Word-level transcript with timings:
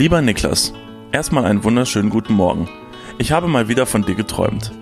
Lieber 0.00 0.22
Niklas, 0.22 0.72
erstmal 1.12 1.44
einen 1.44 1.62
wunderschönen 1.62 2.08
guten 2.08 2.32
Morgen. 2.32 2.70
Ich 3.18 3.32
habe 3.32 3.48
mal 3.48 3.68
wieder 3.68 3.84
von 3.84 4.00
dir 4.00 4.14
geträumt. 4.14 4.72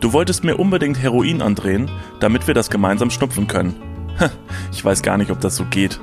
Du 0.00 0.12
wolltest 0.12 0.42
mir 0.42 0.56
unbedingt 0.56 1.00
Heroin 1.00 1.42
andrehen, 1.42 1.88
damit 2.18 2.48
wir 2.48 2.54
das 2.54 2.68
gemeinsam 2.68 3.08
schnupfen 3.10 3.46
können. 3.46 3.76
Ich 4.72 4.84
weiß 4.84 5.02
gar 5.02 5.16
nicht, 5.16 5.30
ob 5.30 5.40
das 5.40 5.54
so 5.54 5.64
geht. 5.64 6.00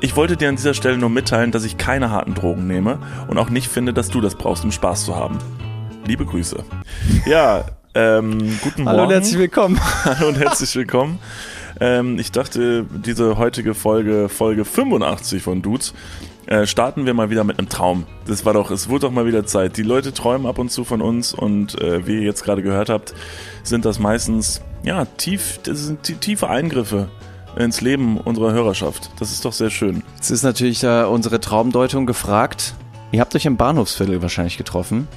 Ich 0.00 0.16
wollte 0.16 0.38
dir 0.38 0.48
an 0.48 0.56
dieser 0.56 0.72
Stelle 0.72 0.96
nur 0.96 1.10
mitteilen, 1.10 1.50
dass 1.52 1.64
ich 1.64 1.76
keine 1.76 2.10
harten 2.10 2.32
Drogen 2.32 2.66
nehme 2.66 2.98
und 3.28 3.36
auch 3.36 3.50
nicht 3.50 3.68
finde, 3.68 3.92
dass 3.92 4.08
du 4.08 4.22
das 4.22 4.34
brauchst, 4.34 4.64
um 4.64 4.72
Spaß 4.72 5.04
zu 5.04 5.14
haben. 5.14 5.36
Liebe 6.06 6.24
Grüße. 6.24 6.64
Ja, 7.26 7.66
ähm, 7.94 8.58
guten 8.62 8.84
Morgen. 8.84 8.96
Hallo 8.96 9.02
und 9.02 9.10
herzlich 9.10 9.38
willkommen. 9.38 9.78
Hallo 10.04 10.28
und 10.28 10.38
herzlich 10.38 10.74
willkommen. 10.74 11.18
Ähm, 11.80 12.18
ich 12.18 12.32
dachte, 12.32 12.86
diese 12.90 13.36
heutige 13.36 13.74
Folge, 13.74 14.30
Folge 14.30 14.64
85 14.64 15.42
von 15.42 15.60
Dudes, 15.60 15.92
äh, 16.50 16.66
starten 16.66 17.06
wir 17.06 17.14
mal 17.14 17.30
wieder 17.30 17.44
mit 17.44 17.58
einem 17.58 17.68
Traum. 17.68 18.06
Das 18.26 18.44
war 18.44 18.52
doch, 18.52 18.70
es 18.70 18.88
wurde 18.88 19.06
doch 19.06 19.12
mal 19.12 19.24
wieder 19.24 19.46
Zeit. 19.46 19.76
Die 19.76 19.82
Leute 19.82 20.12
träumen 20.12 20.46
ab 20.46 20.58
und 20.58 20.70
zu 20.70 20.84
von 20.84 21.00
uns 21.00 21.32
und 21.32 21.80
äh, 21.80 22.06
wie 22.06 22.16
ihr 22.16 22.22
jetzt 22.22 22.44
gerade 22.44 22.62
gehört 22.62 22.90
habt, 22.90 23.14
sind 23.62 23.84
das 23.84 23.98
meistens, 23.98 24.60
ja, 24.82 25.04
tief, 25.04 25.60
das 25.62 25.78
sind 25.78 26.20
tiefe 26.20 26.50
Eingriffe 26.50 27.08
ins 27.56 27.80
Leben 27.80 28.18
unserer 28.18 28.52
Hörerschaft. 28.52 29.10
Das 29.18 29.30
ist 29.30 29.44
doch 29.44 29.52
sehr 29.52 29.70
schön. 29.70 30.02
Jetzt 30.16 30.30
ist 30.30 30.42
natürlich 30.42 30.82
äh, 30.82 31.04
unsere 31.04 31.40
Traumdeutung 31.40 32.04
gefragt. 32.04 32.74
Ihr 33.12 33.20
habt 33.20 33.34
euch 33.34 33.46
im 33.46 33.56
Bahnhofsviertel 33.56 34.20
wahrscheinlich 34.20 34.58
getroffen, 34.58 35.08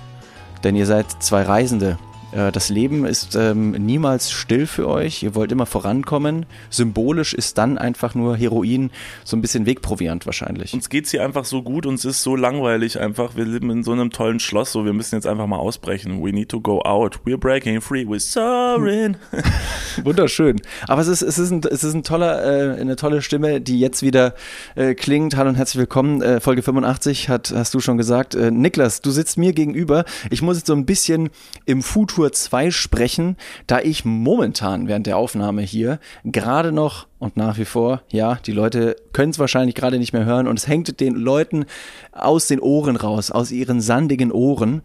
denn 0.63 0.75
ihr 0.75 0.85
seid 0.85 1.07
zwei 1.23 1.41
Reisende. 1.41 1.97
Äh, 2.35 2.51
das 2.51 2.69
Leben 2.69 3.05
ist 3.05 3.35
ähm, 3.35 3.71
niemals 3.71 4.31
still 4.31 4.67
für 4.67 4.87
euch. 4.87 5.23
Ihr 5.23 5.35
wollt 5.35 5.51
immer 5.51 5.65
vorankommen. 5.65 6.45
Symbolisch 6.69 7.33
ist 7.33 7.57
dann 7.57 7.77
einfach 7.77 8.15
nur 8.15 8.35
Heroin 8.35 8.91
so 9.23 9.37
ein 9.37 9.41
bisschen 9.41 9.65
Wegproviant 9.65 10.25
wahrscheinlich. 10.25 10.73
Uns 10.73 10.89
geht's 10.89 11.11
hier 11.11 11.23
einfach 11.23 11.45
so 11.45 11.61
gut, 11.61 11.85
uns 11.85 12.05
ist 12.05 12.23
so 12.23 12.35
langweilig 12.35 12.99
einfach. 12.99 13.35
Wir 13.35 13.45
leben 13.45 13.70
in 13.70 13.84
so 13.84 13.91
einem 13.91 14.09
tollen 14.09 14.40
Schloss, 14.40 14.71
so 14.71 14.85
wir 14.85 14.93
müssen 14.93 15.15
jetzt 15.15 15.27
einfach 15.27 15.48
mal 15.48 15.57
ausbrechen. 15.57 16.23
We 16.23 16.31
need 16.31 16.49
to 16.49 16.59
go 16.59 16.81
out. 16.81 17.20
We're 17.25 17.37
breaking 17.37 17.81
free. 17.81 18.03
We're 18.03 18.20
soaring. 18.20 19.18
Wunderschön. 20.03 20.62
Aber 20.87 21.01
es 21.01 21.07
ist, 21.07 21.21
es 21.21 21.37
ist, 21.37 21.51
ein, 21.51 21.62
es 21.70 21.84
ist 21.84 21.93
ein 21.93 22.03
toller, 22.03 22.43
äh, 22.43 22.79
eine 22.79 22.95
tolle 22.95 23.21
Stimme, 23.21 23.62
die 23.62 23.79
jetzt 23.79 24.01
wieder 24.01 24.34
äh, 24.75 24.95
klingt. 24.95 25.35
Hallo 25.35 25.49
und 25.49 25.55
herzlich 25.55 25.79
willkommen. 25.79 26.21
Äh, 26.21 26.40
Folge 26.40 26.63
85 26.63 27.29
hat, 27.29 27.53
hast 27.55 27.73
du 27.73 27.79
schon 27.79 27.97
gesagt. 27.97 28.35
Äh, 28.35 28.51
Niklas, 28.51 29.01
du 29.01 29.12
sitzt 29.12 29.37
mir 29.37 29.53
gegenüber. 29.53 30.05
Ich 30.29 30.41
muss 30.41 30.57
jetzt 30.57 30.68
so 30.68 30.73
ein 30.73 30.85
bisschen 30.85 31.29
im 31.65 31.81
Futur 31.81 32.23
Tour 32.24 32.32
2 32.32 32.71
sprechen, 32.71 33.35
da 33.68 33.82
ich 33.82 34.05
momentan 34.05 34.88
während 34.88 35.07
der 35.07 35.18
Aufnahme 35.18 35.62
hier 35.62 35.99
gerade 36.24 36.71
noch 36.71 37.07
und 37.20 37.35
nach 37.35 37.57
wie 37.57 37.65
vor, 37.65 38.02
ja, 38.13 38.35
die 38.46 38.54
Leute 38.54 38.96
können 39.12 39.32
es 39.32 39.40
wahrscheinlich 39.40 39.76
gerade 39.76 39.99
nicht 39.99 40.13
mehr 40.13 40.24
hören 40.24 40.48
und 40.48 40.57
es 40.57 40.65
hängt 40.65 41.02
den 41.02 41.15
Leuten 41.15 41.65
aus 42.13 42.48
den 42.48 42.62
Ohren 42.62 42.96
raus, 42.96 43.30
aus 43.30 43.52
ihren 43.52 43.82
sandigen 43.82 44.32
Ohren. 44.32 44.84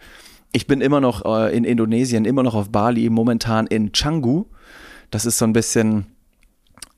Ich 0.51 0.67
bin 0.67 0.81
immer 0.81 1.01
noch 1.01 1.25
äh, 1.25 1.57
in 1.57 1.63
Indonesien, 1.63 2.25
immer 2.25 2.43
noch 2.43 2.57
auf 2.57 2.71
Bali, 2.71 3.09
momentan 3.09 3.69
in 3.69 3.93
Canggu. 3.93 4.47
Das 5.13 5.25
ist 5.25 5.39
so 5.39 5.45
ein 5.45 5.53
bisschen 5.53 6.07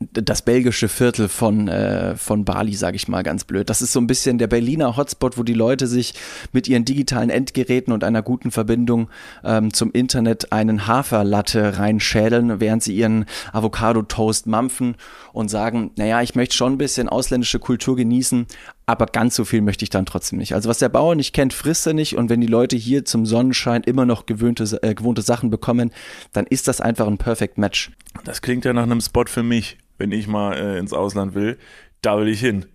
das 0.00 0.40
belgische 0.42 0.88
Viertel 0.88 1.28
von, 1.28 1.68
äh, 1.68 2.16
von 2.16 2.46
Bali, 2.46 2.74
sage 2.74 2.96
ich 2.96 3.06
mal 3.06 3.22
ganz 3.22 3.44
blöd. 3.44 3.68
Das 3.68 3.82
ist 3.82 3.92
so 3.92 4.00
ein 4.00 4.06
bisschen 4.06 4.38
der 4.38 4.46
Berliner 4.46 4.96
Hotspot, 4.96 5.36
wo 5.36 5.42
die 5.42 5.52
Leute 5.52 5.86
sich 5.86 6.14
mit 6.52 6.68
ihren 6.68 6.86
digitalen 6.86 7.28
Endgeräten 7.28 7.92
und 7.92 8.02
einer 8.02 8.22
guten 8.22 8.50
Verbindung 8.50 9.10
ähm, 9.44 9.74
zum 9.74 9.92
Internet 9.92 10.52
einen 10.52 10.86
Haferlatte 10.86 11.78
reinschädeln, 11.78 12.60
während 12.60 12.82
sie 12.82 12.96
ihren 12.96 13.26
Avocado-Toast 13.52 14.46
mampfen 14.46 14.96
und 15.32 15.48
sagen, 15.48 15.90
naja, 15.96 16.22
ich 16.22 16.34
möchte 16.34 16.56
schon 16.56 16.74
ein 16.74 16.78
bisschen 16.78 17.08
ausländische 17.08 17.58
Kultur 17.58 17.96
genießen, 17.96 18.46
aber 18.86 19.06
ganz 19.06 19.36
so 19.36 19.44
viel 19.44 19.60
möchte 19.60 19.84
ich 19.84 19.90
dann 19.90 20.06
trotzdem 20.06 20.38
nicht. 20.38 20.54
Also 20.54 20.68
was 20.68 20.78
der 20.78 20.88
Bauer 20.88 21.14
nicht 21.14 21.32
kennt, 21.32 21.52
frisst 21.52 21.86
er 21.86 21.94
nicht 21.94 22.16
und 22.16 22.30
wenn 22.30 22.40
die 22.40 22.46
Leute 22.46 22.76
hier 22.76 23.04
zum 23.04 23.26
Sonnenschein 23.26 23.82
immer 23.82 24.06
noch 24.06 24.26
gewöhnte, 24.26 24.64
äh, 24.82 24.94
gewohnte 24.94 25.22
Sachen 25.22 25.50
bekommen, 25.50 25.92
dann 26.32 26.46
ist 26.46 26.68
das 26.68 26.80
einfach 26.80 27.06
ein 27.06 27.18
Perfect 27.18 27.58
Match. 27.58 27.92
Das 28.24 28.42
klingt 28.42 28.64
ja 28.64 28.72
nach 28.72 28.84
einem 28.84 29.00
Spot 29.00 29.26
für 29.26 29.42
mich 29.42 29.78
wenn 30.00 30.10
ich 30.10 30.26
mal 30.26 30.56
äh, 30.56 30.78
ins 30.78 30.92
Ausland 30.92 31.34
will, 31.34 31.58
da 32.02 32.18
will 32.18 32.26
ich 32.26 32.40
hin. 32.40 32.66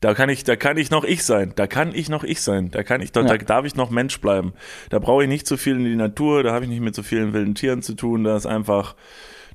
Da 0.00 0.14
kann 0.14 0.30
ich, 0.30 0.44
da 0.44 0.54
kann 0.54 0.76
ich 0.78 0.92
noch 0.92 1.02
ich 1.02 1.24
sein. 1.24 1.52
Da 1.56 1.66
kann 1.66 1.92
ich 1.92 2.08
noch 2.08 2.22
ich 2.22 2.40
sein. 2.40 2.70
Da 2.70 2.84
kann 2.84 3.02
ich, 3.02 3.10
da, 3.10 3.22
ja. 3.22 3.26
da 3.26 3.36
darf 3.36 3.64
ich 3.64 3.74
noch 3.74 3.90
Mensch 3.90 4.20
bleiben. 4.20 4.52
Da 4.90 5.00
brauche 5.00 5.24
ich 5.24 5.28
nicht 5.28 5.46
zu 5.46 5.56
viel 5.56 5.74
in 5.74 5.84
die 5.84 5.96
Natur. 5.96 6.44
Da 6.44 6.52
habe 6.52 6.64
ich 6.64 6.70
nicht 6.70 6.80
mit 6.80 6.94
so 6.94 7.02
vielen 7.02 7.32
wilden 7.32 7.56
Tieren 7.56 7.82
zu 7.82 7.94
tun. 7.94 8.22
Da 8.22 8.36
ist 8.36 8.46
einfach, 8.46 8.94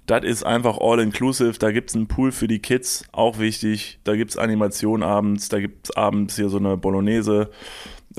das 0.05 0.23
ist 0.23 0.45
einfach 0.45 0.77
all 0.79 0.99
inclusive. 0.99 1.57
Da 1.57 1.71
gibt's 1.71 1.95
einen 1.95 2.07
Pool 2.07 2.31
für 2.31 2.47
die 2.47 2.59
Kids, 2.59 3.05
auch 3.11 3.39
wichtig. 3.39 3.99
Da 4.03 4.15
gibt's 4.15 4.37
Animation 4.37 5.03
abends. 5.03 5.49
Da 5.49 5.59
gibt's 5.59 5.91
abends 5.91 6.35
hier 6.35 6.49
so 6.49 6.57
eine 6.57 6.75
Bolognese 6.77 7.49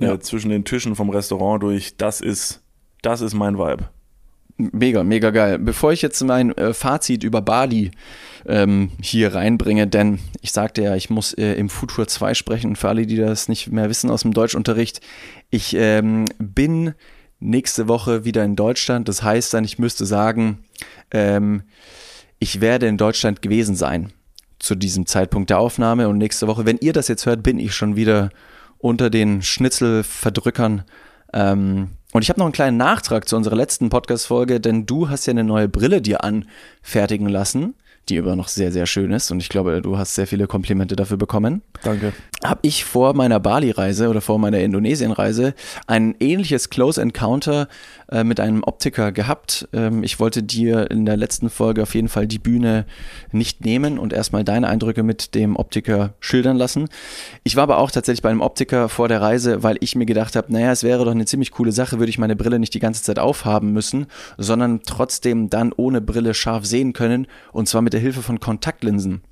äh, 0.00 0.06
ja. 0.06 0.20
zwischen 0.20 0.50
den 0.50 0.64
Tischen 0.64 0.96
vom 0.96 1.10
Restaurant 1.10 1.62
durch. 1.62 1.96
Das 1.96 2.20
ist, 2.20 2.62
das 3.02 3.20
ist 3.20 3.34
mein 3.34 3.58
Vibe. 3.58 3.88
Mega, 4.56 5.02
mega 5.02 5.30
geil. 5.30 5.58
Bevor 5.58 5.92
ich 5.92 6.00
jetzt 6.00 6.22
mein 6.22 6.56
äh, 6.56 6.72
Fazit 6.72 7.24
über 7.24 7.42
Bali 7.42 7.90
ähm, 8.46 8.90
hier 9.02 9.34
reinbringe, 9.34 9.88
denn 9.88 10.20
ich 10.42 10.52
sagte 10.52 10.82
ja, 10.82 10.94
ich 10.94 11.10
muss 11.10 11.32
äh, 11.34 11.54
im 11.54 11.68
Futur 11.68 12.06
2 12.06 12.34
sprechen. 12.34 12.76
Für 12.76 12.88
alle, 12.88 13.04
die 13.04 13.16
das 13.16 13.48
nicht 13.48 13.72
mehr 13.72 13.90
wissen 13.90 14.10
aus 14.10 14.22
dem 14.22 14.32
Deutschunterricht, 14.32 15.00
ich 15.50 15.74
ähm, 15.76 16.26
bin 16.38 16.94
nächste 17.40 17.88
Woche 17.88 18.24
wieder 18.24 18.44
in 18.44 18.54
Deutschland. 18.54 19.08
Das 19.08 19.22
heißt 19.22 19.52
dann, 19.54 19.64
ich 19.64 19.78
müsste 19.78 20.06
sagen, 20.06 20.60
ähm, 21.10 21.62
ich 22.38 22.60
werde 22.60 22.86
in 22.86 22.96
Deutschland 22.96 23.42
gewesen 23.42 23.76
sein 23.76 24.12
zu 24.58 24.74
diesem 24.74 25.06
Zeitpunkt 25.06 25.50
der 25.50 25.58
Aufnahme. 25.58 26.08
Und 26.08 26.18
nächste 26.18 26.46
Woche, 26.46 26.66
wenn 26.66 26.78
ihr 26.78 26.92
das 26.92 27.08
jetzt 27.08 27.26
hört, 27.26 27.42
bin 27.42 27.58
ich 27.58 27.74
schon 27.74 27.96
wieder 27.96 28.30
unter 28.78 29.10
den 29.10 29.42
Schnitzelverdrückern. 29.42 30.84
Ähm, 31.32 31.90
und 32.12 32.22
ich 32.22 32.28
habe 32.28 32.38
noch 32.38 32.46
einen 32.46 32.52
kleinen 32.52 32.76
Nachtrag 32.76 33.28
zu 33.28 33.36
unserer 33.36 33.56
letzten 33.56 33.90
Podcast-Folge, 33.90 34.60
denn 34.60 34.86
du 34.86 35.08
hast 35.08 35.26
ja 35.26 35.32
eine 35.32 35.44
neue 35.44 35.68
Brille 35.68 36.00
dir 36.00 36.22
anfertigen 36.22 37.28
lassen 37.28 37.74
die 38.08 38.16
immer 38.16 38.36
noch 38.36 38.48
sehr, 38.48 38.70
sehr 38.70 38.86
schön 38.86 39.12
ist. 39.12 39.30
Und 39.30 39.40
ich 39.40 39.48
glaube, 39.48 39.80
du 39.80 39.96
hast 39.96 40.14
sehr 40.14 40.26
viele 40.26 40.46
Komplimente 40.46 40.96
dafür 40.96 41.16
bekommen. 41.16 41.62
Danke. 41.82 42.12
Habe 42.44 42.60
ich 42.62 42.84
vor 42.84 43.14
meiner 43.14 43.40
Bali-Reise 43.40 44.08
oder 44.08 44.20
vor 44.20 44.38
meiner 44.38 44.58
Indonesien-Reise 44.58 45.54
ein 45.86 46.14
ähnliches 46.20 46.70
Close 46.70 47.00
Encounter 47.00 47.68
äh, 48.10 48.24
mit 48.24 48.40
einem 48.40 48.62
Optiker 48.62 49.12
gehabt. 49.12 49.68
Ähm, 49.72 50.02
ich 50.02 50.20
wollte 50.20 50.42
dir 50.42 50.90
in 50.90 51.06
der 51.06 51.16
letzten 51.16 51.50
Folge 51.50 51.82
auf 51.82 51.94
jeden 51.94 52.08
Fall 52.08 52.26
die 52.26 52.38
Bühne 52.38 52.84
nicht 53.32 53.64
nehmen 53.64 53.98
und 53.98 54.12
erstmal 54.12 54.44
deine 54.44 54.68
Eindrücke 54.68 55.02
mit 55.02 55.34
dem 55.34 55.56
Optiker 55.56 56.14
schildern 56.20 56.56
lassen. 56.56 56.88
Ich 57.42 57.56
war 57.56 57.64
aber 57.64 57.78
auch 57.78 57.90
tatsächlich 57.90 58.22
bei 58.22 58.30
einem 58.30 58.40
Optiker 58.40 58.88
vor 58.88 59.08
der 59.08 59.22
Reise, 59.22 59.62
weil 59.62 59.76
ich 59.80 59.96
mir 59.96 60.06
gedacht 60.06 60.36
habe, 60.36 60.52
naja, 60.52 60.72
es 60.72 60.82
wäre 60.82 61.04
doch 61.04 61.10
eine 61.10 61.26
ziemlich 61.26 61.50
coole 61.50 61.72
Sache, 61.72 61.98
würde 61.98 62.10
ich 62.10 62.18
meine 62.18 62.36
Brille 62.36 62.58
nicht 62.58 62.74
die 62.74 62.80
ganze 62.80 63.02
Zeit 63.02 63.18
aufhaben 63.18 63.72
müssen, 63.72 64.06
sondern 64.38 64.82
trotzdem 64.84 65.50
dann 65.50 65.72
ohne 65.72 66.00
Brille 66.00 66.34
scharf 66.34 66.66
sehen 66.66 66.92
können 66.92 67.26
und 67.52 67.68
zwar 67.68 67.82
mit 67.82 67.92
der 67.92 68.00
Hilfe 68.00 68.22
von 68.22 68.40
Kontaktlinsen. 68.40 69.22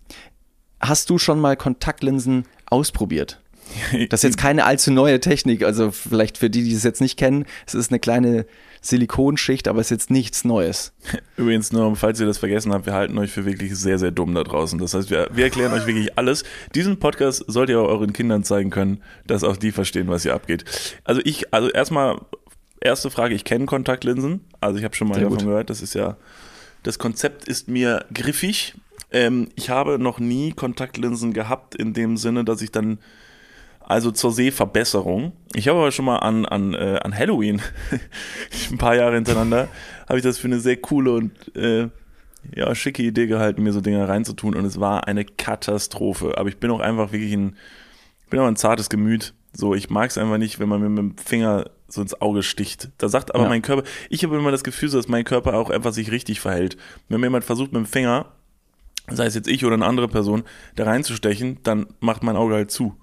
Hast 0.81 1.11
du 1.11 1.19
schon 1.19 1.41
mal 1.41 1.57
Kontaktlinsen 1.57 2.45
ausprobiert? 2.67 3.41
Das 4.11 4.21
ist 4.21 4.31
jetzt 4.31 4.39
keine 4.39 4.65
allzu 4.65 4.91
neue 4.91 5.21
Technik, 5.21 5.63
also 5.65 5.91
vielleicht 5.91 6.39
für 6.39 6.51
die, 6.51 6.65
die 6.65 6.75
es 6.75 6.83
jetzt 6.83 7.01
nicht 7.01 7.19
kennen, 7.19 7.47
es 7.67 7.75
ist 7.75 7.91
eine 7.91 8.01
kleine 8.01 8.47
Silikonschicht, 8.81 9.69
aber 9.69 9.81
es 9.81 9.87
ist 9.87 9.91
jetzt 9.91 10.11
nichts 10.11 10.45
Neues. 10.45 10.93
Übrigens 11.37 11.73
nur, 11.73 11.95
falls 11.97 12.21
ihr 12.21 12.27
das 12.27 12.39
vergessen 12.39 12.73
habt, 12.73 12.87
wir 12.87 12.93
halten 12.93 13.17
euch 13.19 13.31
für 13.31 13.45
wirklich 13.45 13.77
sehr, 13.77 13.99
sehr 13.99 14.11
dumm 14.11 14.35
da 14.35 14.45
draußen. 14.45 14.79
Das 14.79 14.95
heißt, 14.95 15.11
wir, 15.11 15.29
wir 15.33 15.45
erklären 15.45 15.73
euch 15.73 15.87
wirklich 15.87 16.19
alles. 16.19 16.45
Diesen 16.75 16.99
Podcast 16.99 17.45
sollt 17.47 17.71
ihr 17.71 17.81
auch 17.81 17.89
euren 17.89 18.13
Kindern 18.13 18.45
zeigen 18.45 18.71
können, 18.71 19.03
dass 19.27 19.45
auch 19.45 19.57
die 19.57 19.73
verstehen, 19.73 20.09
was 20.09 20.23
hier 20.23 20.35
abgeht. 20.35 20.65
Also 21.05 21.21
ich, 21.25 21.55
also 21.55 21.71
erstmal, 21.71 22.21
erste 22.81 23.11
Frage, 23.11 23.35
ich 23.35 23.45
kenne 23.45 23.67
Kontaktlinsen, 23.67 24.41
also 24.61 24.79
ich 24.79 24.85
habe 24.85 24.97
schon 24.97 25.09
mal 25.09 25.15
sehr 25.15 25.25
davon 25.25 25.39
gut. 25.39 25.47
gehört, 25.47 25.71
das 25.71 25.81
ist 25.81 25.95
ja 25.95 26.17
das 26.83 26.99
Konzept 26.99 27.47
ist 27.47 27.69
mir 27.69 28.05
griffig. 28.13 28.75
Ähm, 29.11 29.49
ich 29.55 29.71
habe 29.71 29.99
noch 29.99 30.19
nie 30.19 30.53
Kontaktlinsen 30.53 31.33
gehabt 31.33 31.75
in 31.75 31.93
dem 31.93 32.17
Sinne, 32.17 32.45
dass 32.45 32.63
ich 32.63 32.73
dann 32.73 32.99
also 33.93 34.11
zur 34.11 34.33
Sehverbesserung. 34.33 35.33
Ich 35.55 35.69
habe 35.69 35.79
aber 35.79 35.93
schon 35.93 36.07
mal 36.07 36.17
an, 36.17 36.47
an, 36.47 36.73
äh, 36.73 36.99
an 37.03 37.17
Halloween, 37.17 37.61
ein 38.71 38.79
paar 38.79 38.97
Jahre 38.97 39.15
hintereinander, 39.17 39.69
habe 40.09 40.19
ich 40.19 40.25
das 40.25 40.39
für 40.39 40.47
eine 40.47 40.61
sehr 40.61 40.79
coole 40.79 41.13
und 41.13 41.33
äh, 41.55 41.89
ja, 42.55 42.75
schicke 42.75 43.03
Idee 43.03 43.27
gehalten, 43.27 43.63
mir 43.63 43.73
so 43.73 43.83
Dinge 43.83 44.09
reinzutun 44.09 44.57
und 44.57 44.65
es 44.65 44.81
war 44.81 45.07
eine 45.07 45.27
Katastrophe. 45.27 46.39
Aber 46.39 46.49
ich 46.49 46.57
bin 46.57 46.71
auch 46.71 46.81
einfach 46.81 47.13
wirklich 47.13 47.35
ein, 47.35 47.57
bin 48.31 48.41
auch 48.41 48.47
ein 48.47 48.57
zartes 48.57 48.89
Gemüt. 48.89 49.35
So, 49.53 49.75
ich 49.75 49.91
mag 49.91 50.09
es 50.09 50.17
einfach 50.17 50.39
nicht, 50.39 50.59
wenn 50.59 50.71
man 50.71 50.81
mir 50.81 50.89
mit 50.89 50.99
dem 50.99 51.19
Finger 51.19 51.71
so 51.87 52.01
ins 52.01 52.19
Auge 52.21 52.43
sticht. 52.43 52.89
Da 52.97 53.11
sagt 53.11 53.35
aber 53.35 53.45
ja. 53.45 53.51
mein 53.51 53.61
Körper, 53.61 53.87
ich 54.09 54.25
habe 54.25 54.37
immer 54.39 54.51
das 54.51 54.65
Gefühl, 54.65 54.89
dass 54.89 55.09
mein 55.09 55.25
Körper 55.25 55.55
auch 55.55 55.69
einfach 55.69 55.93
sich 55.93 56.11
richtig 56.11 56.41
verhält. 56.41 56.79
Wenn 57.11 57.21
mir 57.21 57.27
jemand 57.27 57.45
versucht 57.45 57.73
mit 57.73 57.85
dem 57.85 57.87
Finger, 57.87 58.33
sei 59.11 59.27
es 59.27 59.35
jetzt 59.35 59.49
ich 59.49 59.67
oder 59.67 59.75
eine 59.75 59.85
andere 59.85 60.09
Person, 60.09 60.45
da 60.77 60.85
reinzustechen, 60.85 61.59
dann 61.63 61.87
macht 62.01 62.23
mein 62.23 62.37
Auge 62.37 62.55
halt 62.55 62.71
zu. 62.71 62.97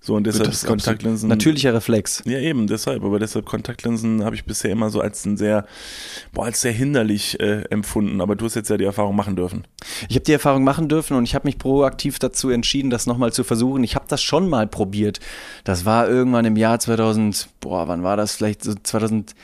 So 0.00 0.14
und 0.14 0.24
deshalb 0.24 0.44
Das 0.46 0.62
ist 0.62 0.66
Kontaktlinsen. 0.66 1.28
Natürlicher 1.28 1.74
Reflex. 1.74 2.22
Ja, 2.24 2.38
eben, 2.38 2.68
deshalb. 2.68 3.02
Aber 3.02 3.18
deshalb 3.18 3.46
Kontaktlinsen 3.46 4.24
habe 4.24 4.36
ich 4.36 4.44
bisher 4.44 4.70
immer 4.70 4.90
so 4.90 5.00
als 5.00 5.24
ein 5.24 5.36
sehr, 5.36 5.66
boah, 6.32 6.44
als 6.44 6.60
sehr 6.60 6.72
hinderlich 6.72 7.40
äh, 7.40 7.62
empfunden. 7.70 8.20
Aber 8.20 8.36
du 8.36 8.44
hast 8.44 8.54
jetzt 8.54 8.70
ja 8.70 8.76
die 8.76 8.84
Erfahrung 8.84 9.16
machen 9.16 9.34
dürfen. 9.34 9.66
Ich 10.08 10.14
habe 10.14 10.24
die 10.24 10.32
Erfahrung 10.32 10.62
machen 10.62 10.88
dürfen 10.88 11.16
und 11.16 11.24
ich 11.24 11.34
habe 11.34 11.48
mich 11.48 11.58
proaktiv 11.58 12.20
dazu 12.20 12.50
entschieden, 12.50 12.90
das 12.90 13.06
nochmal 13.06 13.32
zu 13.32 13.42
versuchen. 13.42 13.82
Ich 13.82 13.96
habe 13.96 14.04
das 14.08 14.22
schon 14.22 14.48
mal 14.48 14.68
probiert. 14.68 15.18
Das 15.64 15.84
war 15.84 16.08
irgendwann 16.08 16.44
im 16.44 16.56
Jahr 16.56 16.78
2000, 16.78 17.48
boah, 17.60 17.88
wann 17.88 18.04
war 18.04 18.16
das? 18.16 18.36
Vielleicht 18.36 18.62
so 18.62 18.74
2014 18.74 19.34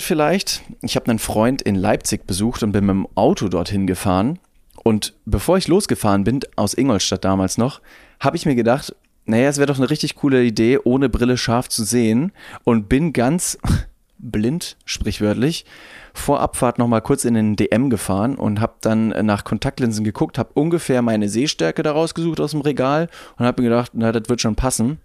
vielleicht. 0.00 0.62
Ich 0.80 0.96
habe 0.96 1.10
einen 1.10 1.18
Freund 1.18 1.60
in 1.60 1.74
Leipzig 1.74 2.26
besucht 2.26 2.62
und 2.62 2.72
bin 2.72 2.86
mit 2.86 2.94
dem 2.94 3.06
Auto 3.16 3.48
dorthin 3.48 3.86
gefahren. 3.86 4.38
Und 4.82 5.14
bevor 5.24 5.58
ich 5.58 5.68
losgefahren 5.68 6.24
bin, 6.24 6.40
aus 6.56 6.74
Ingolstadt 6.74 7.24
damals 7.24 7.58
noch, 7.58 7.80
habe 8.24 8.36
ich 8.36 8.46
mir 8.46 8.54
gedacht, 8.54 8.94
naja, 9.26 9.48
es 9.48 9.58
wäre 9.58 9.66
doch 9.66 9.78
eine 9.78 9.90
richtig 9.90 10.16
coole 10.16 10.42
Idee, 10.42 10.78
ohne 10.82 11.08
Brille 11.08 11.36
scharf 11.36 11.68
zu 11.68 11.84
sehen 11.84 12.32
und 12.64 12.88
bin 12.88 13.12
ganz 13.12 13.58
blind, 14.18 14.76
sprichwörtlich, 14.84 15.64
vor 16.12 16.40
Abfahrt 16.40 16.78
nochmal 16.78 17.02
kurz 17.02 17.24
in 17.24 17.34
den 17.34 17.56
DM 17.56 17.90
gefahren 17.90 18.36
und 18.36 18.60
habe 18.60 18.74
dann 18.80 19.08
nach 19.08 19.44
Kontaktlinsen 19.44 20.04
geguckt, 20.04 20.38
habe 20.38 20.50
ungefähr 20.54 21.02
meine 21.02 21.28
Sehstärke 21.28 21.82
daraus 21.82 22.14
gesucht 22.14 22.40
aus 22.40 22.52
dem 22.52 22.60
Regal 22.60 23.08
und 23.36 23.46
habe 23.46 23.62
mir 23.62 23.68
gedacht, 23.68 23.92
na, 23.94 24.12
das 24.12 24.28
wird 24.28 24.40
schon 24.40 24.56
passen. 24.56 24.98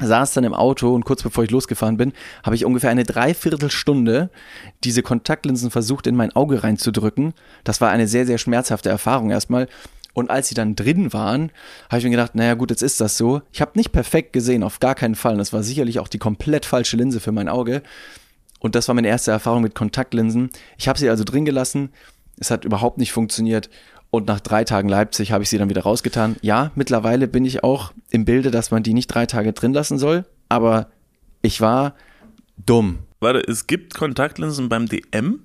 Saß 0.00 0.34
dann 0.34 0.44
im 0.44 0.54
Auto 0.54 0.94
und 0.94 1.04
kurz 1.04 1.24
bevor 1.24 1.42
ich 1.42 1.50
losgefahren 1.50 1.96
bin, 1.96 2.12
habe 2.44 2.54
ich 2.54 2.64
ungefähr 2.64 2.90
eine 2.90 3.02
Dreiviertelstunde 3.02 4.30
diese 4.84 5.02
Kontaktlinsen 5.02 5.72
versucht 5.72 6.06
in 6.06 6.14
mein 6.14 6.34
Auge 6.36 6.62
reinzudrücken. 6.62 7.34
Das 7.64 7.80
war 7.80 7.90
eine 7.90 8.06
sehr, 8.06 8.24
sehr 8.24 8.38
schmerzhafte 8.38 8.90
Erfahrung 8.90 9.30
erstmal. 9.30 9.66
Und 10.18 10.30
als 10.30 10.48
sie 10.48 10.56
dann 10.56 10.74
drin 10.74 11.12
waren, 11.12 11.52
habe 11.88 11.98
ich 11.98 12.04
mir 12.04 12.10
gedacht, 12.10 12.34
naja 12.34 12.54
gut, 12.54 12.70
jetzt 12.70 12.82
ist 12.82 13.00
das 13.00 13.16
so. 13.16 13.40
Ich 13.52 13.60
habe 13.60 13.70
nicht 13.76 13.92
perfekt 13.92 14.32
gesehen, 14.32 14.64
auf 14.64 14.80
gar 14.80 14.96
keinen 14.96 15.14
Fall. 15.14 15.34
Und 15.34 15.38
das 15.38 15.52
war 15.52 15.62
sicherlich 15.62 16.00
auch 16.00 16.08
die 16.08 16.18
komplett 16.18 16.66
falsche 16.66 16.96
Linse 16.96 17.20
für 17.20 17.30
mein 17.30 17.48
Auge. 17.48 17.84
Und 18.58 18.74
das 18.74 18.88
war 18.88 18.96
meine 18.96 19.06
erste 19.06 19.30
Erfahrung 19.30 19.62
mit 19.62 19.76
Kontaktlinsen. 19.76 20.50
Ich 20.76 20.88
habe 20.88 20.98
sie 20.98 21.08
also 21.08 21.22
drin 21.22 21.44
gelassen. 21.44 21.90
Es 22.36 22.50
hat 22.50 22.64
überhaupt 22.64 22.98
nicht 22.98 23.12
funktioniert. 23.12 23.70
Und 24.10 24.26
nach 24.26 24.40
drei 24.40 24.64
Tagen 24.64 24.88
Leipzig 24.88 25.30
habe 25.30 25.44
ich 25.44 25.50
sie 25.50 25.58
dann 25.58 25.70
wieder 25.70 25.82
rausgetan. 25.82 26.34
Ja, 26.42 26.72
mittlerweile 26.74 27.28
bin 27.28 27.44
ich 27.44 27.62
auch 27.62 27.92
im 28.10 28.24
Bilde, 28.24 28.50
dass 28.50 28.72
man 28.72 28.82
die 28.82 28.94
nicht 28.94 29.06
drei 29.06 29.26
Tage 29.26 29.52
drin 29.52 29.72
lassen 29.72 30.00
soll. 30.00 30.24
Aber 30.48 30.88
ich 31.42 31.60
war 31.60 31.94
dumm. 32.66 32.98
Warte, 33.20 33.38
es 33.46 33.68
gibt 33.68 33.94
Kontaktlinsen 33.94 34.68
beim 34.68 34.86
DM? 34.86 35.44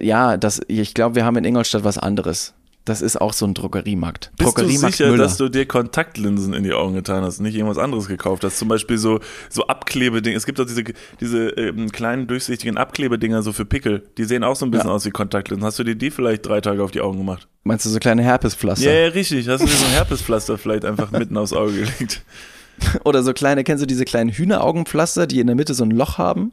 Ja, 0.00 0.36
das, 0.36 0.60
ich 0.68 0.94
glaube, 0.94 1.16
wir 1.16 1.24
haben 1.24 1.36
in 1.36 1.44
Ingolstadt 1.44 1.82
was 1.82 1.98
anderes. 1.98 2.54
Das 2.86 3.02
ist 3.02 3.20
auch 3.20 3.32
so 3.32 3.44
ein 3.46 3.52
Drogeriemarkt. 3.52 4.30
Bist 4.38 4.48
Drogeriemarkt 4.56 4.94
du 4.94 4.96
sicher, 4.96 5.10
Müller. 5.10 5.24
dass 5.24 5.36
du 5.36 5.48
dir 5.48 5.66
Kontaktlinsen 5.66 6.54
in 6.54 6.62
die 6.62 6.72
Augen 6.72 6.94
getan 6.94 7.24
hast, 7.24 7.40
nicht 7.40 7.56
irgendwas 7.56 7.78
anderes 7.78 8.06
gekauft 8.06 8.44
hast? 8.44 8.58
Zum 8.58 8.68
Beispiel 8.68 8.96
so, 8.96 9.18
so 9.50 9.66
Abklebedinger. 9.66 10.36
Es 10.36 10.46
gibt 10.46 10.60
doch 10.60 10.66
diese, 10.66 10.84
diese 11.20 11.48
ähm, 11.50 11.90
kleinen 11.90 12.28
durchsichtigen 12.28 12.78
Abklebedinger 12.78 13.42
so 13.42 13.52
für 13.52 13.64
Pickel. 13.64 14.04
Die 14.18 14.24
sehen 14.24 14.44
auch 14.44 14.54
so 14.56 14.64
ein 14.64 14.70
bisschen 14.70 14.88
Ja. 14.88 14.94
aus 14.94 15.04
wie 15.04 15.10
Kontaktlinsen. 15.10 15.66
Hast 15.66 15.78
du 15.80 15.84
dir 15.84 15.96
die 15.96 16.12
vielleicht 16.12 16.46
drei 16.46 16.60
Tage 16.60 16.82
auf 16.84 16.92
die 16.92 17.00
Augen 17.00 17.18
gemacht? 17.18 17.48
Meinst 17.64 17.84
du 17.84 17.90
so 17.90 17.98
kleine 17.98 18.22
Herpespflaster? 18.22 18.86
Ja, 18.86 18.92
ja, 18.92 19.08
richtig. 19.08 19.48
Hast 19.48 19.62
du 19.62 19.66
dir 19.66 19.72
so 19.72 19.84
ein 19.84 19.90
Herpespflaster 19.90 20.56
vielleicht 20.56 20.84
einfach 20.84 21.10
mitten 21.10 21.36
aufs 21.36 21.52
Auge 21.52 21.72
gelegt? 21.72 22.22
Oder 23.04 23.24
so 23.24 23.32
kleine, 23.32 23.64
kennst 23.64 23.82
du 23.82 23.86
diese 23.86 24.04
kleinen 24.04 24.30
Hühneraugenpflaster, 24.30 25.26
die 25.26 25.40
in 25.40 25.48
der 25.48 25.56
Mitte 25.56 25.74
so 25.74 25.82
ein 25.84 25.90
Loch 25.90 26.18
haben? 26.18 26.52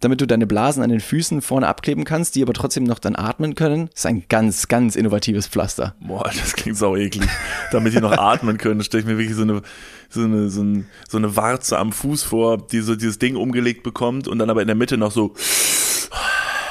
Damit 0.00 0.20
du 0.20 0.26
deine 0.26 0.46
Blasen 0.46 0.82
an 0.82 0.90
den 0.90 1.00
Füßen 1.00 1.40
vorne 1.40 1.66
abkleben 1.66 2.04
kannst, 2.04 2.34
die 2.34 2.42
aber 2.42 2.52
trotzdem 2.52 2.84
noch 2.84 2.98
dann 2.98 3.16
atmen 3.16 3.54
können. 3.54 3.88
Das 3.92 4.00
ist 4.00 4.06
ein 4.06 4.24
ganz, 4.28 4.68
ganz 4.68 4.96
innovatives 4.96 5.46
Pflaster. 5.46 5.94
Boah, 6.00 6.24
das 6.24 6.54
klingt 6.54 6.76
sau 6.76 6.94
eklig. 6.96 7.28
Damit 7.72 7.94
die 7.94 8.00
noch 8.00 8.12
atmen 8.12 8.58
können, 8.58 8.82
stelle 8.82 9.02
ich 9.02 9.06
mir 9.06 9.16
wirklich 9.16 9.36
so 9.36 9.42
eine, 9.42 9.62
so, 10.10 10.22
eine, 10.22 10.50
so, 10.50 10.62
ein, 10.62 10.86
so 11.08 11.16
eine 11.16 11.36
Warze 11.36 11.78
am 11.78 11.92
Fuß 11.92 12.22
vor, 12.22 12.58
die 12.58 12.80
so 12.80 12.96
dieses 12.96 13.18
Ding 13.18 13.36
umgelegt 13.36 13.82
bekommt 13.82 14.28
und 14.28 14.38
dann 14.38 14.50
aber 14.50 14.60
in 14.60 14.66
der 14.66 14.76
Mitte 14.76 14.98
noch 14.98 15.12
so. 15.12 15.34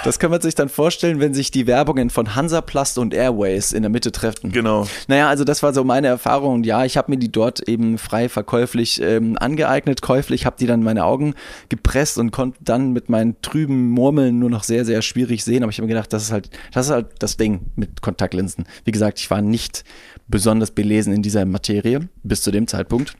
Das 0.04 0.20
kann 0.20 0.32
man 0.32 0.42
sich 0.42 0.54
dann 0.54 0.68
vorstellen, 0.68 1.22
wenn 1.22 1.34
sich 1.34 1.50
die 1.50 1.66
Werbungen 1.66 2.10
von 2.10 2.36
Hansaplast 2.36 2.98
und 2.98 3.14
Airways 3.14 3.72
in 3.72 3.84
der 3.84 3.90
Mitte 3.90 4.12
treffen. 4.12 4.52
Genau. 4.52 4.86
Naja, 5.08 5.30
also 5.30 5.46
das 5.46 5.64
war 5.64 5.74
so 5.74 5.86
meine 5.86 6.08
Erfahrung. 6.08 6.56
Und 6.56 6.66
ja, 6.66 6.84
ich 6.84 6.98
habe 6.98 7.10
mir 7.10 7.18
die 7.18 7.32
dort 7.32 7.70
eben 7.70 7.98
frei 7.98 8.28
verkäuflich 8.28 9.02
ähm, 9.02 9.38
angeeignet, 9.40 10.02
käuflich, 10.02 10.46
habe 10.46 10.58
die 10.60 10.68
dann 10.68 10.82
in 10.82 10.84
meine 10.84 11.06
Augen 11.06 11.36
gepresst 11.70 12.18
und 12.18 12.32
konnte 12.32 12.60
dann 12.62 12.92
mit 12.92 13.08
meinen 13.08 13.42
trüben 13.42 13.92
Murmeln 13.92 14.40
nur 14.40 14.50
noch 14.50 14.64
sehr, 14.64 14.84
sehr 14.84 15.02
schwierig 15.02 15.46
sehen. 15.46 15.64
Aber 15.64 15.70
ich 15.70 15.78
habe 15.78 15.88
mir 15.88 15.94
gedacht, 15.94 16.12
das 16.12 16.24
ist 16.24 16.32
halt, 16.34 16.50
das 16.74 16.88
ist 16.88 16.92
halt 16.92 17.08
das 17.20 17.38
Ding 17.38 17.68
mit 17.78 18.02
Kontaktlinsen. 18.02 18.66
Wie 18.84 18.92
gesagt, 18.92 19.20
ich 19.20 19.32
war 19.32 19.42
nicht 19.42 19.86
besonders 20.28 20.72
belesen 20.72 21.14
in 21.14 21.22
dieser 21.22 21.46
Materie 21.46 22.10
bis 22.24 22.42
zu 22.42 22.52
dem 22.52 22.68
Zeitpunkt. 22.68 23.16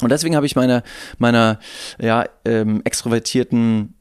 Und 0.00 0.10
deswegen 0.10 0.34
habe 0.34 0.46
ich 0.46 0.56
meiner, 0.56 0.82
meiner 1.18 1.58
ja, 2.00 2.24
ähm, 2.46 2.80
extrovertierten 2.84 3.94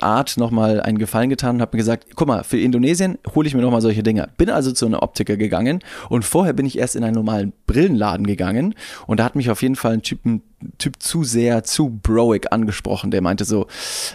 Art 0.00 0.36
nochmal 0.36 0.80
einen 0.80 0.98
Gefallen 0.98 1.30
getan 1.30 1.56
und 1.56 1.62
habe 1.62 1.76
mir 1.76 1.82
gesagt, 1.82 2.08
guck 2.14 2.28
mal, 2.28 2.44
für 2.44 2.58
Indonesien 2.58 3.18
hole 3.34 3.48
ich 3.48 3.54
mir 3.54 3.62
nochmal 3.62 3.80
solche 3.80 4.02
Dinger. 4.02 4.28
Bin 4.36 4.50
also 4.50 4.72
zu 4.72 4.86
einer 4.86 5.02
Optiker 5.02 5.36
gegangen 5.36 5.80
und 6.08 6.24
vorher 6.24 6.52
bin 6.52 6.66
ich 6.66 6.78
erst 6.78 6.94
in 6.96 7.04
einen 7.04 7.14
normalen 7.14 7.52
Brillenladen 7.66 8.26
gegangen 8.26 8.74
und 9.06 9.18
da 9.18 9.24
hat 9.24 9.34
mich 9.34 9.50
auf 9.50 9.62
jeden 9.62 9.76
Fall 9.76 9.94
ein 9.94 10.02
Typen, 10.02 10.42
Typ 10.78 11.02
zu 11.02 11.24
sehr, 11.24 11.64
zu 11.64 12.00
broig 12.02 12.52
angesprochen, 12.52 13.10
der 13.10 13.22
meinte 13.22 13.44
so, 13.44 13.66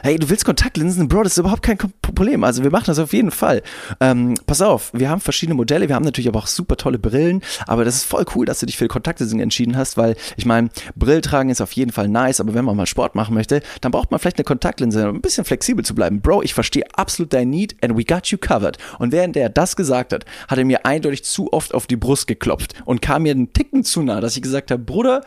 hey, 0.03 0.17
du 0.17 0.29
willst 0.29 0.45
Kontaktlinsen? 0.45 1.07
Bro, 1.07 1.23
das 1.23 1.33
ist 1.33 1.39
überhaupt 1.39 1.63
kein 1.63 1.77
Problem. 2.01 2.44
Also 2.44 2.63
wir 2.63 2.71
machen 2.71 2.85
das 2.88 2.99
auf 2.99 3.13
jeden 3.13 3.31
Fall. 3.31 3.61
Ähm, 3.99 4.35
pass 4.45 4.61
auf, 4.61 4.91
wir 4.94 5.09
haben 5.09 5.21
verschiedene 5.21 5.55
Modelle, 5.55 5.88
wir 5.88 5.95
haben 5.95 6.05
natürlich 6.05 6.27
aber 6.27 6.39
auch 6.39 6.47
super 6.47 6.77
tolle 6.77 6.99
Brillen, 6.99 7.41
aber 7.65 7.85
das 7.85 7.95
ist 7.95 8.05
voll 8.05 8.25
cool, 8.35 8.45
dass 8.45 8.59
du 8.59 8.65
dich 8.65 8.77
für 8.77 8.88
Kontaktlinsen 8.88 9.39
entschieden 9.39 9.77
hast, 9.77 9.97
weil 9.97 10.15
ich 10.35 10.45
meine, 10.45 10.69
Brill 10.95 11.21
tragen 11.21 11.49
ist 11.49 11.61
auf 11.61 11.71
jeden 11.73 11.91
Fall 11.91 12.07
nice, 12.07 12.39
aber 12.39 12.53
wenn 12.53 12.65
man 12.65 12.75
mal 12.75 12.85
Sport 12.85 13.15
machen 13.15 13.33
möchte, 13.33 13.61
dann 13.81 13.91
braucht 13.91 14.11
man 14.11 14.19
vielleicht 14.19 14.38
eine 14.38 14.45
Kontaktlinse, 14.45 15.09
um 15.09 15.15
ein 15.15 15.21
bisschen 15.21 15.45
flexibel 15.45 15.83
zu 15.83 15.95
bleiben. 15.95 16.21
Bro, 16.21 16.44
ich 16.44 16.53
verstehe 16.53 16.85
absolut 16.94 17.33
dein 17.33 17.49
Need 17.49 17.75
and 17.83 17.97
we 17.97 18.03
got 18.03 18.27
you 18.27 18.38
covered. 18.38 18.77
Und 18.99 19.11
während 19.11 19.35
er 19.38 19.49
das 19.49 19.75
gesagt 19.75 20.13
hat, 20.13 20.25
hat 20.47 20.57
er 20.57 20.65
mir 20.65 20.85
eindeutig 20.85 21.23
zu 21.23 21.51
oft 21.53 21.73
auf 21.73 21.88
die 21.88 21.95
Brust 21.95 22.27
geklopft 22.27 22.73
und 22.85 23.01
kam 23.01 23.23
mir 23.23 23.31
einen 23.31 23.53
Ticken 23.53 23.83
zu 23.83 24.01
nah, 24.01 24.21
dass 24.21 24.35
ich 24.35 24.41
gesagt 24.41 24.71
habe, 24.71 24.81
Bruder, 24.81 25.21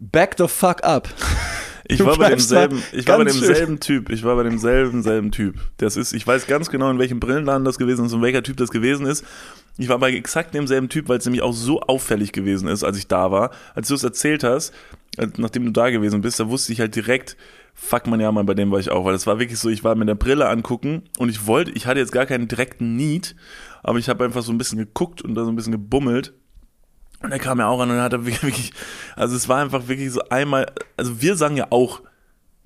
back 0.00 0.36
the 0.38 0.48
fuck 0.48 0.82
up. 0.82 1.08
Ich 1.84 2.04
war 2.04 2.16
bei 2.16 2.28
demselben, 2.28 2.82
ich 2.92 3.06
war 3.08 3.18
bei 3.18 3.24
demselben 3.24 3.80
Typ. 3.80 4.10
Ich 4.10 4.22
war 4.22 4.36
bei 4.36 4.44
demselben, 4.44 5.02
selben 5.02 5.32
Typ. 5.32 5.56
Das 5.78 5.96
ist, 5.96 6.12
ich 6.12 6.24
weiß 6.24 6.46
ganz 6.46 6.70
genau, 6.70 6.88
in 6.88 6.98
welchem 7.00 7.18
Brillenladen 7.18 7.64
das 7.64 7.78
gewesen 7.78 8.06
ist 8.06 8.12
und 8.12 8.22
welcher 8.22 8.44
Typ 8.44 8.56
das 8.58 8.70
gewesen 8.70 9.06
ist. 9.06 9.24
Ich 9.76 9.88
war 9.88 9.98
bei 9.98 10.12
exakt 10.12 10.54
demselben 10.54 10.88
Typ, 10.88 11.08
weil 11.08 11.18
es 11.18 11.24
nämlich 11.24 11.42
auch 11.42 11.52
so 11.52 11.80
auffällig 11.80 12.32
gewesen 12.32 12.68
ist, 12.68 12.84
als 12.84 12.96
ich 12.96 13.08
da 13.08 13.32
war. 13.32 13.50
Als 13.74 13.88
du 13.88 13.94
es 13.94 14.04
erzählt 14.04 14.44
hast, 14.44 14.72
nachdem 15.36 15.64
du 15.64 15.72
da 15.72 15.90
gewesen 15.90 16.20
bist, 16.20 16.38
da 16.38 16.48
wusste 16.48 16.72
ich 16.72 16.80
halt 16.80 16.94
direkt, 16.94 17.36
fuck 17.74 18.06
man 18.06 18.20
ja 18.20 18.30
mal, 18.30 18.44
bei 18.44 18.54
dem 18.54 18.70
war 18.70 18.78
ich 18.78 18.90
auch, 18.90 19.04
weil 19.04 19.14
es 19.14 19.26
war 19.26 19.40
wirklich 19.40 19.58
so, 19.58 19.68
ich 19.68 19.82
war 19.82 19.96
mit 19.96 20.08
der 20.08 20.14
Brille 20.14 20.48
angucken 20.48 21.02
und 21.18 21.28
ich 21.28 21.46
wollte, 21.46 21.72
ich 21.72 21.86
hatte 21.86 21.98
jetzt 21.98 22.12
gar 22.12 22.26
keinen 22.26 22.46
direkten 22.46 22.94
Need, 22.94 23.34
aber 23.82 23.98
ich 23.98 24.08
habe 24.08 24.24
einfach 24.24 24.42
so 24.42 24.52
ein 24.52 24.58
bisschen 24.58 24.78
geguckt 24.78 25.22
und 25.22 25.34
da 25.34 25.44
so 25.44 25.50
ein 25.50 25.56
bisschen 25.56 25.72
gebummelt 25.72 26.34
und 27.22 27.32
er 27.32 27.38
kam 27.38 27.58
ja 27.58 27.68
auch 27.68 27.80
an 27.80 27.90
und 27.90 27.98
hat 28.00 28.12
wirklich, 28.24 28.72
also 29.16 29.36
es 29.36 29.48
war 29.48 29.60
einfach 29.60 29.88
wirklich 29.88 30.10
so 30.12 30.20
einmal, 30.30 30.66
also 30.96 31.20
wir 31.20 31.36
sagen 31.36 31.56
ja 31.56 31.66
auch, 31.70 32.00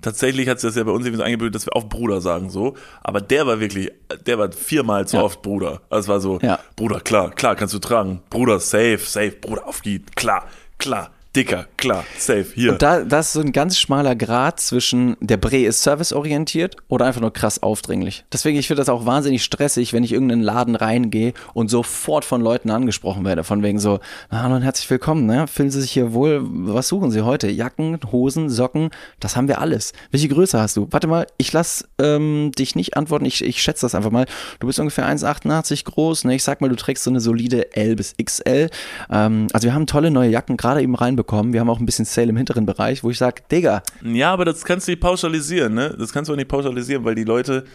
tatsächlich 0.01 0.47
hat 0.49 0.57
es 0.57 0.61
das 0.63 0.75
ja 0.75 0.83
bei 0.83 0.91
uns 0.91 1.05
irgendwie 1.05 1.17
so 1.17 1.23
eingebildet, 1.23 1.55
dass 1.55 1.65
wir 1.65 1.75
auf 1.75 1.89
Bruder 1.89 2.21
sagen 2.21 2.49
so, 2.49 2.75
aber 3.03 3.21
der 3.21 3.47
war 3.47 3.59
wirklich, 3.59 3.91
der 4.25 4.37
war 4.37 4.51
viermal 4.51 5.07
zu 5.07 5.17
Ja. 5.17 5.23
oft 5.23 5.41
Bruder. 5.41 5.81
Also 5.89 6.05
es 6.05 6.07
war 6.09 6.19
so, 6.19 6.39
Ja. 6.41 6.59
Bruder, 6.75 6.99
klar, 6.99 7.31
klar, 7.31 7.55
kannst 7.55 7.73
du 7.73 7.79
tragen. 7.79 8.21
Bruder, 8.29 8.59
safe, 8.59 8.99
safe, 8.99 9.31
Bruder, 9.31 9.67
auf 9.67 9.81
geht, 9.81 10.15
klar, 10.15 10.45
klar, 10.77 11.11
dicker, 11.35 11.67
klar, 11.77 12.05
safe, 12.17 12.47
hier. 12.53 12.71
Und 12.71 12.81
da, 12.81 13.01
das 13.01 13.27
ist 13.27 13.33
so 13.33 13.41
ein 13.41 13.51
ganz 13.51 13.77
schmaler 13.77 14.15
Grad 14.15 14.59
zwischen 14.59 15.17
der 15.19 15.37
Bre 15.37 15.65
ist 15.65 15.83
serviceorientiert 15.83 16.77
oder 16.87 17.05
einfach 17.05 17.21
nur 17.21 17.33
krass 17.33 17.61
aufdringlich. 17.61 18.25
Deswegen, 18.31 18.57
ich 18.57 18.67
finde 18.67 18.81
das 18.81 18.89
auch 18.89 19.05
wahnsinnig 19.05 19.43
stressig, 19.43 19.93
wenn 19.93 20.03
ich 20.03 20.11
in 20.11 20.15
irgendeinen 20.15 20.43
Laden 20.43 20.75
reingehe 20.75 21.33
und 21.53 21.69
sofort 21.69 22.23
von 22.25 22.41
Leuten 22.41 22.71
angesprochen 22.71 23.25
werde. 23.25 23.43
Von 23.43 23.63
wegen 23.63 23.79
so, 23.79 23.99
"Na, 24.31 24.43
hallo 24.43 24.55
und 24.55 24.61
herzlich 24.61 24.89
willkommen, 24.89 25.25
ne? 25.25 25.47
Fühlen 25.47 25.69
Sie 25.69 25.81
sich 25.81 25.91
hier 25.91 26.13
wohl? 26.13 26.41
Was 26.43 26.87
suchen 26.87 27.11
Sie 27.11 27.21
heute? 27.21 27.49
Jacken, 27.49 27.99
Hosen, 28.11 28.49
Socken, 28.49 28.89
das 29.19 29.35
haben 29.35 29.47
wir 29.47 29.59
alles. 29.59 29.93
Welche 30.11 30.29
Größe 30.29 30.59
hast 30.59 30.77
du? 30.77 30.87
Warte 30.91 31.07
mal, 31.07 31.27
ich 31.37 31.51
lass 31.51 31.85
ähm, 31.99 32.51
dich 32.57 32.75
nicht 32.75 32.95
antworten, 32.95 33.25
ich, 33.25 33.43
ich 33.43 33.61
schätze 33.61 33.81
das 33.85 33.95
einfach 33.95 34.11
mal. 34.11 34.25
Du 34.59 34.67
bist 34.67 34.79
ungefähr 34.79 35.05
1,88 35.05 35.85
groß, 35.85 36.23
ne? 36.23 36.35
Ich 36.35 36.43
sag 36.43 36.61
mal, 36.61 36.69
du 36.69 36.75
trägst 36.75 37.03
so 37.03 37.09
eine 37.09 37.19
solide 37.19 37.75
L 37.75 37.95
bis 37.95 38.15
XL. 38.23 38.69
Ähm, 39.09 39.47
also 39.51 39.65
wir 39.65 39.73
haben 39.73 39.85
tolle 39.85 40.11
neue 40.11 40.29
Jacken 40.29 40.57
gerade 40.57 40.81
eben 40.81 40.95
reinbekommen. 40.95 41.24
Wir 41.53 41.59
haben 41.59 41.69
auch 41.69 41.79
ein 41.79 41.85
bisschen 41.85 42.05
Sale 42.05 42.29
im 42.29 42.37
hinteren 42.37 42.65
Bereich, 42.65 43.03
wo 43.03 43.09
ich 43.09 43.17
sage, 43.17 43.43
Digga, 43.51 43.83
Ja, 44.03 44.31
aber 44.33 44.45
das 44.45 44.63
kannst 44.65 44.87
du 44.87 44.91
nicht 44.91 45.01
pauschalisieren, 45.01 45.73
ne? 45.73 45.95
Das 45.97 46.11
kannst 46.13 46.29
du 46.29 46.33
auch 46.33 46.37
nicht 46.37 46.47
pauschalisieren, 46.49 47.03
weil 47.05 47.15
die 47.15 47.23
Leute. 47.23 47.65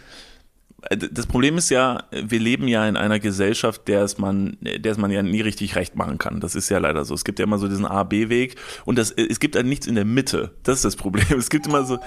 äh, 0.89 0.97
Das 0.97 1.25
Problem 1.27 1.57
ist 1.57 1.69
ja, 1.69 2.03
wir 2.11 2.39
leben 2.39 2.67
ja 2.67 2.87
in 2.87 2.97
einer 2.97 3.19
Gesellschaft, 3.19 3.87
der 3.87 4.03
es 4.03 4.17
man, 4.17 4.57
der 4.61 4.91
es 4.91 4.97
man 4.97 5.11
ja 5.11 5.21
nie 5.23 5.41
richtig 5.41 5.75
recht 5.75 5.95
machen 5.95 6.17
kann. 6.17 6.39
Das 6.39 6.55
ist 6.55 6.69
ja 6.69 6.77
leider 6.79 7.05
so. 7.05 7.13
Es 7.13 7.23
gibt 7.23 7.39
ja 7.39 7.45
immer 7.45 7.57
so 7.57 7.67
diesen 7.67 7.85
A-B-Weg 7.85 8.55
und 8.85 8.97
das, 8.97 9.11
es 9.11 9.39
gibt 9.39 9.55
ja 9.55 9.63
nichts 9.63 9.87
in 9.87 9.95
der 9.95 10.05
Mitte. 10.05 10.55
Das 10.63 10.77
ist 10.77 10.85
das 10.85 10.95
Problem. 10.95 11.25
Es 11.37 11.49
gibt 11.49 11.67
immer 11.67 11.83
so. 11.85 11.99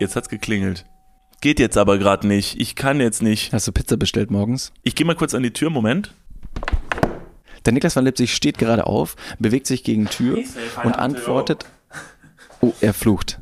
Jetzt 0.00 0.16
hat's 0.16 0.28
geklingelt. 0.28 0.84
Geht 1.40 1.60
jetzt 1.60 1.76
aber 1.76 1.98
gerade 1.98 2.26
nicht. 2.26 2.58
Ich 2.60 2.74
kann 2.74 3.00
jetzt 3.00 3.22
nicht. 3.22 3.52
hast 3.52 3.68
du 3.68 3.72
Pizza 3.72 3.96
bestellt 3.98 4.30
morgens? 4.30 4.72
Ich 4.82 4.94
gehe 4.94 5.06
mal 5.06 5.14
kurz 5.14 5.34
an 5.34 5.42
die 5.42 5.52
Tür. 5.52 5.68
Moment. 5.70 6.14
Der 7.64 7.72
Niklas 7.72 7.96
van 7.96 8.04
Lipsig 8.04 8.34
steht 8.34 8.58
gerade 8.58 8.86
auf, 8.86 9.16
bewegt 9.38 9.66
sich 9.66 9.84
gegen 9.84 10.06
Tür 10.06 10.38
und 10.82 10.92
antwortet. 10.98 11.66
Oh, 12.60 12.72
er 12.80 12.94
flucht. 12.94 13.38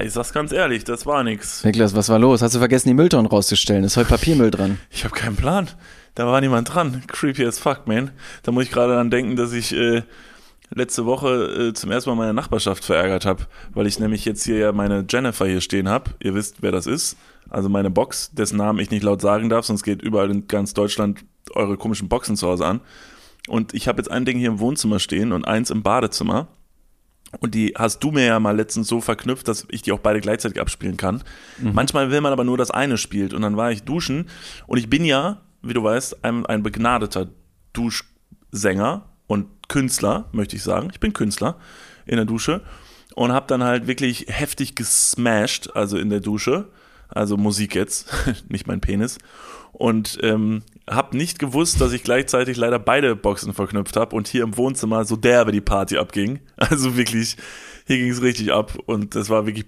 Ich 0.00 0.12
sag's 0.12 0.32
ganz 0.32 0.52
ehrlich, 0.52 0.84
das 0.84 1.06
war 1.06 1.24
nix. 1.24 1.64
Niklas, 1.64 1.94
was 1.94 2.08
war 2.08 2.18
los? 2.18 2.42
Hast 2.42 2.54
du 2.54 2.58
vergessen, 2.58 2.88
die 2.88 2.94
Mülltonnen 2.94 3.26
rauszustellen? 3.26 3.84
Ist 3.84 3.96
heute 3.96 4.08
Papiermüll 4.08 4.50
dran. 4.50 4.78
Ich 4.90 5.04
habe 5.04 5.14
keinen 5.14 5.36
Plan. 5.36 5.68
Da 6.14 6.26
war 6.26 6.40
niemand 6.40 6.72
dran. 6.72 7.02
Creepy 7.08 7.44
as 7.44 7.58
fuck, 7.58 7.86
man. 7.86 8.10
Da 8.42 8.52
muss 8.52 8.64
ich 8.64 8.70
gerade 8.70 8.94
dran 8.94 9.10
denken, 9.10 9.36
dass 9.36 9.52
ich 9.52 9.74
äh, 9.74 10.02
letzte 10.70 11.06
Woche 11.06 11.68
äh, 11.68 11.72
zum 11.72 11.90
ersten 11.90 12.10
Mal 12.10 12.16
meine 12.16 12.34
Nachbarschaft 12.34 12.84
verärgert 12.84 13.24
habe, 13.24 13.46
weil 13.72 13.86
ich 13.86 13.98
nämlich 13.98 14.24
jetzt 14.24 14.44
hier 14.44 14.58
ja 14.58 14.72
meine 14.72 15.04
Jennifer 15.08 15.46
hier 15.46 15.60
stehen 15.60 15.88
habe. 15.88 16.10
Ihr 16.20 16.34
wisst, 16.34 16.56
wer 16.60 16.72
das 16.72 16.86
ist. 16.86 17.16
Also 17.50 17.68
meine 17.68 17.90
Box, 17.90 18.30
dessen 18.32 18.56
Namen 18.58 18.78
ich 18.78 18.90
nicht 18.90 19.02
laut 19.02 19.20
sagen 19.20 19.48
darf, 19.48 19.66
sonst 19.66 19.82
geht 19.82 20.02
überall 20.02 20.30
in 20.30 20.48
ganz 20.48 20.74
Deutschland 20.74 21.24
eure 21.54 21.76
komischen 21.76 22.08
Boxen 22.08 22.36
zu 22.36 22.46
Hause 22.46 22.66
an. 22.66 22.80
Und 23.48 23.74
ich 23.74 23.88
habe 23.88 23.98
jetzt 23.98 24.10
ein 24.10 24.24
Ding 24.24 24.38
hier 24.38 24.48
im 24.48 24.60
Wohnzimmer 24.60 24.98
stehen 24.98 25.32
und 25.32 25.44
eins 25.44 25.70
im 25.70 25.82
Badezimmer. 25.82 26.48
Und 27.40 27.54
die 27.54 27.74
hast 27.76 28.00
du 28.00 28.10
mir 28.10 28.26
ja 28.26 28.40
mal 28.40 28.54
letztens 28.54 28.88
so 28.88 29.00
verknüpft, 29.00 29.48
dass 29.48 29.66
ich 29.70 29.82
die 29.82 29.92
auch 29.92 29.98
beide 29.98 30.20
gleichzeitig 30.20 30.60
abspielen 30.60 30.96
kann. 30.96 31.22
Mhm. 31.58 31.72
Manchmal 31.72 32.10
will 32.10 32.20
man 32.20 32.32
aber 32.32 32.44
nur 32.44 32.58
das 32.58 32.70
eine 32.70 32.98
spielt. 32.98 33.32
Und 33.32 33.42
dann 33.42 33.56
war 33.56 33.72
ich 33.72 33.82
duschen. 33.84 34.28
Und 34.66 34.78
ich 34.78 34.90
bin 34.90 35.04
ja, 35.04 35.40
wie 35.62 35.72
du 35.72 35.82
weißt, 35.82 36.24
ein, 36.24 36.44
ein 36.46 36.62
begnadeter 36.62 37.28
Duschsänger 37.72 39.06
und 39.26 39.46
Künstler, 39.68 40.28
möchte 40.32 40.56
ich 40.56 40.62
sagen. 40.62 40.90
Ich 40.92 41.00
bin 41.00 41.14
Künstler 41.14 41.56
in 42.04 42.16
der 42.16 42.26
Dusche. 42.26 42.60
Und 43.14 43.32
habe 43.32 43.46
dann 43.46 43.62
halt 43.62 43.86
wirklich 43.86 44.26
heftig 44.28 44.74
gesmashed, 44.74 45.74
also 45.74 45.98
in 45.98 46.10
der 46.10 46.20
Dusche. 46.20 46.68
Also 47.08 47.36
Musik 47.36 47.74
jetzt, 47.74 48.12
nicht 48.48 48.66
mein 48.66 48.80
Penis. 48.80 49.18
Und 49.82 50.16
ähm, 50.22 50.62
habe 50.88 51.16
nicht 51.16 51.40
gewusst, 51.40 51.80
dass 51.80 51.92
ich 51.92 52.04
gleichzeitig 52.04 52.56
leider 52.56 52.78
beide 52.78 53.16
Boxen 53.16 53.52
verknüpft 53.52 53.96
habe 53.96 54.14
und 54.14 54.28
hier 54.28 54.44
im 54.44 54.56
Wohnzimmer 54.56 55.04
so 55.04 55.16
derbe 55.16 55.50
die 55.50 55.60
Party 55.60 55.98
abging. 55.98 56.38
Also 56.56 56.96
wirklich, 56.96 57.36
hier 57.88 57.98
ging 57.98 58.12
es 58.12 58.22
richtig 58.22 58.52
ab 58.52 58.78
und 58.86 59.16
das 59.16 59.28
war 59.28 59.44
wirklich, 59.44 59.66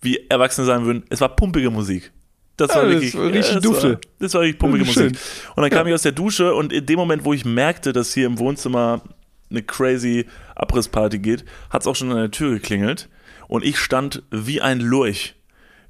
wie 0.00 0.24
Erwachsene 0.28 0.64
sagen 0.64 0.86
würden, 0.86 1.02
es 1.10 1.20
war 1.20 1.34
pumpige 1.34 1.70
Musik. 1.70 2.12
Das 2.56 2.70
ja, 2.70 2.76
war 2.76 2.88
wirklich, 2.88 3.10
das 3.10 3.20
war 3.20 3.32
richtig 3.32 3.54
ja, 3.54 3.60
das 3.60 3.82
War, 3.82 4.00
das 4.20 4.34
war 4.34 4.42
wirklich 4.42 4.58
pumpige 4.60 4.84
Musik. 4.84 5.18
Und 5.56 5.62
dann 5.62 5.70
kam 5.70 5.88
ich 5.88 5.94
aus 5.94 6.02
der 6.02 6.12
Dusche 6.12 6.54
und 6.54 6.72
in 6.72 6.86
dem 6.86 6.96
Moment, 7.00 7.24
wo 7.24 7.32
ich 7.32 7.44
merkte, 7.44 7.92
dass 7.92 8.14
hier 8.14 8.26
im 8.28 8.38
Wohnzimmer 8.38 9.02
eine 9.50 9.64
crazy 9.64 10.26
Abrissparty 10.54 11.18
geht, 11.18 11.44
hat 11.70 11.80
es 11.80 11.88
auch 11.88 11.96
schon 11.96 12.12
an 12.12 12.18
der 12.18 12.30
Tür 12.30 12.52
geklingelt 12.52 13.08
und 13.48 13.64
ich 13.64 13.80
stand 13.80 14.22
wie 14.30 14.60
ein 14.60 14.78
Lurch, 14.78 15.34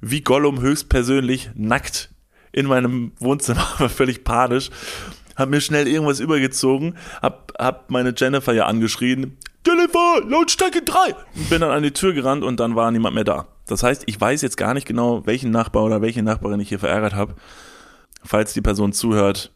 wie 0.01 0.21
Gollum 0.21 0.61
höchstpersönlich 0.61 1.51
nackt 1.53 2.09
in 2.55 2.67
meinem 2.67 3.11
Wohnzimmer, 3.19 3.67
war 3.77 3.89
völlig 3.89 4.23
panisch, 4.23 4.69
hab 5.35 5.49
mir 5.49 5.59
schnell 5.61 5.87
irgendwas 5.87 6.21
übergezogen, 6.21 6.95
hab, 7.21 7.51
hab 7.59 7.91
meine 7.91 8.13
Jennifer 8.15 8.53
ja 8.53 8.65
angeschrien, 8.65 9.37
Jennifer, 9.67 10.21
Lautstärke 10.27 10.83
3! 10.83 11.15
Bin 11.49 11.61
dann 11.61 11.71
an 11.71 11.81
die 11.81 11.91
Tür 11.91 12.13
gerannt 12.13 12.43
und 12.43 12.59
dann 12.59 12.75
war 12.75 12.91
niemand 12.91 13.15
mehr 13.15 13.23
da. 13.23 13.47
Das 13.65 13.81
heißt, 13.81 14.03
ich 14.05 14.21
weiß 14.21 14.43
jetzt 14.43 14.57
gar 14.57 14.75
nicht 14.75 14.85
genau, 14.85 15.25
welchen 15.25 15.49
Nachbar 15.49 15.83
oder 15.83 16.01
welche 16.01 16.21
Nachbarin 16.21 16.59
ich 16.59 16.69
hier 16.69 16.77
verärgert 16.77 17.15
habe. 17.15 17.33
Falls 18.23 18.53
die 18.53 18.61
Person 18.61 18.93
zuhört, 18.93 19.51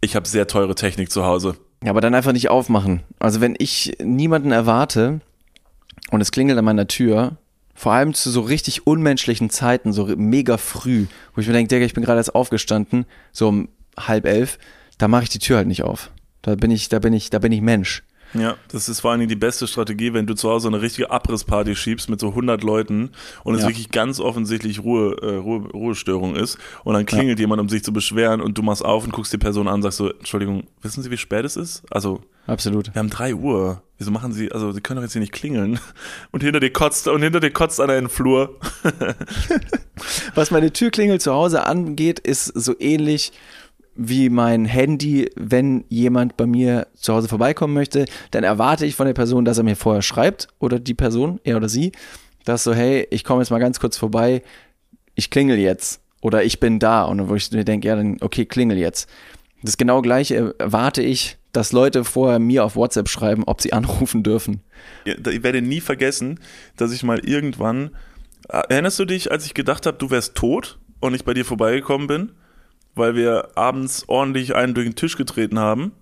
ich 0.00 0.14
habe 0.14 0.28
sehr 0.28 0.46
teure 0.46 0.76
Technik 0.76 1.10
zu 1.10 1.24
Hause. 1.24 1.56
Ja, 1.82 1.90
aber 1.90 2.00
dann 2.00 2.14
einfach 2.14 2.32
nicht 2.32 2.48
aufmachen. 2.48 3.02
Also 3.18 3.40
wenn 3.40 3.56
ich 3.58 3.96
niemanden 4.00 4.52
erwarte 4.52 5.20
und 6.12 6.20
es 6.20 6.30
klingelt 6.30 6.58
an 6.58 6.64
meiner 6.64 6.86
Tür, 6.86 7.36
vor 7.74 7.92
allem 7.92 8.14
zu 8.14 8.30
so 8.30 8.40
richtig 8.40 8.86
unmenschlichen 8.86 9.50
Zeiten, 9.50 9.92
so 9.92 10.06
mega 10.16 10.56
früh, 10.56 11.06
wo 11.34 11.40
ich 11.40 11.46
mir 11.46 11.52
denke, 11.52 11.74
Digga, 11.74 11.86
ich 11.86 11.94
bin 11.94 12.04
gerade 12.04 12.18
erst 12.18 12.34
aufgestanden, 12.34 13.06
so 13.32 13.48
um 13.48 13.68
halb 13.98 14.26
elf, 14.26 14.58
da 14.98 15.08
mache 15.08 15.24
ich 15.24 15.28
die 15.30 15.38
Tür 15.38 15.58
halt 15.58 15.68
nicht 15.68 15.82
auf. 15.82 16.10
Da 16.42 16.54
bin 16.54 16.70
ich, 16.70 16.88
da 16.88 16.98
bin 16.98 17.12
ich, 17.12 17.30
da 17.30 17.38
bin 17.38 17.52
ich 17.52 17.60
Mensch. 17.60 18.02
Ja, 18.34 18.56
das 18.68 18.88
ist 18.88 19.00
vor 19.00 19.10
allen 19.10 19.20
Dingen 19.20 19.28
die 19.28 19.36
beste 19.36 19.66
Strategie, 19.66 20.12
wenn 20.12 20.26
du 20.26 20.34
zu 20.34 20.48
Hause 20.48 20.68
eine 20.68 20.80
richtige 20.80 21.10
Abrissparty 21.10 21.74
schiebst 21.74 22.08
mit 22.08 22.20
so 22.20 22.28
100 22.28 22.62
Leuten 22.62 23.10
und 23.44 23.54
es 23.54 23.62
wirklich 23.66 23.90
ganz 23.90 24.20
offensichtlich 24.20 24.82
Ruhe, 24.82 25.16
äh, 25.20 25.36
Ruhe, 25.36 25.68
Ruhestörung 25.70 26.36
ist 26.36 26.58
und 26.84 26.94
dann 26.94 27.06
klingelt 27.06 27.38
ja. 27.38 27.44
jemand, 27.44 27.60
um 27.60 27.68
sich 27.68 27.82
zu 27.82 27.92
beschweren 27.92 28.40
und 28.40 28.56
du 28.56 28.62
machst 28.62 28.84
auf 28.84 29.04
und 29.04 29.12
guckst 29.12 29.32
die 29.32 29.38
Person 29.38 29.66
an 29.66 29.76
und 29.76 29.82
sagst 29.82 29.98
so, 29.98 30.10
Entschuldigung, 30.10 30.64
wissen 30.82 31.02
Sie, 31.02 31.10
wie 31.10 31.16
spät 31.16 31.44
es 31.44 31.56
ist? 31.56 31.82
Also, 31.90 32.20
absolut. 32.46 32.94
Wir 32.94 33.00
haben 33.00 33.10
drei 33.10 33.34
Uhr. 33.34 33.82
Wieso 33.98 34.12
machen 34.12 34.32
Sie, 34.32 34.50
also 34.50 34.72
Sie 34.72 34.80
können 34.80 34.96
doch 34.96 35.02
jetzt 35.02 35.12
hier 35.12 35.20
nicht 35.20 35.32
klingeln. 35.32 35.78
Und 36.30 36.42
hinter 36.42 36.60
dir 36.60 36.72
kotzt, 36.72 37.06
und 37.06 37.22
hinter 37.22 37.40
dir 37.40 37.50
kotzt 37.50 37.80
einer 37.80 37.96
in 37.96 38.04
den 38.04 38.10
Flur. 38.10 38.58
Was 40.34 40.50
meine 40.50 40.72
Türklingel 40.72 41.20
zu 41.20 41.32
Hause 41.32 41.66
angeht, 41.66 42.18
ist 42.18 42.46
so 42.46 42.74
ähnlich 42.78 43.32
wie 44.02 44.30
mein 44.30 44.64
Handy, 44.64 45.30
wenn 45.36 45.84
jemand 45.90 46.38
bei 46.38 46.46
mir 46.46 46.86
zu 46.94 47.12
Hause 47.12 47.28
vorbeikommen 47.28 47.74
möchte, 47.74 48.06
dann 48.30 48.44
erwarte 48.44 48.86
ich 48.86 48.96
von 48.96 49.04
der 49.04 49.12
Person, 49.12 49.44
dass 49.44 49.58
er 49.58 49.64
mir 49.64 49.76
vorher 49.76 50.00
schreibt 50.00 50.48
oder 50.58 50.78
die 50.78 50.94
Person, 50.94 51.38
er 51.44 51.58
oder 51.58 51.68
sie, 51.68 51.92
dass 52.46 52.64
so, 52.64 52.72
hey, 52.72 53.06
ich 53.10 53.24
komme 53.24 53.42
jetzt 53.42 53.50
mal 53.50 53.58
ganz 53.58 53.78
kurz 53.78 53.98
vorbei, 53.98 54.42
ich 55.16 55.28
klingel 55.28 55.58
jetzt 55.58 56.00
oder 56.22 56.42
ich 56.42 56.60
bin 56.60 56.78
da 56.78 57.04
und 57.04 57.28
wo 57.28 57.34
ich 57.34 57.52
mir 57.52 57.66
denke, 57.66 57.88
ja, 57.88 57.96
dann 57.96 58.16
okay, 58.22 58.46
klingel 58.46 58.78
jetzt. 58.78 59.06
Das 59.62 59.76
genau 59.76 60.00
gleiche 60.00 60.54
erwarte 60.58 61.02
ich, 61.02 61.36
dass 61.52 61.72
Leute 61.72 62.04
vorher 62.04 62.38
mir 62.38 62.64
auf 62.64 62.76
WhatsApp 62.76 63.10
schreiben, 63.10 63.44
ob 63.44 63.60
sie 63.60 63.72
anrufen 63.74 64.22
dürfen. 64.22 64.62
Ich 65.04 65.42
werde 65.42 65.60
nie 65.60 65.82
vergessen, 65.82 66.40
dass 66.78 66.90
ich 66.92 67.02
mal 67.02 67.18
irgendwann, 67.18 67.90
erinnerst 68.48 68.98
du 68.98 69.04
dich, 69.04 69.30
als 69.30 69.44
ich 69.44 69.52
gedacht 69.52 69.84
habe, 69.84 69.98
du 69.98 70.08
wärst 70.08 70.36
tot 70.36 70.78
und 71.00 71.12
ich 71.12 71.26
bei 71.26 71.34
dir 71.34 71.44
vorbeigekommen 71.44 72.06
bin? 72.06 72.32
Weil 72.94 73.14
wir 73.14 73.50
abends 73.56 74.04
ordentlich 74.08 74.54
einen 74.54 74.74
durch 74.74 74.86
den 74.86 74.96
Tisch 74.96 75.16
getreten 75.16 75.58
haben 75.58 75.92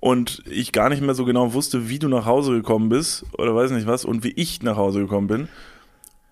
und 0.00 0.42
ich 0.48 0.72
gar 0.72 0.88
nicht 0.88 1.02
mehr 1.02 1.14
so 1.14 1.24
genau 1.24 1.52
wusste, 1.52 1.88
wie 1.88 1.98
du 1.98 2.08
nach 2.08 2.26
Hause 2.26 2.52
gekommen 2.52 2.88
bist 2.88 3.24
oder 3.38 3.54
weiß 3.54 3.70
nicht 3.72 3.86
was 3.86 4.04
und 4.04 4.24
wie 4.24 4.32
ich 4.32 4.62
nach 4.62 4.76
Hause 4.76 5.00
gekommen 5.00 5.26
bin. 5.26 5.48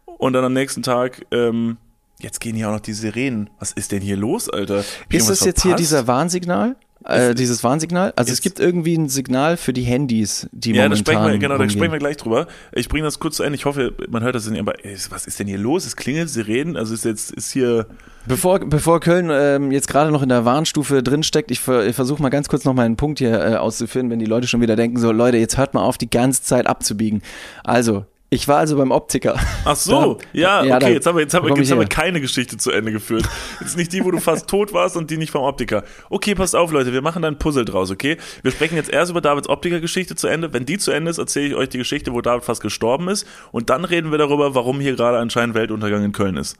Und 0.07 0.33
dann 0.33 0.45
am 0.45 0.52
nächsten 0.52 0.83
Tag, 0.83 1.26
ähm, 1.31 1.76
jetzt 2.19 2.40
gehen 2.40 2.57
hier 2.57 2.69
auch 2.69 2.73
noch 2.73 2.81
die 2.81 2.93
Sirenen. 2.93 3.50
Was 3.59 3.73
ist 3.73 3.93
denn 3.93 4.02
hier 4.02 4.17
los, 4.17 4.49
Alter? 4.49 4.85
Ist 5.11 5.31
das 5.31 5.45
jetzt 5.45 5.62
hier 5.62 5.76
dieser 5.76 6.07
Warnsignal? 6.07 6.76
Äh, 7.09 7.35
dieses 7.35 7.65
Warnsignal? 7.65 8.12
Also 8.17 8.33
es 8.33 8.43
gibt 8.43 8.61
irgendwie 8.61 8.95
ein 8.95 9.09
Signal 9.09 9.57
für 9.57 9.73
die 9.73 9.83
Handys, 9.83 10.47
die 10.53 10.73
ja, 10.73 10.83
momentan 10.83 10.91
da 10.91 10.97
sprechen 10.97 11.33
wir, 11.33 11.38
genau, 11.38 11.57
da 11.57 11.69
sprechen 11.69 11.93
wir 11.93 11.99
gleich 11.99 12.19
drüber. 12.19 12.47
Ich 12.73 12.91
bringe 12.91 13.05
das 13.05 13.19
kurz 13.19 13.37
zu 13.37 13.43
Ende. 13.43 13.57
Ich 13.57 13.65
hoffe, 13.65 13.95
man 14.11 14.23
hört 14.23 14.35
das 14.35 14.49
nicht. 14.49 14.61
Aber 14.61 14.75
was 15.09 15.27
ist 15.27 15.38
denn 15.38 15.47
hier 15.47 15.57
los? 15.57 15.87
Es 15.87 15.97
klingelt, 15.97 16.29
sie 16.29 16.43
reden. 16.43 16.77
Also 16.77 16.93
ist 16.93 17.07
jetzt 17.07 17.31
ist 17.31 17.50
hier. 17.50 17.87
Bevor, 18.27 18.61
bevor 18.61 19.00
Köln 19.00 19.31
ähm, 19.33 19.73
jetzt 19.73 19.88
gerade 19.88 20.11
noch 20.11 20.23
in 20.23 20.29
der 20.29 20.45
Warnstufe 20.45 21.03
drinsteckt, 21.03 21.50
ich, 21.50 21.67
ich 21.67 21.97
versuche 21.97 22.21
mal 22.21 22.29
ganz 22.29 22.49
kurz 22.50 22.67
noch 22.67 22.75
mal 22.75 22.85
einen 22.85 22.97
Punkt 22.97 23.21
hier 23.21 23.41
äh, 23.41 23.57
auszuführen, 23.57 24.11
wenn 24.11 24.19
die 24.19 24.27
Leute 24.27 24.47
schon 24.47 24.61
wieder 24.61 24.77
denken 24.77 24.99
so, 24.99 25.11
Leute, 25.11 25.38
jetzt 25.38 25.57
hört 25.57 25.73
mal 25.73 25.83
auf, 25.83 25.97
die 25.97 26.11
ganze 26.11 26.43
Zeit 26.43 26.67
abzubiegen. 26.67 27.23
Also, 27.65 28.05
ich 28.30 28.47
war 28.47 28.58
also 28.58 28.76
beim 28.76 28.90
Optiker. 28.90 29.37
Ach 29.64 29.75
so, 29.75 30.18
ja, 30.35 30.62
ja, 30.62 30.76
okay, 30.76 30.92
jetzt 30.92 31.06
haben 31.06 31.16
wir, 31.16 31.23
jetzt 31.23 31.32
haben 31.32 31.49
wir, 31.49 31.56
jetzt 31.56 31.70
haben 31.70 31.80
wir 31.80 31.87
keine 31.87 32.20
Geschichte 32.20 32.58
zu 32.58 32.70
Ende 32.70 32.92
geführt. 32.92 33.26
Jetzt 33.61 33.76
nicht 33.78 33.90
die, 33.92 34.04
wo 34.04 34.11
du 34.11 34.18
fast 34.18 34.49
tot 34.49 34.75
warst 34.75 34.99
und 34.99 35.11
die 35.11 35.16
nicht 35.16 35.30
vom 35.30 35.42
Optiker. 35.42 35.82
Okay, 36.11 36.35
passt 36.35 36.54
auf, 36.54 36.70
Leute, 36.70 36.92
wir 36.92 37.00
machen 37.00 37.23
da 37.23 37.28
ein 37.28 37.38
Puzzle 37.38 37.64
draus, 37.64 37.90
okay? 37.90 38.18
Wir 38.42 38.50
sprechen 38.50 38.76
jetzt 38.76 38.90
erst 38.90 39.11
über 39.11 39.23
Davids 39.23 39.49
Optiker-Geschichte 39.49 40.14
zu 40.14 40.28
Ende. 40.28 40.52
Wenn 40.52 40.66
die 40.66 40.76
zu 40.76 40.90
Ende 40.90 41.11
ist, 41.11 41.16
erzähle 41.16 41.47
ich 41.47 41.54
euch 41.54 41.70
die 41.70 41.78
Geschichte, 41.78 42.12
wo 42.12 42.20
David 42.20 42.44
fast 42.44 42.61
gestorben 42.61 43.08
ist. 43.08 43.26
Und 43.50 43.70
dann 43.70 43.87
reden 43.87 44.11
wir 44.11 44.18
darüber, 44.18 44.54
warum 44.54 44.78
hier 44.78 44.94
gerade 44.94 45.18
anscheinend 45.18 45.54
Weltuntergang 45.54 46.04
in 46.04 46.12
Köln 46.12 46.37
ist. 46.37 46.56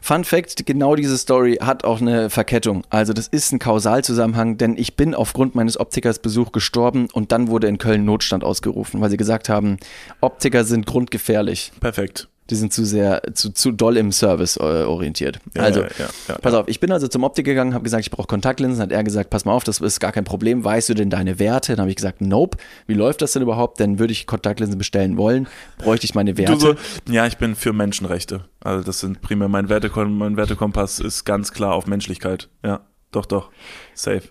Fun 0.00 0.24
Fact: 0.24 0.66
Genau 0.66 0.94
diese 0.94 1.18
Story 1.18 1.58
hat 1.60 1.84
auch 1.84 2.00
eine 2.00 2.30
Verkettung. 2.30 2.84
Also, 2.90 3.12
das 3.12 3.28
ist 3.28 3.52
ein 3.52 3.58
Kausalzusammenhang, 3.58 4.56
denn 4.56 4.76
ich 4.76 4.96
bin 4.96 5.14
aufgrund 5.14 5.54
meines 5.54 5.78
Optikers 5.78 6.18
Besuch 6.18 6.52
gestorben 6.52 7.08
und 7.12 7.32
dann 7.32 7.48
wurde 7.48 7.66
in 7.66 7.78
Köln 7.78 8.04
Notstand 8.04 8.44
ausgerufen, 8.44 9.00
weil 9.00 9.10
sie 9.10 9.16
gesagt 9.16 9.48
haben, 9.48 9.78
Optiker 10.20 10.64
sind 10.64 10.86
grundgefährlich. 10.98 11.72
Perfekt. 11.80 12.28
Die 12.50 12.54
sind 12.54 12.72
zu 12.72 12.84
sehr, 12.84 13.22
zu, 13.34 13.52
zu 13.52 13.72
doll 13.72 13.98
im 13.98 14.10
Service 14.10 14.56
äh, 14.56 14.62
orientiert. 14.62 15.38
Ja, 15.54 15.62
also, 15.62 15.82
ja, 15.82 16.08
ja, 16.28 16.38
pass 16.38 16.54
auf, 16.54 16.66
ich 16.66 16.80
bin 16.80 16.90
also 16.90 17.06
zum 17.06 17.22
Optiker 17.22 17.50
gegangen, 17.50 17.74
habe 17.74 17.84
gesagt, 17.84 18.04
ich 18.04 18.10
brauche 18.10 18.26
Kontaktlinsen. 18.26 18.82
Hat 18.82 18.90
er 18.90 19.04
gesagt, 19.04 19.28
pass 19.28 19.44
mal 19.44 19.52
auf, 19.52 19.64
das 19.64 19.80
ist 19.80 20.00
gar 20.00 20.12
kein 20.12 20.24
Problem. 20.24 20.64
Weißt 20.64 20.88
du 20.88 20.94
denn 20.94 21.10
deine 21.10 21.38
Werte? 21.38 21.72
Dann 21.72 21.82
habe 21.82 21.90
ich 21.90 21.96
gesagt, 21.96 22.22
nope. 22.22 22.56
Wie 22.86 22.94
läuft 22.94 23.20
das 23.20 23.32
denn 23.32 23.42
überhaupt? 23.42 23.78
Dann 23.80 23.98
würde 23.98 24.12
ich 24.12 24.26
Kontaktlinsen 24.26 24.78
bestellen 24.78 25.18
wollen. 25.18 25.46
Bräuchte 25.76 26.06
ich 26.06 26.14
meine 26.14 26.38
Werte? 26.38 26.58
So, 26.58 26.74
ja, 27.12 27.26
ich 27.26 27.36
bin 27.36 27.54
für 27.54 27.74
Menschenrechte. 27.74 28.44
Also, 28.60 28.82
das 28.82 29.00
sind 29.00 29.20
primär 29.20 29.48
mein, 29.48 29.68
Wertekon 29.68 30.16
mein 30.16 30.36
Wertekompass 30.38 31.00
ist 31.00 31.24
ganz 31.24 31.52
klar 31.52 31.74
auf 31.74 31.86
Menschlichkeit. 31.86 32.48
Ja, 32.64 32.80
doch, 33.12 33.26
doch. 33.26 33.50
Safe. 33.94 34.22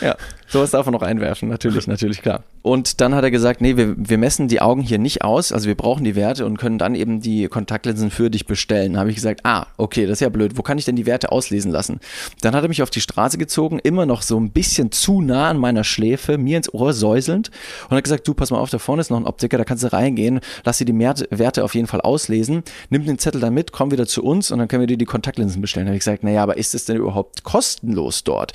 Ja, 0.00 0.16
sowas 0.46 0.70
darf 0.70 0.86
man 0.86 0.92
noch 0.92 1.02
einwerfen, 1.02 1.48
natürlich, 1.48 1.86
natürlich, 1.86 2.22
klar. 2.22 2.42
Und 2.62 3.00
dann 3.00 3.14
hat 3.14 3.24
er 3.24 3.30
gesagt, 3.30 3.60
nee, 3.60 3.76
wir, 3.76 3.94
wir 3.96 4.18
messen 4.18 4.48
die 4.48 4.60
Augen 4.60 4.82
hier 4.82 4.98
nicht 4.98 5.22
aus, 5.22 5.52
also 5.52 5.66
wir 5.66 5.74
brauchen 5.74 6.04
die 6.04 6.14
Werte 6.14 6.46
und 6.46 6.58
können 6.58 6.78
dann 6.78 6.94
eben 6.94 7.20
die 7.20 7.48
Kontaktlinsen 7.48 8.10
für 8.10 8.30
dich 8.30 8.46
bestellen. 8.46 8.92
Da 8.94 9.00
habe 9.00 9.10
ich 9.10 9.16
gesagt, 9.16 9.40
ah, 9.44 9.66
okay, 9.78 10.06
das 10.06 10.18
ist 10.18 10.20
ja 10.20 10.28
blöd, 10.28 10.56
wo 10.56 10.62
kann 10.62 10.78
ich 10.78 10.84
denn 10.84 10.96
die 10.96 11.06
Werte 11.06 11.32
auslesen 11.32 11.72
lassen? 11.72 12.00
Dann 12.40 12.54
hat 12.54 12.62
er 12.62 12.68
mich 12.68 12.82
auf 12.82 12.90
die 12.90 13.00
Straße 13.00 13.38
gezogen, 13.38 13.78
immer 13.78 14.06
noch 14.06 14.22
so 14.22 14.38
ein 14.38 14.50
bisschen 14.50 14.92
zu 14.92 15.20
nah 15.20 15.48
an 15.48 15.58
meiner 15.58 15.84
Schläfe, 15.84 16.38
mir 16.38 16.56
ins 16.56 16.72
Ohr 16.72 16.92
säuselnd 16.92 17.50
und 17.88 17.96
hat 17.96 18.04
gesagt, 18.04 18.28
du, 18.28 18.34
pass 18.34 18.50
mal 18.50 18.58
auf, 18.58 18.70
da 18.70 18.78
vorne 18.78 19.00
ist 19.00 19.10
noch 19.10 19.18
ein 19.18 19.26
Optiker, 19.26 19.58
da 19.58 19.64
kannst 19.64 19.82
du 19.84 19.92
reingehen, 19.92 20.40
lass 20.64 20.78
dir 20.78 20.84
die 20.84 20.98
Werte 20.98 21.64
auf 21.64 21.74
jeden 21.74 21.86
Fall 21.86 22.00
auslesen, 22.00 22.62
nimm 22.90 23.04
den 23.04 23.18
Zettel 23.18 23.40
dann 23.40 23.54
mit, 23.54 23.72
komm 23.72 23.90
wieder 23.90 24.06
zu 24.06 24.22
uns 24.22 24.50
und 24.50 24.58
dann 24.58 24.68
können 24.68 24.82
wir 24.82 24.86
dir 24.86 24.98
die 24.98 25.04
Kontaktlinsen 25.04 25.60
bestellen. 25.60 25.86
Da 25.86 25.90
habe 25.90 25.96
ich 25.96 26.04
gesagt, 26.04 26.22
naja, 26.22 26.42
aber 26.42 26.56
ist 26.56 26.74
es 26.74 26.84
denn 26.84 26.96
überhaupt 26.96 27.42
kostenlos 27.42 28.24
dort? 28.24 28.52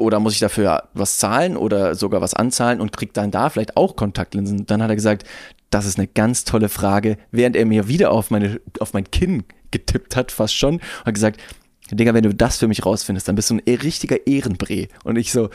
Oder 0.00 0.18
muss 0.20 0.34
ich 0.34 0.40
dafür 0.40 0.84
was 0.94 1.18
zahlen 1.18 1.56
oder 1.56 1.94
sogar 1.94 2.20
was 2.20 2.34
anzahlen 2.34 2.80
und 2.80 2.92
krieg 2.92 3.12
dann 3.12 3.30
da 3.30 3.50
vielleicht 3.50 3.76
auch 3.76 3.96
Kontaktlinsen? 3.96 4.66
Dann 4.66 4.82
hat 4.82 4.90
er 4.90 4.96
gesagt, 4.96 5.24
das 5.70 5.86
ist 5.86 5.98
eine 5.98 6.08
ganz 6.08 6.44
tolle 6.44 6.68
Frage, 6.68 7.16
während 7.30 7.54
er 7.54 7.66
mir 7.66 7.86
wieder 7.86 8.10
auf, 8.10 8.30
meine, 8.30 8.60
auf 8.80 8.92
mein 8.92 9.10
Kinn 9.10 9.44
getippt 9.70 10.16
hat, 10.16 10.32
fast 10.32 10.54
schon, 10.54 10.80
hat 11.04 11.14
gesagt, 11.14 11.40
Digga, 11.92 12.14
wenn 12.14 12.22
du 12.22 12.34
das 12.34 12.56
für 12.58 12.68
mich 12.68 12.84
rausfindest, 12.84 13.28
dann 13.28 13.34
bist 13.34 13.50
du 13.50 13.54
ein 13.54 13.62
e-, 13.66 13.74
richtiger 13.74 14.26
Ehrenbree. 14.26 14.88
Und 15.04 15.16
ich 15.16 15.32
so, 15.32 15.50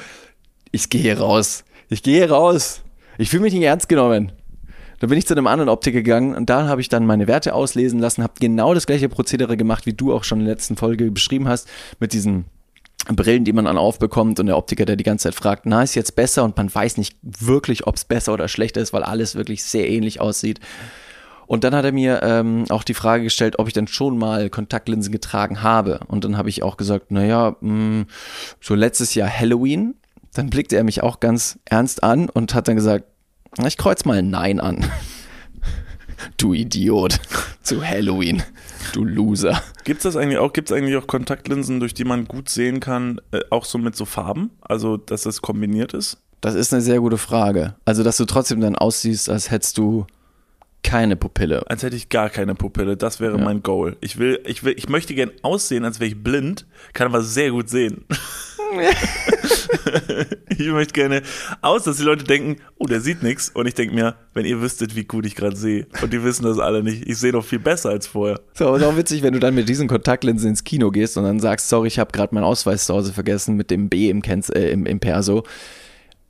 ich 0.72 0.90
gehe 0.90 1.18
raus. 1.18 1.64
Ich 1.90 2.04
gehe 2.04 2.30
raus. 2.30 2.82
Ich 3.18 3.30
fühle 3.30 3.44
mich 3.44 3.54
nicht 3.54 3.64
ernst 3.64 3.88
genommen. 3.88 4.32
Da 5.00 5.08
bin 5.08 5.18
ich 5.18 5.28
zu 5.28 5.34
einem 5.34 5.48
anderen 5.48 5.70
Optiker 5.70 6.02
gegangen 6.02 6.36
und 6.36 6.50
da 6.50 6.68
habe 6.68 6.82
ich 6.82 6.90
dann 6.90 7.06
meine 7.06 7.28
Werte 7.28 7.54
auslesen 7.54 8.00
lassen, 8.00 8.24
habe 8.24 8.34
genau 8.40 8.74
das 8.74 8.86
gleiche 8.86 9.10
Prozedere 9.10 9.58
gemacht, 9.58 9.86
wie 9.86 9.94
du 9.94 10.14
auch 10.14 10.24
schon 10.24 10.40
in 10.40 10.46
der 10.46 10.56
letzten 10.56 10.78
Folge 10.78 11.12
beschrieben 11.12 11.48
hast, 11.48 11.70
mit 12.00 12.14
diesen 12.14 12.46
Brillen, 13.14 13.46
die 13.46 13.54
man 13.54 13.66
dann 13.66 13.78
aufbekommt 13.78 14.40
und 14.40 14.48
der 14.48 14.58
Optiker, 14.58 14.86
der 14.86 14.96
die 14.96 15.04
ganze 15.04 15.24
Zeit 15.24 15.36
fragt, 15.36 15.66
na, 15.66 15.84
ist 15.84 15.96
jetzt 15.96 16.16
besser 16.16 16.44
und 16.44 16.58
man 16.58 16.74
weiß 16.74 16.98
nicht 16.98 17.18
wirklich, 17.22 17.86
ob 17.86 17.96
es 17.96 18.06
besser 18.06 18.34
oder 18.34 18.48
schlechter 18.48 18.82
ist, 18.82 18.94
weil 18.94 19.04
alles 19.04 19.36
wirklich 19.36 19.64
sehr 19.64 19.90
ähnlich 19.90 20.22
aussieht. 20.22 20.60
Und 21.48 21.64
dann 21.64 21.76
hat 21.76 21.86
er 21.86 21.92
mir 21.92 22.22
ähm, 22.24 22.66
auch 22.70 22.84
die 22.84 22.94
Frage 22.94 23.24
gestellt, 23.24 23.60
ob 23.60 23.68
ich 23.68 23.74
denn 23.74 23.88
schon 23.88 24.18
mal 24.18 24.50
Kontaktlinsen 24.50 25.12
getragen 25.12 25.62
habe. 25.62 26.00
Und 26.08 26.24
dann 26.24 26.38
habe 26.38 26.50
ich 26.50 26.64
auch 26.64 26.78
gesagt, 26.78 27.12
naja, 27.12 27.56
mh, 27.60 27.74
mm, 27.74 28.08
so 28.62 28.76
letztes 28.76 29.14
Jahr 29.14 29.30
Halloween. 29.30 29.96
Dann 30.34 30.50
blickte 30.50 30.76
er 30.76 30.84
mich 30.84 31.04
auch 31.04 31.20
ganz 31.20 31.60
ernst 31.66 32.04
an 32.04 32.30
und 32.30 32.56
hat 32.56 32.68
dann 32.68 32.76
gesagt, 32.76 33.06
ich 33.66 33.78
kreuz 33.78 34.06
mal 34.06 34.18
ein 34.18 34.30
Nein 34.30 34.60
an. 34.60 34.90
du 36.38 36.54
Idiot. 36.54 37.20
Zu 37.62 37.86
Halloween. 37.86 38.44
Du 38.94 39.04
Loser. 39.04 39.62
Gibt 39.84 40.00
es 40.00 40.04
das 40.04 40.16
eigentlich 40.16 40.38
auch? 40.38 40.54
Gibt 40.54 40.70
es 40.70 40.78
eigentlich 40.78 40.96
auch 40.96 41.08
Kontaktlinsen, 41.08 41.80
durch 41.80 41.94
die 41.94 42.06
man 42.06 42.26
gut 42.26 42.50
sehen 42.50 42.80
kann, 42.80 43.22
äh, 43.32 43.40
auch 43.50 43.66
so 43.66 43.78
mit 43.78 43.96
so 43.96 44.06
Farben? 44.06 44.52
Also, 44.62 44.98
dass 44.98 45.26
es 45.26 45.42
kombiniert 45.42 45.94
ist? 45.94 46.18
Das 46.42 46.56
ist 46.56 46.74
eine 46.74 46.82
sehr 46.82 47.00
gute 47.00 47.18
Frage. 47.18 47.76
Also, 47.86 48.04
dass 48.04 48.18
du 48.18 48.26
trotzdem 48.26 48.62
dann 48.62 48.76
aussiehst, 48.76 49.30
als 49.30 49.52
hättest 49.52 49.78
du 49.78 50.06
keine 50.86 51.16
Pupille. 51.16 51.64
Als 51.68 51.82
hätte 51.82 51.96
ich 51.96 52.10
gar 52.10 52.30
keine 52.30 52.54
Pupille. 52.54 52.96
Das 52.96 53.20
wäre 53.20 53.38
ja. 53.38 53.44
mein 53.44 53.64
Goal. 53.64 53.98
Ich 54.02 54.20
will, 54.20 54.40
ich 54.46 54.64
will, 54.64 54.76
ich 54.78 54.88
möchte 54.88 55.16
gern 55.16 55.32
aussehen, 55.42 55.84
als 55.84 56.00
wäre 56.00 56.10
ich 56.10 56.24
blind, 56.24 56.68
kann 56.94 57.08
aber 57.08 57.24
sehr 57.24 57.50
gut 57.50 57.70
sehen. 57.70 58.06
ich 60.50 60.68
möchte 60.68 60.94
gerne 60.94 61.24
aus, 61.62 61.86
dass 61.86 61.98
die 61.98 62.04
Leute 62.04 62.24
denken, 62.24 62.62
oh, 62.78 62.86
der 62.86 63.02
sieht 63.02 63.24
nichts. 63.24 63.50
Und 63.50 63.66
ich 63.66 63.74
denke 63.74 63.96
mir, 63.96 64.16
wenn 64.36 64.46
ihr 64.46 64.62
wüsstet, 64.62 64.96
wie 64.96 65.06
gut 65.06 65.26
ich 65.26 65.36
gerade 65.36 65.56
sehe. 65.56 65.88
Und 66.04 66.14
die 66.14 66.24
wissen 66.24 66.44
das 66.44 66.60
alle 66.60 66.84
nicht. 66.84 67.08
Ich 67.08 67.18
sehe 67.18 67.32
doch 67.32 67.44
viel 67.44 67.60
besser 67.60 67.90
als 67.90 68.06
vorher. 68.06 68.40
So, 68.54 68.72
und 68.72 68.84
auch 68.84 68.96
witzig, 68.96 69.24
wenn 69.24 69.34
du 69.34 69.40
dann 69.40 69.56
mit 69.56 69.68
diesen 69.68 69.88
Kontaktlinsen 69.88 70.50
ins 70.50 70.64
Kino 70.64 70.92
gehst 70.92 71.18
und 71.18 71.24
dann 71.24 71.40
sagst, 71.40 71.68
sorry, 71.68 71.88
ich 71.88 71.98
habe 71.98 72.12
gerade 72.12 72.36
meinen 72.36 72.44
Ausweis 72.44 72.86
zu 72.86 72.94
Hause 72.94 73.12
vergessen 73.12 73.56
mit 73.56 73.72
dem 73.72 73.90
B 73.90 74.12
im, 74.12 74.22
Kenz, 74.22 74.50
äh, 74.50 74.70
im, 74.70 74.86
im 74.86 75.00
Perso. 75.00 75.44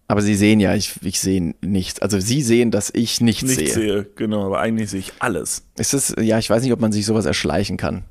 Aber 0.07 0.21
sie 0.21 0.35
sehen 0.35 0.59
ja, 0.59 0.75
ich, 0.75 0.93
ich 1.01 1.19
sehe 1.19 1.55
nichts. 1.61 1.99
Also 1.99 2.19
sie 2.19 2.41
sehen, 2.41 2.69
dass 2.71 2.91
ich 2.93 3.21
nichts, 3.21 3.43
nichts 3.43 3.73
sehe. 3.73 3.73
sehe. 3.73 4.07
Genau, 4.15 4.45
aber 4.45 4.59
eigentlich 4.59 4.89
sehe 4.89 4.99
ich 4.99 5.13
alles. 5.19 5.63
Ist 5.77 5.93
es, 5.93 6.15
ja, 6.19 6.37
ich 6.37 6.49
weiß 6.49 6.61
nicht, 6.61 6.73
ob 6.73 6.79
man 6.79 6.91
sich 6.91 7.05
sowas 7.05 7.25
erschleichen 7.25 7.77
kann. 7.77 8.03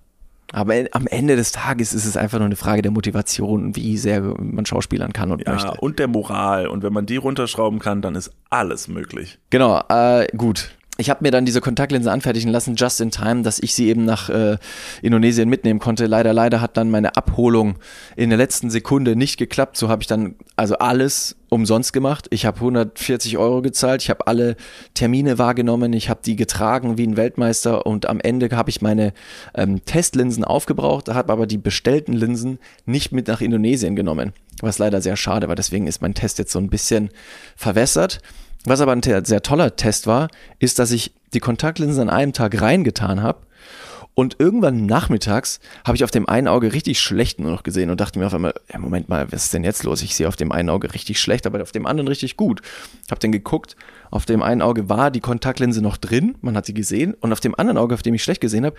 Aber 0.53 0.75
am 0.93 1.07
Ende 1.07 1.37
des 1.37 1.53
Tages 1.53 1.95
ist 1.95 2.05
es 2.05 2.17
einfach 2.17 2.39
nur 2.39 2.47
eine 2.47 2.57
Frage 2.57 2.83
der 2.83 2.91
Motivation, 2.91 3.75
wie 3.75 3.97
sehr 3.97 4.21
man 4.21 4.67
schauspielern 4.67 5.13
kann 5.13 5.33
und 5.33 5.43
ja, 5.45 5.53
möchte. 5.53 5.73
Und 5.81 5.99
der 5.99 6.07
Moral. 6.07 6.69
Und 6.69 6.83
wenn 6.83 6.93
man 6.93 7.07
die 7.07 7.17
runterschrauben 7.17 7.79
kann, 7.79 8.03
dann 8.03 8.15
ist 8.15 8.31
alles 8.51 8.87
möglich. 8.89 9.39
Genau, 9.51 9.83
äh, 9.89 10.27
gut 10.37 10.71
ich 10.97 11.11
habe 11.11 11.25
mir 11.25 11.33
dann 11.33 11.45
diese 11.45 11.61
Kontaktlinse 11.61 12.13
anfertigen 12.13 12.51
lassen, 12.51 12.77
just 12.77 13.01
in 13.01 13.11
time, 13.11 13.43
dass 13.43 13.59
ich 13.59 13.75
sie 13.75 13.89
eben 13.89 14.05
nach 14.05 14.29
äh, 14.29 14.59
Indonesien 15.03 15.49
mitnehmen 15.49 15.81
konnte. 15.81 16.07
Leider, 16.07 16.33
leider 16.33 16.61
hat 16.61 16.77
dann 16.77 16.91
meine 16.91 17.17
Abholung 17.17 17.77
in 18.15 18.31
der 18.31 18.39
letzten 18.39 18.71
Sekunde 18.71 19.17
nicht 19.17 19.37
geklappt. 19.37 19.77
So 19.77 19.89
habe 19.89 20.03
ich 20.03 20.07
dann 20.07 20.37
also 20.55 20.77
alles 20.79 21.37
umsonst 21.49 21.93
gemacht. 21.93 22.27
Ich 22.31 22.47
habe 22.47 22.59
140 22.59 23.39
Euro 23.39 23.61
gezahlt, 23.61 24.03
ich 24.03 24.11
habe 24.11 24.27
alle 24.29 24.57
Termine 24.95 25.39
wahrgenommen, 25.39 25.93
ich 25.93 26.09
habe 26.09 26.21
die 26.25 26.37
getragen 26.37 26.97
wie 26.97 27.07
ein 27.07 27.17
Weltmeister 27.17 27.87
und 27.87 28.07
am 28.07 28.21
Ende 28.21 28.49
habe 28.57 28.71
ich 28.71 28.81
meine 28.81 29.13
ähm, 29.55 29.85
Testlinsen 29.85 30.45
aufgebraucht, 30.45 31.09
habe 31.09 31.33
aber 31.33 31.47
die 31.47 31.59
bestellten 31.59 32.13
Linsen 32.13 32.59
nicht 32.87 33.13
mit 33.13 33.29
nach 33.29 33.41
Indonesien 33.41 33.97
genommen, 33.97 34.33
was 34.61 34.79
leider 34.79 35.01
sehr 35.01 35.17
schade 35.17 35.49
war. 35.49 35.57
Deswegen 35.57 35.87
ist 35.87 36.03
mein 36.03 36.15
Test 36.15 36.39
jetzt 36.39 36.53
so 36.53 36.59
ein 36.59 36.71
bisschen 36.71 37.11
verwässert. 37.57 38.21
Was 38.65 38.81
aber 38.81 38.93
ein 38.93 39.03
sehr 39.03 39.43
toller 39.43 39.77
Test 39.77 40.07
war, 40.07 40.29
ist, 40.59 40.79
dass 40.79 40.91
ich 40.91 41.13
die 41.35 41.41
Kontaktlinsen 41.41 42.09
an 42.09 42.11
einem 42.11 42.33
Tag 42.33 42.61
reingetan 42.61 43.23
habe 43.23 43.41
und 44.15 44.37
irgendwann 44.39 44.87
nachmittags 44.87 45.59
habe 45.85 45.97
ich 45.97 46.05
auf 46.05 46.11
dem 46.13 46.29
einen 46.29 46.47
Auge 46.47 46.73
richtig 46.73 47.01
schlecht 47.01 47.41
nur 47.41 47.51
noch 47.51 47.65
gesehen 47.65 47.91
und 47.91 48.01
dachte 48.01 48.19
mir 48.21 48.27
auf 48.27 48.35
einmal, 48.35 48.55
ja, 48.73 48.79
Moment 48.79 49.09
mal, 49.09 49.31
was 49.33 49.47
ist 49.47 49.55
denn 49.55 49.65
jetzt 49.65 49.83
los? 49.83 50.03
Ich 50.03 50.15
sehe 50.15 50.29
auf 50.29 50.37
dem 50.37 50.53
einen 50.53 50.71
Auge 50.71 50.95
richtig 50.95 51.19
schlecht, 51.19 51.47
aber 51.47 51.61
auf 51.61 51.73
dem 51.73 51.85
anderen 51.85 52.07
richtig 52.07 52.37
gut. 52.37 52.63
Habe 53.11 53.21
dann 53.21 53.33
geguckt, 53.33 53.77
auf 54.13 54.25
dem 54.25 54.43
einen 54.43 54.63
Auge 54.63 54.89
war 54.89 55.11
die 55.11 55.21
Kontaktlinse 55.21 55.83
noch 55.83 55.97
drin, 55.97 56.37
man 56.43 56.57
hat 56.57 56.65
sie 56.65 56.75
gesehen 56.75 57.15
und 57.15 57.33
auf 57.33 57.41
dem 57.41 57.57
anderen 57.57 57.77
Auge, 57.77 57.95
auf 57.95 58.03
dem 58.03 58.15
ich 58.15 58.23
schlecht 58.23 58.41
gesehen 58.41 58.65
habe, 58.65 58.77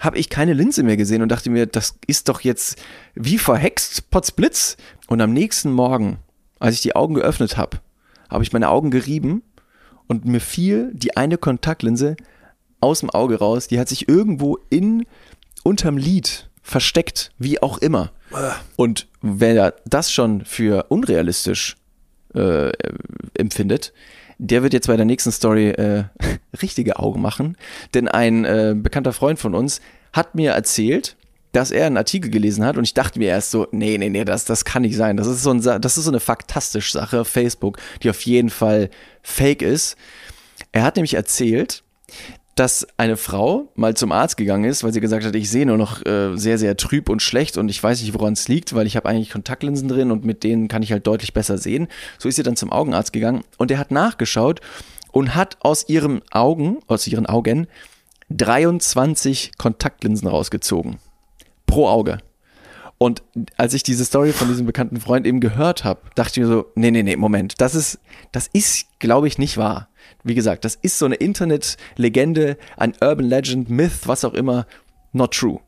habe 0.00 0.18
ich 0.18 0.30
keine 0.30 0.52
Linse 0.52 0.82
mehr 0.82 0.96
gesehen 0.96 1.22
und 1.22 1.28
dachte 1.28 1.48
mir, 1.48 1.66
das 1.66 1.94
ist 2.08 2.28
doch 2.28 2.40
jetzt 2.40 2.82
wie 3.14 3.38
verhext, 3.38 4.10
Potzblitz. 4.10 4.76
Und 5.06 5.20
am 5.20 5.32
nächsten 5.32 5.70
Morgen, 5.70 6.18
als 6.58 6.74
ich 6.74 6.80
die 6.80 6.96
Augen 6.96 7.14
geöffnet 7.14 7.56
habe, 7.56 7.78
habe 8.32 8.44
ich 8.44 8.52
meine 8.52 8.70
Augen 8.70 8.90
gerieben 8.90 9.42
und 10.06 10.24
mir 10.24 10.40
fiel 10.40 10.90
die 10.94 11.16
eine 11.16 11.38
Kontaktlinse 11.38 12.16
aus 12.80 13.00
dem 13.00 13.10
Auge 13.10 13.38
raus. 13.38 13.68
Die 13.68 13.78
hat 13.78 13.88
sich 13.88 14.08
irgendwo 14.08 14.58
in 14.70 15.04
unterm 15.62 15.96
Lid 15.96 16.50
versteckt, 16.62 17.32
wie 17.38 17.62
auch 17.62 17.78
immer. 17.78 18.10
Und 18.76 19.08
wer 19.20 19.74
das 19.84 20.12
schon 20.12 20.44
für 20.44 20.86
unrealistisch 20.88 21.76
äh, 22.34 22.72
empfindet, 23.34 23.92
der 24.38 24.62
wird 24.62 24.72
jetzt 24.72 24.86
bei 24.86 24.96
der 24.96 25.04
nächsten 25.04 25.30
Story 25.30 25.70
äh, 25.70 26.04
richtige 26.62 26.98
Augen 26.98 27.20
machen. 27.20 27.56
Denn 27.94 28.08
ein 28.08 28.44
äh, 28.44 28.74
bekannter 28.76 29.12
Freund 29.12 29.38
von 29.38 29.54
uns 29.54 29.80
hat 30.12 30.34
mir 30.34 30.52
erzählt, 30.52 31.16
dass 31.52 31.70
er 31.70 31.86
einen 31.86 31.98
Artikel 31.98 32.30
gelesen 32.30 32.64
hat 32.64 32.76
und 32.76 32.84
ich 32.84 32.94
dachte 32.94 33.18
mir 33.18 33.28
erst 33.28 33.50
so, 33.50 33.68
nee, 33.70 33.98
nee, 33.98 34.08
nee, 34.08 34.24
das, 34.24 34.44
das 34.46 34.64
kann 34.64 34.82
nicht 34.82 34.96
sein. 34.96 35.16
Das 35.16 35.26
ist 35.26 35.42
so, 35.42 35.50
ein, 35.50 35.60
das 35.60 35.98
ist 35.98 36.04
so 36.04 36.10
eine 36.10 36.20
faktastische 36.20 36.92
Sache 36.92 37.24
Facebook, 37.24 37.78
die 38.02 38.10
auf 38.10 38.22
jeden 38.22 38.50
Fall 38.50 38.88
fake 39.22 39.62
ist. 39.62 39.96
Er 40.72 40.82
hat 40.82 40.96
nämlich 40.96 41.14
erzählt, 41.14 41.84
dass 42.54 42.86
eine 42.96 43.16
Frau 43.16 43.70
mal 43.74 43.94
zum 43.94 44.12
Arzt 44.12 44.36
gegangen 44.36 44.64
ist, 44.64 44.84
weil 44.84 44.92
sie 44.92 45.00
gesagt 45.00 45.24
hat, 45.24 45.34
ich 45.34 45.50
sehe 45.50 45.64
nur 45.66 45.78
noch 45.78 46.04
äh, 46.04 46.36
sehr, 46.36 46.58
sehr 46.58 46.76
trüb 46.76 47.08
und 47.08 47.22
schlecht 47.22 47.56
und 47.56 47.68
ich 47.68 47.82
weiß 47.82 48.02
nicht, 48.02 48.14
woran 48.14 48.34
es 48.34 48.48
liegt, 48.48 48.74
weil 48.74 48.86
ich 48.86 48.96
habe 48.96 49.08
eigentlich 49.08 49.30
Kontaktlinsen 49.30 49.88
drin 49.88 50.10
und 50.10 50.24
mit 50.24 50.44
denen 50.44 50.68
kann 50.68 50.82
ich 50.82 50.92
halt 50.92 51.06
deutlich 51.06 51.32
besser 51.32 51.56
sehen. 51.56 51.88
So 52.18 52.28
ist 52.28 52.36
sie 52.36 52.42
dann 52.42 52.56
zum 52.56 52.72
Augenarzt 52.72 53.12
gegangen 53.12 53.42
und 53.56 53.70
der 53.70 53.78
hat 53.78 53.90
nachgeschaut 53.90 54.60
und 55.12 55.34
hat 55.34 55.56
aus 55.60 55.88
ihren 55.88 56.22
Augen, 56.30 56.78
aus 56.88 57.06
ihren 57.06 57.26
Augen 57.26 57.68
23 58.28 59.52
Kontaktlinsen 59.56 60.28
rausgezogen 60.28 60.98
pro 61.72 61.88
Auge. 61.88 62.18
Und 62.98 63.22
als 63.56 63.72
ich 63.72 63.82
diese 63.82 64.04
Story 64.04 64.32
von 64.32 64.46
diesem 64.48 64.66
bekannten 64.66 65.00
Freund 65.00 65.26
eben 65.26 65.40
gehört 65.40 65.84
habe, 65.84 66.02
dachte 66.14 66.32
ich 66.38 66.46
mir 66.46 66.52
so, 66.52 66.66
nee, 66.74 66.90
nee, 66.90 67.02
nee, 67.02 67.16
Moment, 67.16 67.62
das 67.62 67.74
ist, 67.74 67.98
das 68.30 68.46
ist, 68.52 68.86
glaube 68.98 69.26
ich, 69.26 69.38
nicht 69.38 69.56
wahr. 69.56 69.88
Wie 70.22 70.34
gesagt, 70.34 70.66
das 70.66 70.74
ist 70.74 70.98
so 70.98 71.06
eine 71.06 71.14
Internet-Legende, 71.14 72.58
ein 72.76 72.92
Urban 73.00 73.26
Legend, 73.26 73.70
Myth, 73.70 74.06
was 74.06 74.22
auch 74.26 74.34
immer, 74.34 74.66
not 75.12 75.32
true. 75.32 75.60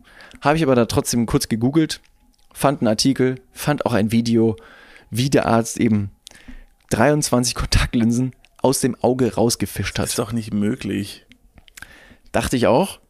Habe 0.43 0.59
ich 0.59 0.63
aber 0.63 0.75
da 0.75 0.85
trotzdem 0.85 1.25
kurz 1.25 1.49
gegoogelt, 1.49 2.03
fand 2.53 2.83
einen 2.83 2.89
Artikel, 2.89 3.41
fand 3.53 3.87
auch 3.87 3.95
ein 3.95 4.13
Video, 4.13 4.57
wie 5.09 5.31
der 5.31 5.47
Arzt 5.47 5.81
eben 5.81 6.11
23 6.91 7.55
Kontaktlinsen 7.55 8.37
aus 8.61 8.81
dem 8.81 8.95
Auge 9.03 9.35
rausgefischt 9.35 9.99
hat. 9.99 10.05
Das 10.05 10.11
ist 10.11 10.19
doch 10.19 10.33
nicht 10.33 10.53
möglich. 10.53 11.25
Dachte 12.31 12.57
ich 12.57 12.67
auch. 12.67 13.01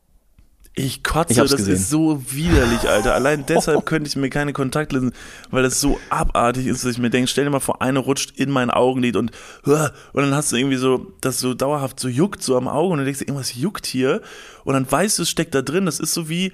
Ich 0.77 1.05
kotze, 1.05 1.33
ich 1.33 1.39
das 1.39 1.55
gesehen. 1.55 1.75
ist 1.75 1.89
so 1.89 2.21
widerlich, 2.33 2.89
Alter. 2.89 3.15
Allein 3.15 3.47
deshalb 3.49 3.87
könnte 3.87 4.09
ich 4.09 4.17
mir 4.17 4.29
keine 4.29 4.53
Kontaktlinsen, 4.53 5.13
weil 5.51 5.63
das 5.63 5.81
so 5.81 6.01
abartig 6.11 6.67
ist, 6.67 6.85
dass 6.85 6.93
ich 6.93 6.99
mir 6.99 7.11
denke, 7.11 7.29
stell 7.29 7.45
dir 7.45 7.51
mal 7.51 7.61
vor, 7.61 7.81
eine 7.81 8.01
rutscht 8.01 8.33
in 8.37 8.51
mein 8.51 8.71
Augenlid 8.71 9.15
und 9.15 9.31
und 9.65 9.93
dann 10.15 10.35
hast 10.35 10.51
du 10.51 10.57
irgendwie 10.57 10.77
so, 10.77 11.13
das 11.21 11.39
so 11.39 11.55
dauerhaft 11.55 12.01
so 12.01 12.09
juckt 12.09 12.43
so 12.43 12.57
am 12.57 12.67
Auge 12.67 12.93
und 12.93 12.99
du 12.99 13.05
denkst, 13.05 13.21
irgendwas 13.21 13.55
juckt 13.55 13.87
hier 13.87 14.21
und 14.65 14.75
dann 14.75 14.91
weißt 14.91 15.19
du, 15.19 15.23
es 15.23 15.31
steckt 15.31 15.55
da 15.55 15.63
drin. 15.63 15.87
Das 15.87 16.01
ist 16.01 16.13
so 16.13 16.29
wie, 16.29 16.53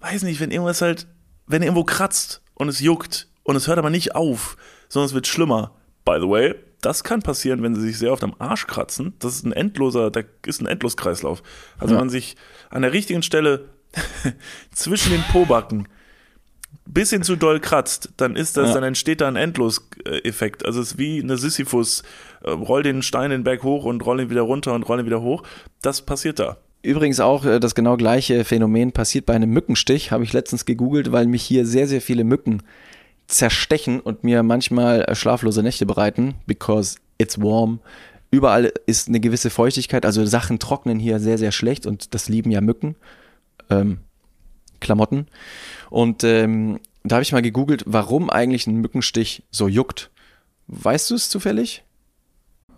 weiß 0.00 0.22
nicht, 0.24 0.40
wenn 0.40 0.50
irgendwas 0.50 0.82
halt, 0.82 1.06
wenn 1.46 1.62
irgendwo 1.62 1.84
kratzt 1.84 2.42
und 2.54 2.68
es 2.68 2.80
juckt 2.80 3.28
und 3.42 3.56
es 3.56 3.68
hört 3.68 3.78
aber 3.78 3.90
nicht 3.90 4.14
auf, 4.16 4.58
sondern 4.90 5.06
es 5.06 5.14
wird 5.14 5.26
schlimmer. 5.26 5.72
By 6.04 6.18
the 6.20 6.28
way, 6.28 6.54
das 6.80 7.04
kann 7.04 7.22
passieren, 7.22 7.62
wenn 7.62 7.74
sie 7.74 7.80
sich 7.82 7.98
sehr 7.98 8.12
oft 8.12 8.22
am 8.22 8.34
Arsch 8.38 8.66
kratzen. 8.66 9.14
Das 9.18 9.34
ist 9.34 9.44
ein 9.44 9.52
endloser, 9.52 10.10
da 10.10 10.22
ist 10.46 10.60
ein 10.60 10.66
Endloskreislauf. 10.66 11.42
Also 11.78 11.94
ja. 11.94 12.00
wenn 12.00 12.06
man 12.06 12.10
sich 12.10 12.36
an 12.70 12.82
der 12.82 12.92
richtigen 12.92 13.22
Stelle 13.22 13.68
zwischen 14.72 15.12
den 15.12 15.22
Pobacken 15.32 15.88
bisschen 16.86 17.22
zu 17.22 17.36
doll 17.36 17.60
kratzt, 17.60 18.10
dann 18.16 18.34
ist 18.36 18.56
das, 18.56 18.68
ja. 18.68 18.74
dann 18.74 18.84
entsteht 18.84 19.20
da 19.20 19.28
ein 19.28 19.36
Endloseffekt. 19.36 20.64
Also 20.64 20.80
es 20.80 20.92
ist 20.92 20.98
wie 20.98 21.22
eine 21.22 21.36
Sisyphus, 21.36 22.02
äh, 22.42 22.50
roll 22.50 22.82
den 22.82 23.02
Stein 23.02 23.30
den 23.30 23.44
Berg 23.44 23.62
hoch 23.62 23.84
und 23.84 24.04
roll 24.04 24.20
ihn 24.20 24.30
wieder 24.30 24.42
runter 24.42 24.74
und 24.74 24.84
roll 24.88 25.00
ihn 25.00 25.06
wieder 25.06 25.20
hoch. 25.20 25.42
Das 25.82 26.02
passiert 26.02 26.38
da. 26.38 26.56
Übrigens 26.82 27.20
auch 27.20 27.44
äh, 27.44 27.60
das 27.60 27.74
genau 27.74 27.96
gleiche 27.96 28.44
Phänomen 28.44 28.92
passiert 28.92 29.26
bei 29.26 29.34
einem 29.34 29.50
Mückenstich, 29.50 30.12
habe 30.12 30.24
ich 30.24 30.32
letztens 30.32 30.64
gegoogelt, 30.64 31.12
weil 31.12 31.26
mich 31.26 31.42
hier 31.42 31.66
sehr, 31.66 31.88
sehr 31.88 32.00
viele 32.00 32.24
Mücken 32.24 32.62
zerstechen 33.28 34.00
und 34.00 34.24
mir 34.24 34.42
manchmal 34.42 35.02
äh, 35.02 35.14
schlaflose 35.14 35.62
Nächte 35.62 35.86
bereiten, 35.86 36.34
because 36.46 36.96
it's 37.18 37.40
warm. 37.40 37.80
Überall 38.30 38.72
ist 38.86 39.08
eine 39.08 39.20
gewisse 39.20 39.50
Feuchtigkeit, 39.50 40.04
also 40.04 40.26
Sachen 40.26 40.58
trocknen 40.58 40.98
hier 40.98 41.20
sehr, 41.20 41.38
sehr 41.38 41.52
schlecht 41.52 41.86
und 41.86 42.14
das 42.14 42.28
lieben 42.28 42.50
ja 42.50 42.60
Mücken. 42.60 42.96
Ähm, 43.70 43.98
Klamotten. 44.80 45.26
Und 45.90 46.24
ähm, 46.24 46.80
da 47.04 47.16
habe 47.16 47.22
ich 47.22 47.32
mal 47.32 47.42
gegoogelt, 47.42 47.84
warum 47.86 48.30
eigentlich 48.30 48.66
ein 48.66 48.76
Mückenstich 48.76 49.42
so 49.50 49.68
juckt. 49.68 50.10
Weißt 50.68 51.10
du 51.10 51.14
es 51.14 51.30
zufällig? 51.30 51.84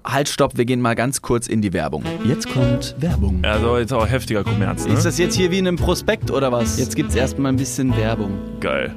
Halt, 0.02 0.28
stopp, 0.28 0.56
wir 0.56 0.64
gehen 0.64 0.80
mal 0.80 0.94
ganz 0.94 1.20
kurz 1.20 1.46
in 1.46 1.60
die 1.60 1.74
Werbung. 1.74 2.04
Jetzt 2.24 2.48
kommt 2.48 2.94
Werbung. 2.98 3.40
Also 3.44 3.76
jetzt 3.76 3.92
auch 3.92 4.08
heftiger 4.08 4.44
Kommerz, 4.44 4.86
ne? 4.86 4.94
Ist 4.94 5.04
das 5.04 5.18
jetzt 5.18 5.34
hier 5.34 5.50
wie 5.50 5.58
in 5.58 5.68
einem 5.68 5.76
Prospekt 5.76 6.30
oder 6.30 6.50
was? 6.50 6.78
Jetzt 6.78 6.96
gibt's 6.96 7.14
erstmal 7.14 7.52
ein 7.52 7.56
bisschen 7.56 7.94
Werbung. 7.96 8.38
Geil. 8.60 8.96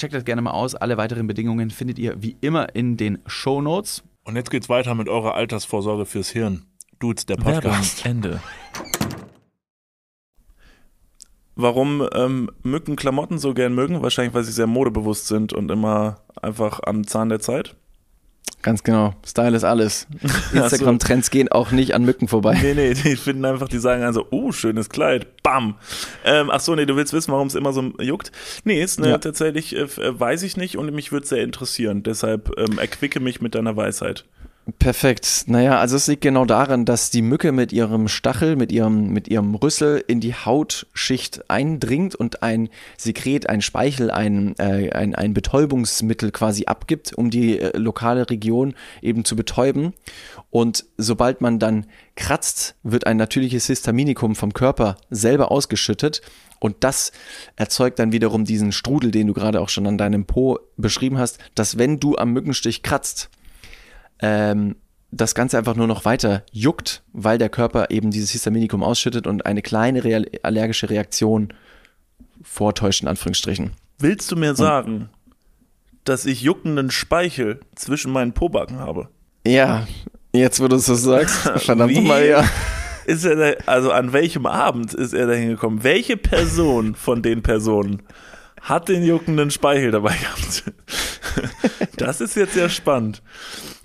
Checkt 0.00 0.14
das 0.14 0.24
gerne 0.24 0.40
mal 0.40 0.52
aus. 0.52 0.74
Alle 0.74 0.96
weiteren 0.96 1.26
Bedingungen 1.26 1.68
findet 1.68 1.98
ihr 1.98 2.22
wie 2.22 2.34
immer 2.40 2.74
in 2.74 2.96
den 2.96 3.18
Show 3.26 3.60
Notes. 3.60 4.02
Und 4.24 4.34
jetzt 4.34 4.50
geht's 4.50 4.70
weiter 4.70 4.94
mit 4.94 5.10
eurer 5.10 5.34
Altersvorsorge 5.34 6.06
fürs 6.06 6.30
Hirn. 6.30 6.64
Dudes, 7.00 7.26
der 7.26 7.36
Podcast. 7.36 8.06
Ende. 8.06 8.40
Warum 11.54 12.08
ähm, 12.14 12.50
Mücken 12.62 12.96
Klamotten 12.96 13.36
so 13.36 13.52
gern 13.52 13.74
mögen? 13.74 14.00
Wahrscheinlich, 14.00 14.32
weil 14.32 14.44
sie 14.44 14.52
sehr 14.52 14.66
modebewusst 14.66 15.26
sind 15.26 15.52
und 15.52 15.70
immer 15.70 16.22
einfach 16.40 16.80
am 16.82 17.06
Zahn 17.06 17.28
der 17.28 17.40
Zeit. 17.40 17.76
Ganz 18.62 18.82
genau. 18.82 19.14
Style 19.26 19.56
ist 19.56 19.64
alles. 19.64 20.06
Instagram-Trends 20.52 21.30
gehen 21.30 21.48
auch 21.50 21.70
nicht 21.70 21.94
an 21.94 22.04
Mücken 22.04 22.28
vorbei. 22.28 22.58
Nee, 22.62 22.74
nee, 22.74 22.92
die 22.94 23.16
finden 23.16 23.44
einfach, 23.46 23.68
die 23.68 23.78
sagen 23.78 24.02
also, 24.02 24.26
oh, 24.30 24.52
schönes 24.52 24.90
Kleid, 24.90 25.42
bam. 25.42 25.76
Ähm, 26.24 26.50
ach 26.50 26.60
so, 26.60 26.74
nee, 26.74 26.84
du 26.84 26.94
willst 26.96 27.12
wissen, 27.12 27.32
warum 27.32 27.46
es 27.46 27.54
immer 27.54 27.72
so 27.72 27.82
juckt? 28.00 28.32
Nee, 28.64 28.82
ist 28.82 29.00
ne, 29.00 29.10
Ja. 29.10 29.18
tatsächlich, 29.18 29.74
äh, 29.74 29.80
äh, 29.82 30.20
weiß 30.20 30.42
ich 30.42 30.56
nicht 30.58 30.76
und 30.76 30.92
mich 30.94 31.10
würde 31.10 31.26
sehr 31.26 31.42
interessieren. 31.42 32.02
Deshalb 32.02 32.50
ähm, 32.58 32.78
erquicke 32.78 33.18
mich 33.20 33.40
mit 33.40 33.54
deiner 33.54 33.76
Weisheit. 33.76 34.24
Perfekt. 34.78 35.44
Naja, 35.46 35.78
also 35.78 35.96
es 35.96 36.06
liegt 36.06 36.22
genau 36.22 36.44
daran, 36.44 36.84
dass 36.84 37.10
die 37.10 37.22
Mücke 37.22 37.50
mit 37.50 37.72
ihrem 37.72 38.08
Stachel, 38.08 38.56
mit 38.56 38.72
ihrem, 38.72 39.10
mit 39.10 39.28
ihrem 39.28 39.54
Rüssel 39.54 40.04
in 40.06 40.20
die 40.20 40.34
Hautschicht 40.34 41.50
eindringt 41.50 42.14
und 42.14 42.42
ein 42.42 42.68
Sekret, 42.98 43.48
ein 43.48 43.62
Speichel, 43.62 44.10
ein, 44.10 44.54
äh, 44.58 44.90
ein, 44.90 45.14
ein 45.14 45.34
Betäubungsmittel 45.34 46.30
quasi 46.30 46.66
abgibt, 46.66 47.14
um 47.14 47.30
die 47.30 47.58
äh, 47.58 47.76
lokale 47.76 48.28
Region 48.28 48.74
eben 49.02 49.24
zu 49.24 49.34
betäuben. 49.34 49.94
Und 50.50 50.84
sobald 50.98 51.40
man 51.40 51.58
dann 51.58 51.86
kratzt, 52.16 52.74
wird 52.82 53.06
ein 53.06 53.16
natürliches 53.16 53.66
Histaminikum 53.66 54.36
vom 54.36 54.52
Körper 54.52 54.96
selber 55.10 55.50
ausgeschüttet. 55.50 56.20
Und 56.58 56.76
das 56.80 57.12
erzeugt 57.56 57.98
dann 57.98 58.12
wiederum 58.12 58.44
diesen 58.44 58.72
Strudel, 58.72 59.10
den 59.10 59.26
du 59.26 59.32
gerade 59.32 59.60
auch 59.60 59.70
schon 59.70 59.86
an 59.86 59.96
deinem 59.96 60.26
Po 60.26 60.58
beschrieben 60.76 61.18
hast, 61.18 61.38
dass 61.54 61.78
wenn 61.78 61.98
du 61.98 62.16
am 62.16 62.32
Mückenstich 62.32 62.82
kratzt, 62.82 63.30
ähm, 64.22 64.76
das 65.10 65.34
Ganze 65.34 65.58
einfach 65.58 65.74
nur 65.74 65.86
noch 65.86 66.04
weiter 66.04 66.44
juckt, 66.52 67.02
weil 67.12 67.38
der 67.38 67.48
Körper 67.48 67.90
eben 67.90 68.10
dieses 68.10 68.30
Histaminikum 68.30 68.82
ausschüttet 68.82 69.26
und 69.26 69.44
eine 69.44 69.62
kleine 69.62 70.04
real 70.04 70.26
allergische 70.42 70.88
Reaktion 70.88 71.52
vortäuscht, 72.42 73.02
in 73.02 73.08
Anführungsstrichen. 73.08 73.72
Willst 73.98 74.30
du 74.30 74.36
mir 74.36 74.54
sagen, 74.54 75.10
dass 76.04 76.26
ich 76.26 76.42
juckenden 76.42 76.90
Speichel 76.90 77.60
zwischen 77.74 78.12
meinen 78.12 78.32
Pobacken 78.32 78.78
habe? 78.78 79.08
Ja, 79.46 79.86
jetzt 80.32 80.60
wo 80.60 80.68
du 80.68 80.76
es 80.76 80.86
so 80.86 80.94
sagst, 80.94 81.36
verdammt 81.56 82.02
mal, 82.04 82.26
ja. 82.26 82.44
Ist 83.06 83.24
er 83.24 83.36
da, 83.36 83.62
also 83.66 83.90
an 83.90 84.12
welchem 84.12 84.46
Abend 84.46 84.94
ist 84.94 85.12
er 85.12 85.26
da 85.26 85.32
hingekommen? 85.32 85.82
Welche 85.82 86.16
Person 86.16 86.94
von 86.94 87.22
den 87.22 87.42
Personen 87.42 88.02
hat 88.60 88.88
den 88.88 89.04
juckenden 89.04 89.50
Speichel 89.50 89.90
dabei 89.90 90.16
gehabt? 90.16 90.64
Das 91.96 92.20
ist 92.20 92.34
jetzt 92.34 92.54
sehr 92.54 92.70
spannend. 92.70 93.22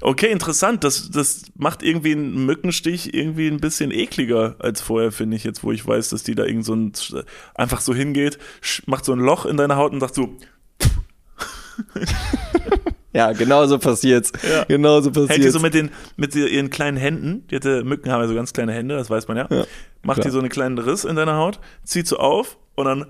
Okay, 0.02 0.32
interessant. 0.32 0.84
Das, 0.84 1.12
das 1.12 1.44
macht 1.56 1.84
irgendwie 1.84 2.14
einen 2.14 2.46
Mückenstich 2.46 3.14
irgendwie 3.14 3.48
ein 3.48 3.60
bisschen 3.60 3.92
ekliger 3.92 4.56
als 4.60 4.82
vorher, 4.82 5.12
finde 5.12 5.36
ich, 5.36 5.44
jetzt, 5.44 5.64
wo 5.64 5.72
ich 5.72 5.86
weiß, 5.86 6.10
dass 6.10 6.24
die 6.24 6.34
da 6.34 6.46
irgend 6.46 6.66
so 6.66 6.76
ein, 6.76 6.94
einfach 7.54 7.82
so 7.82 7.94
hingeht, 7.94 8.40
macht 8.86 9.06
so 9.06 9.12
ein 9.12 9.20
Loch 9.20 9.46
in 9.46 9.58
deine 9.58 9.76
Haut 9.76 9.92
und 9.92 10.00
sagt 10.00 10.16
so, 10.16 10.36
Ja, 13.14 13.32
genau 13.32 13.66
so 13.66 13.80
passiert's. 13.80 14.32
Ja. 14.44 14.66
Genau 14.66 15.00
so 15.00 15.06
hält 15.06 15.16
die 15.16 15.28
passiert's. 15.28 15.54
so 15.54 15.60
mit 15.60 15.74
den, 15.74 15.90
mit 16.18 16.36
ihren 16.36 16.70
kleinen 16.70 16.98
Händen, 16.98 17.48
die 17.48 17.56
hatte, 17.56 17.84
Mücken 17.84 18.12
haben 18.12 18.22
ja 18.22 18.28
so 18.28 18.36
ganz 18.36 18.52
kleine 18.52 18.74
Hände, 18.74 18.96
das 18.96 19.10
weiß 19.10 19.28
man 19.28 19.38
ja, 19.38 19.48
macht 20.04 20.18
klar. 20.20 20.26
die 20.26 20.30
so 20.30 20.40
einen 20.40 20.50
kleinen 20.50 20.78
Riss 20.78 21.06
in 21.06 21.16
deiner 21.16 21.36
Haut, 21.38 21.60
zieht 21.84 22.08
so 22.08 22.18
auf 22.18 22.58
und 22.76 22.86
dann 22.86 23.06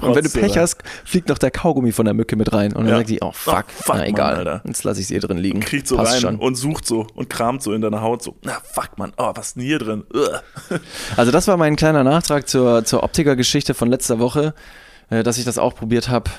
und 0.00 0.14
wenn 0.14 0.24
du 0.24 0.30
Pech 0.30 0.56
hast, 0.56 0.82
fliegt 1.04 1.28
noch 1.28 1.38
der 1.38 1.50
Kaugummi 1.50 1.92
von 1.92 2.04
der 2.04 2.14
Mücke 2.14 2.36
mit 2.36 2.52
rein. 2.52 2.72
Und 2.72 2.84
dann 2.84 2.92
Ja. 2.92 2.96
sagt 2.98 3.10
die, 3.10 3.18
oh 3.22 3.32
fuck, 3.32 3.64
Oh, 3.68 3.82
fuck, 3.82 3.96
na 3.96 4.06
egal. 4.06 4.36
Mann, 4.36 4.46
Alter. 4.46 4.62
Jetzt 4.66 4.84
lasse 4.84 5.00
ich 5.00 5.06
sie 5.08 5.14
hier 5.14 5.20
drin 5.20 5.38
liegen. 5.38 5.60
kriegt 5.60 5.86
so 5.88 5.96
Passt 5.96 6.14
rein 6.14 6.20
schon. 6.20 6.36
und 6.36 6.54
sucht 6.54 6.86
so 6.86 7.06
und 7.14 7.28
kramt 7.28 7.62
so 7.62 7.72
in 7.72 7.80
deiner 7.82 8.00
Haut 8.02 8.22
so, 8.22 8.36
na 8.42 8.58
fuck 8.64 8.96
man, 8.98 9.12
oh, 9.16 9.32
was 9.34 9.48
ist 9.48 9.56
denn 9.56 9.62
hier 9.64 9.78
drin? 9.78 10.04
Also 11.16 11.30
das 11.32 11.48
war 11.48 11.56
mein 11.56 11.76
kleiner 11.76 12.04
Nachtrag 12.04 12.48
zur, 12.48 12.84
zur 12.84 13.02
Optiker-Geschichte 13.02 13.74
von 13.74 13.88
letzter 13.88 14.18
Woche, 14.18 14.54
äh, 15.10 15.22
dass 15.22 15.38
ich 15.38 15.44
das 15.44 15.58
auch 15.58 15.74
probiert 15.74 16.08
habe. 16.08 16.30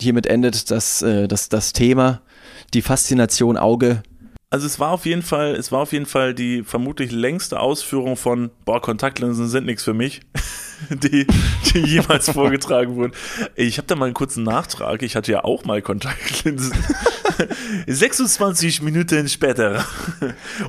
Hiermit 0.00 0.26
endet 0.26 0.70
das, 0.70 1.02
äh, 1.02 1.26
das, 1.28 1.48
das 1.48 1.72
Thema, 1.72 2.20
die 2.74 2.82
Faszination 2.82 3.56
Auge. 3.56 4.02
Also 4.50 4.66
es 4.66 4.78
war 4.78 4.90
auf 4.92 5.06
jeden 5.06 5.22
Fall, 5.22 5.54
es 5.56 5.72
war 5.72 5.80
auf 5.80 5.92
jeden 5.92 6.06
Fall 6.06 6.32
die 6.34 6.62
vermutlich 6.62 7.10
längste 7.10 7.58
Ausführung 7.58 8.16
von, 8.16 8.50
boah, 8.64 8.80
Kontaktlinsen 8.80 9.48
sind 9.48 9.66
nichts 9.66 9.82
für 9.82 9.94
mich, 9.94 10.20
die, 10.90 11.26
die 11.72 11.78
jemals 11.80 12.30
vorgetragen 12.30 12.96
wurden. 12.96 13.12
Ich 13.54 13.78
habe 13.78 13.86
da 13.86 13.96
mal 13.96 14.06
einen 14.06 14.14
kurzen 14.14 14.42
Nachtrag. 14.42 15.02
Ich 15.02 15.16
hatte 15.16 15.32
ja 15.32 15.44
auch 15.44 15.64
mal 15.64 15.82
Kontaktlinsen. 15.82 16.72
26 17.86 18.82
Minuten 18.82 19.28
später. 19.28 19.84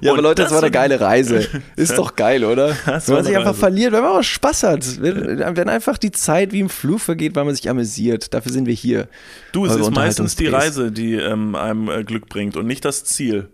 Ja, 0.01 0.11
Und 0.11 0.19
aber 0.19 0.21
Leute, 0.21 0.43
das, 0.43 0.51
war 0.51 0.59
eine 0.59 0.71
geile 0.71 0.99
Reise. 0.99 1.47
Ist 1.75 1.97
doch 1.97 2.15
geil, 2.15 2.43
oder? 2.43 2.75
Das 2.85 3.07
wenn 3.07 3.15
man 3.15 3.25
sich 3.25 3.35
einfach 3.35 3.49
Reise. 3.51 3.59
verliert, 3.59 3.91
wenn 3.93 4.01
man 4.01 4.11
auch 4.11 4.23
Spaß 4.23 4.63
hat. 4.63 5.01
Wenn, 5.01 5.39
wenn 5.55 5.69
einfach 5.69 5.97
die 5.97 6.11
Zeit 6.11 6.51
wie 6.51 6.59
im 6.59 6.69
Flug 6.69 6.99
vergeht, 6.99 7.35
weil 7.35 7.45
man 7.45 7.55
sich 7.55 7.69
amüsiert. 7.69 8.33
Dafür 8.33 8.51
sind 8.51 8.65
wir 8.65 8.73
hier. 8.73 9.07
Du, 9.51 9.65
es 9.65 9.75
ist 9.75 9.91
meistens 9.91 10.35
die. 10.35 10.47
Reise, 10.47 10.91
die 10.91 11.13
ähm, 11.15 11.55
einem 11.55 11.89
äh, 11.89 12.03
Glück 12.03 12.29
bringt 12.29 12.55
und 12.57 12.67
nicht 12.67 12.85
das 12.85 13.03
Ziel. 13.03 13.49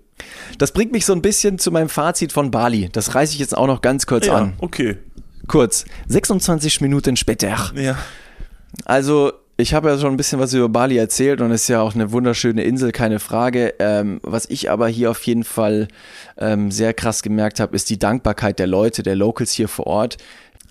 Das 0.57 0.71
bringt 0.71 0.91
mich 0.91 1.05
so 1.05 1.13
ein 1.13 1.21
bisschen 1.21 1.57
zu 1.59 1.71
meinem 1.71 1.89
Fazit 1.89 2.31
von 2.31 2.51
Bali. 2.51 2.89
Das 2.91 3.15
reiße 3.15 3.33
ich 3.33 3.39
jetzt 3.39 3.57
auch 3.57 3.67
noch 3.67 3.81
ganz 3.81 4.05
kurz 4.05 4.27
Ja, 4.27 4.35
an. 4.35 4.53
okay. 4.59 4.97
Kurz. 5.47 5.85
26 6.07 6.81
Minuten 6.81 7.15
später. 7.15 7.71
Ja. 7.75 7.97
Also, 8.85 9.33
ich 9.57 9.73
habe 9.73 9.89
ja 9.89 9.97
schon 9.97 10.13
ein 10.13 10.17
bisschen 10.17 10.39
was 10.39 10.53
über 10.53 10.67
Bali 10.69 10.97
erzählt 10.97 11.39
und 11.39 11.51
es 11.51 11.63
ist 11.63 11.67
ja 11.67 11.81
auch 11.81 11.93
eine 11.93 12.11
wunderschöne 12.11 12.63
Insel, 12.63 12.91
keine 12.91 13.19
Frage. 13.19 13.75
Ähm, 13.79 14.19
was 14.23 14.49
ich 14.49 14.71
aber 14.71 14.87
hier 14.87 15.11
auf 15.11 15.21
jeden 15.23 15.43
Fall 15.43 15.87
ähm, 16.37 16.71
sehr 16.71 16.93
krass 16.93 17.21
gemerkt 17.21 17.59
habe, 17.59 17.75
ist 17.75 17.89
die 17.89 17.99
Dankbarkeit 17.99 18.57
der 18.57 18.67
Leute, 18.67 19.03
der 19.03 19.15
Locals 19.15 19.51
hier 19.51 19.67
vor 19.67 19.85
Ort. 19.87 20.17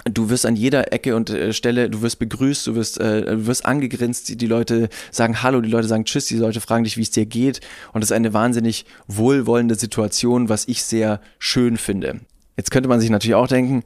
Du 0.05 0.31
wirst 0.31 0.47
an 0.47 0.57
jeder 0.57 0.93
Ecke 0.93 1.15
und 1.15 1.31
äh, 1.31 1.53
Stelle, 1.53 1.91
du 1.91 2.03
wirst 2.03 2.19
begrüßt, 2.19 2.67
du 2.67 2.75
wirst, 2.75 2.99
äh, 2.99 3.23
du 3.23 3.47
wirst 3.47 3.65
angegrinst, 3.67 4.29
die, 4.31 4.37
die 4.37 4.47
Leute 4.47 4.89
sagen 5.13 5.43
Hallo, 5.43 5.61
die 5.61 5.71
Leute 5.71 5.87
sagen 5.87 6.05
Tschüss, 6.05 6.27
die 6.27 6.39
Leute 6.39 6.61
fragen 6.61 6.83
dich, 6.83 6.97
wie 6.97 7.03
es 7.03 7.11
dir 7.11 7.27
geht. 7.27 7.61
Und 7.93 8.01
das 8.01 8.11
ist 8.11 8.17
eine 8.17 8.33
wahnsinnig 8.33 8.85
wohlwollende 9.07 9.77
Situation, 9.77 10.49
was 10.49 10.67
ich 10.67 10.83
sehr 10.83 11.21
schön 11.39 11.77
finde. 11.77 12.21
Jetzt 12.57 12.71
könnte 12.71 12.89
man 12.89 13.01
sich 13.01 13.11
natürlich 13.11 13.35
auch 13.35 13.49
denken, 13.49 13.83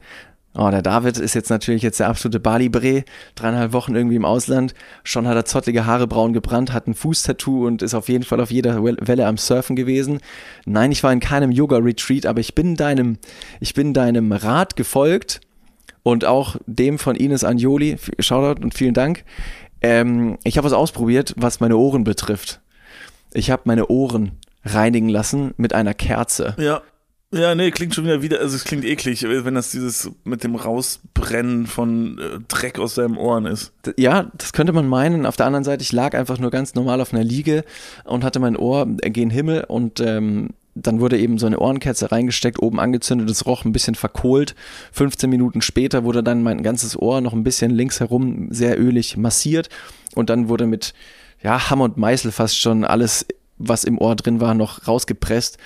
Oh, 0.59 0.71
der 0.71 0.81
David 0.81 1.19
ist 1.19 1.35
jetzt 1.35 1.51
natürlich 1.51 1.83
jetzt 1.83 1.99
der 1.99 2.09
absolute 2.09 2.39
Bali-Bre. 2.39 3.03
Dreieinhalb 3.35 3.73
Wochen 3.73 3.95
irgendwie 3.95 4.15
im 4.15 4.25
Ausland. 4.25 4.73
Schon 5.03 5.27
hat 5.27 5.35
er 5.35 5.45
zottlige 5.45 5.85
Haare 5.85 6.07
braun 6.07 6.33
gebrannt, 6.33 6.73
hat 6.73 6.87
ein 6.87 6.95
Fußtattoo 6.95 7.67
und 7.67 7.83
ist 7.83 7.93
auf 7.93 8.09
jeden 8.09 8.23
Fall 8.23 8.41
auf 8.41 8.49
jeder 8.49 8.77
Wel- 8.77 8.97
Welle 8.99 9.27
am 9.27 9.37
Surfen 9.37 9.75
gewesen. 9.75 10.19
Nein, 10.65 10.91
ich 10.91 11.03
war 11.03 11.13
in 11.13 11.19
keinem 11.19 11.51
Yoga-Retreat, 11.51 12.25
aber 12.25 12.39
ich 12.39 12.55
bin 12.55 12.75
deinem, 12.75 13.19
ich 13.59 13.75
bin 13.75 13.93
deinem 13.93 14.31
Rat 14.31 14.75
gefolgt 14.75 15.41
und 16.01 16.25
auch 16.25 16.55
dem 16.65 16.97
von 16.97 17.15
Ines 17.15 17.43
Anjoli. 17.43 17.97
Shoutout 18.17 18.63
und 18.63 18.73
vielen 18.73 18.95
Dank. 18.95 19.25
Ähm, 19.81 20.39
ich 20.43 20.57
habe 20.57 20.65
was 20.65 20.73
ausprobiert, 20.73 21.35
was 21.37 21.59
meine 21.59 21.77
Ohren 21.77 22.03
betrifft. 22.03 22.61
Ich 23.31 23.51
habe 23.51 23.61
meine 23.65 23.87
Ohren 23.87 24.31
reinigen 24.65 25.09
lassen 25.09 25.53
mit 25.57 25.73
einer 25.73 25.93
Kerze. 25.93 26.55
Ja. 26.57 26.81
Ja, 27.33 27.55
nee, 27.55 27.71
klingt 27.71 27.93
schon 27.93 28.05
wieder 28.05 28.21
wieder, 28.21 28.39
also 28.39 28.55
es 28.55 28.63
klingt 28.63 28.85
eklig, 28.85 29.23
wenn 29.23 29.55
das 29.55 29.71
dieses 29.71 30.11
mit 30.23 30.45
dem 30.45 30.55
Rausbrennen 30.55 31.67
von 31.67 32.17
äh, 32.19 32.39
Dreck 32.47 32.79
aus 32.79 32.95
deinem 32.95 33.17
Ohren 33.17 33.45
ist. 33.45 33.73
Ja, 33.97 34.31
das 34.37 34.53
könnte 34.53 34.71
man 34.71 34.87
meinen. 34.87 35.25
Auf 35.25 35.35
der 35.35 35.45
anderen 35.45 35.65
Seite, 35.65 35.81
ich 35.81 35.91
lag 35.91 36.15
einfach 36.15 36.39
nur 36.39 36.51
ganz 36.51 36.73
normal 36.73 37.01
auf 37.01 37.13
einer 37.13 37.25
Liege 37.25 37.65
und 38.05 38.23
hatte 38.23 38.39
mein 38.39 38.55
Ohr 38.55 38.87
äh, 39.01 39.09
gen 39.09 39.29
Himmel 39.29 39.65
und 39.65 39.99
ähm, 39.99 40.51
dann 40.73 41.01
wurde 41.01 41.17
eben 41.17 41.37
so 41.37 41.47
eine 41.47 41.59
Ohrenkerze 41.59 42.13
reingesteckt, 42.13 42.61
oben 42.61 42.79
angezündet, 42.79 43.29
es 43.29 43.45
roch 43.45 43.65
ein 43.65 43.73
bisschen 43.73 43.95
verkohlt. 43.95 44.55
15 44.93 45.29
Minuten 45.29 45.61
später 45.61 46.05
wurde 46.05 46.23
dann 46.23 46.43
mein 46.43 46.63
ganzes 46.63 46.97
Ohr 46.97 47.19
noch 47.19 47.33
ein 47.33 47.43
bisschen 47.43 47.71
links 47.71 47.99
herum 47.99 48.47
sehr 48.51 48.79
ölig 48.79 49.17
massiert 49.17 49.67
und 50.15 50.29
dann 50.29 50.47
wurde 50.47 50.65
mit 50.65 50.93
ja, 51.43 51.69
Hammer 51.69 51.85
und 51.85 51.97
Meißel 51.97 52.31
fast 52.31 52.57
schon 52.57 52.85
alles, 52.85 53.25
was 53.57 53.83
im 53.83 53.97
Ohr 53.97 54.15
drin 54.15 54.39
war, 54.39 54.53
noch 54.53 54.87
rausgepresst. 54.87 55.57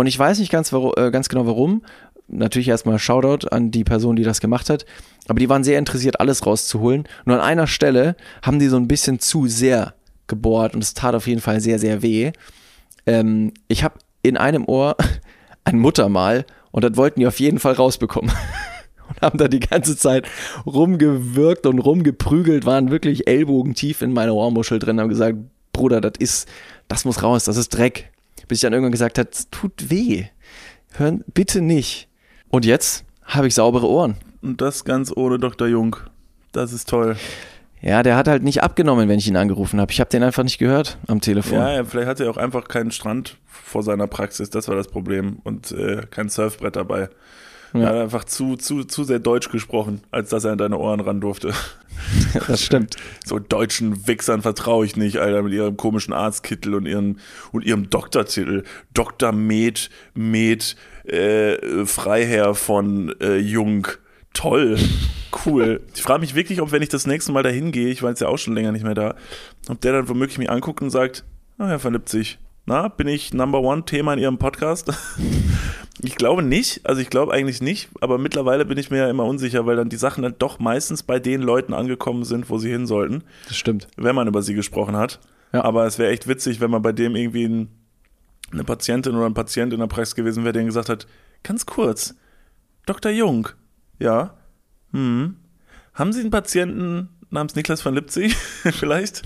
Und 0.00 0.06
ich 0.06 0.18
weiß 0.18 0.38
nicht 0.38 0.50
ganz, 0.50 0.72
warum, 0.72 0.94
äh, 0.96 1.10
ganz 1.10 1.28
genau 1.28 1.44
warum. 1.44 1.82
Natürlich 2.26 2.68
erstmal 2.68 2.98
Shoutout 2.98 3.48
an 3.48 3.70
die 3.70 3.84
Person, 3.84 4.16
die 4.16 4.22
das 4.22 4.40
gemacht 4.40 4.70
hat. 4.70 4.86
Aber 5.28 5.38
die 5.38 5.50
waren 5.50 5.62
sehr 5.62 5.78
interessiert, 5.78 6.20
alles 6.20 6.46
rauszuholen. 6.46 7.06
Nur 7.26 7.36
an 7.36 7.42
einer 7.42 7.66
Stelle 7.66 8.16
haben 8.40 8.58
die 8.58 8.68
so 8.68 8.78
ein 8.78 8.88
bisschen 8.88 9.18
zu 9.18 9.46
sehr 9.46 9.92
gebohrt 10.26 10.74
und 10.74 10.82
es 10.82 10.94
tat 10.94 11.14
auf 11.14 11.26
jeden 11.26 11.42
Fall 11.42 11.60
sehr, 11.60 11.78
sehr 11.78 12.00
weh. 12.00 12.32
Ähm, 13.04 13.52
ich 13.68 13.84
habe 13.84 13.96
in 14.22 14.38
einem 14.38 14.64
Ohr 14.64 14.96
ein 15.64 15.78
Muttermal 15.78 16.46
und 16.70 16.82
das 16.82 16.96
wollten 16.96 17.20
die 17.20 17.26
auf 17.26 17.38
jeden 17.38 17.58
Fall 17.58 17.74
rausbekommen. 17.74 18.32
Und 19.10 19.20
haben 19.20 19.38
da 19.38 19.48
die 19.48 19.60
ganze 19.60 19.96
Zeit 19.98 20.26
rumgewirkt 20.64 21.66
und 21.66 21.80
rumgeprügelt, 21.80 22.64
waren 22.64 22.92
wirklich 22.92 23.26
ellbogentief 23.26 24.02
in 24.02 24.12
meiner 24.12 24.36
Ohrmuschel 24.36 24.78
drin, 24.78 25.00
haben 25.00 25.08
gesagt, 25.08 25.36
Bruder, 25.72 26.00
das 26.00 26.12
ist, 26.20 26.48
das 26.86 27.04
muss 27.04 27.20
raus, 27.24 27.44
das 27.44 27.56
ist 27.56 27.70
Dreck. 27.70 28.12
Bis 28.50 28.58
ich 28.58 28.62
dann 28.62 28.72
irgendwann 28.72 28.90
gesagt 28.90 29.16
habe, 29.16 29.28
es 29.30 29.48
tut 29.48 29.90
weh. 29.90 30.24
Hören, 30.94 31.22
bitte 31.32 31.60
nicht. 31.60 32.08
Und 32.48 32.64
jetzt 32.64 33.04
habe 33.22 33.46
ich 33.46 33.54
saubere 33.54 33.88
Ohren. 33.88 34.16
Und 34.42 34.60
das 34.60 34.84
ganz 34.84 35.12
ohne 35.14 35.38
Dr. 35.38 35.68
Jung. 35.68 35.94
Das 36.50 36.72
ist 36.72 36.88
toll. 36.88 37.14
Ja, 37.80 38.02
der 38.02 38.16
hat 38.16 38.26
halt 38.26 38.42
nicht 38.42 38.64
abgenommen, 38.64 39.08
wenn 39.08 39.20
ich 39.20 39.28
ihn 39.28 39.36
angerufen 39.36 39.80
habe. 39.80 39.92
Ich 39.92 40.00
habe 40.00 40.10
den 40.10 40.24
einfach 40.24 40.42
nicht 40.42 40.58
gehört 40.58 40.98
am 41.06 41.20
Telefon. 41.20 41.58
Ja, 41.58 41.74
ja, 41.74 41.84
vielleicht 41.84 42.08
hat 42.08 42.18
er 42.18 42.28
auch 42.28 42.38
einfach 42.38 42.66
keinen 42.66 42.90
Strand 42.90 43.36
vor 43.46 43.84
seiner 43.84 44.08
Praxis, 44.08 44.50
das 44.50 44.66
war 44.66 44.74
das 44.74 44.88
Problem. 44.88 45.38
Und 45.44 45.70
äh, 45.70 46.02
kein 46.10 46.28
Surfbrett 46.28 46.74
dabei. 46.74 47.08
Er 47.72 47.86
hat 47.86 47.96
einfach 47.96 48.24
zu, 48.24 48.56
zu, 48.56 48.84
zu 48.84 49.04
sehr 49.04 49.18
Deutsch 49.18 49.50
gesprochen, 49.50 50.00
als 50.10 50.30
dass 50.30 50.44
er 50.44 50.52
an 50.52 50.58
deine 50.58 50.78
Ohren 50.78 51.00
ran 51.00 51.20
durfte. 51.20 51.52
Das 52.46 52.64
stimmt. 52.64 52.96
So 53.26 53.38
deutschen 53.38 54.06
Wichsern 54.06 54.40
vertraue 54.40 54.86
ich 54.86 54.96
nicht, 54.96 55.18
Alter, 55.18 55.42
mit 55.42 55.52
ihrem 55.52 55.76
komischen 55.76 56.14
Arztkittel 56.14 56.74
und 56.74 56.86
ihrem, 56.86 57.18
und 57.52 57.62
ihrem 57.62 57.90
Doktortitel. 57.90 58.64
Dr. 58.94 59.32
Med, 59.32 59.90
Med, 60.14 60.76
äh, 61.04 61.84
Freiherr 61.84 62.54
von 62.54 63.14
äh, 63.20 63.36
Jung. 63.36 63.86
Toll. 64.32 64.78
Cool. 65.44 65.82
Ich 65.94 66.02
frage 66.02 66.20
mich 66.20 66.34
wirklich, 66.34 66.60
ob 66.60 66.72
wenn 66.72 66.82
ich 66.82 66.88
das 66.88 67.06
nächste 67.06 67.32
Mal 67.32 67.42
dahin 67.42 67.70
gehe, 67.70 67.88
ich 67.88 68.02
war 68.02 68.10
jetzt 68.10 68.20
ja 68.20 68.28
auch 68.28 68.38
schon 68.38 68.54
länger 68.54 68.72
nicht 68.72 68.84
mehr 68.84 68.94
da, 68.94 69.14
ob 69.68 69.80
der 69.80 69.92
dann 69.92 70.08
womöglich 70.08 70.38
mich 70.38 70.50
anguckt 70.50 70.82
und 70.82 70.90
sagt, 70.90 71.24
ah, 71.58 71.66
Herr 71.68 71.78
von 71.78 71.92
Lipzig, 71.92 72.38
na, 72.70 72.86
bin 72.86 73.08
ich 73.08 73.34
Number 73.34 73.60
One 73.62 73.84
Thema 73.84 74.12
in 74.14 74.20
Ihrem 74.20 74.38
Podcast? 74.38 74.92
Ich 76.02 76.16
glaube 76.16 76.42
nicht, 76.42 76.80
also 76.86 77.02
ich 77.02 77.10
glaube 77.10 77.34
eigentlich 77.34 77.60
nicht, 77.60 77.90
aber 78.00 78.16
mittlerweile 78.16 78.64
bin 78.64 78.78
ich 78.78 78.90
mir 78.90 78.96
ja 78.96 79.10
immer 79.10 79.26
unsicher, 79.26 79.66
weil 79.66 79.76
dann 79.76 79.90
die 79.90 79.98
Sachen 79.98 80.22
dann 80.22 80.34
doch 80.38 80.58
meistens 80.58 81.02
bei 81.02 81.18
den 81.18 81.42
Leuten 81.42 81.74
angekommen 81.74 82.24
sind, 82.24 82.48
wo 82.48 82.56
sie 82.56 82.70
hin 82.70 82.86
sollten, 82.86 83.22
Das 83.48 83.58
stimmt. 83.58 83.86
wenn 83.98 84.14
man 84.14 84.26
über 84.26 84.40
sie 84.40 84.54
gesprochen 84.54 84.96
hat. 84.96 85.20
Ja. 85.52 85.62
Aber 85.62 85.84
es 85.84 85.98
wäre 85.98 86.10
echt 86.10 86.26
witzig, 86.26 86.58
wenn 86.58 86.70
man 86.70 86.80
bei 86.80 86.92
dem 86.92 87.16
irgendwie 87.16 87.44
ein, 87.44 87.68
eine 88.50 88.64
Patientin 88.64 89.14
oder 89.14 89.26
ein 89.26 89.34
Patient 89.34 89.74
in 89.74 89.80
der 89.80 89.88
Praxis 89.88 90.14
gewesen 90.14 90.42
wäre, 90.44 90.54
der 90.54 90.64
gesagt 90.64 90.88
hat, 90.88 91.06
ganz 91.42 91.66
kurz, 91.66 92.14
Dr. 92.86 93.12
Jung, 93.12 93.50
ja, 93.98 94.38
hm, 94.92 95.36
haben 95.92 96.12
Sie 96.14 96.20
einen 96.20 96.30
Patienten 96.30 97.10
namens 97.30 97.54
Niklas 97.54 97.80
von 97.82 97.94
Lipzig 97.94 98.36
vielleicht? 98.72 99.22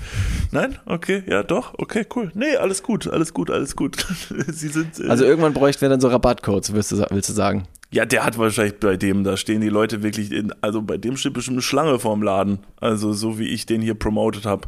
Nein? 0.51 0.79
Okay, 0.87 1.23
ja 1.27 1.43
doch, 1.43 1.75
okay, 1.79 2.07
cool. 2.15 2.31
Nee, 2.35 2.57
alles 2.57 2.83
gut, 2.83 3.07
alles 3.09 3.35
gut, 3.35 3.51
alles 3.51 3.77
gut. 3.77 3.97
Sie 4.49 4.69
sind... 4.69 5.01
Äh, 5.01 5.09
Also 5.09 5.25
irgendwann 5.25 5.55
bräuchten 5.55 5.83
wir 5.83 5.89
dann 5.89 6.01
so 6.01 6.09
Rabattcodes, 6.09 6.73
willst 6.73 6.93
du, 6.93 7.05
willst 7.11 7.29
du 7.29 7.33
sagen? 7.33 7.67
ja, 7.91 8.05
der 8.05 8.25
hat 8.25 8.37
wahrscheinlich 8.39 8.81
bei 8.81 8.97
dem, 8.97 9.23
da 9.23 9.37
stehen 9.37 9.61
die 9.61 9.69
Leute 9.69 10.03
wirklich 10.03 10.33
in, 10.33 10.53
also 10.63 10.83
bei 10.83 10.97
dem 10.99 11.17
steht 11.17 11.33
bestimmt 11.33 11.55
eine 11.57 11.63
Schlange 11.63 12.01
vorm 12.01 12.23
Laden. 12.25 12.59
Also 12.81 13.13
so 13.13 13.39
wie 13.39 13.47
ich 13.49 13.67
den 13.67 13.83
hier 13.83 13.95
promotet 13.95 14.47
habe. 14.47 14.67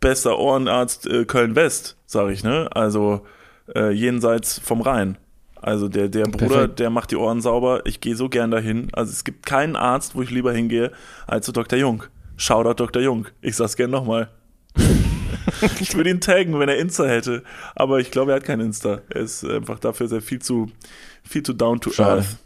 Bester 0.00 0.38
Ohrenarzt 0.38 1.08
äh, 1.08 1.24
Köln-West, 1.24 1.96
sag 2.06 2.30
ich, 2.30 2.44
ne? 2.44 2.68
Also 2.72 3.26
äh, 3.74 3.90
jenseits 3.90 4.60
vom 4.60 4.80
Rhein. 4.80 5.18
Also 5.60 5.88
der, 5.88 6.08
der 6.08 6.22
Bruder, 6.26 6.46
Perfekt. 6.46 6.78
der 6.78 6.90
macht 6.90 7.10
die 7.10 7.16
Ohren 7.16 7.40
sauber. 7.40 7.80
Ich 7.84 8.00
gehe 8.00 8.14
so 8.14 8.28
gern 8.28 8.52
dahin. 8.52 8.90
Also 8.92 9.10
es 9.10 9.24
gibt 9.24 9.44
keinen 9.44 9.74
Arzt, 9.74 10.14
wo 10.14 10.22
ich 10.22 10.30
lieber 10.30 10.52
hingehe, 10.52 10.92
als 11.26 11.46
zu 11.46 11.52
Dr. 11.52 11.76
Jung. 11.80 12.04
Shoutout 12.38 12.74
Dr. 12.74 13.02
Jung. 13.02 13.26
Ich 13.42 13.56
sag's 13.56 13.76
gern 13.76 13.90
nochmal. 13.90 14.30
ich 15.80 15.94
würde 15.94 16.08
ihn 16.10 16.20
taggen, 16.20 16.58
wenn 16.58 16.68
er 16.68 16.78
Insta 16.78 17.04
hätte. 17.04 17.42
Aber 17.74 17.98
ich 18.00 18.10
glaube, 18.10 18.30
er 18.32 18.36
hat 18.36 18.44
kein 18.44 18.60
Insta. 18.60 19.02
Er 19.10 19.20
ist 19.20 19.44
einfach 19.44 19.78
dafür 19.78 20.08
sehr 20.08 20.22
viel 20.22 20.40
zu, 20.40 20.70
viel 21.24 21.42
zu 21.42 21.52
down 21.52 21.80
to 21.80 21.90
Schade. 21.90 22.20
earth. 22.20 22.36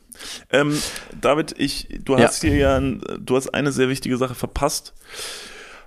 Ähm, 0.50 0.76
David, 1.20 1.54
ich, 1.58 1.88
du 2.04 2.16
Ja. 2.16 2.24
hast 2.24 2.40
hier 2.42 2.56
ja, 2.56 2.76
ein, 2.76 3.02
du 3.20 3.36
hast 3.36 3.48
eine 3.54 3.70
sehr 3.72 3.88
wichtige 3.88 4.16
Sache 4.16 4.34
verpasst, 4.34 4.94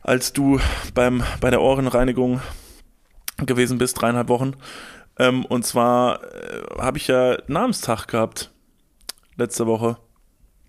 als 0.04 0.34
du 0.34 0.60
beim, 0.94 1.24
bei 1.42 1.50
der 1.50 1.62
Ohrenreinigung 1.62 2.42
gewesen 3.46 3.78
bist, 3.78 4.00
dreieinhalb 4.02 4.30
Wochen. 4.30 4.54
Ähm, 5.18 5.46
und 5.46 5.66
zwar 5.66 6.24
äh, 6.24 6.62
habe 6.80 6.98
ich 6.98 7.08
ja 7.08 7.38
Namenstag 7.48 8.08
gehabt 8.08 8.52
letzte 9.38 9.66
Woche. 9.68 9.98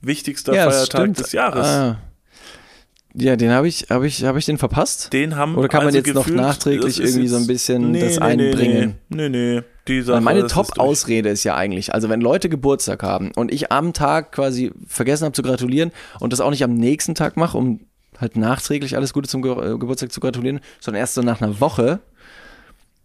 Wichtigster 0.00 0.52
Feiertag 0.54 1.14
des 1.14 1.32
Jahres. 1.32 1.66
Ah. 1.66 1.98
Ja, 3.18 3.34
den 3.36 3.50
habe 3.50 3.66
ich, 3.66 3.86
habe 3.88 4.06
ich, 4.06 4.24
habe 4.24 4.38
ich 4.38 4.44
den 4.44 4.58
verpasst? 4.58 5.12
Den 5.12 5.36
haben 5.36 5.56
Oder 5.56 5.68
kann 5.68 5.78
man 5.80 5.86
also 5.86 5.98
jetzt 5.98 6.14
noch 6.14 6.24
gefühlt- 6.24 6.36
nachträglich 6.36 6.96
das 6.96 6.98
ist 6.98 7.10
irgendwie 7.14 7.28
so 7.28 7.36
ein 7.36 7.46
bisschen 7.46 7.92
das 7.94 8.18
einbringen? 8.18 8.96
Nee, 9.08 9.28
nee, 9.30 9.54
nee. 9.56 9.62
Die 9.88 10.02
Sache, 10.02 10.16
Weil 10.16 10.20
meine. 10.22 10.46
Top-Ausrede 10.48 11.28
ist 11.30 11.44
ja 11.44 11.54
eigentlich, 11.56 11.94
also 11.94 12.08
wenn 12.08 12.20
Leute 12.20 12.48
Geburtstag 12.48 13.02
haben 13.02 13.30
und 13.36 13.52
ich 13.52 13.72
am 13.72 13.92
Tag 13.92 14.32
quasi 14.32 14.72
vergessen 14.86 15.24
habe 15.24 15.32
zu 15.32 15.42
gratulieren 15.42 15.92
und 16.20 16.32
das 16.32 16.40
auch 16.40 16.50
nicht 16.50 16.64
am 16.64 16.74
nächsten 16.74 17.14
Tag 17.14 17.36
mache, 17.36 17.56
um 17.56 17.80
halt 18.20 18.36
nachträglich 18.36 18.96
alles 18.96 19.12
Gute 19.12 19.28
zum 19.28 19.42
Ge 19.42 19.52
äh, 19.52 19.78
Geburtstag 19.78 20.10
zu 20.12 20.20
gratulieren, 20.20 20.60
sondern 20.80 21.00
erst 21.00 21.14
so 21.14 21.22
nach 21.22 21.40
einer 21.40 21.60
Woche, 21.60 22.00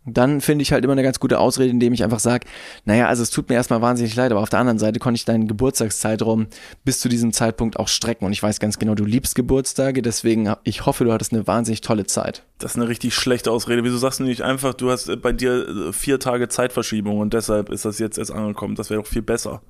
dann 0.05 0.41
finde 0.41 0.63
ich 0.63 0.71
halt 0.71 0.83
immer 0.83 0.93
eine 0.93 1.03
ganz 1.03 1.19
gute 1.19 1.39
Ausrede, 1.39 1.69
indem 1.69 1.93
ich 1.93 2.03
einfach 2.03 2.19
sage, 2.19 2.47
naja, 2.85 3.07
also 3.07 3.21
es 3.21 3.29
tut 3.29 3.49
mir 3.49 3.55
erstmal 3.55 3.81
wahnsinnig 3.81 4.15
leid, 4.15 4.31
aber 4.31 4.41
auf 4.41 4.49
der 4.49 4.59
anderen 4.59 4.79
Seite 4.79 4.99
konnte 4.99 5.17
ich 5.17 5.25
deinen 5.25 5.47
Geburtstagszeitraum 5.47 6.47
bis 6.83 6.99
zu 6.99 7.07
diesem 7.07 7.33
Zeitpunkt 7.33 7.77
auch 7.77 7.87
strecken 7.87 8.25
und 8.25 8.31
ich 8.31 8.41
weiß 8.41 8.59
ganz 8.59 8.79
genau, 8.79 8.95
du 8.95 9.05
liebst 9.05 9.35
Geburtstage, 9.35 10.01
deswegen 10.01 10.53
ich 10.63 10.85
hoffe, 10.85 11.03
du 11.03 11.13
hattest 11.13 11.33
eine 11.33 11.45
wahnsinnig 11.45 11.81
tolle 11.81 12.05
Zeit. 12.05 12.43
Das 12.57 12.71
ist 12.71 12.77
eine 12.77 12.89
richtig 12.89 13.13
schlechte 13.15 13.51
Ausrede. 13.51 13.83
Wieso 13.83 13.97
sagst 13.97 14.19
du 14.19 14.23
nicht 14.23 14.41
einfach, 14.41 14.73
du 14.73 14.91
hast 14.91 15.09
äh, 15.09 15.15
bei 15.15 15.33
dir 15.33 15.67
äh, 15.67 15.93
vier 15.93 16.19
Tage 16.19 16.47
Zeitverschiebung 16.47 17.19
und 17.19 17.33
deshalb 17.33 17.69
ist 17.69 17.85
das 17.85 17.99
jetzt 17.99 18.17
erst 18.17 18.31
angekommen? 18.31 18.75
Das 18.75 18.89
wäre 18.89 19.01
doch 19.01 19.07
viel 19.07 19.21
besser. 19.23 19.61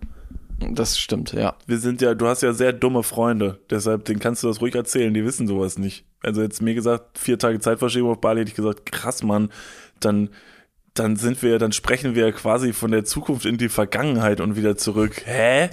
Das 0.70 1.00
stimmt, 1.00 1.34
ja. 1.34 1.56
Wir 1.66 1.80
sind 1.80 2.02
ja, 2.02 2.14
du 2.14 2.28
hast 2.28 2.44
ja 2.44 2.54
sehr 2.54 2.72
dumme 2.72 3.04
Freunde, 3.04 3.60
deshalb, 3.70 4.06
denen 4.06 4.20
kannst 4.20 4.44
du 4.44 4.48
das 4.48 4.62
ruhig 4.62 4.76
erzählen, 4.76 5.14
die 5.14 5.26
wissen 5.26 5.48
sowas 5.48 5.80
nicht. 5.80 6.06
Also 6.22 6.42
jetzt 6.44 6.62
mir 6.62 6.76
gesagt, 6.76 7.18
vier 7.18 7.40
Tage 7.40 7.60
Zeitverschiebung 7.60 8.12
auf 8.12 8.22
Bali, 8.22 8.42
hätte 8.42 8.50
ich 8.50 8.56
gesagt, 8.56 8.86
krass, 8.86 9.24
Mann, 9.24 9.50
dann, 10.06 10.30
dann 10.94 11.16
sind 11.16 11.42
wir, 11.42 11.60
dann 11.60 11.72
sprechen 11.72 12.16
wir 12.16 12.32
quasi 12.32 12.74
von 12.74 12.92
der 12.92 13.06
Zukunft 13.06 13.46
in 13.46 13.58
die 13.58 13.70
Vergangenheit 13.70 14.42
und 14.42 14.56
wieder 14.56 14.78
zurück. 14.78 15.22
Hä? 15.26 15.70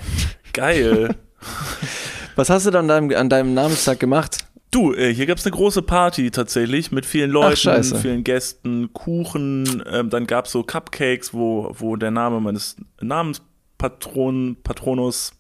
Geil. 0.53 1.15
Was 2.37 2.51
hast 2.51 2.67
du 2.67 2.71
dann 2.71 2.91
an 2.91 3.09
deinem, 3.09 3.19
an 3.19 3.29
deinem 3.29 3.55
Namenstag 3.55 3.99
gemacht? 3.99 4.39
Du, 4.71 4.93
äh, 4.93 5.15
hier 5.15 5.27
gab's 5.27 5.47
eine 5.47 5.57
große 5.57 5.83
Party 5.83 6.31
tatsächlich 6.31 6.93
mit 6.93 7.07
vielen 7.07 7.31
Leuten, 7.31 7.57
scheiße. 7.57 7.97
vielen 8.01 8.23
Gästen, 8.23 8.93
Kuchen, 8.93 9.83
ähm, 9.91 10.11
dann 10.11 10.27
gab's 10.27 10.53
so 10.53 10.63
Cupcakes, 10.63 11.33
wo, 11.33 11.75
wo 11.79 11.97
der 11.97 12.11
Name 12.11 12.41
meines 12.41 12.77
Namenspatron, 13.01 14.59
Patronus 14.63 15.33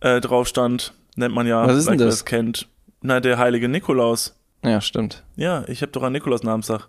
äh, 0.00 0.20
drauf 0.20 0.48
stand. 0.48 0.94
Nennt 1.16 1.34
man 1.34 1.46
ja, 1.46 1.64
Was 1.66 1.76
ist 1.76 1.88
denn 1.88 1.98
das? 1.98 2.14
es 2.14 2.24
kennt. 2.24 2.68
Na, 3.02 3.20
der 3.20 3.38
heilige 3.38 3.68
Nikolaus. 3.68 4.34
Ja, 4.64 4.80
stimmt. 4.80 5.22
Ja, 5.36 5.62
ich 5.68 5.82
habe 5.82 5.92
doch 5.92 6.02
an 6.02 6.12
Nikolaus 6.12 6.42
Namenstag. 6.42 6.88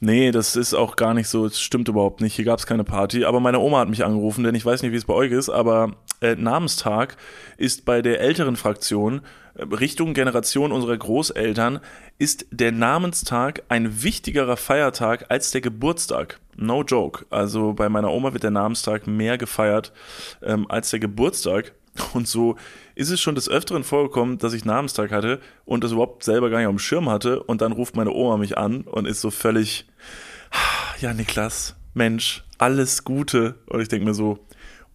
Nee, 0.00 0.30
das 0.30 0.56
ist 0.56 0.74
auch 0.74 0.96
gar 0.96 1.14
nicht 1.14 1.28
so, 1.28 1.46
es 1.46 1.60
stimmt 1.60 1.88
überhaupt 1.88 2.20
nicht. 2.20 2.34
Hier 2.34 2.44
gab's 2.44 2.66
keine 2.66 2.84
Party, 2.84 3.24
aber 3.24 3.40
meine 3.40 3.58
Oma 3.58 3.80
hat 3.80 3.88
mich 3.88 4.04
angerufen, 4.04 4.44
denn 4.44 4.54
ich 4.54 4.64
weiß 4.64 4.82
nicht, 4.82 4.92
wie 4.92 4.96
es 4.96 5.04
bei 5.04 5.14
euch 5.14 5.32
ist, 5.32 5.48
aber 5.48 5.92
äh, 6.20 6.34
Namenstag 6.34 7.16
ist 7.56 7.84
bei 7.84 8.02
der 8.02 8.20
älteren 8.20 8.56
Fraktion, 8.56 9.22
äh, 9.54 9.62
Richtung 9.62 10.14
Generation 10.14 10.72
unserer 10.72 10.96
Großeltern, 10.96 11.80
ist 12.18 12.46
der 12.50 12.72
Namenstag 12.72 13.62
ein 13.68 14.02
wichtigerer 14.02 14.56
Feiertag 14.56 15.26
als 15.30 15.50
der 15.50 15.60
Geburtstag. 15.60 16.40
No 16.56 16.82
joke. 16.82 17.24
Also 17.30 17.72
bei 17.72 17.88
meiner 17.88 18.10
Oma 18.10 18.32
wird 18.32 18.42
der 18.42 18.50
Namenstag 18.50 19.06
mehr 19.06 19.38
gefeiert 19.38 19.92
ähm, 20.42 20.68
als 20.68 20.90
der 20.90 20.98
Geburtstag. 20.98 21.72
Und 22.14 22.28
so 22.28 22.56
ist 22.94 23.10
es 23.10 23.20
schon 23.20 23.34
des 23.34 23.48
Öfteren 23.48 23.84
vorgekommen, 23.84 24.38
dass 24.38 24.52
ich 24.52 24.64
Namenstag 24.64 25.12
hatte 25.12 25.40
und 25.64 25.84
das 25.84 25.92
überhaupt 25.92 26.24
selber 26.24 26.50
gar 26.50 26.58
nicht 26.58 26.66
auf 26.66 26.74
dem 26.74 26.78
Schirm 26.78 27.08
hatte. 27.08 27.42
Und 27.42 27.60
dann 27.60 27.72
ruft 27.72 27.96
meine 27.96 28.12
Oma 28.12 28.36
mich 28.36 28.58
an 28.58 28.82
und 28.82 29.06
ist 29.06 29.20
so 29.20 29.30
völlig, 29.30 29.86
ja, 31.00 31.12
Niklas, 31.14 31.76
Mensch, 31.94 32.44
alles 32.58 33.04
Gute. 33.04 33.56
Und 33.66 33.80
ich 33.80 33.88
denke 33.88 34.06
mir 34.06 34.14
so, 34.14 34.38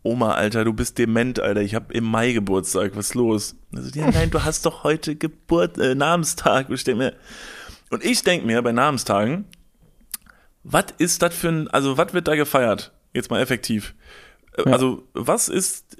Oma, 0.03 0.33
Alter, 0.33 0.65
du 0.65 0.73
bist 0.73 0.97
dement, 0.97 1.39
Alter. 1.39 1.61
Ich 1.61 1.75
habe 1.75 1.93
im 1.93 2.03
Mai 2.03 2.33
Geburtstag. 2.33 2.91
Was 2.95 3.07
ist 3.07 3.15
los? 3.15 3.55
Und 3.71 3.83
so, 3.83 3.99
ja, 3.99 4.11
nein, 4.11 4.29
du 4.31 4.43
hast 4.43 4.65
doch 4.65 4.83
heute 4.83 5.15
Geburt, 5.15 5.77
äh, 5.77 5.95
Namenstag. 5.95 6.67
Und 6.67 6.75
ich 6.75 6.83
denk 6.83 6.97
mir, 6.97 7.13
und 7.89 8.03
ich 8.03 8.21
denke 8.21 8.45
mir 8.45 8.61
bei 8.61 8.73
Namenstagen, 8.73 9.45
was 10.63 10.85
ist 10.97 11.21
das 11.21 11.33
für 11.33 11.49
ein, 11.49 11.67
also 11.69 11.97
was 11.97 12.13
wird 12.13 12.27
da 12.27 12.35
gefeiert? 12.35 12.91
Jetzt 13.13 13.29
mal 13.31 13.41
effektiv. 13.41 13.95
Äh, 14.57 14.63
Ja. 14.65 14.73
Also, 14.73 15.03
was 15.13 15.47
ist, 15.47 15.97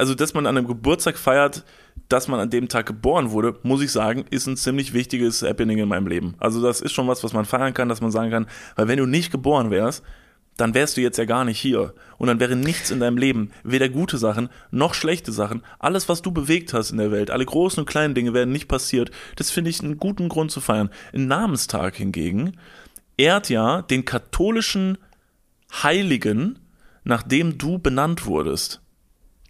also, 0.00 0.14
dass 0.14 0.32
man 0.32 0.46
an 0.46 0.56
einem 0.56 0.66
Geburtstag 0.66 1.18
feiert, 1.18 1.62
dass 2.08 2.26
man 2.26 2.40
an 2.40 2.48
dem 2.48 2.70
Tag 2.70 2.86
geboren 2.86 3.32
wurde, 3.32 3.58
muss 3.62 3.82
ich 3.82 3.92
sagen, 3.92 4.24
ist 4.30 4.46
ein 4.46 4.56
ziemlich 4.56 4.94
wichtiges 4.94 5.42
Happening 5.42 5.76
in 5.76 5.90
meinem 5.90 6.06
Leben. 6.06 6.36
Also, 6.38 6.62
das 6.62 6.80
ist 6.80 6.92
schon 6.92 7.06
was, 7.06 7.22
was 7.22 7.34
man 7.34 7.44
feiern 7.44 7.74
kann, 7.74 7.90
dass 7.90 8.00
man 8.00 8.10
sagen 8.10 8.30
kann, 8.30 8.46
weil 8.76 8.88
wenn 8.88 8.96
du 8.96 9.04
nicht 9.04 9.30
geboren 9.30 9.70
wärst, 9.70 10.02
dann 10.56 10.72
wärst 10.72 10.96
du 10.96 11.02
jetzt 11.02 11.18
ja 11.18 11.26
gar 11.26 11.44
nicht 11.44 11.58
hier. 11.58 11.92
Und 12.16 12.28
dann 12.28 12.40
wäre 12.40 12.56
nichts 12.56 12.90
in 12.90 12.98
deinem 13.00 13.18
Leben, 13.18 13.50
weder 13.62 13.90
gute 13.90 14.16
Sachen 14.16 14.48
noch 14.70 14.94
schlechte 14.94 15.32
Sachen. 15.32 15.60
Alles, 15.78 16.08
was 16.08 16.22
du 16.22 16.32
bewegt 16.32 16.72
hast 16.72 16.92
in 16.92 16.96
der 16.96 17.12
Welt, 17.12 17.30
alle 17.30 17.44
großen 17.44 17.80
und 17.80 17.86
kleinen 17.86 18.14
Dinge 18.14 18.32
werden 18.32 18.52
nicht 18.52 18.68
passiert. 18.68 19.10
Das 19.36 19.50
finde 19.50 19.68
ich 19.68 19.84
einen 19.84 19.98
guten 19.98 20.30
Grund 20.30 20.50
zu 20.50 20.62
feiern. 20.62 20.88
Ein 21.12 21.26
Namenstag 21.26 21.96
hingegen 21.96 22.56
ehrt 23.18 23.50
ja 23.50 23.82
den 23.82 24.06
katholischen 24.06 24.96
Heiligen, 25.82 26.58
nach 27.04 27.22
dem 27.22 27.58
du 27.58 27.78
benannt 27.78 28.24
wurdest. 28.24 28.80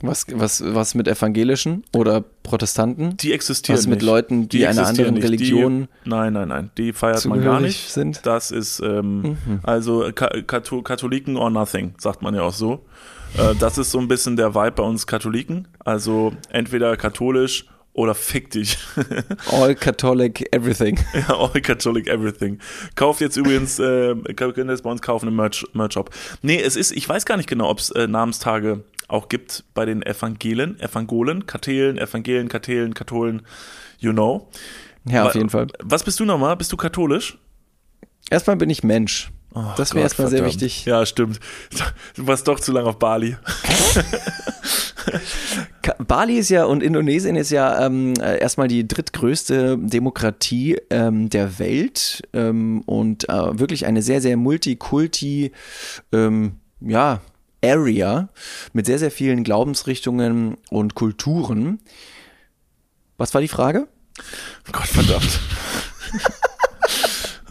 Was, 0.02 0.26
was, 0.30 0.62
was 0.64 0.94
mit 0.94 1.08
Evangelischen 1.08 1.84
oder 1.94 2.24
Protestanten? 2.42 3.16
Die 3.18 3.32
existieren 3.32 3.78
Was 3.78 3.86
mit 3.86 4.00
nicht. 4.00 4.06
Leuten, 4.06 4.48
die 4.48 4.66
einer 4.66 4.80
existieren 4.82 5.08
anderen 5.08 5.14
nicht. 5.14 5.24
Religion 5.24 5.88
Die, 6.04 6.08
nein, 6.08 6.32
nein, 6.32 6.48
nein. 6.48 6.70
Die 6.78 6.92
feiert 6.92 7.24
man 7.26 7.42
gar 7.42 7.60
nicht. 7.60 7.90
sind? 7.90 8.20
Das 8.24 8.50
ist 8.50 8.80
ähm, 8.80 9.38
also 9.62 10.10
Ka 10.14 10.28
Katho 10.46 10.82
Katholiken 10.82 11.36
or 11.36 11.50
nothing, 11.50 11.94
sagt 11.98 12.22
man 12.22 12.34
ja 12.34 12.42
auch 12.42 12.54
so. 12.54 12.84
Äh, 13.36 13.54
das 13.56 13.78
ist 13.78 13.90
so 13.90 13.98
ein 13.98 14.08
bisschen 14.08 14.36
der 14.36 14.54
Vibe 14.54 14.72
bei 14.72 14.82
uns 14.82 15.06
Katholiken. 15.06 15.68
Also 15.84 16.32
entweder 16.50 16.96
katholisch 16.96 17.66
oder 17.92 18.14
fick 18.14 18.50
dich. 18.50 18.78
All 19.50 19.74
Catholic 19.74 20.48
Everything. 20.54 20.98
Ja, 21.14 21.36
All 21.36 21.60
Catholic 21.60 22.06
Everything. 22.08 22.58
Kauft 22.94 23.20
jetzt 23.20 23.36
übrigens, 23.36 23.78
äh, 23.78 24.14
könnt 24.36 24.56
ihr 24.56 24.64
das 24.64 24.82
bei 24.82 24.90
uns 24.90 25.02
kaufen 25.02 25.28
im 25.28 25.36
Merch, 25.36 25.66
Merch 25.72 25.94
Shop. 25.94 26.10
Nee, 26.42 26.60
es 26.60 26.76
ist, 26.76 26.92
ich 26.92 27.08
weiß 27.08 27.26
gar 27.26 27.36
nicht 27.36 27.48
genau, 27.48 27.68
ob 27.68 27.78
es 27.80 27.90
äh, 27.90 28.06
Namenstage 28.06 28.84
auch 29.10 29.28
gibt 29.28 29.64
bei 29.74 29.84
den 29.84 30.02
Evangelen, 30.02 30.78
Evangolen, 30.80 31.46
Kathelen, 31.46 31.98
Evangelen, 31.98 32.48
Kathelen, 32.48 32.94
Katholen, 32.94 33.42
you 33.98 34.12
know. 34.12 34.48
Ja, 35.04 35.24
auf 35.26 35.34
jeden 35.34 35.50
Fall. 35.50 35.68
Was 35.82 36.04
bist 36.04 36.20
du 36.20 36.24
nochmal? 36.24 36.56
Bist 36.56 36.72
du 36.72 36.76
katholisch? 36.76 37.38
Erstmal 38.30 38.56
bin 38.56 38.70
ich 38.70 38.82
Mensch. 38.82 39.30
Oh 39.54 39.64
das 39.76 39.94
wäre 39.94 40.04
erstmal 40.04 40.28
sehr 40.28 40.38
verdammt. 40.38 40.60
wichtig. 40.60 40.84
Ja, 40.84 41.04
stimmt. 41.04 41.40
Du 42.14 42.26
warst 42.26 42.46
doch 42.46 42.60
zu 42.60 42.70
lange 42.70 42.88
auf 42.88 42.98
Bali. 42.98 43.36
Bali 46.06 46.38
ist 46.38 46.50
ja 46.50 46.64
und 46.64 46.82
Indonesien 46.82 47.34
ist 47.34 47.50
ja 47.50 47.84
ähm, 47.84 48.14
äh, 48.20 48.38
erstmal 48.38 48.68
die 48.68 48.86
drittgrößte 48.86 49.76
Demokratie 49.78 50.78
ähm, 50.90 51.30
der 51.30 51.58
Welt 51.58 52.22
ähm, 52.32 52.82
und 52.86 53.28
äh, 53.28 53.58
wirklich 53.58 53.86
eine 53.86 54.02
sehr, 54.02 54.20
sehr 54.20 54.36
multikulti, 54.36 55.50
ähm, 56.12 56.52
ja, 56.80 57.20
Area 57.64 58.28
mit 58.72 58.86
sehr, 58.86 58.98
sehr 58.98 59.10
vielen 59.10 59.44
Glaubensrichtungen 59.44 60.56
und 60.70 60.94
Kulturen. 60.94 61.80
Was 63.18 63.34
war 63.34 63.40
die 63.40 63.48
Frage? 63.48 63.88
Gott 64.72 64.86
verdammt. 64.86 65.40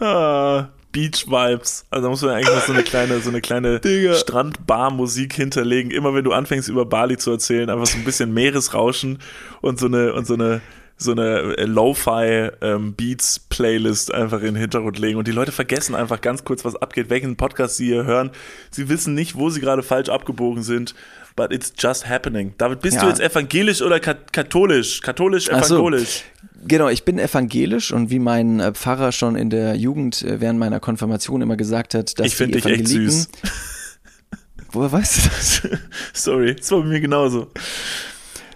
ah, 0.00 0.68
Beach 0.92 1.26
Vibes. 1.26 1.86
Also 1.90 2.04
da 2.04 2.10
muss 2.10 2.22
man 2.22 2.32
eigentlich 2.32 2.54
noch 2.54 2.66
so 2.66 2.72
eine 2.72 2.82
kleine, 2.82 3.20
so 3.20 3.30
eine 3.30 3.40
kleine 3.40 3.80
Strandbar-Musik 4.14 5.34
hinterlegen. 5.34 5.90
Immer 5.90 6.14
wenn 6.14 6.24
du 6.24 6.32
anfängst 6.32 6.68
über 6.68 6.84
Bali 6.84 7.16
zu 7.16 7.30
erzählen, 7.30 7.70
einfach 7.70 7.86
so 7.86 7.98
ein 7.98 8.04
bisschen 8.04 8.32
Meeresrauschen 8.34 9.18
und 9.60 9.78
so 9.78 9.86
eine 9.86 10.12
und 10.14 10.26
so 10.26 10.34
eine 10.34 10.60
so 11.02 11.12
eine 11.12 11.56
äh, 11.56 11.64
Lo-Fi 11.64 12.50
ähm, 12.60 12.92
Beats 12.94 13.38
Playlist 13.38 14.12
einfach 14.12 14.40
in 14.40 14.46
den 14.54 14.56
Hintergrund 14.56 14.98
legen 14.98 15.18
und 15.18 15.26
die 15.26 15.32
Leute 15.32 15.50
vergessen 15.50 15.94
einfach 15.94 16.20
ganz 16.20 16.44
kurz, 16.44 16.64
was 16.64 16.76
abgeht, 16.76 17.08
welchen 17.08 17.36
Podcast 17.36 17.76
sie 17.78 17.86
hier 17.86 18.04
hören. 18.04 18.30
Sie 18.70 18.88
wissen 18.90 19.14
nicht, 19.14 19.34
wo 19.34 19.48
sie 19.48 19.60
gerade 19.60 19.82
falsch 19.82 20.10
abgebogen 20.10 20.62
sind, 20.62 20.94
but 21.36 21.52
it's 21.52 21.72
just 21.78 22.06
happening. 22.06 22.52
David, 22.58 22.82
bist 22.82 22.96
Ja. 22.96 23.02
du 23.04 23.08
jetzt 23.08 23.20
evangelisch 23.20 23.80
oder 23.80 23.98
kat 23.98 24.32
katholisch? 24.34 25.00
Katholisch, 25.00 25.46
so. 25.46 25.52
evangelisch? 25.52 26.24
Genau, 26.66 26.88
ich 26.90 27.04
bin 27.04 27.18
evangelisch 27.18 27.92
und 27.92 28.10
wie 28.10 28.18
mein 28.18 28.60
äh, 28.60 28.72
Pfarrer 28.72 29.12
schon 29.12 29.36
in 29.36 29.48
der 29.48 29.76
Jugend 29.76 30.20
äh, 30.22 30.42
während 30.42 30.58
meiner 30.58 30.80
Konfirmation 30.80 31.40
immer 31.40 31.56
gesagt 31.56 31.94
hat, 31.94 32.18
dass 32.18 32.26
Ich 32.26 32.36
find 32.36 32.54
die 32.54 32.60
dich 32.60 32.70
echt 32.70 32.88
süß. 32.88 33.28
Woher 34.72 34.92
weißt 34.92 35.16
du 35.16 35.28
das? 35.30 35.62
Sorry, 36.12 36.54
das 36.54 36.70
war 36.70 36.80
bei 36.80 36.88
mir 36.88 37.00
genauso. 37.00 37.50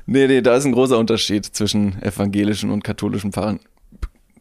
Nee, 0.07 0.27
nee, 0.27 0.43
da 0.43 0.57
ist 0.57 0.65
ein 0.65 0.73
großer 0.73 0.99
Unterschied 0.99 1.47
zwischen 1.47 2.01
evangelischen 2.03 2.71
und 2.71 2.85
katholischen 2.85 3.33
Pfarrern. 3.33 3.61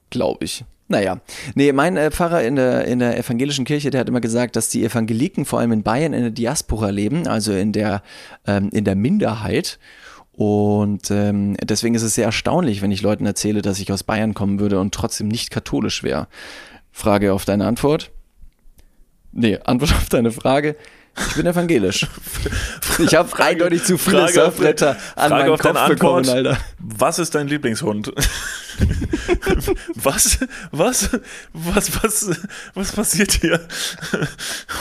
glaube 0.09 0.45
ich. 0.45 0.65
Naja, 0.89 1.21
nee, 1.55 1.71
mein 1.71 1.97
äh, 1.97 2.11
Pfarrer 2.11 2.43
in 2.43 2.55
der, 2.55 2.85
in 2.85 2.99
der 2.99 3.17
evangelischen 3.17 3.65
Kirche, 3.65 3.89
der 3.89 4.01
hat 4.01 4.09
immer 4.09 4.21
gesagt, 4.21 4.55
dass 4.55 4.69
die 4.69 4.83
Evangeliken 4.83 5.45
vor 5.45 5.59
allem 5.59 5.71
in 5.71 5.83
Bayern 5.83 6.13
in 6.13 6.21
der 6.21 6.31
Diaspora 6.31 6.89
leben, 6.89 7.27
also 7.27 7.53
in 7.53 7.71
der, 7.71 8.03
ähm, 8.45 8.69
in 8.73 8.83
der 8.83 8.95
Minderheit. 8.95 9.79
Und 10.33 11.09
ähm, 11.09 11.55
deswegen 11.63 11.95
ist 11.95 12.03
es 12.03 12.15
sehr 12.15 12.25
erstaunlich, 12.25 12.81
wenn 12.81 12.91
ich 12.91 13.01
Leuten 13.01 13.25
erzähle, 13.25 13.61
dass 13.61 13.79
ich 13.79 13.91
aus 13.91 14.03
Bayern 14.03 14.33
kommen 14.33 14.59
würde 14.59 14.79
und 14.79 14.93
trotzdem 14.93 15.29
nicht 15.29 15.51
katholisch 15.51 16.03
wäre. 16.03 16.27
Frage 16.91 17.33
auf 17.33 17.45
deine 17.45 17.65
Antwort? 17.65 18.11
Nee, 19.31 19.59
Antwort 19.63 19.93
auf 19.97 20.09
deine 20.09 20.31
Frage. 20.31 20.75
Ich 21.15 21.35
bin 21.35 21.45
evangelisch. 21.45 22.07
Ich 22.99 23.15
habe 23.15 23.43
eindeutig 23.43 23.83
zu 23.85 23.97
viele 23.97 24.19
Frage 24.19 24.33
Surfbretter 24.33 24.97
an 25.15 25.29
Frage 25.29 25.33
meinen 25.33 25.49
auf 25.53 25.59
Kopf 25.59 25.87
bekommen. 25.87 26.29
Alter. 26.29 26.59
Was 26.77 27.17
ist 27.17 27.33
dein 27.33 27.47
Lieblingshund? 27.47 28.13
was? 29.95 30.37
Was? 30.69 31.09
Was? 31.53 32.03
Was? 32.03 32.41
Was 32.75 32.91
passiert 32.91 33.31
hier? 33.31 33.59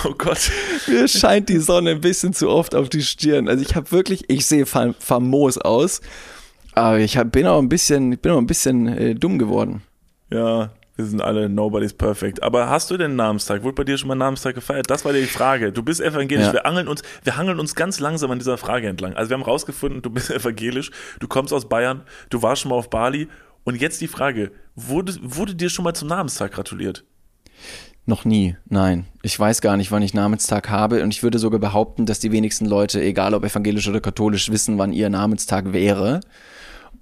Oh 0.05 0.13
Gott. 0.19 0.51
Mir 0.89 1.09
scheint 1.09 1.49
die 1.49 1.59
Sonne 1.59 1.93
ein 1.93 2.03
bisschen 2.03 2.35
zu 2.35 2.51
oft 2.51 2.75
auf 2.75 2.91
die 2.91 3.03
Stirn. 3.03 3.49
Also 3.49 3.63
ich 3.63 3.75
habe 3.77 3.91
wirklich, 3.93 4.29
ich 4.29 4.45
sehe 4.45 4.67
fam 4.67 4.95
famos 4.99 5.57
aus, 5.57 6.03
aber 6.75 6.99
ich 6.99 7.17
hab, 7.17 7.33
bin 7.33 7.47
auch 7.47 7.61
ein 7.61 7.71
bisschen, 7.71 8.13
ich 8.13 8.21
bin 8.21 8.33
auch 8.33 8.39
ein 8.39 8.47
bisschen 8.47 8.89
äh, 8.89 9.15
dumm 9.15 9.39
geworden. 9.39 9.81
Ja, 10.31 10.71
wir 11.03 11.09
sind 11.11 11.21
alle 11.21 11.49
nobody's 11.49 11.93
perfect. 11.93 12.43
Aber 12.43 12.69
hast 12.69 12.91
du 12.91 12.97
denn 12.97 13.17
Namenstag? 13.17 13.63
Wurde 13.63 13.75
bei 13.75 13.85
dir 13.85 13.99
schon 13.99 14.09
mal 14.09 14.15
Namenstag 14.15 14.55
gefeiert? 14.55 14.89
Das 14.89 15.05
war 15.05 15.13
die 15.13 15.25
Frage. 15.25 15.73
Du 15.73 15.83
bist 15.83 16.01
evangelisch. 16.01 16.47
Ja. 16.47 16.53
Wir 16.53 16.67
angeln 16.67 16.89
uns, 16.89 17.03
wir 17.25 17.37
hangeln 17.37 17.59
uns 17.59 17.75
ganz 17.75 17.99
langsam 18.01 18.31
an 18.31 18.39
dieser 18.39 18.57
Frage 18.57 18.89
entlang. 18.89 19.15
Also 19.15 19.31
wir 19.31 19.37
haben 19.37 19.43
rausgefunden, 19.43 20.03
du 20.03 20.11
bist 20.11 20.31
evangelisch, 20.31 20.91
du 21.19 21.29
kommst 21.29 21.53
aus 21.53 21.69
Bayern, 21.69 22.03
du 22.31 22.43
warst 22.43 22.63
schon 22.63 22.71
mal 22.71 22.77
auf 22.77 22.91
Bali. 22.91 23.29
Und 23.65 23.81
jetzt 23.81 24.01
die 24.01 24.09
Frage, 24.09 24.53
wurde, 24.75 25.15
wurde 25.23 25.55
dir 25.55 25.71
schon 25.71 25.85
mal 25.85 25.95
zum 25.95 26.09
Namenstag 26.09 26.53
gratuliert? 26.53 27.05
Noch 28.05 28.25
nie, 28.25 28.57
nein. 28.69 29.07
Ich 29.23 29.39
weiß 29.39 29.61
gar 29.61 29.77
nicht, 29.77 29.93
wann 29.93 30.03
ich 30.03 30.15
Namenstag 30.15 30.71
habe 30.71 31.03
und 31.05 31.15
ich 31.15 31.23
würde 31.23 31.39
sogar 31.39 31.61
behaupten, 31.61 32.05
dass 32.05 32.19
die 32.19 32.33
wenigsten 32.33 32.67
Leute, 32.67 33.01
egal 33.01 33.35
ob 33.35 33.45
evangelisch 33.45 33.87
oder 33.87 34.01
katholisch, 34.01 34.51
wissen, 34.51 34.79
wann 34.79 34.93
ihr 34.93 35.09
Namenstag 35.09 35.73
wäre. 35.73 36.21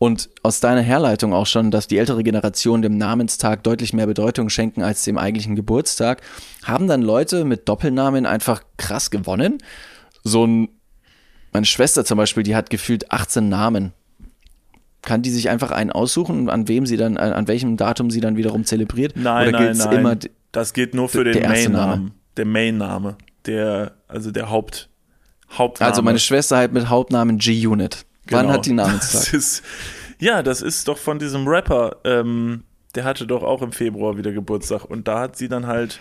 Und 0.00 0.30
aus 0.42 0.60
deiner 0.60 0.80
Herleitung 0.80 1.34
auch 1.34 1.44
schon, 1.44 1.70
dass 1.70 1.86
die 1.86 1.98
ältere 1.98 2.22
Generation 2.22 2.80
dem 2.80 2.96
Namenstag 2.96 3.62
deutlich 3.64 3.92
mehr 3.92 4.06
Bedeutung 4.06 4.48
schenken 4.48 4.82
als 4.82 5.04
dem 5.04 5.18
eigentlichen 5.18 5.56
Geburtstag, 5.56 6.22
haben 6.64 6.86
dann 6.88 7.02
Leute 7.02 7.44
mit 7.44 7.68
Doppelnamen 7.68 8.24
einfach 8.24 8.62
krass 8.78 9.10
gewonnen. 9.10 9.58
So 10.24 10.46
ein, 10.46 10.70
meine 11.52 11.66
Schwester 11.66 12.06
zum 12.06 12.16
Beispiel, 12.16 12.44
die 12.44 12.56
hat 12.56 12.70
gefühlt 12.70 13.12
18 13.12 13.50
Namen. 13.50 13.92
Kann 15.02 15.20
die 15.20 15.28
sich 15.28 15.50
einfach 15.50 15.70
einen 15.70 15.92
aussuchen, 15.92 16.48
an 16.48 16.66
wem 16.66 16.86
sie 16.86 16.96
dann, 16.96 17.18
an, 17.18 17.46
welchem 17.46 17.76
Datum 17.76 18.10
sie 18.10 18.22
dann 18.22 18.38
wiederum 18.38 18.64
zelebriert? 18.64 19.16
Nein, 19.16 19.48
Oder 19.48 19.60
nein, 19.60 19.76
nein. 19.76 19.98
immer 19.98 20.16
das 20.50 20.72
geht 20.72 20.94
nur 20.94 21.10
für 21.10 21.24
den. 21.24 21.42
Main-Namen. 21.42 22.12
Der 22.38 22.46
Main-Name. 22.46 23.16
Der, 23.44 23.92
also 24.08 24.30
der 24.30 24.48
Haupt, 24.48 24.88
Hauptname. 25.50 25.90
Also 25.90 26.00
meine 26.00 26.18
Schwester 26.18 26.56
halt 26.56 26.72
mit 26.72 26.88
Hauptnamen 26.88 27.36
G-Unit. 27.36 28.06
Wann 28.30 28.46
Genau. 28.46 28.54
hat 28.54 28.66
die 28.66 28.76
Das 28.76 28.86
Namenstag? 28.86 29.32
ist, 29.34 29.62
ja, 30.18 30.42
das 30.42 30.62
ist 30.62 30.88
doch 30.88 30.98
von 30.98 31.18
diesem 31.18 31.46
Rapper. 31.48 31.96
Ähm, 32.04 32.64
der 32.94 33.04
hatte 33.04 33.26
doch 33.26 33.42
auch 33.42 33.62
im 33.62 33.72
Februar 33.72 34.16
wieder 34.16 34.32
Geburtstag 34.32 34.84
und 34.84 35.06
da 35.08 35.20
hat 35.20 35.36
sie 35.36 35.48
dann 35.48 35.66
halt, 35.66 36.00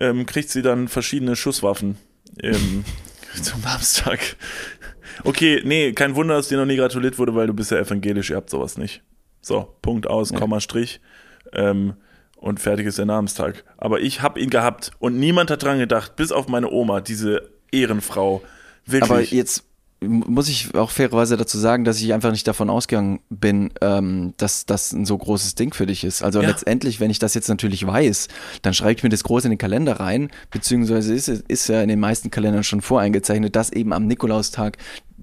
ähm, 0.00 0.26
kriegt 0.26 0.50
sie 0.50 0.62
dann 0.62 0.88
verschiedene 0.88 1.36
Schusswaffen 1.36 1.96
ähm, 2.42 2.84
zum 3.42 3.60
Namenstag. 3.62 4.36
Okay, 5.24 5.62
nee, 5.64 5.92
kein 5.92 6.14
Wunder, 6.16 6.34
dass 6.34 6.48
dir 6.48 6.58
noch 6.58 6.66
nie 6.66 6.76
gratuliert 6.76 7.18
wurde, 7.18 7.34
weil 7.34 7.46
du 7.46 7.54
bist 7.54 7.70
ja 7.70 7.78
evangelisch, 7.78 8.30
ihr 8.30 8.36
habt 8.36 8.50
sowas 8.50 8.76
nicht. 8.76 9.02
So, 9.40 9.76
Punkt 9.80 10.06
aus, 10.08 10.30
Ja. 10.30 10.38
Komma, 10.38 10.60
Strich. 10.60 11.00
Ähm, 11.52 11.94
und 12.36 12.60
fertig 12.60 12.86
ist 12.86 12.98
der 12.98 13.06
Namenstag. 13.06 13.64
Aber 13.78 14.00
ich 14.00 14.20
hab 14.20 14.36
ihn 14.36 14.50
gehabt 14.50 14.90
und 14.98 15.18
niemand 15.18 15.50
hat 15.50 15.62
dran 15.62 15.78
gedacht, 15.78 16.16
bis 16.16 16.32
auf 16.32 16.48
meine 16.48 16.70
Oma, 16.70 17.00
diese 17.00 17.48
Ehrenfrau. 17.72 18.42
Wirklich. 18.84 19.10
Aber 19.10 19.20
jetzt 19.22 19.64
muss 20.02 20.48
ich 20.48 20.74
auch 20.74 20.90
fairerweise 20.90 21.36
dazu 21.38 21.58
sagen, 21.58 21.84
dass 21.84 22.00
ich 22.00 22.12
einfach 22.12 22.30
nicht 22.30 22.46
davon 22.46 22.68
ausgegangen 22.68 23.20
bin, 23.30 23.70
ähm, 23.80 24.34
dass 24.36 24.66
das 24.66 24.92
ein 24.92 25.06
so 25.06 25.16
großes 25.16 25.54
Ding 25.54 25.72
für 25.72 25.86
dich 25.86 26.04
ist. 26.04 26.22
Also 26.22 26.42
Ja. 26.42 26.48
letztendlich, 26.48 27.00
wenn 27.00 27.10
ich 27.10 27.18
das 27.18 27.32
jetzt 27.34 27.48
natürlich 27.48 27.86
weiß, 27.86 28.28
dann 28.62 28.74
schreibe 28.74 28.92
ich 28.98 29.02
mir 29.02 29.08
das 29.08 29.24
groß 29.24 29.44
in 29.46 29.52
den 29.52 29.58
Kalender 29.58 29.98
rein, 29.98 30.30
beziehungsweise 30.50 31.14
ist, 31.14 31.28
es- 31.28 31.44
ist 31.48 31.68
ja 31.68 31.80
in 31.82 31.88
den 31.88 32.00
meisten 32.00 32.30
Kalendern 32.30 32.62
schon 32.62 32.82
voreingezeichnet, 32.82 33.56
dass 33.56 33.70
eben 33.72 33.92
am 33.94 34.06
Nikolaustag 34.06 34.76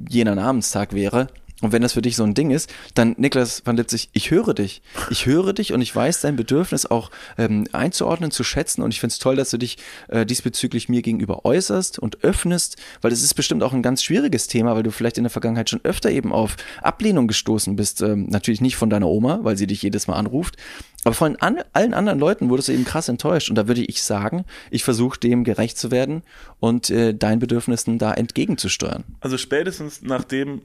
jener 0.10 0.34
Namenstag 0.36 0.94
wäre. 0.94 1.28
Und 1.64 1.72
wenn 1.72 1.82
das 1.82 1.94
für 1.94 2.02
dich 2.02 2.18
so 2.18 2.24
ein 2.24 2.34
Ding 2.34 2.52
ist, 2.52 2.70
dann, 2.94 3.16
Niklas 3.18 3.62
van 3.66 3.78
Lipzig, 3.78 4.10
ich 4.12 4.32
höre 4.32 4.54
dich. 4.54 4.82
Ich 5.10 5.26
höre 5.26 5.54
dich 5.54 5.72
und 5.72 5.82
ich 5.82 5.96
weiß 5.96 6.20
dein 6.20 6.36
Bedürfnis 6.36 6.86
auch 6.86 7.10
ähm, 7.38 7.64
einzuordnen, 7.72 8.32
zu 8.32 8.44
schätzen. 8.44 8.82
Und 8.82 8.94
ich 8.94 9.00
finde 9.00 9.14
es 9.14 9.20
toll, 9.20 9.38
dass 9.38 9.50
du 9.50 9.58
dich 9.58 9.78
äh, 10.10 10.26
diesbezüglich 10.26 10.90
mir 10.90 11.02
gegenüber 11.02 11.46
äußerst 11.46 12.00
und 12.00 12.22
öffnest, 12.22 12.76
weil 13.02 13.14
es 13.14 13.24
ist 13.24 13.36
bestimmt 13.36 13.64
auch 13.64 13.72
ein 13.72 13.82
ganz 13.82 14.04
schwieriges 14.04 14.48
Thema, 14.48 14.76
weil 14.76 14.84
du 14.84 14.92
vielleicht 14.92 15.18
in 15.18 15.24
der 15.24 15.32
Vergangenheit 15.32 15.70
schon 15.70 15.80
öfter 15.86 16.12
eben 16.12 16.34
auf 16.34 16.58
Ablehnung 16.82 17.28
gestoßen 17.28 17.78
bist. 17.78 18.02
Ähm, 18.02 18.28
natürlich 18.28 18.60
nicht 18.60 18.76
von 18.76 18.90
deiner 18.90 19.08
Oma, 19.08 19.40
weil 19.44 19.56
sie 19.56 19.68
dich 19.68 19.82
jedes 19.82 20.08
Mal 20.08 20.16
anruft. 20.16 20.58
Aber 21.06 21.14
von 21.14 21.36
an, 21.38 21.60
allen 21.74 21.94
anderen 21.94 22.20
Leuten 22.20 22.50
wurdest 22.50 22.70
du 22.70 22.74
eben 22.74 22.86
krass 22.86 23.10
enttäuscht. 23.10 23.50
Und 23.50 23.56
da 23.56 23.68
würde 23.68 23.82
ich 23.82 24.02
sagen, 24.04 24.46
ich 24.72 24.84
versuche 24.84 25.20
dem 25.20 25.44
gerecht 25.44 25.78
zu 25.78 25.92
werden 25.92 26.24
und 26.60 26.90
äh, 26.90 27.14
deinen 27.14 27.40
Bedürfnissen 27.40 27.98
da 27.98 28.14
entgegenzusteuern. 28.14 29.04
Also 29.20 29.38
spätestens 29.38 30.02
nach 30.02 30.24
dem 30.24 30.62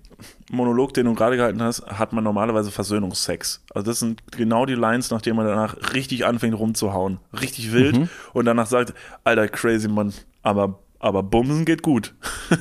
Monolog, 0.51 0.95
den 0.95 1.07
du 1.07 1.14
gerade 1.14 1.36
gehalten 1.36 1.62
hast, 1.62 1.84
hat 1.86 2.12
man 2.12 2.22
normalerweise 2.24 2.70
Versöhnungsex. 2.70 3.62
Also 3.74 3.91
das 3.91 3.99
sind 3.99 4.22
genau 4.30 4.64
die 4.66 4.74
Lines, 4.74 5.11
nachdem 5.11 5.36
man 5.36 5.47
danach 5.47 5.93
richtig 5.95 6.24
anfängt 6.24 6.59
rumzuhauen. 6.59 7.18
Richtig 7.41 7.72
wild 7.72 8.09
und 8.32 8.45
danach 8.45 8.66
sagt, 8.66 8.95
alter 9.24 9.49
crazy 9.49 9.89
Mann, 9.89 10.12
aber, 10.43 10.78
aber 11.01 11.22
Bumsen 11.22 11.64
geht 11.64 11.82
gut. 11.82 12.14
du 12.51 12.57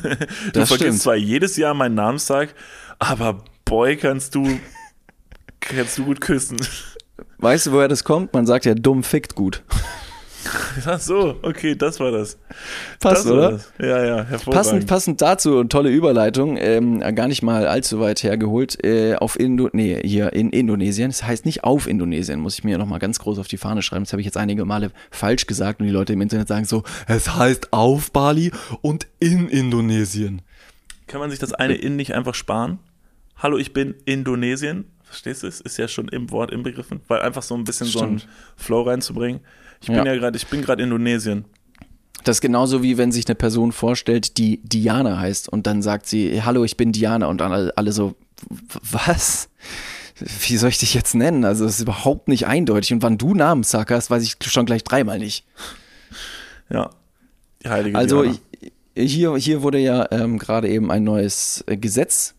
Das 0.54 0.70
vergisst 0.70 0.76
stimmt. 0.76 1.02
zwar 1.02 1.16
jedes 1.16 1.58
Jahr 1.58 1.74
meinen 1.74 1.96
Namenstag, 1.96 2.56
aber 3.00 3.44
boy, 3.66 3.98
kannst 3.98 4.34
du, 4.36 4.60
kannst 5.60 5.98
du 5.98 6.06
gut 6.06 6.22
küssen. 6.22 6.58
Weißt 7.40 7.68
du, 7.68 7.72
woher 7.72 7.88
das 7.88 8.04
kommt? 8.04 8.34
Man 8.34 8.46
sagt 8.48 8.66
ja, 8.66 8.74
dumm 8.74 9.04
fickt 9.04 9.36
gut. 9.36 9.64
Ach 10.86 11.00
so, 11.00 11.36
okay, 11.42 11.76
das 11.76 12.00
war 12.00 12.12
das. 12.12 12.38
Passt, 13.00 13.26
das 13.26 13.28
war 13.28 13.34
oder? 13.34 13.52
Das. 13.52 13.74
Ja, 13.80 14.06
ja, 14.06 14.24
hervorragend. 14.24 14.54
Passend, 14.54 14.88
passend 14.88 15.22
dazu, 15.22 15.64
tolle 15.66 15.90
Überleitung, 15.90 16.58
ähm, 16.58 17.00
gar 17.16 17.28
nicht 17.28 17.44
mal 17.44 17.68
allzu 17.68 18.00
weit 18.00 18.24
hergeholt, 18.24 18.84
äh, 18.84 19.16
auf 19.16 19.40
Indo 19.40 19.70
nee, 19.74 20.02
hier 20.04 20.34
in 20.34 20.52
Indonesien, 20.52 21.10
das 21.10 21.24
heißt 21.24 21.46
nicht 21.46 21.64
auf 21.64 21.88
Indonesien, 21.88 22.40
muss 22.40 22.58
ich 22.58 22.64
mir 22.64 22.78
nochmal 22.78 23.00
ganz 23.00 23.20
groß 23.20 23.40
auf 23.40 23.48
die 23.48 23.58
Fahne 23.58 23.82
schreiben, 23.82 24.06
das 24.06 24.14
habe 24.14 24.22
ich 24.22 24.26
jetzt 24.26 24.38
einige 24.38 24.64
Male 24.66 24.92
falsch 25.12 25.48
gesagt 25.48 25.82
und 25.82 25.88
die 25.88 25.92
Leute 25.92 26.14
im 26.14 26.22
Internet 26.22 26.48
sagen 26.48 26.66
so, 26.66 26.84
es 27.08 27.36
heißt 27.36 27.74
auf 27.74 28.12
Bali 28.12 28.52
und 28.82 29.08
in 29.20 29.50
Indonesien. 29.50 30.42
Kann 31.08 31.20
man 31.20 31.30
sich 31.30 31.40
das 31.40 31.54
eine 31.54 31.76
in 31.76 31.98
nicht 31.98 32.14
einfach 32.14 32.36
sparen? 32.36 32.80
Hallo, 33.36 33.58
ich 33.58 33.74
bin 33.74 33.96
Indonesien. 34.06 34.86
Verstehst 35.08 35.44
du? 35.44 35.48
Es 35.48 35.62
ist 35.62 35.78
ja 35.78 35.88
schon 35.88 36.08
im 36.10 36.30
Wort 36.32 36.52
inbegriffen, 36.52 37.00
weil 37.08 37.22
einfach 37.22 37.42
so 37.44 37.56
ein 37.56 37.64
bisschen 37.64 37.88
so 37.88 38.02
einen 38.02 38.20
Stimmt. 38.20 38.34
Flow 38.58 38.82
reinzubringen. 38.82 39.42
Ich 39.82 39.88
bin 39.88 39.96
Ja. 39.98 40.06
ja 40.06 40.16
gerade, 40.16 40.36
ich 40.38 40.48
bin 40.48 40.62
gerade 40.62 40.84
Indonesien. 40.84 41.46
Das 42.24 42.38
ist 42.38 42.42
genauso 42.42 42.84
wie 42.84 42.98
wenn 42.98 43.12
sich 43.12 43.26
eine 43.28 43.36
Person 43.36 43.72
vorstellt, 43.72 44.38
die 44.38 44.60
Diana 44.64 45.18
heißt 45.20 45.48
und 45.50 45.66
dann 45.66 45.82
sagt 45.82 46.08
sie, 46.08 46.42
hallo, 46.44 46.64
ich 46.66 46.76
bin 46.76 46.92
Diana 46.92 47.28
und 47.28 47.40
dann 47.40 47.52
alle, 47.54 47.78
alle 47.78 47.92
so, 47.94 48.16
"W- 48.50 48.80
was? 48.92 49.50
Wie 50.20 50.58
soll 50.58 50.70
ich 50.70 50.80
dich 50.80 50.94
jetzt 50.94 51.14
nennen? 51.16 51.46
Also 51.46 51.64
es 51.66 51.76
ist 51.76 51.82
überhaupt 51.82 52.28
nicht 52.28 52.48
eindeutig 52.48 52.92
und 52.92 53.02
wann 53.04 53.18
du 53.18 53.34
Namenstag 53.36 53.92
hast, 53.92 54.10
weiß 54.10 54.24
ich 54.24 54.36
schon 54.42 54.66
gleich 54.66 54.84
dreimal 54.84 55.20
nicht. 55.20 55.46
Ja. 56.70 56.90
Die 57.64 57.70
heilige 57.70 57.98
Also 57.98 58.24
Diana. 58.24 58.38
hier, 58.98 59.36
hier 59.38 59.62
wurde 59.62 59.78
ja 59.80 60.08
ähm, 60.12 60.38
gerade 60.40 60.68
eben 60.70 60.92
ein 60.92 61.04
neues 61.04 61.64
Gesetz 61.68 62.34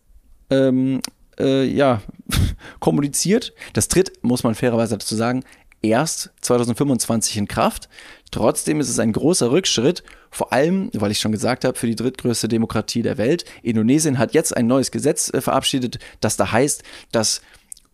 ähm, 0.49 1.01
äh, 1.39 1.63
ja, 1.63 2.01
kommuniziert. 2.79 3.53
Das 3.73 3.87
tritt, 3.87 4.11
muss 4.21 4.43
man 4.43 4.55
fairerweise 4.55 4.97
dazu 4.97 5.15
sagen, 5.15 5.43
erst 5.81 6.31
2025 6.41 7.37
in 7.37 7.47
Kraft. 7.47 7.89
Trotzdem 8.31 8.79
ist 8.79 8.89
es 8.89 8.99
ein 8.99 9.13
großer 9.13 9.51
Rückschritt, 9.51 10.03
vor 10.29 10.53
allem, 10.53 10.89
weil 10.93 11.11
ich 11.11 11.19
schon 11.19 11.31
gesagt 11.31 11.65
habe, 11.65 11.77
für 11.77 11.87
die 11.87 11.95
drittgrößte 11.95 12.47
Demokratie 12.47 13.01
der 13.01 13.17
Welt. 13.17 13.45
Indonesien 13.63 14.19
hat 14.19 14.33
jetzt 14.33 14.55
ein 14.55 14.67
neues 14.67 14.91
Gesetz 14.91 15.33
äh, 15.33 15.41
verabschiedet, 15.41 15.99
das 16.21 16.37
da 16.37 16.51
heißt, 16.51 16.83
dass 17.11 17.41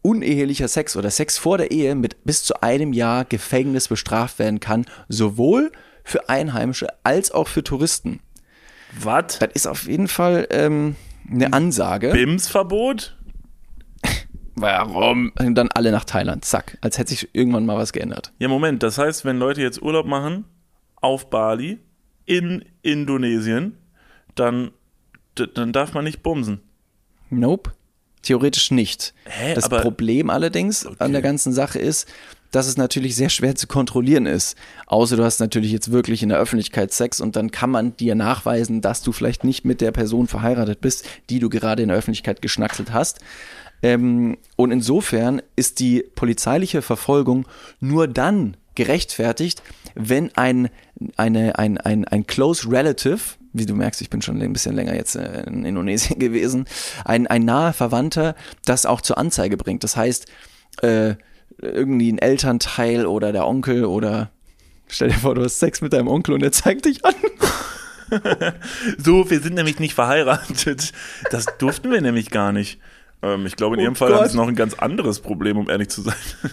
unehelicher 0.01 0.67
Sex 0.67 0.95
oder 0.95 1.09
Sex 1.09 1.37
vor 1.37 1.57
der 1.57 1.71
Ehe 1.71 1.95
mit 1.95 2.23
bis 2.25 2.43
zu 2.43 2.61
einem 2.61 2.93
Jahr 2.93 3.25
Gefängnis 3.25 3.87
bestraft 3.87 4.37
werden 4.39 4.59
kann, 4.59 4.85
sowohl 5.07 5.71
für 6.03 6.29
Einheimische 6.29 6.87
als 7.03 7.31
auch 7.31 7.47
für 7.47 7.63
Touristen. 7.63 8.19
Was? 8.99 9.39
Das 9.39 9.49
ist 9.53 9.67
auf 9.67 9.87
jeden 9.87 10.07
Fall 10.07 10.47
ähm, 10.51 10.95
eine 11.29 11.53
Ansage. 11.53 12.11
BIMS-Verbot? 12.11 13.15
Warum? 14.55 15.31
Und 15.37 15.55
dann 15.55 15.69
alle 15.69 15.91
nach 15.91 16.05
Thailand. 16.05 16.45
Zack. 16.45 16.77
Als 16.81 16.97
hätte 16.97 17.09
sich 17.09 17.29
irgendwann 17.33 17.65
mal 17.65 17.77
was 17.77 17.91
geändert. 17.93 18.31
Ja, 18.39 18.47
Moment. 18.47 18.83
Das 18.83 18.97
heißt, 18.97 19.25
wenn 19.25 19.37
Leute 19.37 19.61
jetzt 19.61 19.81
Urlaub 19.81 20.05
machen 20.05 20.45
auf 20.95 21.29
Bali 21.29 21.79
in 22.25 22.63
Indonesien, 22.81 23.77
dann, 24.35 24.71
dann 25.53 25.73
darf 25.73 25.93
man 25.93 26.03
nicht 26.05 26.23
bumsen. 26.23 26.61
Nope. 27.29 27.71
theoretisch 28.21 28.71
nicht. 28.71 29.13
Hä, 29.25 29.53
das 29.53 29.65
aber- 29.65 29.81
Problem 29.81 30.31
allerdings 30.31 30.83
Okay. 30.85 30.95
an 30.97 31.11
der 31.11 31.21
ganzen 31.21 31.53
Sache 31.53 31.77
ist, 31.77 32.07
dass 32.49 32.65
es 32.65 32.75
natürlich 32.75 33.15
sehr 33.15 33.29
schwer 33.29 33.53
zu 33.55 33.67
kontrollieren 33.67 34.25
ist. 34.25 34.57
Außer 34.87 35.15
du 35.15 35.23
hast 35.23 35.39
natürlich 35.39 35.71
jetzt 35.71 35.91
wirklich 35.91 36.23
in 36.23 36.29
der 36.29 36.39
Öffentlichkeit 36.39 36.91
Sex 36.91 37.21
und 37.21 37.35
dann 37.35 37.51
kann 37.51 37.69
man 37.69 37.95
dir 37.97 38.15
nachweisen, 38.15 38.81
dass 38.81 39.03
du 39.03 39.11
vielleicht 39.11 39.43
nicht 39.43 39.63
mit 39.63 39.79
der 39.79 39.91
Person 39.91 40.25
verheiratet 40.27 40.81
bist, 40.81 41.05
die 41.29 41.37
du 41.37 41.49
gerade 41.49 41.83
in 41.83 41.89
der 41.89 41.97
Öffentlichkeit 41.97 42.41
geschnackselt 42.41 42.91
hast. 42.93 43.19
Ähm, 43.81 44.37
und 44.55 44.71
insofern 44.71 45.41
ist 45.55 45.79
die 45.79 46.03
polizeiliche 46.15 46.81
Verfolgung 46.81 47.45
nur 47.79 48.07
dann 48.07 48.57
gerechtfertigt, 48.75 49.63
wenn 49.95 50.35
ein, 50.35 50.69
eine, 51.15 51.57
ein, 51.57 51.77
ein, 51.77 52.05
ein 52.05 52.27
Close 52.27 52.69
Relative, 52.69 53.19
wie 53.53 53.65
du 53.65 53.73
merkst, 53.73 54.01
ich 54.01 54.09
bin 54.09 54.21
schon 54.21 54.41
ein 54.41 54.53
bisschen 54.53 54.75
länger 54.75 54.95
jetzt 54.95 55.15
äh, 55.15 55.43
in 55.43 55.65
Indonesien 55.65 56.19
gewesen, 56.19 56.65
ein, 57.05 57.27
ein 57.27 57.45
naher 57.45 57.73
Verwandter 57.73 58.35
das 58.65 58.85
auch 58.85 59.01
zur 59.01 59.17
Anzeige 59.17 59.57
bringt. 59.57 59.83
Das 59.83 59.95
heißt, 59.95 60.27
äh, 60.81 61.15
irgendwie 61.57 62.11
ein 62.11 62.19
Elternteil 62.19 63.05
oder 63.05 63.31
der 63.31 63.47
Onkel 63.47 63.85
oder 63.85 64.31
stell 64.87 65.09
dir 65.09 65.15
vor, 65.15 65.35
du 65.35 65.43
hast 65.43 65.59
Sex 65.59 65.81
mit 65.81 65.93
deinem 65.93 66.07
Onkel 66.07 66.33
und 66.33 66.43
er 66.43 66.51
zeigt 66.51 66.85
dich 66.85 67.03
an. 67.05 67.15
So, 68.99 69.27
wir 69.31 69.39
sind 69.39 69.55
nämlich 69.55 69.79
nicht 69.79 69.95
verheiratet. 69.95 70.93
Das 71.31 71.45
durften 71.57 71.91
wir 71.91 72.01
nämlich 72.01 72.29
gar 72.29 72.51
nicht. 72.51 72.79
Ähm, 73.25 73.45
ich 73.45 73.55
glaube, 73.55 73.75
in 73.75 73.81
Oh 73.81 73.83
ihrem 73.83 73.95
Fall 73.95 74.09
Gott. 74.11 74.21
haben 74.21 74.29
sie 74.29 74.37
noch 74.37 74.47
ein 74.47 74.55
ganz 74.55 74.73
anderes 74.75 75.19
Problem, 75.19 75.57
um 75.57 75.69
ehrlich 75.69 75.89
zu 75.89 76.01
sein. 76.01 76.15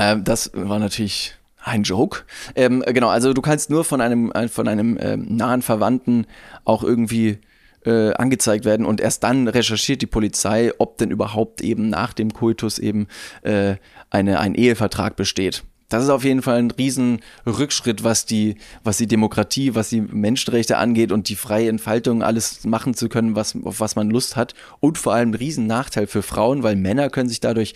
Ähm, 0.00 0.22
das 0.22 0.52
war 0.54 0.78
natürlich 0.78 1.34
ein 1.64 1.82
Joke. 1.82 2.20
Ähm, 2.54 2.84
genau, 2.86 3.08
also 3.08 3.32
du 3.32 3.42
kannst 3.42 3.68
nur 3.68 3.84
von 3.84 4.00
einem, 4.00 4.30
äh, 4.30 4.46
von 4.46 4.68
einem 4.68 4.96
ähm, 5.00 5.26
nahen 5.28 5.60
Verwandten 5.60 6.26
auch 6.64 6.84
irgendwie 6.84 7.38
äh, 7.84 8.12
angezeigt 8.12 8.64
werden 8.64 8.86
und 8.86 9.00
erst 9.00 9.24
dann 9.24 9.48
recherchiert 9.48 10.00
die 10.00 10.06
Polizei, 10.06 10.70
ob 10.78 10.98
denn 10.98 11.10
überhaupt 11.10 11.62
eben 11.62 11.88
nach 11.90 12.12
dem 12.12 12.32
Koitus 12.32 12.78
eben 12.78 13.08
äh, 13.42 13.74
eine, 14.08 14.38
ein 14.38 14.54
Ehevertrag 14.54 15.16
besteht. 15.16 15.64
Das 15.88 16.04
ist 16.04 16.10
auf 16.10 16.22
jeden 16.22 16.42
Fall 16.42 16.58
ein 16.58 16.70
riesen 16.70 17.20
Rückschritt, 17.46 18.04
was 18.04 18.26
die, 18.26 18.56
was 18.84 18.98
die 18.98 19.06
Demokratie, 19.06 19.74
was 19.74 19.88
die 19.88 20.02
Menschenrechte 20.02 20.76
angeht 20.76 21.12
und 21.12 21.30
die 21.30 21.34
freie 21.34 21.70
Entfaltung, 21.70 22.22
alles 22.22 22.64
machen 22.64 22.92
zu 22.92 23.08
können, 23.08 23.34
was, 23.34 23.56
auf 23.64 23.80
was 23.80 23.96
man 23.96 24.10
Lust 24.10 24.36
hat. 24.36 24.54
Und 24.80 24.98
vor 24.98 25.14
allem 25.14 25.30
ein 25.30 25.34
riesen 25.34 25.66
Nachteil 25.66 26.06
für 26.06 26.22
Frauen, 26.22 26.62
weil 26.62 26.76
Männer 26.76 27.08
können 27.08 27.30
sich 27.30 27.40
dadurch 27.40 27.74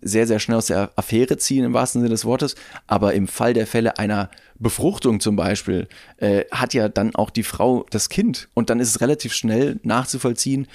sehr, 0.00 0.28
sehr 0.28 0.38
schnell 0.38 0.58
aus 0.58 0.66
der 0.66 0.92
Affäre 0.94 1.36
ziehen, 1.36 1.64
im 1.64 1.72
wahrsten 1.72 2.00
Sinne 2.00 2.10
des 2.10 2.24
Wortes. 2.24 2.54
Aber 2.86 3.14
im 3.14 3.26
Fall 3.26 3.54
der 3.54 3.66
Fälle 3.66 3.98
einer 3.98 4.30
Befruchtung 4.60 5.18
zum 5.18 5.34
Beispiel, 5.34 5.88
äh, 6.18 6.44
hat 6.52 6.74
ja 6.74 6.88
dann 6.88 7.16
auch 7.16 7.30
die 7.30 7.42
Frau 7.42 7.86
das 7.90 8.08
Kind. 8.08 8.48
Und 8.54 8.70
dann 8.70 8.78
ist 8.78 8.88
es 8.90 9.00
relativ 9.00 9.34
schnell 9.34 9.80
nachzuvollziehen, 9.82 10.68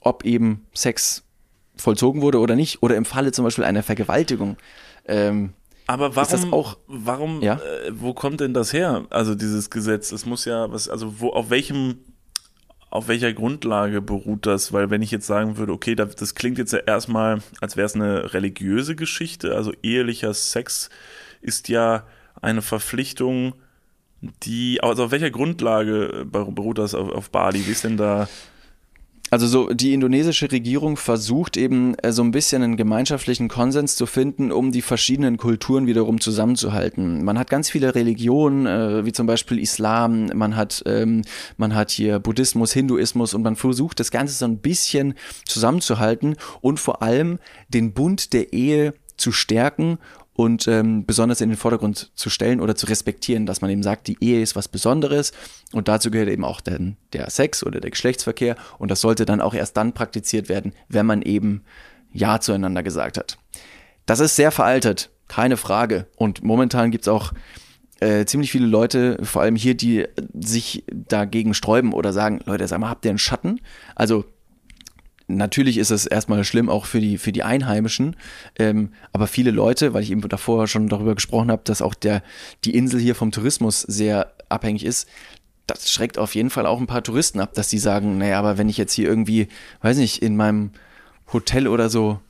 ob 0.00 0.24
eben 0.24 0.66
Sex 0.74 1.22
vollzogen 1.76 2.22
wurde 2.22 2.40
oder 2.40 2.56
nicht. 2.56 2.82
Oder 2.82 2.96
im 2.96 3.04
Falle 3.04 3.30
zum 3.30 3.44
Beispiel 3.44 3.64
einer 3.64 3.84
Vergewaltigung. 3.84 4.56
Ähm, 5.06 5.52
Aber 5.88 6.14
warum, 6.14 6.30
das 6.30 6.52
auch- 6.52 6.76
warum, 6.86 7.42
Ja? 7.42 7.54
äh, 7.54 7.90
wo 7.92 8.12
kommt 8.14 8.40
denn 8.40 8.54
das 8.54 8.72
her? 8.72 9.06
Also 9.10 9.34
dieses 9.34 9.70
Gesetz, 9.70 10.12
es 10.12 10.24
muss 10.26 10.44
ja, 10.44 10.70
was, 10.70 10.88
also 10.88 11.18
wo, 11.20 11.30
auf 11.30 11.50
welchem, 11.50 11.96
auf 12.90 13.08
welcher 13.08 13.32
Grundlage 13.32 14.00
beruht 14.00 14.46
das? 14.46 14.72
Weil 14.72 14.90
wenn 14.90 15.02
ich 15.02 15.10
jetzt 15.10 15.26
sagen 15.26 15.56
würde, 15.56 15.72
okay, 15.72 15.94
das, 15.94 16.14
das 16.14 16.34
klingt 16.34 16.58
jetzt 16.58 16.72
ja 16.72 16.78
erstmal, 16.80 17.40
als 17.60 17.76
wäre 17.76 17.86
es 17.86 17.94
eine 17.94 18.32
religiöse 18.34 18.94
Geschichte, 18.96 19.56
also 19.56 19.72
ehelicher 19.82 20.32
Sex 20.34 20.90
ist 21.40 21.68
ja 21.68 22.04
eine 22.40 22.62
Verpflichtung, 22.62 23.54
die, 24.42 24.82
also 24.82 25.04
auf 25.04 25.10
welcher 25.10 25.30
Grundlage 25.30 26.26
beru- 26.30 26.52
beruht 26.54 26.78
das 26.78 26.94
auf, 26.94 27.10
auf 27.10 27.30
Bali? 27.30 27.66
Wie 27.66 27.70
ist 27.72 27.84
denn 27.84 27.96
da, 27.96 28.28
Also 29.30 29.46
so 29.46 29.72
die 29.72 29.92
indonesische 29.92 30.50
Regierung 30.50 30.96
versucht 30.96 31.56
eben 31.56 31.94
äh, 31.96 32.12
so 32.12 32.22
ein 32.22 32.30
bisschen 32.30 32.62
einen 32.62 32.76
gemeinschaftlichen 32.76 33.48
Konsens 33.48 33.96
zu 33.96 34.06
finden, 34.06 34.50
um 34.50 34.72
die 34.72 34.82
verschiedenen 34.82 35.36
Kulturen 35.36 35.86
wiederum 35.86 36.20
zusammenzuhalten. 36.20 37.24
Man 37.24 37.38
hat 37.38 37.50
ganz 37.50 37.68
viele 37.68 37.94
Religionen, 37.94 38.66
äh, 38.66 39.04
wie 39.04 39.12
zum 39.12 39.26
Beispiel 39.26 39.58
Islam, 39.58 40.26
man 40.34 40.56
hat, 40.56 40.82
ähm, 40.86 41.22
man 41.56 41.74
hat 41.74 41.90
hier 41.90 42.18
Buddhismus, 42.18 42.72
Hinduismus 42.72 43.34
und 43.34 43.42
man 43.42 43.56
versucht 43.56 44.00
das 44.00 44.10
Ganze 44.10 44.34
so 44.34 44.46
ein 44.46 44.58
bisschen 44.58 45.14
zusammenzuhalten 45.44 46.36
und 46.60 46.80
vor 46.80 47.02
allem 47.02 47.38
den 47.68 47.92
Bund 47.92 48.32
der 48.32 48.52
Ehe 48.52 48.94
zu 49.18 49.32
stärken 49.32 49.98
und 50.38 50.68
ähm, 50.68 51.04
besonders 51.04 51.40
in 51.40 51.48
den 51.48 51.58
Vordergrund 51.58 52.12
zu 52.14 52.30
stellen 52.30 52.60
oder 52.60 52.76
zu 52.76 52.86
respektieren, 52.86 53.44
dass 53.44 53.60
man 53.60 53.72
eben 53.72 53.82
sagt, 53.82 54.06
die 54.06 54.18
Ehe 54.20 54.40
ist 54.40 54.54
was 54.54 54.68
Besonderes 54.68 55.32
und 55.72 55.88
dazu 55.88 56.12
gehört 56.12 56.28
eben 56.28 56.44
auch 56.44 56.60
dann 56.60 56.96
der 57.12 57.28
Sex 57.28 57.66
oder 57.66 57.80
der 57.80 57.90
Geschlechtsverkehr 57.90 58.54
und 58.78 58.88
das 58.88 59.00
sollte 59.00 59.24
dann 59.24 59.40
auch 59.40 59.52
erst 59.52 59.76
dann 59.76 59.94
praktiziert 59.94 60.48
werden, 60.48 60.74
wenn 60.88 61.06
man 61.06 61.22
eben 61.22 61.64
Ja 62.12 62.38
zueinander 62.38 62.84
gesagt 62.84 63.18
hat. 63.18 63.36
Das 64.06 64.20
ist 64.20 64.36
sehr 64.36 64.52
veraltet, 64.52 65.10
keine 65.26 65.56
Frage. 65.56 66.06
Und 66.14 66.44
momentan 66.44 66.92
gibt's 66.92 67.08
auch 67.08 67.32
äh, 67.98 68.24
ziemlich 68.24 68.52
viele 68.52 68.68
Leute, 68.68 69.18
vor 69.24 69.42
allem 69.42 69.56
hier, 69.56 69.74
die 69.74 70.06
sich 70.38 70.84
dagegen 70.86 71.52
sträuben 71.52 71.92
oder 71.92 72.12
sagen, 72.12 72.42
Leute, 72.44 72.68
sag 72.68 72.78
mal, 72.78 72.90
habt 72.90 73.04
ihr 73.04 73.10
einen 73.10 73.18
Schatten? 73.18 73.60
Also 73.96 74.24
natürlich 75.28 75.78
ist 75.78 75.90
es 75.90 76.06
erstmal 76.06 76.42
schlimm 76.42 76.68
auch 76.68 76.86
für 76.86 77.00
die, 77.00 77.18
für 77.18 77.32
die 77.32 77.42
Einheimischen, 77.42 78.16
ähm, 78.58 78.92
aber 79.12 79.26
viele 79.26 79.50
Leute, 79.50 79.94
weil 79.94 80.02
ich 80.02 80.10
eben 80.10 80.26
davor 80.28 80.66
schon 80.66 80.88
darüber 80.88 81.14
gesprochen 81.14 81.50
habe, 81.50 81.62
dass 81.64 81.82
auch 81.82 81.94
der, 81.94 82.22
die 82.64 82.74
Insel 82.74 82.98
hier 82.98 83.14
vom 83.14 83.30
Tourismus 83.30 83.82
sehr 83.82 84.32
abhängig 84.48 84.84
ist, 84.84 85.08
das 85.66 85.92
schreckt 85.92 86.18
auf 86.18 86.34
jeden 86.34 86.50
Fall 86.50 86.66
auch 86.66 86.80
ein 86.80 86.86
paar 86.86 87.02
Touristen 87.02 87.40
ab, 87.40 87.52
dass 87.52 87.68
die 87.68 87.78
sagen, 87.78 88.18
naja, 88.18 88.38
aber 88.38 88.56
wenn 88.56 88.70
ich 88.70 88.78
jetzt 88.78 88.94
hier 88.94 89.06
irgendwie, 89.06 89.48
weiß 89.82 89.98
nicht, 89.98 90.22
in 90.22 90.34
meinem 90.34 90.70
Hotel 91.32 91.68
oder 91.68 91.90
so 91.90 92.20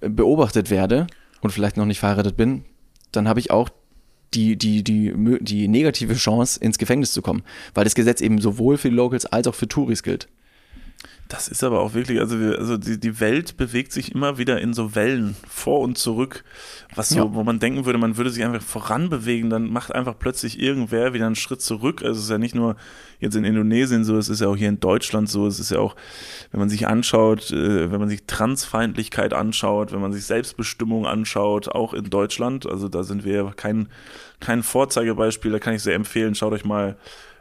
äh, 0.00 0.08
beobachtet 0.08 0.70
werde 0.70 1.06
und 1.42 1.50
vielleicht 1.50 1.76
noch 1.76 1.84
nicht 1.84 2.00
verheiratet 2.00 2.36
bin, 2.36 2.64
dann 3.12 3.28
habe 3.28 3.40
ich 3.40 3.50
auch 3.50 3.68
die, 4.34 4.56
die, 4.56 4.82
die, 4.82 5.12
die 5.40 5.68
negative 5.68 6.14
Chance, 6.14 6.60
ins 6.60 6.78
Gefängnis 6.78 7.12
zu 7.12 7.22
kommen, 7.22 7.42
weil 7.74 7.84
das 7.84 7.94
Gesetz 7.94 8.20
eben 8.20 8.40
sowohl 8.40 8.76
für 8.78 8.90
die 8.90 8.96
Locals 8.96 9.26
als 9.26 9.46
auch 9.46 9.54
für 9.54 9.68
Touris 9.68 10.02
gilt. 10.02 10.28
Das 11.28 11.46
ist 11.48 11.62
aber 11.62 11.80
auch 11.80 11.92
wirklich, 11.92 12.20
also, 12.20 12.40
wir, 12.40 12.58
also 12.58 12.78
die, 12.78 12.98
die 12.98 13.20
Welt 13.20 13.58
bewegt 13.58 13.92
sich 13.92 14.14
immer 14.14 14.38
wieder 14.38 14.62
in 14.62 14.72
so 14.72 14.94
Wellen 14.94 15.36
vor 15.46 15.80
und 15.80 15.98
zurück, 15.98 16.42
was 16.94 17.10
so, 17.10 17.18
Ja. 17.18 17.34
wo 17.34 17.44
man 17.44 17.58
denken 17.58 17.84
würde, 17.84 17.98
man 17.98 18.16
würde 18.16 18.30
sich 18.30 18.42
einfach 18.42 18.62
voranbewegen, 18.62 19.50
dann 19.50 19.68
macht 19.70 19.94
einfach 19.94 20.18
plötzlich 20.18 20.58
irgendwer 20.58 21.12
wieder 21.12 21.26
einen 21.26 21.36
Schritt 21.36 21.60
zurück. 21.60 22.02
Also 22.02 22.18
es 22.18 22.24
ist 22.24 22.30
ja 22.30 22.38
nicht 22.38 22.54
nur 22.54 22.76
jetzt 23.20 23.36
in 23.36 23.44
Indonesien 23.44 24.04
so, 24.04 24.16
es 24.16 24.30
ist 24.30 24.40
ja 24.40 24.48
auch 24.48 24.56
hier 24.56 24.70
in 24.70 24.80
Deutschland 24.80 25.28
so, 25.28 25.46
es 25.46 25.60
ist 25.60 25.70
ja 25.70 25.80
auch, 25.80 25.96
wenn 26.50 26.60
man 26.60 26.70
sich 26.70 26.86
anschaut, 26.86 27.50
äh, 27.50 27.90
wenn 27.92 28.00
man 28.00 28.08
sich 28.08 28.24
Transfeindlichkeit 28.26 29.34
anschaut, 29.34 29.92
wenn 29.92 30.00
man 30.00 30.14
sich 30.14 30.24
Selbstbestimmung 30.24 31.06
anschaut, 31.06 31.68
auch 31.68 31.92
in 31.92 32.08
Deutschland, 32.08 32.66
also 32.66 32.88
da 32.88 33.02
sind 33.02 33.26
wir 33.26 33.52
kein, 33.54 33.88
kein 34.40 34.62
Vorzeigebeispiel, 34.62 35.52
da 35.52 35.58
kann 35.58 35.74
ich 35.74 35.82
sehr 35.82 35.94
empfehlen, 35.94 36.34
schaut 36.34 36.54
euch 36.54 36.64
mal 36.64 36.96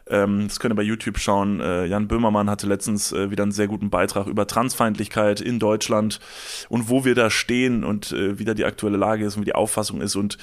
ähm, 0.09 0.47
das 0.47 0.59
könnt 0.59 0.73
ihr 0.73 0.75
bei 0.75 0.83
YouTube 0.83 1.19
schauen. 1.19 1.59
Äh, 1.59 1.85
Jan 1.85 2.07
Böhmermann 2.07 2.49
hatte 2.49 2.67
letztens 2.67 3.11
äh, 3.11 3.31
wieder 3.31 3.43
einen 3.43 3.51
sehr 3.51 3.67
guten 3.67 3.89
Beitrag 3.89 4.27
über 4.27 4.47
Transfeindlichkeit 4.47 5.41
in 5.41 5.59
Deutschland 5.59 6.19
und 6.69 6.89
wo 6.89 7.05
wir 7.05 7.15
da 7.15 7.29
stehen 7.29 7.83
und 7.83 8.11
äh, 8.11 8.39
wie 8.39 8.45
da 8.45 8.53
die 8.53 8.65
aktuelle 8.65 8.97
Lage 8.97 9.25
ist 9.25 9.35
und 9.35 9.41
wie 9.41 9.45
die 9.45 9.55
Auffassung 9.55 10.01
ist 10.01 10.15
und 10.15 10.37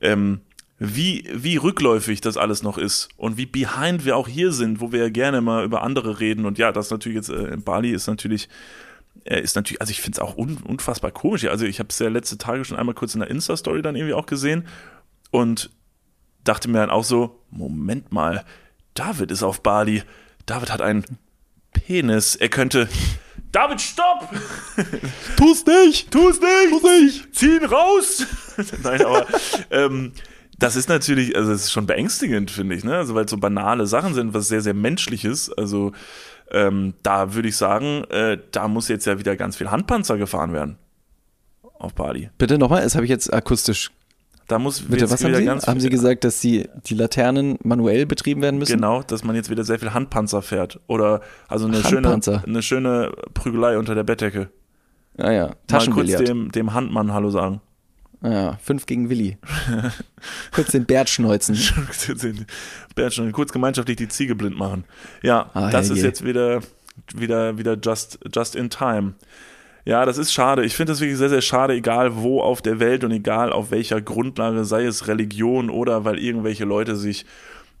ähm, 0.00 0.40
wie, 0.78 1.28
wie 1.32 1.56
rückläufig 1.56 2.20
das 2.20 2.36
alles 2.36 2.62
noch 2.62 2.76
ist 2.76 3.08
und 3.16 3.36
wie 3.36 3.46
behind 3.46 4.04
wir 4.04 4.16
auch 4.16 4.26
hier 4.26 4.52
sind, 4.52 4.80
wo 4.80 4.90
wir 4.90 5.00
ja 5.00 5.08
gerne 5.10 5.40
mal 5.40 5.64
über 5.64 5.82
andere 5.82 6.18
reden. 6.18 6.44
Und 6.44 6.58
ja, 6.58 6.72
das 6.72 6.90
natürlich 6.90 7.16
jetzt 7.16 7.30
äh, 7.30 7.52
in 7.52 7.62
Bali 7.62 7.92
ist 7.92 8.08
natürlich 8.08 8.48
er 9.24 9.42
ist 9.42 9.54
natürlich, 9.56 9.80
also 9.80 9.90
ich 9.90 10.00
finde 10.00 10.16
es 10.16 10.20
auch 10.20 10.36
un, 10.36 10.58
unfassbar 10.64 11.10
komisch. 11.10 11.44
Also 11.44 11.64
ich 11.64 11.78
habe 11.78 11.88
es 11.90 11.98
ja 11.98 12.08
letzte 12.08 12.38
Tage 12.38 12.64
schon 12.64 12.76
einmal 12.76 12.94
kurz 12.94 13.14
in 13.14 13.20
der 13.20 13.30
Insta-Story 13.30 13.82
dann 13.82 13.94
irgendwie 13.94 14.14
auch 14.14 14.26
gesehen 14.26 14.66
und 15.30 15.70
dachte 16.44 16.68
mir 16.68 16.78
dann 16.78 16.90
auch 16.90 17.04
so, 17.04 17.40
Moment 17.50 18.10
mal, 18.10 18.44
David 18.94 19.30
ist 19.30 19.42
auf 19.42 19.62
Bali. 19.62 20.02
David 20.46 20.70
hat 20.72 20.80
einen 20.80 21.04
Penis. 21.72 22.36
Er 22.36 22.48
könnte. 22.48 22.88
David, 23.50 23.80
stopp! 23.80 24.30
Tu's 25.36 25.66
nicht! 25.66 26.10
Tu's 26.10 26.40
nicht! 26.40 26.70
Tu's 26.70 26.82
nicht! 26.82 27.34
Zieh 27.34 27.56
ihn 27.56 27.64
raus! 27.64 28.26
Nein, 28.82 29.04
aber 29.04 29.26
ähm, 29.70 30.12
das 30.58 30.74
ist 30.74 30.88
natürlich, 30.88 31.36
also 31.36 31.52
es 31.52 31.64
ist 31.64 31.72
schon 31.72 31.86
beängstigend, 31.86 32.50
finde 32.50 32.74
ich, 32.74 32.82
ne? 32.82 32.96
Also 32.96 33.14
weil 33.14 33.26
es 33.26 33.30
so 33.30 33.36
banale 33.36 33.86
Sachen 33.86 34.14
sind, 34.14 34.32
was 34.32 34.48
sehr, 34.48 34.62
sehr 34.62 34.72
menschliches. 34.72 35.52
Also 35.52 35.92
ähm, 36.50 36.94
da 37.02 37.34
würde 37.34 37.48
ich 37.48 37.56
sagen, 37.56 38.04
äh, 38.04 38.38
da 38.52 38.68
muss 38.68 38.88
jetzt 38.88 39.06
ja 39.06 39.18
wieder 39.18 39.36
ganz 39.36 39.56
viel 39.56 39.70
Handpanzer 39.70 40.16
gefahren 40.16 40.52
werden. 40.54 40.78
Auf 41.78 41.94
Bali. 41.94 42.30
Bitte 42.38 42.58
nochmal, 42.58 42.82
das 42.82 42.94
habe 42.94 43.04
ich 43.04 43.10
jetzt 43.10 43.32
akustisch. 43.32 43.90
Da 44.52 44.58
muss 44.58 44.82
Bitte, 44.82 45.10
was 45.10 45.24
haben 45.24 45.34
wieder 45.34 45.58
Sie? 45.60 45.66
Haben 45.66 45.80
Sie 45.80 45.88
gesagt, 45.88 46.24
dass 46.24 46.38
die, 46.40 46.68
die 46.84 46.92
Laternen 46.94 47.58
manuell 47.64 48.04
betrieben 48.04 48.42
werden 48.42 48.58
müssen? 48.58 48.74
Genau, 48.74 49.02
dass 49.02 49.24
man 49.24 49.34
jetzt 49.34 49.48
wieder 49.48 49.64
sehr 49.64 49.78
viel 49.78 49.94
Handpanzer 49.94 50.42
fährt. 50.42 50.78
Oder 50.88 51.22
also 51.48 51.64
eine 51.66 51.82
schöne, 51.82 52.20
eine 52.46 52.62
schöne 52.62 53.12
Prügelei 53.32 53.78
unter 53.78 53.94
der 53.94 54.02
Bettdecke. 54.04 54.50
Ah 55.16 55.30
ja, 55.30 55.44
Mal 55.46 55.48
kurz 55.48 55.68
Taschenbillard. 55.68 56.28
dem, 56.28 56.52
dem 56.52 56.74
Handmann 56.74 57.14
Hallo 57.14 57.30
sagen. 57.30 57.62
Ah 58.20 58.30
ja, 58.30 58.58
fünf 58.62 58.84
gegen 58.84 59.08
Willi. 59.08 59.38
Kurz 60.52 60.70
den 60.72 60.84
Bert 60.84 61.08
schneuzen. 61.08 61.56
Bertschon, 62.94 63.32
kurz 63.32 63.52
gemeinschaftlich 63.52 63.96
die 63.96 64.08
Ziege 64.08 64.34
blind 64.34 64.56
machen. 64.56 64.84
Ja, 65.22 65.50
Ah, 65.54 65.70
das 65.70 65.86
ist 65.86 65.96
herrje. 65.96 66.04
jetzt 66.04 66.24
wieder, 66.24 66.60
wieder, 67.16 67.56
wieder 67.58 67.76
just, 67.82 68.18
just 68.34 68.54
in 68.54 68.68
time. 68.70 69.14
Ja, 69.84 70.04
das 70.04 70.16
ist 70.18 70.32
schade. 70.32 70.64
Ich 70.64 70.76
finde 70.76 70.92
das 70.92 71.00
wirklich 71.00 71.18
sehr, 71.18 71.28
sehr 71.28 71.40
schade, 71.40 71.74
egal 71.74 72.16
wo 72.16 72.40
auf 72.40 72.62
der 72.62 72.78
Welt 72.78 73.02
und 73.02 73.10
egal 73.10 73.52
auf 73.52 73.70
welcher 73.72 74.00
Grundlage, 74.00 74.64
sei 74.64 74.84
es 74.84 75.08
Religion 75.08 75.70
oder 75.70 76.04
weil 76.04 76.18
irgendwelche 76.18 76.64
Leute 76.64 76.94
sich 76.94 77.26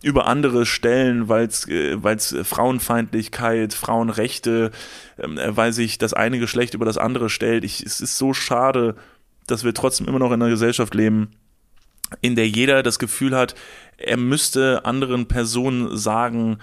über 0.02 0.26
andere 0.26 0.66
stellen, 0.66 1.28
weil 1.28 1.46
es 1.46 1.66
äh, 1.68 2.44
Frauenfeindlichkeit, 2.44 3.72
Frauenrechte, 3.72 4.72
ähm, 5.18 5.38
äh, 5.38 5.56
weil 5.56 5.72
sich 5.72 5.96
das 5.96 6.12
eine 6.12 6.40
Geschlecht 6.40 6.74
über 6.74 6.84
das 6.84 6.98
andere 6.98 7.30
stellt. 7.30 7.62
Ich, 7.62 7.80
es 7.80 8.00
ist 8.00 8.18
so 8.18 8.34
schade, 8.34 8.96
dass 9.46 9.62
wir 9.62 9.74
trotzdem 9.74 10.08
immer 10.08 10.18
noch 10.18 10.32
in 10.32 10.42
einer 10.42 10.50
Gesellschaft 10.50 10.94
leben, 10.94 11.30
in 12.20 12.34
der 12.34 12.48
jeder 12.48 12.82
das 12.82 12.98
Gefühl 12.98 13.36
hat, 13.36 13.54
er 13.96 14.16
müsste 14.16 14.84
anderen 14.84 15.26
Personen 15.26 15.96
sagen, 15.96 16.58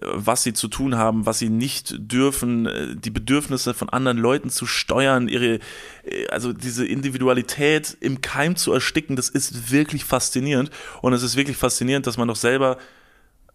was 0.00 0.42
sie 0.42 0.52
zu 0.52 0.68
tun 0.68 0.96
haben, 0.96 1.26
was 1.26 1.38
sie 1.38 1.48
nicht 1.48 1.94
dürfen, 1.98 2.66
äh, 2.66 2.96
die 2.96 3.10
Bedürfnisse 3.10 3.74
von 3.74 3.88
anderen 3.88 4.18
Leuten 4.18 4.50
zu 4.50 4.66
steuern, 4.66 5.28
ihre, 5.28 5.60
äh, 6.04 6.26
also 6.30 6.52
diese 6.52 6.86
Individualität 6.86 7.96
im 8.00 8.20
Keim 8.20 8.56
zu 8.56 8.72
ersticken, 8.72 9.16
das 9.16 9.28
ist 9.28 9.70
wirklich 9.72 10.04
faszinierend. 10.04 10.70
Und 11.02 11.12
es 11.12 11.22
ist 11.22 11.36
wirklich 11.36 11.56
faszinierend, 11.56 12.06
dass 12.06 12.16
man 12.16 12.28
doch 12.28 12.36
selber 12.36 12.78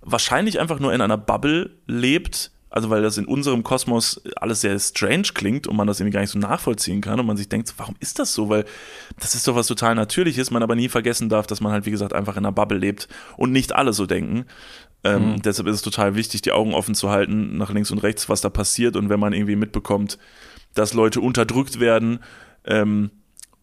wahrscheinlich 0.01 0.59
einfach 0.59 0.79
nur 0.79 0.93
in 0.93 1.01
einer 1.01 1.17
Bubble 1.17 1.71
lebt, 1.87 2.51
also 2.69 2.89
weil 2.89 3.01
das 3.01 3.17
in 3.17 3.25
unserem 3.25 3.63
Kosmos 3.63 4.21
alles 4.35 4.61
sehr 4.61 4.77
strange 4.79 5.29
klingt 5.33 5.67
und 5.67 5.75
man 5.75 5.87
das 5.87 5.99
irgendwie 5.99 6.13
gar 6.13 6.21
nicht 6.21 6.29
so 6.29 6.39
nachvollziehen 6.39 7.01
kann 7.01 7.19
und 7.19 7.25
man 7.25 7.35
sich 7.35 7.49
denkt, 7.49 7.73
warum 7.77 7.95
ist 7.99 8.19
das 8.19 8.33
so? 8.33 8.47
Weil 8.47 8.65
das 9.19 9.33
ist 9.33 9.47
doch 9.47 9.55
was 9.55 9.67
total 9.67 9.95
Natürliches, 9.95 10.51
man 10.51 10.61
aber 10.61 10.75
nie 10.75 10.87
vergessen 10.87 11.29
darf, 11.29 11.47
dass 11.47 11.61
man 11.61 11.71
halt, 11.71 11.85
wie 11.85 11.91
gesagt, 11.91 12.13
einfach 12.13 12.37
in 12.37 12.45
einer 12.45 12.51
Bubble 12.51 12.77
lebt 12.77 13.07
und 13.37 13.51
nicht 13.51 13.75
alle 13.75 13.93
so 13.93 14.05
denken. 14.05 14.45
Ähm, 15.03 15.33
mhm. 15.33 15.41
Deshalb 15.41 15.67
ist 15.67 15.75
es 15.75 15.81
total 15.81 16.15
wichtig, 16.15 16.41
die 16.41 16.51
Augen 16.51 16.73
offen 16.73 16.95
zu 16.95 17.09
halten, 17.09 17.57
nach 17.57 17.71
links 17.71 17.91
und 17.91 17.99
rechts, 17.99 18.29
was 18.29 18.41
da 18.41 18.49
passiert. 18.49 18.95
Und 18.95 19.09
wenn 19.09 19.19
man 19.19 19.33
irgendwie 19.33 19.55
mitbekommt, 19.55 20.17
dass 20.73 20.93
Leute 20.93 21.21
unterdrückt 21.21 21.79
werden 21.79 22.19
ähm, 22.65 23.11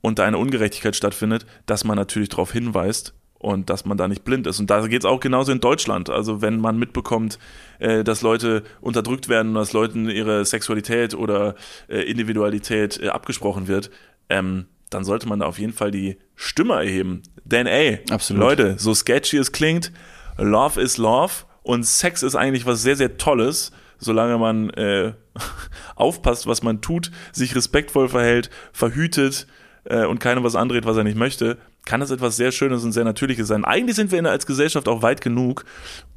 und 0.01 0.18
da 0.18 0.24
eine 0.24 0.39
Ungerechtigkeit 0.39 0.97
stattfindet, 0.97 1.47
dass 1.66 1.84
man 1.84 1.97
natürlich 1.97 2.30
darauf 2.30 2.53
hinweist 2.53 3.14
und 3.39 3.70
dass 3.70 3.84
man 3.84 3.99
da 3.99 4.09
nicht 4.09 4.24
blind 4.24 4.47
ist. 4.47 4.61
Und 4.61 4.70
da 4.70 4.87
geht 4.87 5.03
es 5.03 5.05
auch 5.05 5.20
genauso 5.20 5.53
in 5.53 5.61
Deutschland. 5.61 6.11
Also 6.11 6.41
wenn 6.41 6.59
man 6.59 6.78
mitbekommt, 6.78 7.39
äh, 7.78 8.03
dass 8.03 8.22
Leute 8.22 8.64
unterdrückt 8.80 9.28
werden 9.28 9.49
und 9.49 9.55
dass 9.57 9.72
Leuten 9.72 10.09
ihre 10.09 10.45
Sexualität 10.45 11.14
oder 11.14 11.55
äh, 11.89 12.01
Individualität 12.01 12.99
äh, 13.01 13.09
abgesprochen 13.09 13.68
wird, 13.68 13.91
ähm, 14.30 14.66
dann 14.91 15.05
sollte 15.05 15.28
man 15.28 15.41
da 15.41 15.47
auf 15.47 15.59
jeden 15.59 15.72
Fall 15.72 15.91
die 15.91 16.16
Stimme 16.34 16.74
erheben. 16.74 17.22
Denn 17.45 17.66
ey, 17.66 18.01
Absolut. 18.11 18.41
Leute, 18.41 18.78
so 18.78 18.95
sketchy 18.95 19.37
es 19.37 19.53
klingt, 19.53 19.93
Love 20.39 20.80
is 20.80 20.99
Love 20.99 21.32
und 21.62 21.84
Sex 21.84 22.22
ist 22.22 22.37
eigentlich 22.37 22.66
was 22.66 22.82
sehr, 22.82 22.97
sehr 22.97 23.16
Tolles, 23.18 23.72
solange 23.99 24.39
man 24.39 24.70
äh, 24.70 25.12
aufpasst, 25.97 26.47
was 26.47 26.62
man 26.62 26.80
tut, 26.80 27.11
sich 27.32 27.55
respektvoll 27.57 28.09
verhält, 28.09 28.51
verhütet 28.72 29.47
äh, 29.84 30.05
und 30.05 30.20
keinem 30.20 30.45
was 30.45 30.57
andreht, 30.57 30.84
was 30.84 30.97
er 30.97 31.05
nicht 31.05 31.16
möchte, 31.16 31.59
kann 31.84 32.01
das 32.01 32.11
etwas 32.11 32.37
sehr 32.37 32.53
Schönes 32.53 32.84
und 32.84 32.93
sehr 32.93 33.05
Natürliches 33.05 33.49
sein. 33.49 33.64
Eigentlich 33.64 33.97
sind 33.97 34.11
wir 34.12 34.18
in, 34.18 34.26
als 34.26 34.47
Gesellschaft 34.47 34.89
auch 34.89 35.03
weit 35.03 35.20
genug, 35.20 35.64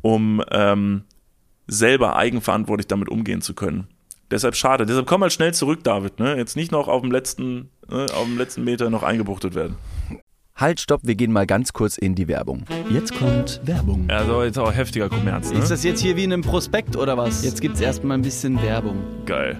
um 0.01 0.43
ähm, 0.51 1.03
selber 1.67 2.15
eigenverantwortlich 2.15 2.87
damit 2.87 3.09
umgehen 3.09 3.41
zu 3.41 3.53
können. 3.53 3.87
Deshalb 4.31 4.55
schade. 4.55 4.85
Deshalb 4.85 5.07
komm 5.07 5.21
mal 5.21 5.31
schnell 5.31 5.53
zurück, 5.53 5.83
David. 5.83 6.19
Ne? 6.19 6.35
Jetzt 6.37 6.55
nicht 6.55 6.71
noch 6.71 6.87
auf 6.87 7.01
dem 7.01 7.11
letzten, 7.11 7.69
ne, 7.89 8.05
auf 8.13 8.25
dem 8.25 8.37
letzten 8.37 8.63
Meter 8.63 8.89
noch 8.89 9.03
eingebuchtet 9.03 9.55
werden. 9.55 9.75
Halt, 10.59 10.81
stopp, 10.81 10.99
wir 11.03 11.15
gehen 11.15 11.31
mal 11.31 11.47
ganz 11.47 11.71
kurz 11.71 11.97
in 11.97 12.15
die 12.15 12.27
Werbung. 12.27 12.65
Jetzt 12.89 13.17
kommt 13.17 13.61
Werbung. 13.63 14.09
Also 14.09 14.43
jetzt 14.43 14.59
auch 14.59 14.73
heftiger 14.73 15.07
Kommerz. 15.07 15.53
Ne? 15.53 15.59
Ist 15.59 15.71
das 15.71 15.85
jetzt 15.85 16.01
hier 16.01 16.17
wie 16.17 16.25
in 16.25 16.33
einem 16.33 16.41
Prospekt 16.41 16.97
oder 16.97 17.15
was? 17.15 17.45
Jetzt 17.45 17.61
gibt's 17.61 17.79
erstmal 17.79 18.17
ein 18.17 18.23
bisschen 18.23 18.61
Werbung. 18.61 18.97
Geil. 19.25 19.57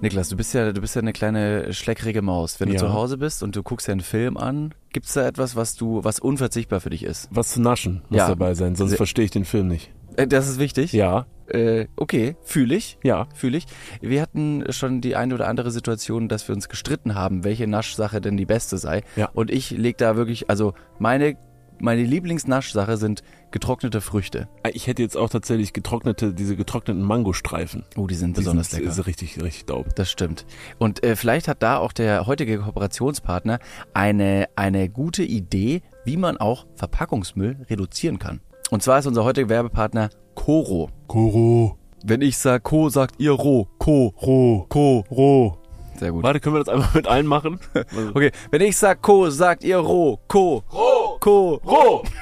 Niklas, 0.00 0.30
du 0.30 0.36
bist 0.38 0.54
ja, 0.54 0.72
du 0.72 0.80
bist 0.80 0.96
ja 0.96 1.02
eine 1.02 1.12
kleine 1.12 1.74
schleckrige 1.74 2.22
Maus. 2.22 2.60
Wenn 2.60 2.68
du 2.68 2.74
ja. 2.76 2.80
zu 2.80 2.94
Hause 2.94 3.18
bist 3.18 3.42
und 3.42 3.54
du 3.54 3.62
guckst 3.62 3.88
ja 3.88 3.92
einen 3.92 4.00
Film 4.00 4.38
an, 4.38 4.72
gibt's 4.94 5.12
da 5.12 5.28
etwas, 5.28 5.54
was 5.54 5.76
du, 5.76 6.02
was 6.02 6.18
unverzichtbar 6.18 6.80
für 6.80 6.88
dich 6.88 7.02
ist? 7.02 7.28
Was 7.30 7.50
zu 7.50 7.60
naschen 7.60 8.00
muss 8.08 8.16
ja. 8.16 8.28
dabei 8.28 8.54
sein, 8.54 8.74
sonst 8.74 8.96
verstehe 8.96 9.26
ich 9.26 9.32
den 9.32 9.44
Film 9.44 9.68
nicht. 9.68 9.90
Äh, 10.16 10.26
das 10.26 10.48
ist 10.48 10.58
wichtig? 10.58 10.92
Ja. 10.92 11.26
Äh, 11.48 11.86
okay, 11.96 12.36
fühle 12.42 12.74
ich. 12.74 12.98
Ja. 13.02 13.28
Fühle 13.34 13.58
ich. 13.58 13.66
Wir 14.00 14.22
hatten 14.22 14.64
schon 14.70 15.00
die 15.00 15.16
eine 15.16 15.34
oder 15.34 15.48
andere 15.48 15.70
Situation, 15.70 16.28
dass 16.28 16.48
wir 16.48 16.54
uns 16.54 16.68
gestritten 16.68 17.14
haben, 17.14 17.44
welche 17.44 17.66
Naschsache 17.66 18.20
denn 18.20 18.36
die 18.36 18.46
beste 18.46 18.78
sei. 18.78 19.02
Ja. 19.16 19.28
Und 19.34 19.50
ich 19.50 19.70
leg 19.70 19.98
da 19.98 20.16
wirklich, 20.16 20.48
also 20.48 20.74
meine 20.98 21.36
meine 21.82 22.04
Lieblingsnaschsache 22.04 22.96
sind 22.96 23.22
getrocknete 23.50 24.00
Früchte. 24.00 24.48
Ah, 24.62 24.70
ich 24.72 24.86
hätte 24.86 25.02
jetzt 25.02 25.16
auch 25.16 25.28
tatsächlich 25.28 25.72
getrocknete, 25.72 26.32
diese 26.32 26.54
getrockneten 26.54 27.02
Mangostreifen. 27.02 27.84
Oh, 27.96 28.06
die 28.06 28.14
sind 28.14 28.36
die 28.36 28.40
besonders 28.40 28.70
sind, 28.70 28.80
lecker. 28.80 28.92
Ist 28.92 29.06
richtig, 29.06 29.42
richtig 29.42 29.66
dope. 29.66 29.90
Das 29.96 30.08
stimmt. 30.08 30.46
Und 30.78 31.02
äh, 31.02 31.16
vielleicht 31.16 31.48
hat 31.48 31.62
da 31.62 31.78
auch 31.78 31.92
der 31.92 32.26
heutige 32.26 32.60
Kooperationspartner 32.60 33.58
eine, 33.94 34.48
eine 34.54 34.88
gute 34.88 35.24
Idee, 35.24 35.82
wie 36.04 36.16
man 36.16 36.36
auch 36.36 36.66
Verpackungsmüll 36.76 37.66
reduzieren 37.68 38.20
kann. 38.20 38.40
Und 38.72 38.82
zwar 38.82 38.98
ist 38.98 39.06
unser 39.06 39.22
heutiger 39.22 39.50
Werbepartner 39.50 40.08
Koro. 40.34 40.88
Koro. 41.06 41.76
Wenn 42.06 42.22
ich 42.22 42.38
sag 42.38 42.62
Ko, 42.62 42.88
sagt 42.88 43.16
ihr 43.18 43.32
Ro. 43.32 43.68
Ko. 43.76 44.14
Ro. 44.22 44.64
Ko. 44.70 45.04
Ro. 45.10 45.58
Sehr 45.98 46.10
gut. 46.10 46.22
Warte, 46.22 46.40
können 46.40 46.54
wir 46.54 46.64
das 46.64 46.70
einfach 46.70 46.94
mit 46.94 47.06
allen 47.06 47.26
machen? 47.26 47.60
okay, 48.14 48.32
wenn 48.50 48.62
ich 48.62 48.78
sag 48.78 49.02
Ko, 49.02 49.28
sagt 49.28 49.62
ihr 49.62 49.76
Ro. 49.76 50.20
Ko. 50.26 50.62
Ro. 50.72 51.18
Ko. 51.20 51.60
Ro. 51.66 52.02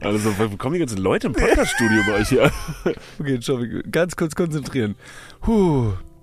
Also, 0.00 0.38
wo 0.38 0.56
kommen 0.56 0.74
die 0.74 0.80
ganzen 0.80 0.98
Leute 0.98 1.26
im 1.26 1.32
Podcaststudio 1.32 2.02
bei 2.06 2.20
euch 2.20 2.28
hier? 2.28 2.52
okay, 3.18 3.38
schau, 3.40 3.58
ganz 3.90 4.14
kurz 4.14 4.36
konzentrieren. 4.36 4.94
Puh. 5.40 5.94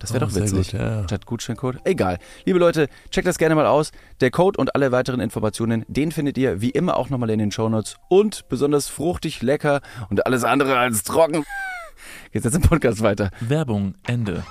Das 0.00 0.14
wäre 0.14 0.24
oh, 0.24 0.28
doch 0.28 0.34
witzig. 0.34 0.72
Gut, 0.72 0.80
ja. 0.80 1.04
Statt 1.04 1.26
Gutscheincode. 1.26 1.76
Egal. 1.84 2.18
Liebe 2.46 2.58
Leute, 2.58 2.88
checkt 3.10 3.28
das 3.28 3.38
gerne 3.38 3.54
mal 3.54 3.66
aus. 3.66 3.92
Der 4.20 4.30
Code 4.30 4.58
und 4.58 4.74
alle 4.74 4.90
weiteren 4.92 5.20
Informationen, 5.20 5.84
den 5.88 6.10
findet 6.10 6.38
ihr 6.38 6.60
wie 6.60 6.70
immer 6.70 6.96
auch 6.96 7.10
nochmal 7.10 7.30
in 7.30 7.38
den 7.38 7.52
Shownotes. 7.52 7.96
Und 8.08 8.48
besonders 8.48 8.88
fruchtig, 8.88 9.42
lecker 9.42 9.82
und 10.08 10.26
alles 10.26 10.42
andere 10.42 10.78
als 10.78 11.04
trocken. 11.04 11.44
Geht's 12.32 12.44
jetzt 12.44 12.54
im 12.54 12.62
Podcast 12.62 13.02
weiter. 13.02 13.30
Werbung, 13.40 13.94
Ende. 14.06 14.42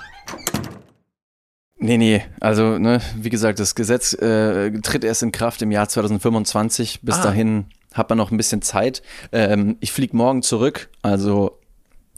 Nee, 1.82 1.96
nee, 1.96 2.22
also, 2.40 2.78
ne, 2.78 3.00
wie 3.16 3.30
gesagt, 3.30 3.58
das 3.58 3.74
Gesetz 3.74 4.12
äh, 4.12 4.70
tritt 4.82 5.02
erst 5.02 5.22
in 5.22 5.32
Kraft 5.32 5.62
im 5.62 5.72
Jahr 5.72 5.88
2025. 5.88 7.00
Bis 7.02 7.16
ah. 7.16 7.22
dahin 7.22 7.64
hat 7.94 8.08
man 8.08 8.18
noch 8.18 8.30
ein 8.30 8.36
bisschen 8.36 8.62
Zeit. 8.62 9.02
Ähm, 9.32 9.78
ich 9.80 9.90
fliege 9.90 10.16
morgen 10.16 10.42
zurück, 10.42 10.90
also 11.02 11.58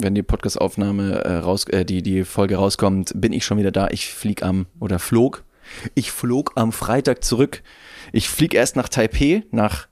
wenn 0.03 0.14
die 0.14 0.22
Podcast-Aufnahme 0.22 1.24
äh, 1.24 1.36
raus, 1.36 1.64
äh, 1.68 1.84
die, 1.84 2.03
die 2.03 2.24
Folge 2.24 2.57
rauskommt, 2.57 3.12
bin 3.14 3.32
ich 3.32 3.44
schon 3.44 3.59
wieder 3.59 3.70
da. 3.70 3.88
Ich 3.88 4.12
flieg 4.12 4.42
am, 4.42 4.66
oder 4.80 4.98
flog, 4.98 5.44
ich 5.94 6.11
flog 6.11 6.53
am 6.57 6.72
Freitag 6.72 7.24
zurück. 7.24 7.62
Ich 8.12 8.28
fliege 8.28 8.57
erst 8.57 8.76
nach 8.76 8.88
Taipei, 8.88 9.44
nach 9.50 9.86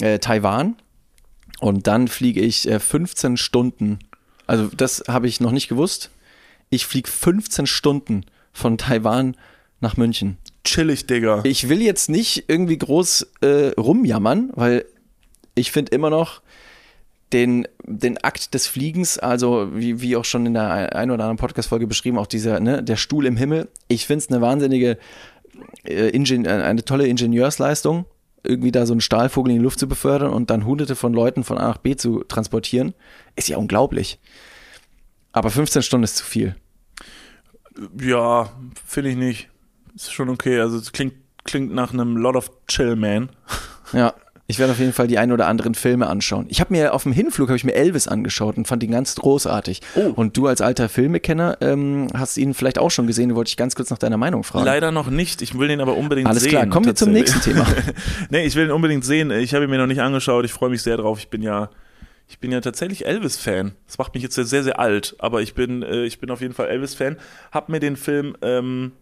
äh, 0.00 0.18
Taiwan 0.18 0.76
und 1.60 1.86
dann 1.86 2.08
fliege 2.08 2.40
ich 2.40 2.68
äh, 2.68 2.78
15 2.78 3.36
Stunden. 3.36 3.98
Also 4.46 4.68
das 4.76 5.04
habe 5.08 5.28
ich 5.28 5.40
noch 5.40 5.52
nicht 5.52 5.68
gewusst. 5.68 6.10
Ich 6.70 6.86
fliege 6.86 7.10
15 7.10 7.66
Stunden 7.66 8.24
von 8.52 8.78
Taiwan 8.78 9.36
nach 9.80 9.96
München. 9.96 10.38
Chillig, 10.64 11.06
Digga. 11.06 11.40
Ich 11.44 11.68
will 11.68 11.82
jetzt 11.82 12.08
nicht 12.08 12.44
irgendwie 12.48 12.78
groß 12.78 13.26
äh, 13.40 13.72
rumjammern, 13.78 14.50
weil 14.54 14.84
ich 15.54 15.72
finde 15.72 15.92
immer 15.92 16.08
noch 16.08 16.40
den, 17.32 17.66
den 17.84 18.18
Akt 18.18 18.54
des 18.54 18.66
Fliegens, 18.66 19.18
also 19.18 19.70
wie, 19.74 20.00
wie 20.00 20.16
auch 20.16 20.24
schon 20.24 20.46
in 20.46 20.54
der 20.54 20.94
ein 20.94 21.10
oder 21.10 21.24
anderen 21.24 21.38
Podcast-Folge 21.38 21.86
beschrieben, 21.86 22.18
auch 22.18 22.26
dieser, 22.26 22.60
ne, 22.60 22.82
der 22.82 22.96
Stuhl 22.96 23.26
im 23.26 23.36
Himmel. 23.36 23.68
Ich 23.88 24.06
finde 24.06 24.24
es 24.24 24.30
eine 24.30 24.40
wahnsinnige, 24.40 24.98
äh, 25.84 26.08
Ingen 26.10 26.46
eine 26.46 26.84
tolle 26.84 27.06
Ingenieursleistung, 27.06 28.04
irgendwie 28.42 28.72
da 28.72 28.86
so 28.86 28.92
einen 28.92 29.00
Stahlvogel 29.00 29.52
in 29.52 29.58
die 29.58 29.64
Luft 29.64 29.78
zu 29.78 29.88
befördern 29.88 30.32
und 30.32 30.50
dann 30.50 30.66
hunderte 30.66 30.96
von 30.96 31.12
Leuten 31.12 31.44
von 31.44 31.58
A 31.58 31.68
nach 31.68 31.78
B 31.78 31.96
zu 31.96 32.24
transportieren. 32.24 32.94
Ist 33.36 33.48
ja 33.48 33.56
unglaublich. 33.56 34.18
Aber 35.32 35.50
15 35.50 35.82
Stunden 35.82 36.04
ist 36.04 36.16
zu 36.16 36.24
viel. 36.24 36.56
Ja, 37.98 38.50
finde 38.84 39.10
ich 39.10 39.16
nicht. 39.16 39.48
Ist 39.94 40.12
schon 40.12 40.28
okay. 40.28 40.60
Also 40.60 40.76
es 40.76 40.92
klingt, 40.92 41.14
klingt 41.44 41.72
nach 41.72 41.92
einem 41.92 42.16
Lot 42.16 42.36
of 42.36 42.50
Chill, 42.68 42.96
man. 42.96 43.30
Ja, 43.92 44.14
ich 44.52 44.58
werde 44.58 44.72
auf 44.72 44.78
jeden 44.78 44.92
Fall 44.92 45.06
die 45.06 45.16
ein 45.16 45.32
oder 45.32 45.46
anderen 45.46 45.74
Filme 45.74 46.08
anschauen. 46.08 46.44
Ich 46.50 46.60
habe 46.60 46.74
mir 46.74 46.92
auf 46.92 47.04
dem 47.04 47.12
Hinflug 47.12 47.48
habe 47.48 47.56
ich 47.56 47.64
mir 47.64 47.72
Elvis 47.74 48.06
angeschaut 48.06 48.58
und 48.58 48.68
fand 48.68 48.82
ihn 48.82 48.90
ganz 48.90 49.14
großartig. 49.14 49.80
Oh. 49.94 50.12
Und 50.14 50.36
du 50.36 50.46
als 50.46 50.60
alter 50.60 50.90
Filmekenner 50.90 51.56
ähm, 51.62 52.08
hast 52.12 52.36
ihn 52.36 52.52
vielleicht 52.52 52.78
auch 52.78 52.90
schon 52.90 53.06
gesehen. 53.06 53.34
Wollte 53.34 53.48
ich 53.48 53.56
ganz 53.56 53.74
kurz 53.74 53.88
nach 53.88 53.96
deiner 53.96 54.18
Meinung 54.18 54.44
fragen. 54.44 54.66
Leider 54.66 54.92
noch 54.92 55.08
nicht. 55.08 55.40
Ich 55.40 55.58
will 55.58 55.68
den 55.68 55.80
aber 55.80 55.96
unbedingt 55.96 56.28
Alles 56.28 56.42
sehen. 56.42 56.50
klar, 56.50 56.66
kommen 56.66 56.84
wir 56.84 56.94
zum 56.94 57.12
nächsten 57.12 57.40
Thema. 57.40 57.66
nee, 58.30 58.44
ich 58.44 58.54
will 58.54 58.66
ihn 58.66 58.72
unbedingt 58.72 59.06
sehen. 59.06 59.30
Ich 59.30 59.54
habe 59.54 59.64
ihn 59.64 59.70
mir 59.70 59.78
noch 59.78 59.86
nicht 59.86 60.02
angeschaut. 60.02 60.44
Ich 60.44 60.52
freue 60.52 60.68
mich 60.68 60.82
sehr 60.82 60.98
drauf. 60.98 61.18
Ich 61.18 61.30
bin 61.30 61.40
ja, 61.40 61.70
ich 62.28 62.38
bin 62.38 62.52
ja 62.52 62.60
tatsächlich 62.60 63.06
Elvis-Fan. 63.06 63.72
Das 63.86 63.96
macht 63.96 64.12
mich 64.12 64.22
jetzt 64.22 64.34
sehr, 64.34 64.62
sehr 64.62 64.78
alt, 64.78 65.16
aber 65.18 65.40
ich 65.40 65.54
bin, 65.54 65.82
äh, 65.82 66.04
ich 66.04 66.18
bin 66.18 66.30
auf 66.30 66.42
jeden 66.42 66.52
Fall 66.52 66.68
Elvis-Fan. 66.68 67.16
Hab 67.52 67.70
mir 67.70 67.80
den 67.80 67.96
Film 67.96 68.36
ähm, 68.42 68.92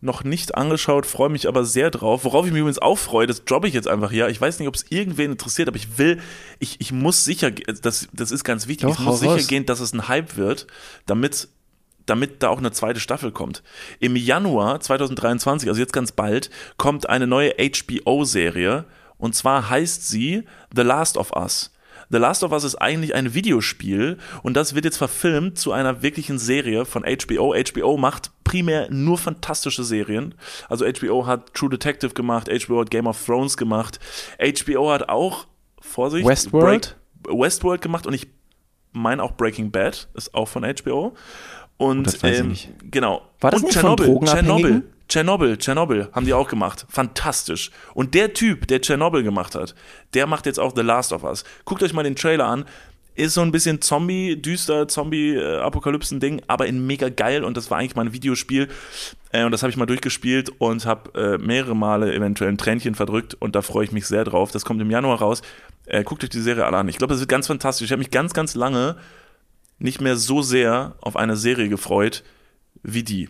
noch 0.00 0.24
nicht 0.24 0.54
angeschaut, 0.54 1.06
freue 1.06 1.28
mich 1.28 1.46
aber 1.46 1.64
sehr 1.64 1.90
drauf. 1.90 2.24
Worauf 2.24 2.46
ich 2.46 2.52
mich 2.52 2.60
übrigens 2.60 2.78
auch 2.78 2.98
freue, 2.98 3.26
das 3.26 3.44
droppe 3.44 3.68
ich 3.68 3.74
jetzt 3.74 3.88
einfach 3.88 4.10
hier. 4.10 4.28
Ich 4.28 4.40
weiß 4.40 4.58
nicht, 4.58 4.68
ob 4.68 4.74
es 4.74 4.86
irgendwen 4.90 5.32
interessiert, 5.32 5.68
aber 5.68 5.76
ich 5.76 5.98
will, 5.98 6.20
ich, 6.58 6.80
ich 6.80 6.92
muss 6.92 7.24
sicher, 7.24 7.50
das, 7.50 8.08
das 8.12 8.30
ist 8.30 8.44
ganz 8.44 8.66
wichtig, 8.66 8.88
Doch, 8.88 8.98
ich 8.98 9.04
muss 9.04 9.20
sicher 9.20 9.32
raus. 9.32 9.46
gehen, 9.46 9.66
dass 9.66 9.80
es 9.80 9.92
ein 9.92 10.08
Hype 10.08 10.36
wird, 10.36 10.66
damit 11.06 11.48
damit 12.06 12.42
da 12.42 12.48
auch 12.48 12.58
eine 12.58 12.72
zweite 12.72 12.98
Staffel 12.98 13.30
kommt. 13.30 13.62
Im 14.00 14.16
Januar 14.16 14.80
2023, 14.80 15.68
also 15.68 15.80
jetzt 15.80 15.92
ganz 15.92 16.10
bald, 16.10 16.50
kommt 16.76 17.08
eine 17.08 17.28
neue 17.28 17.54
HBO-Serie 17.54 18.84
und 19.16 19.36
zwar 19.36 19.70
heißt 19.70 20.08
sie 20.08 20.44
The 20.74 20.82
Last 20.82 21.16
of 21.16 21.32
Us. 21.36 21.70
The 22.10 22.18
Last 22.18 22.42
of 22.42 22.52
Us 22.52 22.64
ist 22.64 22.76
eigentlich 22.76 23.14
ein 23.14 23.34
Videospiel 23.34 24.18
und 24.42 24.54
das 24.54 24.74
wird 24.74 24.84
jetzt 24.84 24.96
verfilmt 24.96 25.58
zu 25.58 25.72
einer 25.72 26.02
wirklichen 26.02 26.38
Serie 26.38 26.84
von 26.84 27.04
HBO. 27.04 27.54
HBO 27.54 27.96
macht 27.96 28.32
primär 28.42 28.88
nur 28.90 29.16
fantastische 29.16 29.84
Serien. 29.84 30.34
Also 30.68 30.84
HBO 30.84 31.26
hat 31.26 31.54
True 31.54 31.70
Detective 31.70 32.12
gemacht, 32.14 32.48
HBO 32.48 32.80
hat 32.80 32.90
Game 32.90 33.06
of 33.06 33.24
Thrones 33.24 33.56
gemacht, 33.56 34.00
HBO 34.38 34.90
hat 34.90 35.08
auch, 35.08 35.46
Vorsicht, 35.80 36.26
Westworld? 36.26 36.96
Break, 37.22 37.40
Westworld 37.40 37.80
gemacht 37.80 38.06
und 38.06 38.14
ich 38.14 38.26
meine 38.92 39.22
auch 39.22 39.32
Breaking 39.32 39.70
Bad 39.70 40.08
ist 40.14 40.34
auch 40.34 40.48
von 40.48 40.64
HBO. 40.64 41.14
Und 41.76 42.12
ich 42.12 42.22
ähm, 42.24 42.48
nicht. 42.48 42.70
genau. 42.90 43.22
War 43.40 43.52
das 43.52 43.62
und 43.62 43.68
nicht 43.68 43.78
von 43.78 43.96
Tschernobyl, 43.96 44.06
Drogenabhängigen? 44.06 44.58
Tschernobyl, 44.58 44.92
Tschernobyl, 45.10 45.58
Tschernobyl 45.58 46.08
haben 46.12 46.24
die 46.24 46.32
auch 46.32 46.48
gemacht. 46.48 46.86
Fantastisch. 46.88 47.70
Und 47.94 48.14
der 48.14 48.32
Typ, 48.32 48.68
der 48.68 48.80
Tschernobyl 48.80 49.24
gemacht 49.24 49.54
hat, 49.56 49.74
der 50.14 50.26
macht 50.26 50.46
jetzt 50.46 50.60
auch 50.60 50.72
The 50.74 50.82
Last 50.82 51.12
of 51.12 51.24
Us. 51.24 51.44
Guckt 51.64 51.82
euch 51.82 51.92
mal 51.92 52.04
den 52.04 52.16
Trailer 52.16 52.46
an. 52.46 52.64
Ist 53.16 53.34
so 53.34 53.40
ein 53.40 53.50
bisschen 53.50 53.82
Zombie, 53.82 54.40
düster, 54.40 54.86
Zombie-Apokalypsen-Ding, 54.86 56.42
aber 56.46 56.66
in 56.68 56.86
mega 56.86 57.08
geil 57.08 57.42
und 57.42 57.56
das 57.56 57.70
war 57.70 57.78
eigentlich 57.78 57.96
mal 57.96 58.06
ein 58.06 58.12
Videospiel. 58.12 58.68
Äh, 59.32 59.44
und 59.44 59.50
das 59.50 59.62
habe 59.62 59.70
ich 59.70 59.76
mal 59.76 59.86
durchgespielt 59.86 60.50
und 60.58 60.86
habe 60.86 61.20
äh, 61.20 61.38
mehrere 61.38 61.74
Male 61.74 62.14
eventuell 62.14 62.50
ein 62.50 62.56
Tränchen 62.56 62.94
verdrückt 62.94 63.34
und 63.34 63.56
da 63.56 63.62
freue 63.62 63.84
ich 63.84 63.92
mich 63.92 64.06
sehr 64.06 64.24
drauf. 64.24 64.52
Das 64.52 64.64
kommt 64.64 64.80
im 64.80 64.90
Januar 64.90 65.18
raus. 65.18 65.42
Äh, 65.86 66.04
guckt 66.04 66.22
euch 66.22 66.30
die 66.30 66.40
Serie 66.40 66.64
alle 66.64 66.76
an. 66.76 66.88
Ich 66.88 66.98
glaube, 66.98 67.12
das 67.12 67.20
wird 67.20 67.28
ganz 67.28 67.48
fantastisch. 67.48 67.86
Ich 67.86 67.92
habe 67.92 67.98
mich 67.98 68.12
ganz, 68.12 68.32
ganz 68.32 68.54
lange 68.54 68.96
nicht 69.80 70.00
mehr 70.00 70.16
so 70.16 70.40
sehr 70.40 70.94
auf 71.00 71.16
eine 71.16 71.36
Serie 71.36 71.68
gefreut 71.68 72.22
wie 72.82 73.02
die. 73.02 73.28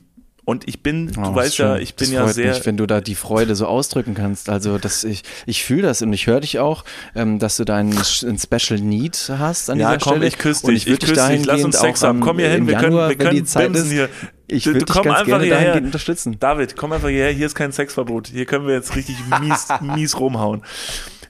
Und 0.50 0.66
ich 0.66 0.82
bin, 0.82 1.06
du 1.12 1.20
Oh, 1.20 1.32
weißt 1.34 1.54
schön. 1.56 1.66
ja, 1.66 1.76
ich 1.78 1.94
bin 1.94 2.06
das 2.08 2.14
ja 2.14 2.24
freut 2.24 2.34
sehr. 2.34 2.54
Mich, 2.54 2.66
wenn 2.66 2.76
du 2.76 2.86
da 2.86 3.00
die 3.00 3.14
Freude 3.14 3.54
so 3.54 3.66
ausdrücken 3.66 4.14
kannst. 4.14 4.48
Also 4.48 4.78
das, 4.78 5.04
ich, 5.04 5.22
ich 5.46 5.62
fühle 5.62 5.82
das 5.82 6.02
und 6.02 6.12
ich 6.12 6.26
höre 6.26 6.40
dich 6.40 6.58
auch, 6.58 6.84
ähm, 7.14 7.38
dass 7.38 7.56
du 7.56 7.64
da 7.64 7.76
einen, 7.76 7.92
einen 7.96 8.38
Special 8.38 8.80
Need 8.80 9.30
hast 9.38 9.70
an 9.70 9.78
ja, 9.78 9.90
dieser 9.96 10.00
komm, 10.04 10.12
Stelle. 10.14 10.26
ich 10.26 10.38
küsse 10.38 10.66
dich, 10.66 10.86
würd 10.86 11.02
ich 11.04 11.08
küsse 11.08 11.28
dich, 11.28 11.46
lass 11.46 11.62
uns 11.62 11.78
Sex 11.78 12.02
haben. 12.02 12.18
Komm 12.18 12.40
hier 12.40 12.48
hin, 12.50 12.66
wir 12.66 12.74
können, 12.74 12.92
Januar, 12.92 13.08
wir 13.10 13.18
wenn 13.18 13.26
können 13.26 13.36
die 13.36 13.44
Zeit 13.44 13.70
ist, 13.76 13.90
hier. 13.90 14.08
Ich 14.48 14.64
Du- 14.64 14.70
würde 14.72 14.84
du 14.86 14.92
dich 14.92 15.02
ganz 15.02 15.24
gerne 15.26 15.44
hierher. 15.44 15.76
unterstützen. 15.76 16.36
David, 16.40 16.74
komm 16.76 16.90
einfach 16.90 17.08
hierher, 17.08 17.30
hier 17.32 17.46
ist 17.46 17.54
kein 17.54 17.70
Sexverbot. 17.70 18.26
Hier 18.26 18.44
können 18.46 18.66
wir 18.66 18.74
jetzt 18.74 18.96
richtig 18.96 19.16
mies, 19.40 19.68
mies 19.80 20.18
rumhauen. 20.18 20.62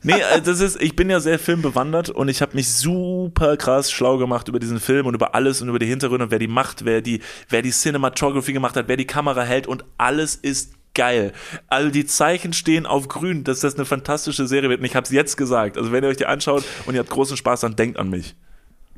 Nee, 0.03 0.15
äh, 0.15 0.41
das 0.41 0.61
ist, 0.61 0.81
ich 0.81 0.97
bin 0.97 1.11
ja 1.11 1.21
sehr 1.21 1.39
filmbewandert 1.39 2.11
und 2.11 2.29
ich 2.29 2.41
habe 2.41 2.57
mich 2.57 2.73
super 2.73 3.57
krass 3.57 3.93
schlau 3.93 4.17
gemacht 4.17 4.49
über 4.49 4.59
diesen 4.59 4.81
Film 4.81 5.07
und 5.07 5.15
über 5.15 5.35
alles 5.35 5.61
und 5.61 5.69
über 5.69 5.79
die 5.79 5.87
Hintergründe 5.87 6.25
und 6.25 6.31
wer 6.31 6.39
die 6.39 6.49
macht, 6.49 6.85
wer 6.85 7.03
die, 7.03 7.21
wer 7.49 7.63
die 7.63 7.71
Cinematography 7.71 8.53
gemacht 8.53 8.77
hat, 8.77 8.89
wer 8.89 8.97
die 8.97 9.07
Kamera 9.07 9.43
hält 9.43 9.67
und 9.67 9.85
alles 9.99 10.37
ist 10.37 10.73
geil. 10.95 11.33
Also 11.69 11.91
die 11.91 12.07
Zeichen 12.07 12.53
stehen 12.53 12.87
auf 12.87 13.09
grün, 13.09 13.45
dass 13.45 13.61
das 13.61 13.75
eine 13.75 13.85
fantastische 13.85 14.47
Serie 14.47 14.71
wird 14.71 14.81
und 14.81 14.87
ich 14.87 14.97
habe 14.97 15.05
es 15.05 15.11
jetzt 15.11 15.37
gesagt. 15.37 15.77
Also 15.77 15.93
wenn 15.93 16.03
ihr 16.03 16.11
euch 16.11 16.17
die 16.17 16.27
anschaut 16.27 16.65
und 16.87 16.95
ihr 16.95 17.01
habt 17.01 17.11
großen 17.11 17.37
Spaß, 17.37 17.61
dann 17.61 17.77
denkt 17.77 17.99
an 17.99 18.09
mich. 18.09 18.35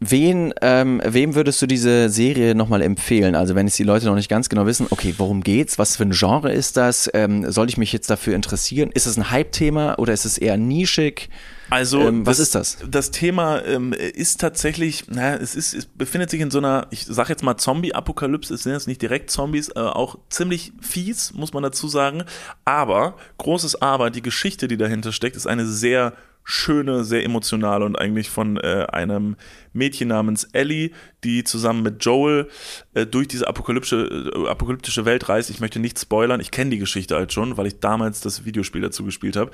Wen, 0.05 0.53
ähm, 0.63 1.01
wem 1.05 1.37
würdest 1.37 1.63
du 1.63 1.67
diese 1.67 2.09
Serie 2.09 2.57
nochmal 2.57 2.83
empfehlen? 2.83 3.37
Also 3.37 3.55
wenn 3.55 3.69
es 3.69 3.77
die 3.77 3.85
Leute 3.85 4.07
noch 4.07 4.17
nicht 4.17 4.29
ganz 4.29 4.49
genau 4.49 4.67
wissen, 4.67 4.89
okay, 4.91 5.15
worum 5.17 5.43
geht's? 5.43 5.79
Was 5.79 5.97
für 5.97 6.03
ein 6.03 6.11
Genre 6.11 6.53
ist 6.53 6.77
das? 6.77 7.09
Ähm, 7.15 7.51
soll 7.51 7.69
ich 7.69 7.77
mich 7.77 7.93
jetzt 7.93 8.11
dafür 8.11 8.35
interessieren? 8.35 8.91
Ist 8.93 9.07
es 9.07 9.17
ein 9.17 9.31
Hype-Thema 9.31 9.99
oder 10.01 10.13
ist 10.13 10.25
es 10.25 10.39
eher 10.39 10.57
nischig? 10.57 11.29
Also, 11.71 12.01
Ähm, 12.01 12.27
was 12.27 12.41
ist 12.41 12.55
das? 12.55 12.79
Das 12.87 13.13
Thema 13.13 13.65
ähm, 13.65 13.93
ist 13.93 14.41
tatsächlich, 14.41 15.09
naja, 15.09 15.37
es 15.37 15.55
ist, 15.55 15.73
es 15.73 15.87
befindet 15.87 16.31
sich 16.31 16.41
in 16.41 16.51
so 16.51 16.59
einer, 16.59 16.89
ich 16.91 17.07
sag 17.07 17.29
jetzt 17.29 17.43
mal 17.45 17.57
Zombie-Apokalypse, 17.57 18.53
es 18.55 18.65
sind 18.65 18.73
jetzt 18.73 18.89
nicht 18.89 19.01
direkt 19.01 19.31
Zombies, 19.31 19.69
äh, 19.69 19.79
auch 19.79 20.19
ziemlich 20.29 20.73
fies, 20.81 21.33
muss 21.33 21.53
man 21.53 21.63
dazu 21.63 21.87
sagen. 21.87 22.25
Aber, 22.65 23.17
großes 23.39 23.81
Aber, 23.81 24.11
die 24.11 24.21
Geschichte, 24.21 24.67
die 24.69 24.77
dahinter 24.77 25.13
steckt, 25.13 25.37
ist 25.37 25.47
eine 25.47 25.65
sehr 25.65 26.13
schöne, 26.45 27.05
sehr 27.05 27.25
emotionale 27.25 27.85
und 27.85 27.97
eigentlich 27.97 28.31
von 28.31 28.57
äh, 28.57 28.87
einem 28.91 29.37
Mädchen 29.73 30.09
namens 30.09 30.45
Ellie, 30.53 30.91
die 31.25 31.45
zusammen 31.45 31.83
mit 31.83 32.05
Joel 32.05 32.49
äh, 32.95 33.07
durch 33.07 33.29
diese 33.29 33.47
apokalyptische, 33.49 34.33
äh, 34.35 34.49
apokalyptische 34.49 35.05
Welt 35.05 35.29
reist. 35.29 35.51
Ich 35.51 35.61
möchte 35.61 35.79
nicht 35.79 35.99
spoilern, 35.99 36.41
ich 36.41 36.51
kenne 36.51 36.71
die 36.71 36.79
Geschichte 36.79 37.17
halt 37.17 37.33
schon, 37.33 37.57
weil 37.57 37.67
ich 37.67 37.81
damals 37.81 38.21
das 38.21 38.45
Videospiel 38.45 38.81
dazu 38.81 39.05
gespielt 39.05 39.37
habe. 39.37 39.51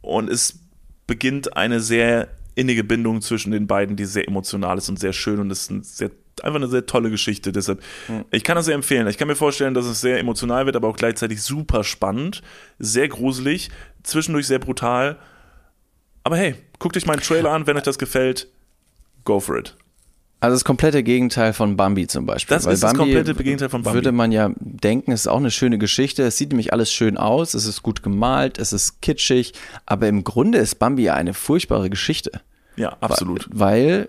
Und 0.00 0.30
es 0.30 0.60
beginnt 1.06 1.56
eine 1.56 1.80
sehr 1.80 2.28
innige 2.54 2.84
Bindung 2.84 3.22
zwischen 3.22 3.52
den 3.52 3.66
beiden, 3.66 3.96
die 3.96 4.04
sehr 4.04 4.28
emotional 4.28 4.78
ist 4.78 4.88
und 4.88 4.98
sehr 4.98 5.12
schön 5.12 5.40
und 5.40 5.50
es 5.50 5.62
ist 5.62 5.70
ein 5.70 5.82
sehr, 5.82 6.10
einfach 6.42 6.56
eine 6.56 6.68
sehr 6.68 6.86
tolle 6.86 7.10
Geschichte. 7.10 7.52
Deshalb, 7.52 7.82
ich 8.30 8.44
kann 8.44 8.56
das 8.56 8.66
sehr 8.66 8.74
empfehlen. 8.74 9.06
Ich 9.08 9.18
kann 9.18 9.28
mir 9.28 9.36
vorstellen, 9.36 9.74
dass 9.74 9.86
es 9.86 10.00
sehr 10.00 10.18
emotional 10.18 10.66
wird, 10.66 10.76
aber 10.76 10.88
auch 10.88 10.96
gleichzeitig 10.96 11.42
super 11.42 11.84
spannend, 11.84 12.42
sehr 12.78 13.08
gruselig, 13.08 13.70
zwischendurch 14.02 14.46
sehr 14.46 14.58
brutal. 14.58 15.18
Aber 16.24 16.36
hey, 16.36 16.54
guckt 16.78 16.96
euch 16.96 17.06
meinen 17.06 17.20
Trailer 17.20 17.50
an, 17.50 17.66
wenn 17.66 17.76
euch 17.76 17.82
das 17.82 17.98
gefällt. 17.98 18.48
Go 19.24 19.40
for 19.40 19.58
it. 19.58 19.76
Also 20.42 20.56
das 20.56 20.64
komplette 20.64 21.04
Gegenteil 21.04 21.52
von 21.52 21.76
Bambi 21.76 22.08
zum 22.08 22.26
Beispiel. 22.26 22.56
Das 22.56 22.66
ist 22.66 22.82
das 22.82 22.94
komplette 22.94 23.32
Gegenteil 23.32 23.68
von 23.68 23.84
Bambi. 23.84 23.94
Würde 23.94 24.10
man 24.10 24.32
ja 24.32 24.50
denken, 24.58 25.12
es 25.12 25.20
ist 25.20 25.26
auch 25.28 25.36
eine 25.36 25.52
schöne 25.52 25.78
Geschichte. 25.78 26.24
Es 26.24 26.36
sieht 26.36 26.48
nämlich 26.48 26.72
alles 26.72 26.92
schön 26.92 27.16
aus, 27.16 27.54
es 27.54 27.64
ist 27.64 27.84
gut 27.84 28.02
gemalt, 28.02 28.58
es 28.58 28.72
ist 28.72 29.00
kitschig, 29.02 29.52
aber 29.86 30.08
im 30.08 30.24
Grunde 30.24 30.58
ist 30.58 30.80
Bambi 30.80 31.04
ja 31.04 31.14
eine 31.14 31.32
furchtbare 31.32 31.90
Geschichte. 31.90 32.40
Ja, 32.74 32.96
absolut. 33.00 33.48
Weil 33.52 34.08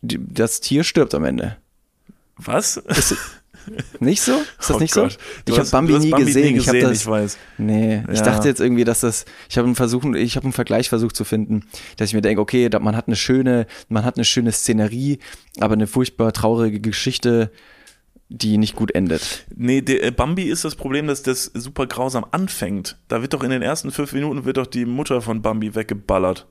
das 0.00 0.60
Tier 0.60 0.84
stirbt 0.84 1.14
am 1.14 1.24
Ende. 1.24 1.56
Was? 2.36 2.80
Nicht 4.00 4.22
so? 4.22 4.32
Ist 4.32 4.70
das 4.70 4.76
Oh 4.76 4.78
nicht 4.78 4.94
Gott. 4.94 5.12
so? 5.12 5.18
Ich 5.52 5.58
habe 5.58 5.68
Bambi, 5.70 5.98
nie, 5.98 6.10
Bambi 6.10 6.26
gesehen. 6.26 6.42
nie 6.52 6.58
Ich 6.58 6.64
gesehen, 6.66 6.88
das. 6.88 7.00
ich 7.00 7.06
weiß. 7.06 7.38
Nee, 7.58 8.04
ich 8.10 8.18
Ja. 8.18 8.24
dachte 8.24 8.48
jetzt 8.48 8.60
irgendwie, 8.60 8.84
dass 8.84 9.00
das. 9.00 9.24
Ich 9.48 9.56
habe 9.58 9.66
einen 9.66 9.74
Versuch, 9.74 10.04
ich 10.14 10.36
habe 10.36 10.44
einen 10.44 10.52
Vergleich 10.52 10.88
versucht 10.88 11.16
zu 11.16 11.24
finden, 11.24 11.64
dass 11.96 12.08
ich 12.08 12.14
mir 12.14 12.22
denke, 12.22 12.40
okay, 12.40 12.68
man 12.80 12.96
hat 12.96 13.06
eine 13.06 13.16
schöne, 13.16 13.66
man 13.88 14.04
hat 14.04 14.16
eine 14.16 14.24
schöne 14.24 14.52
Szenerie, 14.52 15.18
aber 15.60 15.74
eine 15.74 15.86
furchtbar 15.86 16.32
traurige 16.32 16.80
Geschichte. 16.80 17.50
die 18.30 18.56
nicht 18.56 18.74
gut 18.74 18.92
endet. 18.94 19.44
Nee, 19.54 19.82
der, 19.82 20.02
äh, 20.02 20.10
Bambi 20.10 20.44
ist 20.44 20.64
das 20.64 20.74
Problem, 20.74 21.06
dass 21.06 21.22
das 21.22 21.44
super 21.54 21.86
grausam 21.86 22.24
anfängt. 22.32 22.96
Da 23.06 23.20
wird 23.20 23.34
doch 23.34 23.44
in 23.44 23.50
den 23.50 23.60
ersten 23.62 23.90
fünf 23.92 24.12
Minuten 24.14 24.44
wird 24.46 24.56
doch 24.56 24.66
die 24.66 24.86
Mutter 24.86 25.20
von 25.20 25.42
Bambi 25.42 25.74
weggeballert. 25.74 26.46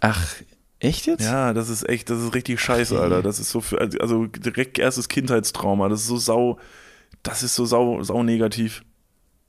Ach, 0.00 0.34
echt 0.80 1.06
jetzt? 1.06 1.24
Ja, 1.24 1.52
das 1.52 1.68
ist 1.68 1.88
echt, 1.88 2.10
das 2.10 2.20
ist 2.20 2.34
richtig 2.34 2.60
scheiße, 2.60 3.00
Alter. 3.00 3.22
Das 3.22 3.38
ist 3.38 3.50
so 3.50 3.60
für, 3.60 3.80
also 3.80 4.26
direkt 4.26 4.78
erstes 4.78 5.08
Kindheitstrauma. 5.08 5.88
Das 5.88 6.00
ist 6.00 6.06
so 6.06 6.16
sau, 6.16 6.58
das 7.22 7.42
ist 7.42 7.54
so 7.54 7.64
sau, 7.64 8.02
sau 8.02 8.22
negativ. 8.22 8.82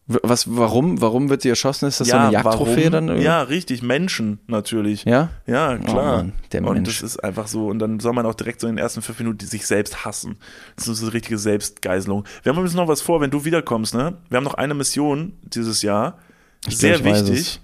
Was, 0.07 0.55
warum? 0.55 1.01
Warum 1.01 1.29
wird 1.29 1.41
sie 1.41 1.49
erschossen? 1.49 1.87
Ist 1.87 1.99
das 1.99 2.09
so 2.09 2.15
eine 2.15 2.31
Jagdtrophäe 2.31 2.91
dann? 2.91 3.07
irgendwie? 3.07 3.25
Ja, 3.25 3.41
richtig, 3.41 3.81
Menschen 3.81 4.37
natürlich. 4.45 5.03
Ja? 5.03 5.29
Ja, 5.47 5.79
klar. 5.79 6.17
Mann, 6.17 6.33
der 6.51 6.63
und 6.63 6.75
Mensch. 6.75 6.99
das 6.99 7.13
ist 7.13 7.23
einfach 7.23 7.47
so. 7.47 7.67
Und 7.67 7.79
dann 7.79 7.99
soll 7.99 8.13
man 8.13 8.23
auch 8.27 8.35
direkt 8.35 8.61
so 8.61 8.67
in 8.67 8.75
den 8.75 8.83
ersten 8.83 9.01
fünf 9.01 9.17
Minuten 9.17 9.43
sich 9.47 9.65
selbst 9.65 10.05
hassen. 10.05 10.37
Das 10.75 10.87
ist 10.87 10.99
so 10.99 11.05
eine 11.05 11.13
richtige 11.13 11.39
Selbstgeißelung. 11.39 12.23
Wir 12.43 12.51
haben 12.51 12.57
übrigens 12.57 12.75
noch 12.75 12.87
was 12.87 13.01
vor, 13.01 13.19
wenn 13.19 13.31
du 13.31 13.45
wiederkommst, 13.45 13.95
ne? 13.95 14.17
Wir 14.29 14.37
haben 14.37 14.43
noch 14.43 14.53
eine 14.53 14.75
Mission 14.75 15.33
dieses 15.41 15.81
Jahr. 15.81 16.19
Ich 16.67 16.77
Sehr 16.77 16.99
glaub, 16.99 17.15
wichtig. 17.15 17.61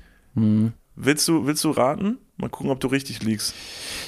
Willst 0.96 1.28
du, 1.28 1.46
willst 1.46 1.64
du 1.64 1.70
raten? 1.70 2.18
Mal 2.42 2.50
gucken, 2.50 2.72
ob 2.72 2.80
du 2.80 2.88
richtig 2.88 3.22
liegst. 3.22 3.54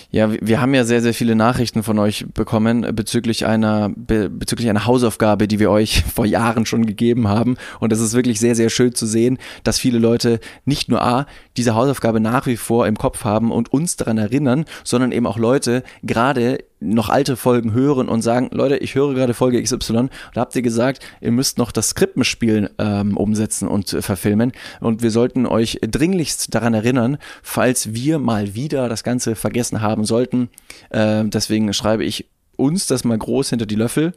Ja, 0.10 0.32
wir- 0.32 0.60
haben 0.60 0.74
ja 0.74 0.86
sehr, 0.86 1.02
sehr 1.02 1.14
viele 1.14 1.36
Nachrichten 1.36 1.84
von 1.84 2.00
euch 2.00 2.26
bekommen 2.34 2.84
äh, 2.84 2.92
bezüglich 2.92 3.46
einer, 3.46 3.92
be, 3.96 4.28
bezüglich 4.30 4.70
einer 4.70 4.86
Hausaufgabe, 4.88 5.48
die 5.48 5.60
wir 5.60 5.70
euch 5.70 6.04
vor 6.16 6.26
Jahren 6.26 6.66
schon 6.66 6.86
gegeben 6.88 7.28
haben. 7.28 7.58
Und 7.80 7.94
es 7.94 8.00
ist 8.00 8.14
wirklich 8.14 8.40
sehr, 8.40 8.56
sehr 8.56 8.70
schön 8.72 8.96
zu 8.96 9.06
sehen, 9.06 9.38
dass 9.64 9.78
viele 9.78 10.00
Leute 10.00 10.40
nicht 10.66 10.90
nur 10.90 11.04
A, 11.04 11.28
diese 11.58 11.76
Hausaufgabe 11.76 12.20
nach 12.20 12.48
wie 12.48 12.58
vor 12.58 12.88
im 12.88 12.98
Kopf 12.98 13.24
haben 13.24 13.52
und 13.52 13.72
uns 13.72 13.98
daran 13.98 14.18
erinnern, 14.18 14.66
sondern 14.84 15.12
eben 15.12 15.28
auch 15.28 15.38
Leute 15.38 15.84
gerade 16.02 16.58
noch 16.84 17.10
alte 17.10 17.36
Folgen 17.36 17.74
hören 17.74 18.10
und 18.10 18.22
sagen, 18.22 18.50
Leute, 18.52 18.78
ich 18.78 18.96
höre 18.96 19.14
gerade 19.14 19.34
Folge 19.34 19.62
XY, 19.62 20.10
da 20.34 20.42
habt 20.42 20.56
ihr 20.56 20.62
gesagt, 20.62 21.06
ihr 21.22 21.32
müsst 21.32 21.58
noch 21.58 21.72
das 21.72 21.96
Krippenspiel 21.96 22.70
ähm, 22.78 23.18
umsetzen 23.18 23.68
und 23.68 23.94
äh, 23.94 24.02
verfilmen 24.02 24.52
und 24.80 25.02
wir 25.02 25.12
sollten 25.12 25.46
euch 25.46 25.80
dringlichst 25.82 26.54
daran 26.54 26.74
erinnern, 26.74 27.18
falls 27.42 27.94
wir 27.94 28.20
mal 28.20 28.56
wieder 28.56 28.90
das 28.90 29.04
Ganze 29.04 29.36
vergessen 29.36 29.82
haben 29.82 30.06
sollten. 30.06 30.50
Äh, 30.90 31.24
deswegen 31.26 31.74
schreibe 31.74 32.04
ich 32.04 32.30
uns 32.56 32.88
das 32.88 33.04
mal 33.04 33.18
groß 33.18 33.50
hinter 33.50 33.66
die 33.66 33.76
Löffel, 33.76 34.14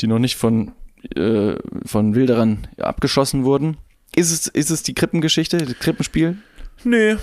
die 0.00 0.06
noch 0.06 0.18
nicht 0.18 0.36
von, 0.36 0.72
äh, 1.16 1.54
von 1.84 2.14
Wilderern 2.14 2.68
abgeschossen 2.78 3.44
wurden. 3.44 3.76
Ist 4.14 4.32
es, 4.32 4.46
ist 4.46 4.70
es 4.70 4.82
die 4.82 4.94
Krippengeschichte, 4.94 5.58
das 5.58 5.78
Krippenspiel? 5.78 6.38
Nee, 6.84 7.16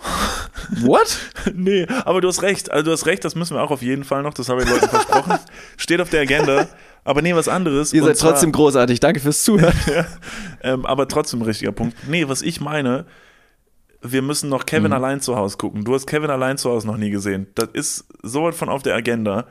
What? 0.82 1.16
nee, 1.54 1.86
aber 2.04 2.20
du 2.20 2.28
hast 2.28 2.42
recht. 2.42 2.70
Also 2.70 2.84
du 2.86 2.92
hast 2.92 3.06
recht, 3.06 3.24
das 3.24 3.34
müssen 3.34 3.54
wir 3.56 3.62
auch 3.62 3.70
auf 3.70 3.82
jeden 3.82 4.04
Fall 4.04 4.22
noch. 4.22 4.34
Das 4.34 4.48
habe 4.48 4.62
ich 4.62 4.68
Leuten 4.68 4.88
versprochen. 4.88 5.38
Steht 5.76 6.00
auf 6.00 6.10
der 6.10 6.22
Agenda. 6.22 6.66
Aber 7.04 7.22
nee, 7.22 7.34
was 7.34 7.48
anderes. 7.48 7.92
Ihr 7.92 8.02
seid 8.04 8.16
zwar- 8.18 8.32
trotzdem 8.32 8.52
großartig. 8.52 9.00
Danke 9.00 9.20
fürs 9.20 9.42
Zuhören. 9.42 9.74
Ähm, 10.60 10.84
aber 10.86 11.06
trotzdem 11.06 11.40
richtiger 11.42 11.70
Punkt. 11.70 11.96
Nee, 12.08 12.26
was 12.28 12.42
ich 12.42 12.60
meine, 12.60 13.06
wir 14.02 14.22
müssen 14.22 14.48
noch 14.50 14.62
Mhm. 14.62 14.66
Kevin 14.66 14.92
allein 14.92 15.20
zu 15.20 15.36
Hause 15.36 15.56
gucken. 15.56 15.84
Du 15.84 15.94
hast 15.94 16.06
Kevin 16.08 16.30
allein 16.30 16.58
zu 16.58 16.68
Hause 16.68 16.88
noch 16.88 16.96
nie 16.96 17.10
gesehen. 17.10 17.46
Das 17.54 17.68
ist 17.74 18.06
so 18.24 18.42
weit 18.42 18.56
von 18.56 18.68
auf 18.68 18.82
der 18.82 18.96
Agenda. 18.96 19.46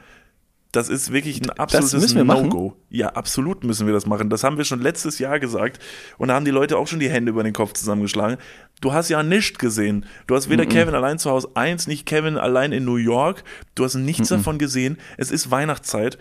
Das 0.74 0.89
ist 0.89 1.13
wirklich 1.13 1.41
ein 1.41 1.49
absolutes? 1.51 2.13
No-Go. 2.13 2.76
Ja, 2.89 3.09
absolut 3.09 3.63
müssen 3.63 3.88
wir 3.88 3.93
das 3.93 4.05
machen. 4.05 4.30
Das 4.30 4.43
haben 4.43 4.57
wir 4.57 4.65
schon 4.65 4.82
letztes 4.82 5.18
Jahr 5.18 5.39
gesagt. 5.39 5.82
Und 6.18 6.28
da 6.28 6.36
haben 6.36 6.45
die 6.45 6.51
Leute 6.51 6.78
auch 6.78 6.88
schon 6.88 6.99
die 6.99 7.09
Hände 7.09 7.30
über 7.32 7.43
den 7.43 7.53
Kopf 7.53 7.74
zusammengeschlagen. 7.74 8.38
Du 8.82 8.91
hast 8.91 9.09
ja 9.09 9.24
nichts 9.24 9.57
gesehen. 9.57 10.05
Du 10.28 10.36
hast 10.36 10.49
weder 10.49 10.65
Kevin 10.65 10.93
allein 10.93 11.20
zu 11.20 11.32
Hause 11.32 11.49
eins, 11.55 11.88
nicht 11.88 12.05
Kevin 12.05 12.38
allein 12.38 12.74
in 12.74 12.84
New 12.86 12.97
York. 12.97 13.43
Du 13.76 13.86
hast 13.86 13.95
nichts 13.95 14.28
davon 14.30 14.57
gesehen. 14.59 14.97
Es 15.18 15.32
ist 15.32 15.49
Weihnachtszeit. 15.49 16.18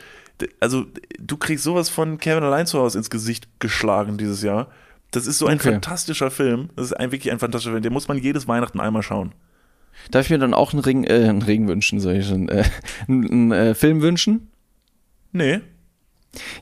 Also, 0.61 0.87
du 1.19 1.37
kriegst 1.37 1.65
sowas 1.65 1.89
von 1.89 2.19
Kevin 2.19 2.45
allein 2.45 2.67
zu 2.67 2.79
Hause 2.79 2.99
ins 2.99 3.11
Gesicht 3.11 3.49
geschlagen 3.59 4.17
dieses 4.17 4.43
Jahr. 4.43 4.69
Das 5.11 5.27
ist 5.27 5.39
so 5.39 5.47
ein 5.47 5.59
Okay. 5.59 5.73
fantastischer 5.73 6.31
Film. 6.31 6.71
Das 6.77 6.87
ist 6.87 6.93
ein, 6.93 7.11
wirklich 7.11 7.33
ein 7.33 7.39
fantastischer 7.39 7.73
Film. 7.73 7.83
Den 7.83 7.93
muss 7.93 8.07
man 8.09 8.19
jedes 8.19 8.47
Weihnachten 8.47 8.81
einmal 8.81 9.03
schauen. 9.03 9.33
Darf 10.11 10.27
ich 10.27 10.31
mir 10.31 10.39
dann 10.39 10.55
auch 10.55 10.73
einen 10.73 10.83
Ring, 10.83 11.05
äh, 11.05 11.29
einen 11.29 11.43
Ring 11.43 11.69
wünschen, 11.69 12.01
soll 12.01 12.17
ich 12.17 12.27
schon, 12.27 12.49
äh, 12.49 12.65
einen, 13.09 13.31
einen 13.31 13.53
äh, 13.53 13.75
Film 13.75 14.03
wünschen? 14.03 14.51
Nee. 15.33 15.61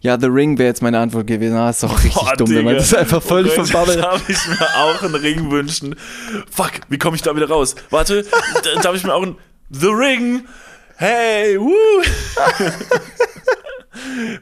Ja, 0.00 0.18
The 0.18 0.26
Ring 0.26 0.58
wäre 0.58 0.68
jetzt 0.68 0.82
meine 0.82 0.98
Antwort 0.98 1.26
gewesen. 1.26 1.56
Ah, 1.56 1.70
ist 1.70 1.82
doch 1.82 1.96
richtig 2.04 2.14
Boah, 2.14 2.36
dumm, 2.36 2.48
wenn 2.50 2.64
man 2.64 2.74
Digga. 2.74 2.78
das 2.78 2.94
einfach 2.94 3.22
völlig 3.22 3.54
Gott, 3.56 3.68
verbabbelt. 3.68 3.98
Darf 4.02 4.28
ich 4.28 4.48
mir 4.48 4.68
auch 4.76 5.02
einen 5.02 5.14
Ring 5.16 5.50
wünschen? 5.50 5.96
Fuck, 6.50 6.72
wie 6.88 6.98
komme 6.98 7.16
ich 7.16 7.22
da 7.22 7.34
wieder 7.34 7.48
raus? 7.48 7.74
Warte, 7.90 8.24
darf 8.82 8.94
ich 8.94 9.04
mir 9.04 9.14
auch 9.14 9.22
einen 9.22 9.36
The 9.70 9.88
Ring? 9.88 10.44
Hey, 10.96 11.58
woo! 11.58 11.72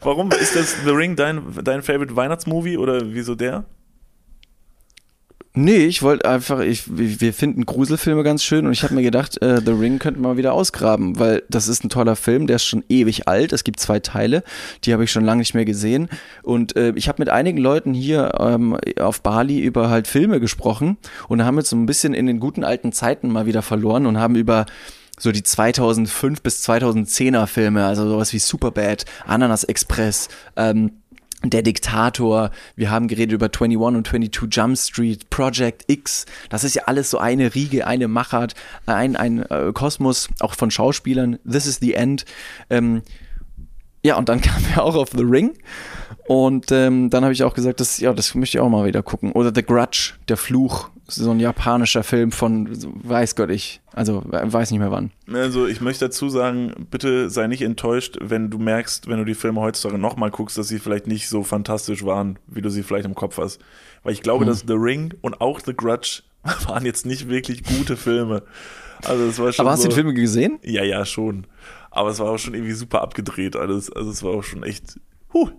Warum 0.01 0.31
ist 0.33 0.55
das 0.55 0.77
The 0.85 0.91
Ring 0.91 1.17
dein, 1.17 1.43
dein 1.63 1.83
Favorite 1.83 2.15
Weihnachtsmovie 2.15 2.77
oder 2.77 3.01
wieso 3.05 3.35
der? 3.35 3.65
Nee, 5.55 5.85
ich 5.85 6.03
wollte 6.03 6.27
einfach, 6.31 6.61
ich, 6.61 6.85
wir 6.87 7.35
finden 7.35 7.67
Gruselfilme 7.67 8.23
ganz 8.23 8.43
schön 8.43 8.65
und 8.65 8.73
ich 8.73 8.85
habe 8.85 8.95
mir 8.95 9.03
gedacht, 9.03 9.43
äh, 9.43 9.61
The 9.63 9.73
Ring 9.73 9.99
könnte 9.99 10.19
man 10.19 10.39
wieder 10.39 10.55
ausgraben, 10.55 11.19
weil 11.19 11.43
das 11.51 11.69
ist 11.69 11.85
ein 11.85 11.91
toller 11.91 12.17
Film, 12.17 12.47
der 12.47 12.57
ist 12.57 12.65
schon 12.65 12.85
ewig 12.89 13.29
alt. 13.29 13.53
Es 13.53 13.63
gibt 13.63 13.79
zwei 13.79 14.01
Teile, 14.01 14.45
die 14.85 14.95
habe 14.95 15.05
ich 15.05 15.13
schon 15.13 15.27
lange 15.27 15.41
nicht 15.41 15.53
mehr 15.53 15.67
gesehen. 15.67 16.09
Und 16.43 16.75
äh, 16.77 16.95
ich 16.97 17.07
habe 17.07 17.21
mit 17.21 17.29
einigen 17.29 17.59
Leuten 17.59 17.93
hier 17.93 18.33
ähm, 18.41 18.79
auf 18.99 19.21
Bali 19.21 19.61
über 19.61 19.91
halt 19.91 20.07
Filme 20.07 20.41
gesprochen 20.41 20.97
und 21.29 21.45
haben 21.45 21.59
jetzt 21.59 21.69
so 21.69 21.77
ein 21.77 21.85
bisschen 21.85 22.15
in 22.15 22.25
den 22.25 22.41
guten 22.41 22.65
alten 22.65 22.93
Zeiten 22.93 23.29
mal 23.29 23.45
wieder 23.45 23.61
verloren 23.61 24.07
und 24.07 24.19
haben 24.19 24.37
über 24.37 24.65
so 25.19 25.33
die 25.33 25.43
2005 25.43 26.41
bis 26.41 26.67
2010er 26.67 27.47
Filme, 27.47 27.85
also 27.85 28.09
sowas 28.09 28.33
wie 28.33 28.39
Superbad, 28.39 29.05
Ananas 29.27 29.65
Express, 29.65 30.29
ähm, 30.57 30.93
der 31.45 31.63
Diktator, 31.63 32.51
wir 32.77 32.91
haben 32.91 33.09
geredet 33.09 33.33
über 33.33 33.47
21 33.47 33.79
und 33.79 34.07
22 34.07 34.49
Jump 34.51 34.79
Street, 34.79 35.31
Project 35.31 35.85
X, 35.89 36.27
das 36.49 36.65
ist 36.65 36.75
ja 36.75 36.85
alles 36.87 37.11
so 37.11 37.19
eine 37.19 37.55
Riege, 37.55 37.87
eine 37.87 38.09
Machart, 38.09 38.55
ein, 38.87 39.17
ein 39.17 39.43
äh, 39.51 39.73
Kosmos, 39.73 40.29
auch 40.41 40.55
von 40.55 40.71
Schauspielern, 40.71 41.39
This 41.51 41.67
is 41.67 41.79
the 41.81 41.95
End. 41.95 42.25
Ähm, 42.71 43.03
ja, 44.05 44.17
und 44.17 44.29
dann 44.29 44.41
kam 44.43 44.63
er 44.75 44.85
auch 44.85 44.95
auf 44.95 45.11
The 45.11 45.23
Ring. 45.23 45.55
Und 46.27 46.71
ähm, 46.71 47.11
dann 47.11 47.25
habe 47.25 47.33
ich 47.33 47.43
auch 47.43 47.55
gesagt, 47.55 47.81
das, 47.81 47.99
ja, 47.99 48.13
das 48.13 48.35
möchte 48.35 48.59
ich 48.59 48.61
auch 48.61 48.69
mal 48.69 48.87
wieder 48.87 49.03
gucken. 49.03 49.33
Oder 49.33 49.53
The 49.55 49.63
Grudge, 49.63 50.15
der 50.29 50.37
Fluch, 50.37 50.91
so 51.15 51.31
ein 51.31 51.41
japanischer 51.41 52.03
Film 52.03 52.33
von, 52.33 52.69
weiß 53.03 53.37
Gott 53.37 53.51
ich, 53.51 53.81
also 53.93 54.23
weiß 54.25 54.71
nicht 54.71 54.81
mehr 54.81 54.91
wann. 54.91 55.11
Also 55.33 55.67
ich 55.67 55.81
möchte 55.81 56.07
dazu 56.07 56.29
sagen, 56.29 56.87
bitte 56.91 57.31
sei 57.31 57.47
nicht 57.47 57.63
enttäuscht, 57.63 58.19
wenn 58.21 58.51
du 58.51 58.59
merkst, 58.59 59.09
wenn 59.09 59.19
du 59.19 59.25
die 59.25 59.35
Filme 59.35 59.61
heutzutage 59.61 60.01
nochmal 60.01 60.31
guckst, 60.31 60.59
dass 60.59 60.69
sie 60.69 60.79
vielleicht 60.79 61.07
nicht 61.07 61.29
so 61.29 61.43
fantastisch 61.43 62.05
waren, 62.05 62.39
wie 62.47 62.63
du 62.63 62.71
sie 62.71 62.83
vielleicht 62.83 63.07
im 63.07 63.15
Kopf 63.15 63.39
hast. 63.39 63.61
Weil 64.03 64.13
ich 64.13 64.23
glaube, 64.23 64.45
dass 64.45 64.65
The 64.67 64.75
Ring 64.75 65.15
und 65.21 65.41
auch 65.41 65.61
The 65.61 65.75
Grudge 65.75 66.23
waren 66.67 66.85
jetzt 66.85 67.07
nicht 67.07 67.29
wirklich 67.29 67.63
gute 67.65 67.97
Filme. 67.97 68.43
Also 69.05 69.25
es 69.25 69.39
war 69.39 69.53
schon 69.53 69.67
Aber 69.67 69.73
hast 69.73 69.83
so, 69.83 69.89
du 69.89 69.91
die 69.91 69.95
Filme 69.95 70.15
gesehen? 70.15 70.59
Ja, 70.63 70.85
ja, 70.85 71.05
schon. 71.05 71.47
Aber 71.91 72.11
es 72.11 72.19
war 72.19 72.31
auch 72.31 72.39
schon 72.39 72.55
irgendwie 72.55 72.73
super 72.73 73.03
abgedreht 73.03 73.57
alles. 73.57 73.93
Also 73.93 74.11
es 74.11 74.23
war 74.23 74.33
auch 74.33 74.45
schon 74.45 74.63
echt, 74.63 74.99
huh, 75.33 75.51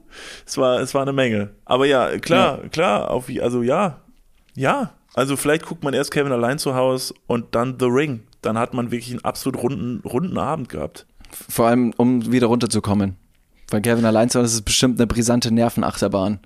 es 0.45 0.57
war, 0.57 0.79
es 0.79 0.93
war 0.93 1.03
eine 1.03 1.13
Menge. 1.13 1.51
Aber 1.65 1.85
ja, 1.85 2.17
klar, 2.19 2.59
klar, 2.71 3.11
auf, 3.11 3.29
also 3.41 3.61
ja, 3.61 4.01
ja. 4.55 4.93
Also 5.15 5.35
vielleicht 5.37 5.65
guckt 5.65 5.83
man 5.83 5.93
erst 5.93 6.11
Kevin 6.11 6.31
allein 6.31 6.57
zu 6.59 6.75
Hause 6.75 7.13
und 7.27 7.53
dann 7.55 7.77
The 7.79 7.85
Ring. 7.85 8.23
Dann 8.41 8.57
hat 8.57 8.73
man 8.73 8.91
wirklich 8.91 9.11
einen 9.11 9.23
absolut 9.23 9.61
runden, 9.61 10.01
runden 10.07 10.37
Abend 10.37 10.69
gehabt. 10.69 11.05
Vor 11.31 11.67
allem, 11.67 11.93
um 11.97 12.31
wieder 12.31 12.47
runterzukommen. 12.47 13.15
Weil 13.69 13.81
Kevin 13.81 14.05
allein 14.05 14.29
zu 14.29 14.39
Hause 14.39 14.55
ist 14.57 14.65
bestimmt 14.65 14.99
eine 14.99 15.07
brisante 15.07 15.51
Nervenachterbahn. 15.53 16.39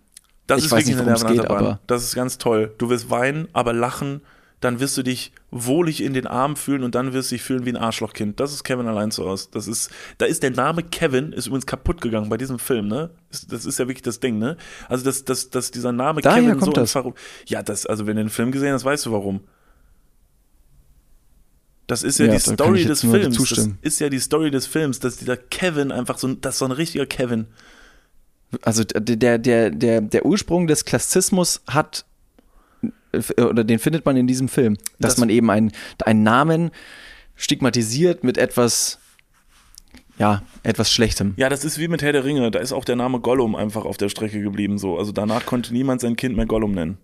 Das 0.47 0.59
Ich 0.59 0.65
ist 0.65 0.71
weiß 0.71 0.79
wirklich 0.87 0.95
nicht, 0.97 1.01
eine 1.05 1.13
es 1.15 1.21
geht, 1.21 1.29
Nervenachterbahn. 1.37 1.65
aber- 1.73 1.79
Das 1.87 2.03
ist 2.03 2.15
ganz 2.15 2.37
toll. 2.37 2.73
Du 2.77 2.89
wirst 2.89 3.09
weinen, 3.09 3.47
aber 3.53 3.73
lachen, 3.73 4.21
dann 4.59 4.79
wirst 4.79 4.97
du 4.97 5.03
dich 5.03 5.31
wohlig 5.51 6.01
in 6.03 6.13
den 6.13 6.25
Armen 6.25 6.55
fühlen 6.55 6.83
und 6.83 6.95
dann 6.95 7.13
wirst 7.13 7.29
du 7.31 7.35
dich 7.35 7.43
fühlen 7.43 7.65
wie 7.65 7.69
ein 7.69 7.77
Arschlochkind. 7.77 8.39
Das 8.39 8.51
ist 8.53 8.63
Kevin 8.63 8.87
allein 8.87 9.11
zu 9.11 9.25
Hause. 9.25 9.49
Das 9.51 9.67
ist, 9.67 9.91
da 10.17 10.25
ist 10.25 10.41
der 10.41 10.49
Name 10.51 10.81
Kevin, 10.83 11.31
ist 11.31 11.45
übrigens 11.47 11.67
kaputt 11.67 12.01
gegangen 12.01 12.29
bei 12.29 12.37
diesem 12.37 12.57
Film, 12.57 12.87
ne? 12.87 13.11
Das 13.49 13.65
ist 13.65 13.77
ja 13.77 13.87
wirklich 13.87 14.01
das 14.01 14.19
Ding, 14.19 14.39
ne? 14.39 14.57
Also, 14.89 15.05
dass, 15.05 15.23
dass, 15.25 15.49
dass 15.51 15.69
dieser 15.69 15.91
Name 15.91 16.21
Daher 16.21 16.41
Kevin 16.41 16.57
kommt 16.59 16.65
so 16.75 16.81
das. 16.81 16.91
Verru- 16.95 17.13
Ja, 17.45 17.61
das, 17.61 17.85
also 17.85 18.07
wenn 18.07 18.15
du 18.15 18.23
den 18.23 18.29
Film 18.29 18.51
gesehen 18.51 18.73
hast, 18.73 18.83
weißt 18.83 19.05
du 19.05 19.11
warum. 19.11 19.41
Das 21.87 22.03
ist 22.03 22.19
ja, 22.19 22.25
Ja, 22.25 22.31
die 22.33 22.39
Story 22.39 22.83
des 22.85 23.01
Films. 23.01 23.37
Das 23.81 23.93
ist 23.93 23.99
ja 23.99 24.09
die 24.09 24.19
Story 24.19 24.51
des 24.51 24.67
Films, 24.67 24.99
dass 24.99 25.17
dieser 25.17 25.37
Kevin 25.37 25.91
einfach 25.91 26.17
so 26.17 26.27
ein, 26.27 26.41
das 26.41 26.55
ist 26.55 26.59
so 26.59 26.65
ein 26.65 26.71
richtiger 26.71 27.05
Kevin. 27.05 27.47
Also 28.61 28.83
der, 28.83 29.37
der, 29.37 29.69
der, 29.69 30.01
der 30.01 30.25
Ursprung 30.25 30.67
des 30.67 30.83
Klassismus 30.85 31.61
hat, 31.67 32.05
oder 33.39 33.63
den 33.63 33.79
findet 33.79 34.05
man 34.05 34.17
in 34.17 34.27
diesem 34.27 34.47
Film, 34.47 34.77
dass 34.99 35.13
Das- 35.15 35.17
man 35.19 35.29
eben 35.29 35.49
einen, 35.49 35.71
einen 36.05 36.23
Namen 36.23 36.71
stigmatisiert 37.35 38.23
mit 38.23 38.37
etwas, 38.37 38.99
ja, 40.17 40.41
etwas 40.63 40.91
Schlechtem. 40.91 41.33
Ja, 41.37 41.49
das 41.49 41.63
ist 41.63 41.77
wie 41.77 41.87
mit 41.87 42.01
Herr 42.01 42.11
der 42.13 42.23
Ringe. 42.25 42.49
Da 42.51 42.59
ist 42.59 42.73
auch 42.73 42.85
der 42.85 42.95
Name 42.95 43.19
Gollum 43.19 43.55
einfach 43.55 43.85
auf 43.85 43.97
der 43.97 44.09
Strecke 44.09 44.41
geblieben. 44.41 44.77
So. 44.77 44.97
Also 44.97 45.11
danach 45.11 45.45
konnte 45.45 45.73
niemand 45.73 46.01
sein 46.01 46.15
Kind 46.15 46.35
mehr 46.35 46.45
Gollum 46.47 46.71
nennen. 46.73 46.97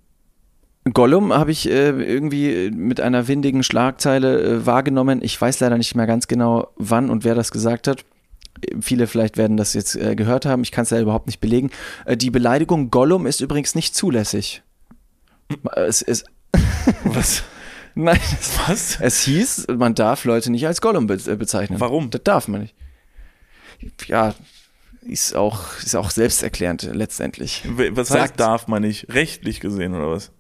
Gollum 0.93 1.31
habe 1.31 1.51
ich 1.51 1.69
äh, 1.69 1.89
irgendwie 1.91 2.69
mit 2.71 2.99
einer 2.99 3.27
windigen 3.29 3.63
Schlagzeile 3.63 4.41
äh, 4.41 4.65
wahrgenommen. 4.65 5.19
Ich 5.21 5.39
weiß 5.39 5.59
leider 5.61 5.77
nicht 5.77 5.95
mehr 5.95 6.07
ganz 6.07 6.27
genau, 6.27 6.69
wann 6.75 7.09
und 7.09 7.23
wer 7.23 7.35
das 7.35 7.51
gesagt 7.51 7.87
hat. 7.87 8.03
Viele 8.81 9.07
vielleicht 9.07 9.37
werden 9.37 9.55
das 9.55 9.73
jetzt 9.75 9.95
äh, 9.95 10.15
gehört 10.15 10.45
haben, 10.45 10.61
ich 10.63 10.71
kann 10.71 10.83
es 10.83 10.89
ja 10.89 10.99
überhaupt 10.99 11.27
nicht 11.27 11.39
belegen. 11.39 11.69
Äh, 12.05 12.17
die 12.17 12.31
Beleidigung 12.31 12.89
Gollum 12.91 13.25
ist 13.27 13.39
übrigens 13.39 13.75
nicht 13.75 13.95
zulässig. 13.95 14.61
Es 15.75 16.01
ist. 16.01 16.25
Was? 17.03 17.43
Nein, 17.95 18.19
es, 18.39 18.59
Was? 18.67 18.99
es 18.99 19.21
hieß, 19.23 19.67
man 19.77 19.93
darf 19.95 20.25
Leute 20.25 20.51
nicht 20.51 20.65
als 20.65 20.81
Gollum 20.81 21.07
be 21.07 21.15
äh, 21.27 21.35
bezeichnen. 21.35 21.79
Warum? 21.79 22.09
Das 22.09 22.23
darf 22.23 22.47
man 22.47 22.61
nicht. 22.61 22.75
Ja, 24.07 24.33
ist 25.01 25.35
auch, 25.35 25.77
ist 25.79 25.95
auch 25.95 26.09
selbsterklärend 26.09 26.83
letztendlich. 26.93 27.63
Was 27.91 28.07
Sagt- 28.07 28.21
heißt, 28.21 28.39
darf 28.39 28.67
man 28.67 28.81
nicht? 28.81 29.13
Rechtlich 29.13 29.59
gesehen 29.59 29.93
oder 29.93 30.09
was? 30.09 30.31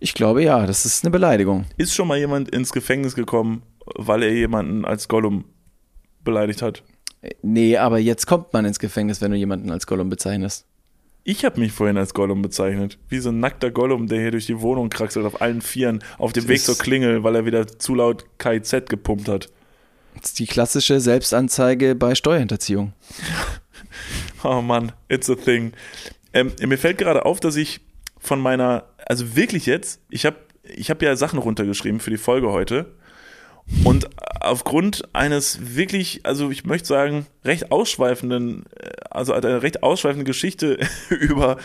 Ich 0.00 0.14
glaube 0.14 0.42
ja, 0.42 0.66
das 0.66 0.86
ist 0.86 1.04
eine 1.04 1.10
Beleidigung. 1.10 1.66
Ist 1.76 1.94
schon 1.94 2.08
mal 2.08 2.18
jemand 2.18 2.48
ins 2.50 2.72
Gefängnis 2.72 3.14
gekommen, 3.14 3.62
weil 3.96 4.22
er 4.22 4.32
jemanden 4.32 4.84
als 4.84 5.08
Gollum 5.08 5.44
beleidigt 6.22 6.62
hat? 6.62 6.82
Nee, 7.42 7.76
aber 7.76 7.98
jetzt 7.98 8.26
kommt 8.26 8.52
man 8.52 8.64
ins 8.64 8.78
Gefängnis, 8.78 9.20
wenn 9.20 9.30
du 9.30 9.36
jemanden 9.36 9.70
als 9.70 9.86
Gollum 9.86 10.08
bezeichnest. 10.10 10.66
Ich 11.26 11.44
habe 11.44 11.58
mich 11.58 11.72
vorhin 11.72 11.96
als 11.96 12.12
Gollum 12.12 12.42
bezeichnet. 12.42 12.98
Wie 13.08 13.18
so 13.18 13.30
ein 13.30 13.40
nackter 13.40 13.70
Gollum, 13.70 14.08
der 14.08 14.20
hier 14.20 14.30
durch 14.30 14.44
die 14.46 14.60
Wohnung 14.60 14.90
kraxelt 14.90 15.24
auf 15.24 15.40
allen 15.40 15.62
Vieren 15.62 16.04
auf 16.18 16.32
dem 16.34 16.46
Weg 16.48 16.56
ist- 16.56 16.66
zur 16.66 16.76
Klingel, 16.78 17.24
weil 17.24 17.34
er 17.34 17.46
wieder 17.46 17.66
zu 17.66 17.94
laut 17.94 18.26
KIZ 18.38 18.88
gepumpt 18.90 19.28
hat. 19.28 19.48
Das 20.20 20.26
ist 20.30 20.38
die 20.38 20.46
klassische 20.46 21.00
Selbstanzeige 21.00 21.94
bei 21.94 22.14
Steuerhinterziehung. 22.14 22.92
Oh 24.46 24.60
Mann, 24.60 24.92
it's 25.08 25.30
a 25.30 25.36
thing. 25.36 25.72
Ähm, 26.34 26.52
mir 26.60 26.76
fällt 26.76 26.98
gerade 26.98 27.24
auf, 27.24 27.40
dass 27.40 27.56
ich 27.56 27.80
von 28.18 28.38
meiner, 28.40 28.84
also 29.06 29.36
wirklich 29.36 29.64
jetzt, 29.64 30.00
ich 30.10 30.26
habe 30.26 30.36
ich 30.64 30.90
hab 30.90 31.00
ja 31.00 31.16
Sachen 31.16 31.38
runtergeschrieben 31.38 31.98
für 32.00 32.10
die 32.10 32.18
Folge 32.18 32.50
heute. 32.52 32.92
Und 33.84 34.10
aufgrund 34.42 35.08
eines 35.14 35.74
wirklich, 35.76 36.20
also 36.26 36.50
ich 36.50 36.66
möchte 36.66 36.88
sagen, 36.88 37.24
recht 37.44 37.72
ausschweifenden, 37.72 38.66
äh, 38.78 38.90
also 39.14 39.32
eine 39.32 39.62
recht 39.62 39.82
ausschweifende 39.82 40.24
Geschichte 40.24 40.78
über, 41.10 41.56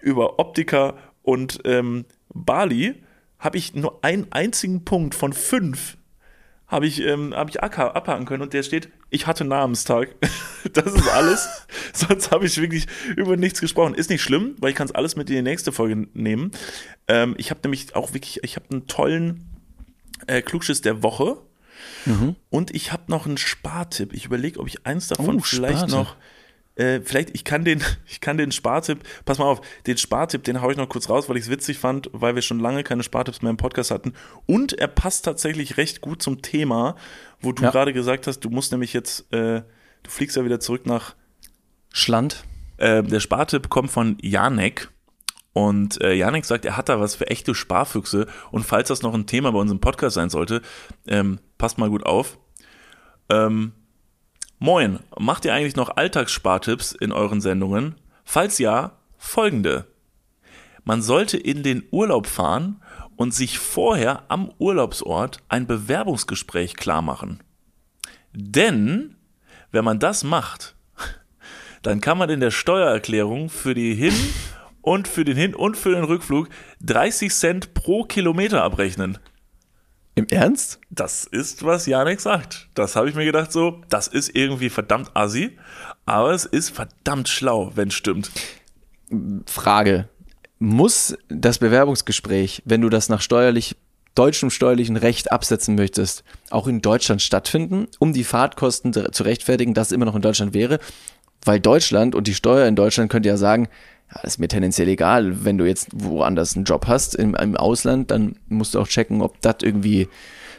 über 0.00 0.38
Optiker 0.38 0.96
und 1.22 1.60
ähm, 1.64 2.04
Bali, 2.32 3.02
habe 3.38 3.58
ich 3.58 3.74
nur 3.74 4.02
einen 4.04 4.26
einzigen 4.30 4.84
Punkt 4.84 5.14
von 5.14 5.32
fünf 5.32 5.96
habe 6.66 6.86
ich, 6.86 7.02
ähm, 7.02 7.34
hab 7.36 7.50
ich 7.50 7.62
abha- 7.62 7.92
abhaken 7.92 8.24
können 8.24 8.42
und 8.42 8.54
der 8.54 8.62
steht, 8.62 8.88
ich 9.10 9.26
hatte 9.26 9.44
Namenstag. 9.44 10.14
Das 10.72 10.86
ist 10.94 11.06
alles. 11.08 11.46
Sonst 11.92 12.30
habe 12.30 12.46
ich 12.46 12.56
wirklich 12.58 12.86
über 13.16 13.36
nichts 13.36 13.60
gesprochen. 13.60 13.94
Ist 13.94 14.08
nicht 14.08 14.22
schlimm, 14.22 14.56
weil 14.60 14.70
ich 14.70 14.74
kann 14.76 14.86
es 14.86 14.94
alles 14.94 15.14
mit 15.14 15.28
in 15.28 15.36
die 15.36 15.42
nächste 15.42 15.72
Folge 15.72 16.08
nehmen. 16.14 16.52
Ähm, 17.06 17.34
ich 17.36 17.50
habe 17.50 17.60
nämlich 17.64 17.94
auch 17.94 18.14
wirklich, 18.14 18.42
ich 18.42 18.56
habe 18.56 18.64
einen 18.72 18.86
tollen 18.86 19.44
äh, 20.26 20.40
Klugschiss 20.40 20.80
der 20.80 21.02
Woche 21.02 21.36
und 22.50 22.74
ich 22.74 22.92
habe 22.92 23.04
noch 23.08 23.26
einen 23.26 23.36
Spartipp. 23.36 24.14
Ich 24.14 24.24
überlege, 24.24 24.58
ob 24.58 24.66
ich 24.68 24.86
eins 24.86 25.08
davon 25.08 25.36
Oh, 25.36 25.40
vielleicht 25.40 25.78
Spartipp. 25.90 25.94
noch 25.96 26.16
äh, 26.76 27.00
vielleicht, 27.00 27.30
ich 27.34 27.44
kann 27.44 27.64
den, 27.64 27.82
ich 28.06 28.20
kann 28.20 28.36
den 28.36 28.52
Spartipp, 28.52 29.00
pass 29.24 29.38
mal 29.38 29.44
auf, 29.46 29.60
den 29.86 29.96
Spartipp, 29.96 30.44
den 30.44 30.60
hau 30.60 30.70
ich 30.70 30.76
noch 30.76 30.88
kurz 30.88 31.08
raus, 31.08 31.28
weil 31.28 31.36
ich 31.36 31.44
es 31.44 31.50
witzig 31.50 31.78
fand, 31.78 32.10
weil 32.12 32.34
wir 32.34 32.42
schon 32.42 32.60
lange 32.60 32.82
keine 32.82 33.02
Spartipps 33.02 33.42
mehr 33.42 33.50
im 33.50 33.56
Podcast 33.56 33.90
hatten. 33.90 34.12
Und 34.46 34.72
er 34.72 34.88
passt 34.88 35.24
tatsächlich 35.24 35.76
recht 35.76 36.00
gut 36.00 36.22
zum 36.22 36.42
Thema, 36.42 36.96
wo 37.40 37.52
du 37.52 37.62
Ja. 37.62 37.70
gerade 37.70 37.92
gesagt 37.92 38.26
hast, 38.26 38.40
du 38.40 38.50
musst 38.50 38.72
nämlich 38.72 38.92
jetzt, 38.92 39.32
äh, 39.32 39.62
du 40.02 40.10
fliegst 40.10 40.36
ja 40.36 40.44
wieder 40.44 40.60
zurück 40.60 40.86
nach. 40.86 41.14
Schland. 41.92 42.44
Äh, 42.76 43.02
der 43.04 43.20
Spartipp 43.20 43.68
kommt 43.68 43.90
von 43.90 44.18
Janek. 44.20 44.90
Und 45.52 46.00
äh, 46.02 46.12
Janek 46.14 46.44
sagt, 46.44 46.64
er 46.64 46.76
hat 46.76 46.88
da 46.88 46.98
was 46.98 47.14
für 47.14 47.28
echte 47.28 47.54
Sparfüchse. 47.54 48.26
Und 48.50 48.64
falls 48.64 48.88
das 48.88 49.02
noch 49.02 49.14
ein 49.14 49.26
Thema 49.26 49.52
bei 49.52 49.60
unserem 49.60 49.78
Podcast 49.80 50.14
sein 50.16 50.28
sollte, 50.28 50.60
ähm, 51.06 51.38
passt 51.58 51.78
mal 51.78 51.88
gut 51.88 52.04
auf. 52.04 52.38
Ähm, 53.28 53.72
Moin, 54.64 55.00
macht 55.18 55.44
ihr 55.44 55.52
eigentlich 55.52 55.76
noch 55.76 55.98
Alltagsspartipps 55.98 56.92
in 56.92 57.12
euren 57.12 57.42
Sendungen? 57.42 57.96
Falls 58.24 58.56
ja, 58.56 58.92
folgende. 59.18 59.84
Man 60.84 61.02
sollte 61.02 61.36
in 61.36 61.62
den 61.62 61.82
Urlaub 61.90 62.26
fahren 62.26 62.80
und 63.16 63.34
sich 63.34 63.58
vorher 63.58 64.22
am 64.28 64.50
Urlaubsort 64.56 65.42
ein 65.50 65.66
Bewerbungsgespräch 65.66 66.76
klar 66.76 67.02
machen. 67.02 67.42
Denn, 68.32 69.16
wenn 69.70 69.84
man 69.84 69.98
das 69.98 70.24
macht, 70.24 70.76
dann 71.82 72.00
kann 72.00 72.16
man 72.16 72.30
in 72.30 72.40
der 72.40 72.50
Steuererklärung 72.50 73.50
für 73.50 73.74
die 73.74 73.94
Hin- 73.94 74.32
und 74.80 75.08
für 75.08 75.26
den 75.26 75.36
Hin- 75.36 75.54
und 75.54 75.76
für 75.76 75.94
den 75.94 76.04
Rückflug 76.04 76.48
30 76.80 77.30
Cent 77.34 77.74
pro 77.74 78.04
Kilometer 78.04 78.64
abrechnen. 78.64 79.18
Im 80.16 80.26
Ernst? 80.28 80.78
Das 80.90 81.24
ist, 81.24 81.64
was 81.64 81.86
Janek 81.86 82.20
sagt. 82.20 82.68
Das 82.74 82.94
habe 82.94 83.08
ich 83.08 83.16
mir 83.16 83.24
gedacht, 83.24 83.50
so, 83.50 83.82
das 83.88 84.06
ist 84.06 84.34
irgendwie 84.34 84.70
verdammt 84.70 85.10
assi, 85.14 85.58
aber 86.06 86.32
es 86.32 86.44
ist 86.44 86.70
verdammt 86.70 87.28
schlau, 87.28 87.72
wenn 87.74 87.88
es 87.88 87.94
stimmt. 87.94 88.30
Frage. 89.46 90.08
Muss 90.60 91.16
das 91.28 91.58
Bewerbungsgespräch, 91.58 92.62
wenn 92.64 92.80
du 92.80 92.88
das 92.88 93.08
nach 93.08 93.20
steuerlich, 93.20 93.76
deutschem 94.14 94.50
steuerlichen 94.50 94.96
Recht 94.96 95.32
absetzen 95.32 95.74
möchtest, 95.74 96.22
auch 96.48 96.68
in 96.68 96.80
Deutschland 96.80 97.20
stattfinden, 97.20 97.88
um 97.98 98.12
die 98.12 98.24
Fahrtkosten 98.24 98.92
zu 98.92 99.10
zu 99.10 99.24
rechtfertigen, 99.24 99.74
dass 99.74 99.88
es 99.88 99.92
immer 99.92 100.04
noch 100.04 100.14
in 100.14 100.22
Deutschland 100.22 100.54
wäre? 100.54 100.78
Weil 101.44 101.58
Deutschland 101.58 102.14
und 102.14 102.28
die 102.28 102.34
Steuer 102.34 102.68
in 102.68 102.76
Deutschland 102.76 103.10
könnte 103.10 103.28
ja 103.28 103.36
sagen, 103.36 103.68
ja, 104.14 104.20
ist 104.22 104.38
mir 104.38 104.48
tendenziell 104.48 104.88
egal, 104.88 105.44
wenn 105.44 105.58
du 105.58 105.64
jetzt 105.64 105.88
woanders 105.92 106.56
einen 106.56 106.64
Job 106.64 106.86
hast 106.86 107.14
im, 107.14 107.34
im 107.34 107.56
Ausland, 107.56 108.10
dann 108.10 108.36
musst 108.48 108.74
du 108.74 108.80
auch 108.80 108.88
checken, 108.88 109.22
ob 109.22 109.40
das 109.40 109.56
irgendwie 109.62 110.08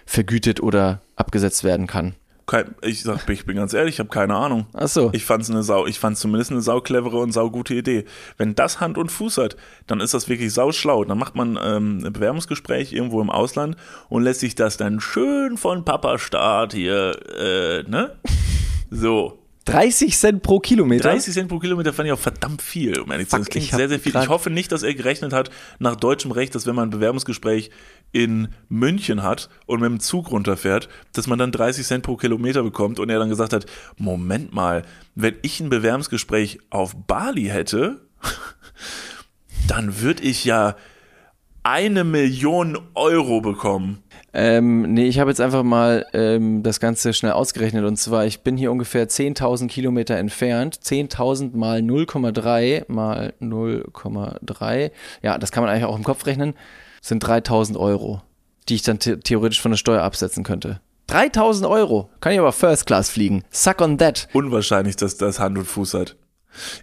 vergütet 0.06 0.62
oder 0.62 1.02
abgesetzt 1.16 1.64
werden 1.64 1.88
kann. 1.88 2.16
Kein, 2.48 2.76
ich 2.84 3.02
sag, 3.02 3.28
ich 3.28 3.48
bin 3.48 3.56
ganz 3.56 3.74
ehrlich, 3.74 3.96
ich 3.96 4.00
habe 4.00 4.10
keine 4.10 4.36
Ahnung. 4.36 4.68
Ach 4.74 4.88
so. 4.88 5.10
Ich 5.14 5.26
fand's 5.26 5.50
eine 5.50 5.64
Sau, 5.64 5.88
ich 5.88 5.98
fand's 5.98 6.20
zumindest 6.20 6.52
eine 6.52 6.62
sauclevere 6.62 7.18
und 7.18 7.32
saugute 7.32 7.74
Idee. 7.74 8.06
Wenn 8.38 8.54
das 8.54 8.80
Hand 8.80 9.00
und 9.00 9.12
Fuß 9.12 9.40
hat, 9.40 9.58
dann 9.88 10.00
ist 10.00 10.14
das 10.14 10.30
wirklich 10.30 10.54
sauschlau. 10.54 11.06
Dann 11.06 11.18
macht 11.18 11.36
man 11.36 11.58
ähm, 11.60 12.04
ein 12.06 12.14
Bewerbungsgespräch 12.14 12.94
irgendwo 12.94 13.20
im 13.20 13.32
Ausland 13.32 13.78
und 14.10 14.22
lässt 14.22 14.42
sich 14.42 14.54
das 14.54 14.78
dann 14.78 15.00
schön 15.00 15.58
von 15.58 15.86
Papa 15.86 16.20
Staat 16.20 16.74
hier, 16.74 17.18
äh, 17.36 17.84
ne? 17.90 18.16
So. 18.92 19.40
30 19.66 20.18
Cent 20.18 20.42
pro 20.44 20.60
Kilometer? 20.60 21.10
30 21.10 21.34
Cent 21.34 21.50
pro 21.50 21.60
Kilometer 21.60 21.92
fand 21.92 22.08
ich 22.08 22.14
auch 22.14 22.20
verdammt 22.20 22.62
viel, 22.62 23.00
um 23.00 23.12
ehrlich 23.12 23.28
zu 23.28 23.32
sein. 23.32 23.42
Das 23.42 23.50
klingt 23.50 23.72
sehr, 23.72 23.90
sehr 23.90 24.00
viel. 24.00 24.16
Ich 24.16 24.30
hoffe 24.30 24.50
nicht, 24.50 24.72
dass 24.72 24.84
er 24.84 24.94
gerechnet 24.94 25.34
hat 25.34 25.50
nach 25.80 25.96
deutschem 25.96 26.32
Recht, 26.32 26.54
dass 26.54 26.68
wenn 26.68 26.76
man 26.76 26.88
ein 26.88 26.92
Bewerbungsgespräch 26.92 27.72
in 28.12 28.50
München 28.70 29.24
hat 29.24 29.50
und 29.66 29.82
mit 29.82 29.90
dem 29.90 30.00
Zug 30.00 30.32
runterfährt, 30.32 30.88
dass 31.14 31.28
man 31.28 31.40
dann 31.40 31.52
30 31.52 31.86
Cent 31.86 32.04
pro 32.04 32.16
Kilometer 32.16 32.64
bekommt 32.64 33.00
und 33.00 33.10
er 33.10 33.20
dann 33.20 33.30
gesagt 33.30 33.54
hat, 33.54 33.66
Moment 33.98 34.54
mal, 34.54 34.84
wenn 35.16 35.36
ich 35.42 35.60
ein 35.60 35.70
Bewerbungsgespräch 35.70 36.60
auf 36.70 36.96
Bali 37.08 37.46
hätte, 37.46 38.02
dann 39.68 40.00
würde 40.00 40.24
ich 40.24 40.46
ja 40.46 40.76
eine 41.66 42.04
Million 42.04 42.78
Euro 42.94 43.42
bekommen. 43.42 44.04
Ähm, 44.34 44.94
nee, 44.94 45.08
ich 45.08 45.20
habe 45.20 45.32
jetzt 45.32 45.42
einfach 45.42 45.64
mal 45.64 46.06
ähm, 46.14 46.62
das 46.62 46.80
Ganze 46.80 47.12
schnell 47.12 47.32
ausgerechnet. 47.32 47.86
Und 47.86 47.98
zwar, 47.98 48.28
ich 48.28 48.42
bin 48.42 48.56
hier 48.56 48.72
ungefähr 48.72 49.10
10.000 49.10 49.68
Kilometer 49.68 50.16
entfernt. 50.16 50.78
10.000 50.78 51.58
mal 51.58 51.80
0,3 51.80 52.86
mal 52.88 53.34
0,3. 53.42 54.92
Ja, 55.24 55.40
das 55.40 55.52
kann 55.52 55.64
man 55.64 55.72
eigentlich 55.72 55.86
auch 55.86 55.98
im 55.98 56.04
Kopf 56.04 56.28
rechnen. 56.28 56.54
Sind 57.02 57.26
3.000 57.26 57.80
Euro, 57.80 58.22
die 58.70 58.76
ich 58.76 58.84
dann 58.84 59.00
the 59.02 59.18
theoretisch 59.18 59.62
von 59.62 59.72
der 59.72 59.78
Steuer 59.78 60.04
absetzen 60.04 60.44
könnte. 60.44 60.82
3.000 61.10 61.68
Euro. 61.68 62.12
Kann 62.20 62.34
ich 62.34 62.40
aber 62.40 62.52
First 62.52 62.86
Class 62.86 63.10
fliegen. 63.10 63.44
Suck 63.50 63.82
on 63.82 63.98
that. 63.98 64.28
unwahrscheinlich, 64.34 64.98
dass 64.98 65.18
das 65.18 65.40
Hand 65.40 65.58
und 65.58 65.66
Fuß 65.66 65.96
hat. 65.96 66.16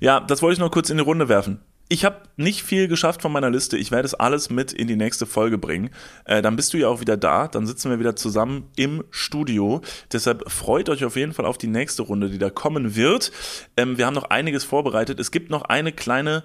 Ja, 0.01 0.19
das 0.19 0.43
wollte 0.43 0.55
ich 0.55 0.59
noch 0.59 0.73
kurz 0.73 0.91
in 0.91 0.97
die 0.97 1.05
Runde 1.05 1.29
werfen. 1.29 1.61
Ich 1.93 2.07
habe 2.07 2.23
nicht 2.39 2.63
viel 2.63 2.89
geschafft 2.89 3.21
von 3.21 3.33
meiner 3.33 3.51
Liste. 3.51 3.77
Ich 3.77 3.91
werde 3.91 4.07
es 4.07 4.15
alles 4.15 4.49
mit 4.49 4.73
in 4.73 4.89
die 4.89 4.97
nächste 4.97 5.27
Folge 5.27 5.59
bringen. 5.59 5.91
Äh, 6.25 6.41
dann 6.41 6.57
bist 6.57 6.73
du 6.73 6.79
ja 6.79 6.89
auch 6.89 7.03
wieder 7.03 7.19
da. 7.19 7.49
Dann 7.49 7.67
sitzen 7.67 7.91
wir 7.91 7.99
wieder 7.99 8.17
zusammen 8.17 8.71
im 8.77 9.05
Studio. 9.11 9.83
Deshalb 10.11 10.51
freut 10.51 10.89
euch 10.89 11.05
auf 11.05 11.17
jeden 11.17 11.35
Fall 11.35 11.45
auf 11.45 11.59
die 11.59 11.67
nächste 11.67 12.01
Runde, 12.01 12.31
die 12.31 12.39
da 12.39 12.49
kommen 12.49 12.97
wird. 12.97 13.31
Ähm, 13.77 13.99
wir 13.99 14.07
haben 14.07 14.15
noch 14.15 14.31
einiges 14.31 14.65
vorbereitet. 14.65 15.21
Es 15.21 15.31
gibt 15.31 15.51
noch 15.51 15.65
eine 15.65 15.93
kleine, 15.93 16.45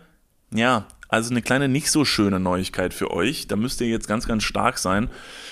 ja, 0.53 0.85
also 1.07 1.31
eine 1.31 1.41
kleine 1.41 1.69
nicht 1.69 1.91
so 1.91 2.03
schöne 2.03 2.41
Neuigkeit 2.41 2.93
für 2.93 3.11
euch. 3.11 3.47
Da 3.47 3.55
müsst 3.55 3.79
ihr 3.79 3.87
jetzt 3.87 4.09
ganz, 4.09 4.27
ganz 4.27 4.43
stark 4.43 4.77
sein. 4.77 5.09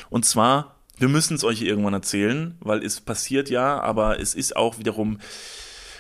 Und 0.10 0.26
zwar, 0.26 0.76
wir 0.98 1.08
müssen 1.08 1.36
es 1.36 1.46
euch 1.46 1.62
irgendwann 1.62 1.94
erzählen, 1.94 2.58
weil 2.60 2.84
es 2.84 3.00
passiert 3.00 3.50
ja, 3.50 3.80
aber 3.80 4.20
es 4.20 4.36
ist 4.36 4.58
auch 4.58 4.78
wiederum 4.78 5.20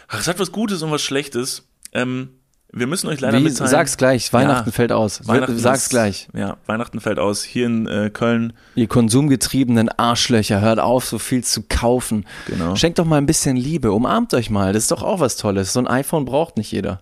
Ach, 0.09 0.19
es 0.19 0.27
hat 0.27 0.37
was 0.37 0.51
Gutes 0.51 0.81
und 0.83 0.91
was 0.91 1.01
Schlechtes. 1.01 1.67
Ähm, 1.93 2.41
wir 2.75 2.87
müssen 2.87 3.07
euch 3.07 3.19
leider 3.21 3.39
Wie, 3.39 3.43
mitteilen. 3.43 3.69
sag's 3.71 3.97
gleich. 3.97 4.31
Weihnachten 4.33 4.69
Ja, 4.69 4.73
fällt 4.73 4.91
aus. 4.91 5.25
Weihnachten 5.27 5.57
sag's 5.57 5.83
ist- 5.83 5.89
gleich. 5.89 6.27
Ja, 6.33 6.57
Weihnachten 6.65 6.99
fällt 6.99 7.19
aus. 7.19 7.43
Hier 7.43 7.65
in 7.65 7.87
äh, 7.87 8.09
Köln. 8.11 8.53
Ihr 8.75 8.87
konsumgetriebenen 8.87 9.89
Arschlöcher, 9.89 10.61
hört 10.61 10.79
auf, 10.79 11.05
so 11.05 11.17
viel 11.17 11.43
zu 11.43 11.63
kaufen. 11.69 12.25
Genau. 12.47 12.75
Schenkt 12.75 12.99
doch 12.99 13.05
mal 13.05 13.17
ein 13.17 13.25
bisschen 13.25 13.55
Liebe, 13.57 13.91
umarmt 13.91 14.33
euch 14.33 14.49
mal. 14.49 14.73
Das 14.73 14.83
ist 14.83 14.91
doch 14.91 15.03
auch 15.03 15.19
was 15.19 15.37
Tolles. 15.37 15.73
So 15.73 15.79
ein 15.79 15.87
iPhone 15.87 16.25
braucht 16.25 16.57
nicht 16.57 16.71
jeder. 16.71 16.99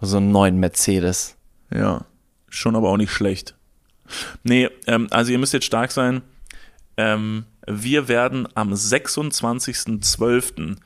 So 0.00 0.16
einen 0.16 0.32
neuen 0.32 0.58
Mercedes. 0.58 1.36
Ja, 1.72 2.04
schon 2.48 2.74
aber 2.76 2.90
auch 2.90 2.96
nicht 2.96 3.12
schlecht. 3.12 3.54
Nee, 4.42 4.68
ähm, 4.86 5.06
also 5.10 5.32
ihr 5.32 5.38
müsst 5.38 5.52
jetzt 5.52 5.66
stark 5.66 5.92
sein. 5.92 6.22
Ähm, 6.96 7.44
wir 7.66 8.08
werden 8.08 8.46
am 8.54 8.72
26.12. 8.74 10.76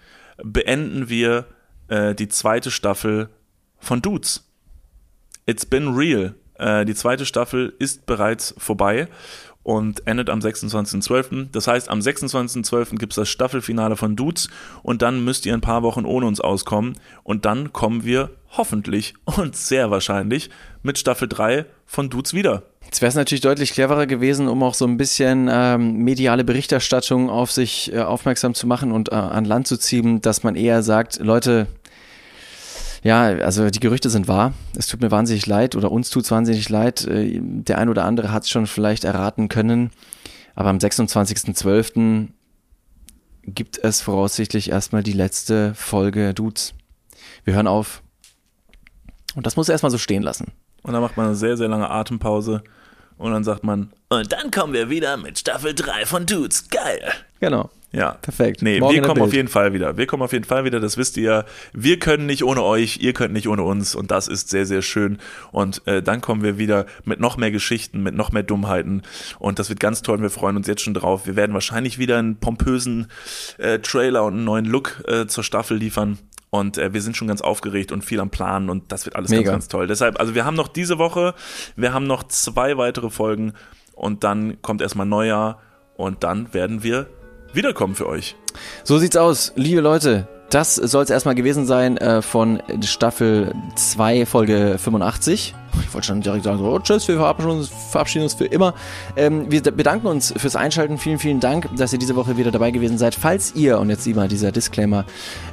beenden 0.42 1.08
wir 1.08 1.46
äh, 1.88 2.14
die 2.14 2.28
zweite 2.28 2.70
Staffel 2.70 3.28
von 3.78 4.02
Dudes. 4.02 4.44
It's 5.46 5.64
been 5.64 5.94
real. 5.94 6.34
Äh, 6.58 6.84
die 6.84 6.94
zweite 6.94 7.24
Staffel 7.24 7.74
ist 7.78 8.06
bereits 8.06 8.54
vorbei 8.58 9.08
und 9.62 10.06
endet 10.06 10.30
am 10.30 10.40
26.12. 10.40 11.48
Das 11.52 11.68
heißt, 11.68 11.90
am 11.90 12.00
26.12. 12.00 12.96
gibt 12.96 13.12
es 13.12 13.16
das 13.16 13.28
Staffelfinale 13.28 13.96
von 13.96 14.16
Dudes 14.16 14.48
und 14.82 15.02
dann 15.02 15.24
müsst 15.24 15.46
ihr 15.46 15.54
ein 15.54 15.60
paar 15.60 15.82
Wochen 15.82 16.04
ohne 16.04 16.26
uns 16.26 16.40
auskommen 16.40 16.98
und 17.22 17.44
dann 17.44 17.72
kommen 17.72 18.04
wir 18.04 18.30
hoffentlich 18.56 19.14
und 19.24 19.56
sehr 19.56 19.90
wahrscheinlich 19.90 20.50
mit 20.82 20.98
Staffel 20.98 21.28
3 21.28 21.66
von 21.84 22.08
Dudes 22.08 22.32
wieder. 22.32 22.62
Jetzt 22.84 23.02
wäre 23.02 23.10
es 23.10 23.14
natürlich 23.14 23.42
deutlich 23.42 23.72
cleverer 23.72 24.06
gewesen, 24.06 24.48
um 24.48 24.62
auch 24.62 24.72
so 24.72 24.86
ein 24.86 24.96
bisschen 24.96 25.50
ähm, 25.52 25.98
mediale 25.98 26.44
Berichterstattung 26.44 27.28
auf 27.28 27.52
sich 27.52 27.92
äh, 27.92 28.00
aufmerksam 28.00 28.54
zu 28.54 28.66
machen 28.66 28.90
und 28.90 29.10
äh, 29.10 29.16
an 29.16 29.44
Land 29.44 29.66
zu 29.66 29.76
ziehen, 29.76 30.22
dass 30.22 30.42
man 30.42 30.56
eher 30.56 30.82
sagt, 30.82 31.18
Leute, 31.18 31.66
ja, 33.02 33.22
also 33.22 33.70
die 33.70 33.80
Gerüchte 33.80 34.10
sind 34.10 34.28
wahr. 34.28 34.52
Es 34.76 34.86
tut 34.86 35.00
mir 35.00 35.10
wahnsinnig 35.10 35.46
leid 35.46 35.76
oder 35.76 35.90
uns 35.90 36.10
tut 36.10 36.24
es 36.24 36.30
wahnsinnig 36.30 36.68
leid. 36.68 37.06
Äh, 37.06 37.40
der 37.40 37.78
ein 37.78 37.88
oder 37.88 38.04
andere 38.04 38.32
hat 38.32 38.44
es 38.44 38.50
schon 38.50 38.66
vielleicht 38.66 39.04
erraten 39.04 39.48
können. 39.48 39.90
Aber 40.54 40.70
am 40.70 40.78
26.12. 40.78 42.28
gibt 43.44 43.78
es 43.78 44.00
voraussichtlich 44.00 44.70
erstmal 44.70 45.02
die 45.02 45.12
letzte 45.12 45.74
Folge 45.74 46.34
Dudes. 46.34 46.74
Wir 47.44 47.54
hören 47.54 47.68
auf. 47.68 48.02
Und 49.34 49.46
das 49.46 49.56
muss 49.56 49.68
erstmal 49.68 49.92
so 49.92 49.98
stehen 49.98 50.22
lassen. 50.22 50.52
Und 50.82 50.92
dann 50.92 51.02
macht 51.02 51.16
man 51.16 51.26
eine 51.26 51.36
sehr, 51.36 51.56
sehr 51.56 51.68
lange 51.68 51.90
Atempause 51.90 52.62
und 53.18 53.32
dann 53.32 53.44
sagt 53.44 53.64
man, 53.64 53.92
und 54.08 54.32
dann 54.32 54.50
kommen 54.50 54.72
wir 54.72 54.90
wieder 54.90 55.16
mit 55.16 55.38
Staffel 55.38 55.74
3 55.74 56.06
von 56.06 56.24
Dudes. 56.24 56.68
Geil. 56.70 57.12
Genau. 57.40 57.68
Ja. 57.90 58.12
Perfekt. 58.20 58.60
Nee, 58.62 58.80
Morgen 58.80 58.94
wir 58.94 59.02
kommen 59.02 59.22
auf 59.22 59.32
jeden 59.32 59.48
Fall 59.48 59.72
wieder. 59.72 59.96
Wir 59.96 60.06
kommen 60.06 60.22
auf 60.22 60.32
jeden 60.32 60.44
Fall 60.44 60.64
wieder, 60.64 60.78
das 60.78 60.98
wisst 60.98 61.16
ihr 61.16 61.22
ja. 61.22 61.44
Wir 61.72 61.98
können 61.98 62.26
nicht 62.26 62.44
ohne 62.44 62.62
euch, 62.62 62.98
ihr 62.98 63.14
könnt 63.14 63.32
nicht 63.32 63.48
ohne 63.48 63.62
uns 63.62 63.94
und 63.94 64.10
das 64.10 64.28
ist 64.28 64.50
sehr, 64.50 64.66
sehr 64.66 64.82
schön. 64.82 65.18
Und 65.52 65.86
äh, 65.86 66.02
dann 66.02 66.20
kommen 66.20 66.42
wir 66.42 66.58
wieder 66.58 66.84
mit 67.04 67.18
noch 67.18 67.38
mehr 67.38 67.50
Geschichten, 67.50 68.02
mit 68.02 68.14
noch 68.14 68.30
mehr 68.30 68.42
Dummheiten 68.42 69.02
und 69.38 69.58
das 69.58 69.70
wird 69.70 69.80
ganz 69.80 70.02
toll. 70.02 70.20
Wir 70.20 70.30
freuen 70.30 70.56
uns 70.56 70.66
jetzt 70.66 70.82
schon 70.82 70.94
drauf. 70.94 71.26
Wir 71.26 71.36
werden 71.36 71.54
wahrscheinlich 71.54 71.98
wieder 71.98 72.18
einen 72.18 72.36
pompösen 72.36 73.06
äh, 73.56 73.78
Trailer 73.78 74.24
und 74.24 74.34
einen 74.34 74.44
neuen 74.44 74.66
Look 74.66 75.02
äh, 75.06 75.26
zur 75.26 75.44
Staffel 75.44 75.78
liefern. 75.78 76.18
Und 76.50 76.78
äh, 76.78 76.92
wir 76.94 77.02
sind 77.02 77.16
schon 77.16 77.28
ganz 77.28 77.42
aufgeregt 77.42 77.92
und 77.92 78.04
viel 78.04 78.20
am 78.20 78.30
Planen 78.30 78.70
und 78.70 78.90
das 78.90 79.04
wird 79.04 79.16
alles 79.16 79.30
Mega. 79.30 79.42
ganz, 79.42 79.52
ganz 79.52 79.68
toll. 79.68 79.86
Deshalb, 79.86 80.18
also 80.18 80.34
wir 80.34 80.44
haben 80.46 80.56
noch 80.56 80.68
diese 80.68 80.98
Woche, 80.98 81.34
wir 81.76 81.92
haben 81.92 82.06
noch 82.06 82.22
zwei 82.22 82.78
weitere 82.78 83.10
Folgen 83.10 83.52
und 83.92 84.24
dann 84.24 84.60
kommt 84.62 84.80
erstmal 84.80 85.06
Neujahr 85.06 85.60
und 85.96 86.24
dann 86.24 86.54
werden 86.54 86.82
wir 86.82 87.06
wiederkommen 87.52 87.94
für 87.94 88.06
euch. 88.06 88.36
So 88.84 88.98
sieht's 88.98 89.16
aus, 89.16 89.52
liebe 89.56 89.80
Leute. 89.80 90.28
Das 90.50 90.76
soll 90.76 91.04
es 91.04 91.10
erstmal 91.10 91.34
gewesen 91.34 91.66
sein 91.66 91.98
äh, 91.98 92.22
von 92.22 92.62
Staffel 92.82 93.54
2, 93.74 94.24
Folge 94.24 94.78
85. 94.78 95.54
Ich 95.82 95.94
wollte 95.94 96.06
schon 96.06 96.22
direkt 96.22 96.44
sagen, 96.44 96.58
so, 96.58 96.64
oh, 96.64 96.78
tschüss, 96.78 97.06
wir 97.06 97.16
verabschieden 97.16 97.50
uns, 97.50 97.68
verabschieden 97.68 98.22
uns 98.24 98.34
für 98.34 98.46
immer. 98.46 98.72
Ähm, 99.14 99.50
wir 99.50 99.60
bedanken 99.60 100.06
uns 100.06 100.32
fürs 100.34 100.56
Einschalten. 100.56 100.96
Vielen, 100.96 101.18
vielen 101.18 101.40
Dank, 101.40 101.68
dass 101.76 101.92
ihr 101.92 101.98
diese 101.98 102.16
Woche 102.16 102.38
wieder 102.38 102.50
dabei 102.50 102.70
gewesen 102.70 102.96
seid. 102.96 103.14
Falls 103.14 103.54
ihr, 103.54 103.78
und 103.78 103.90
jetzt 103.90 104.04
sieh 104.04 104.14
dieser 104.14 104.50
Disclaimer, 104.50 105.04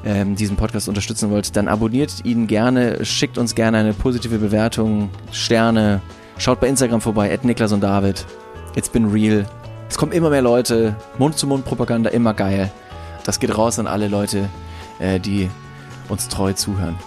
ähm, 0.05 0.37
diesen 0.37 0.55
Podcast 0.55 0.87
unterstützen 0.87 1.29
wollt, 1.29 1.57
dann 1.57 1.67
abonniert 1.67 2.23
ihn 2.23 2.47
gerne, 2.47 3.03
schickt 3.03 3.37
uns 3.37 3.53
gerne 3.53 3.79
eine 3.79 3.93
positive 3.93 4.37
Bewertung, 4.37 5.09
Sterne, 5.33 6.01
schaut 6.37 6.61
bei 6.61 6.67
Instagram 6.67 7.01
vorbei, 7.01 7.33
at 7.33 7.43
Niklas 7.43 7.73
und 7.73 7.81
David. 7.81 8.25
It's 8.77 8.89
been 8.89 9.11
real. 9.11 9.45
Es 9.89 9.97
kommen 9.97 10.11
immer 10.11 10.29
mehr 10.29 10.41
Leute, 10.41 10.95
Mund-zu-Mund-Propaganda, 11.17 12.09
immer 12.09 12.33
geil. 12.33 12.71
Das 13.23 13.39
geht 13.39 13.57
raus 13.57 13.79
an 13.79 13.87
alle 13.87 14.07
Leute, 14.07 14.49
äh, 14.99 15.19
die 15.19 15.49
uns 16.09 16.27
treu 16.27 16.53
zuhören. 16.53 16.97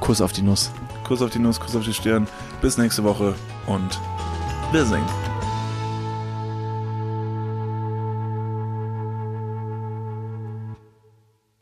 Kuss 0.00 0.20
auf 0.20 0.32
die 0.32 0.42
Nuss. 0.42 0.70
Kuss 1.04 1.22
auf 1.22 1.30
die 1.30 1.38
Nuss, 1.38 1.60
Kuss 1.60 1.76
auf 1.76 1.84
die 1.84 1.94
Stirn. 1.94 2.26
Bis 2.60 2.78
nächste 2.78 3.04
Woche 3.04 3.34
und 3.66 4.00
wir 4.72 4.84
singen. 4.84 5.37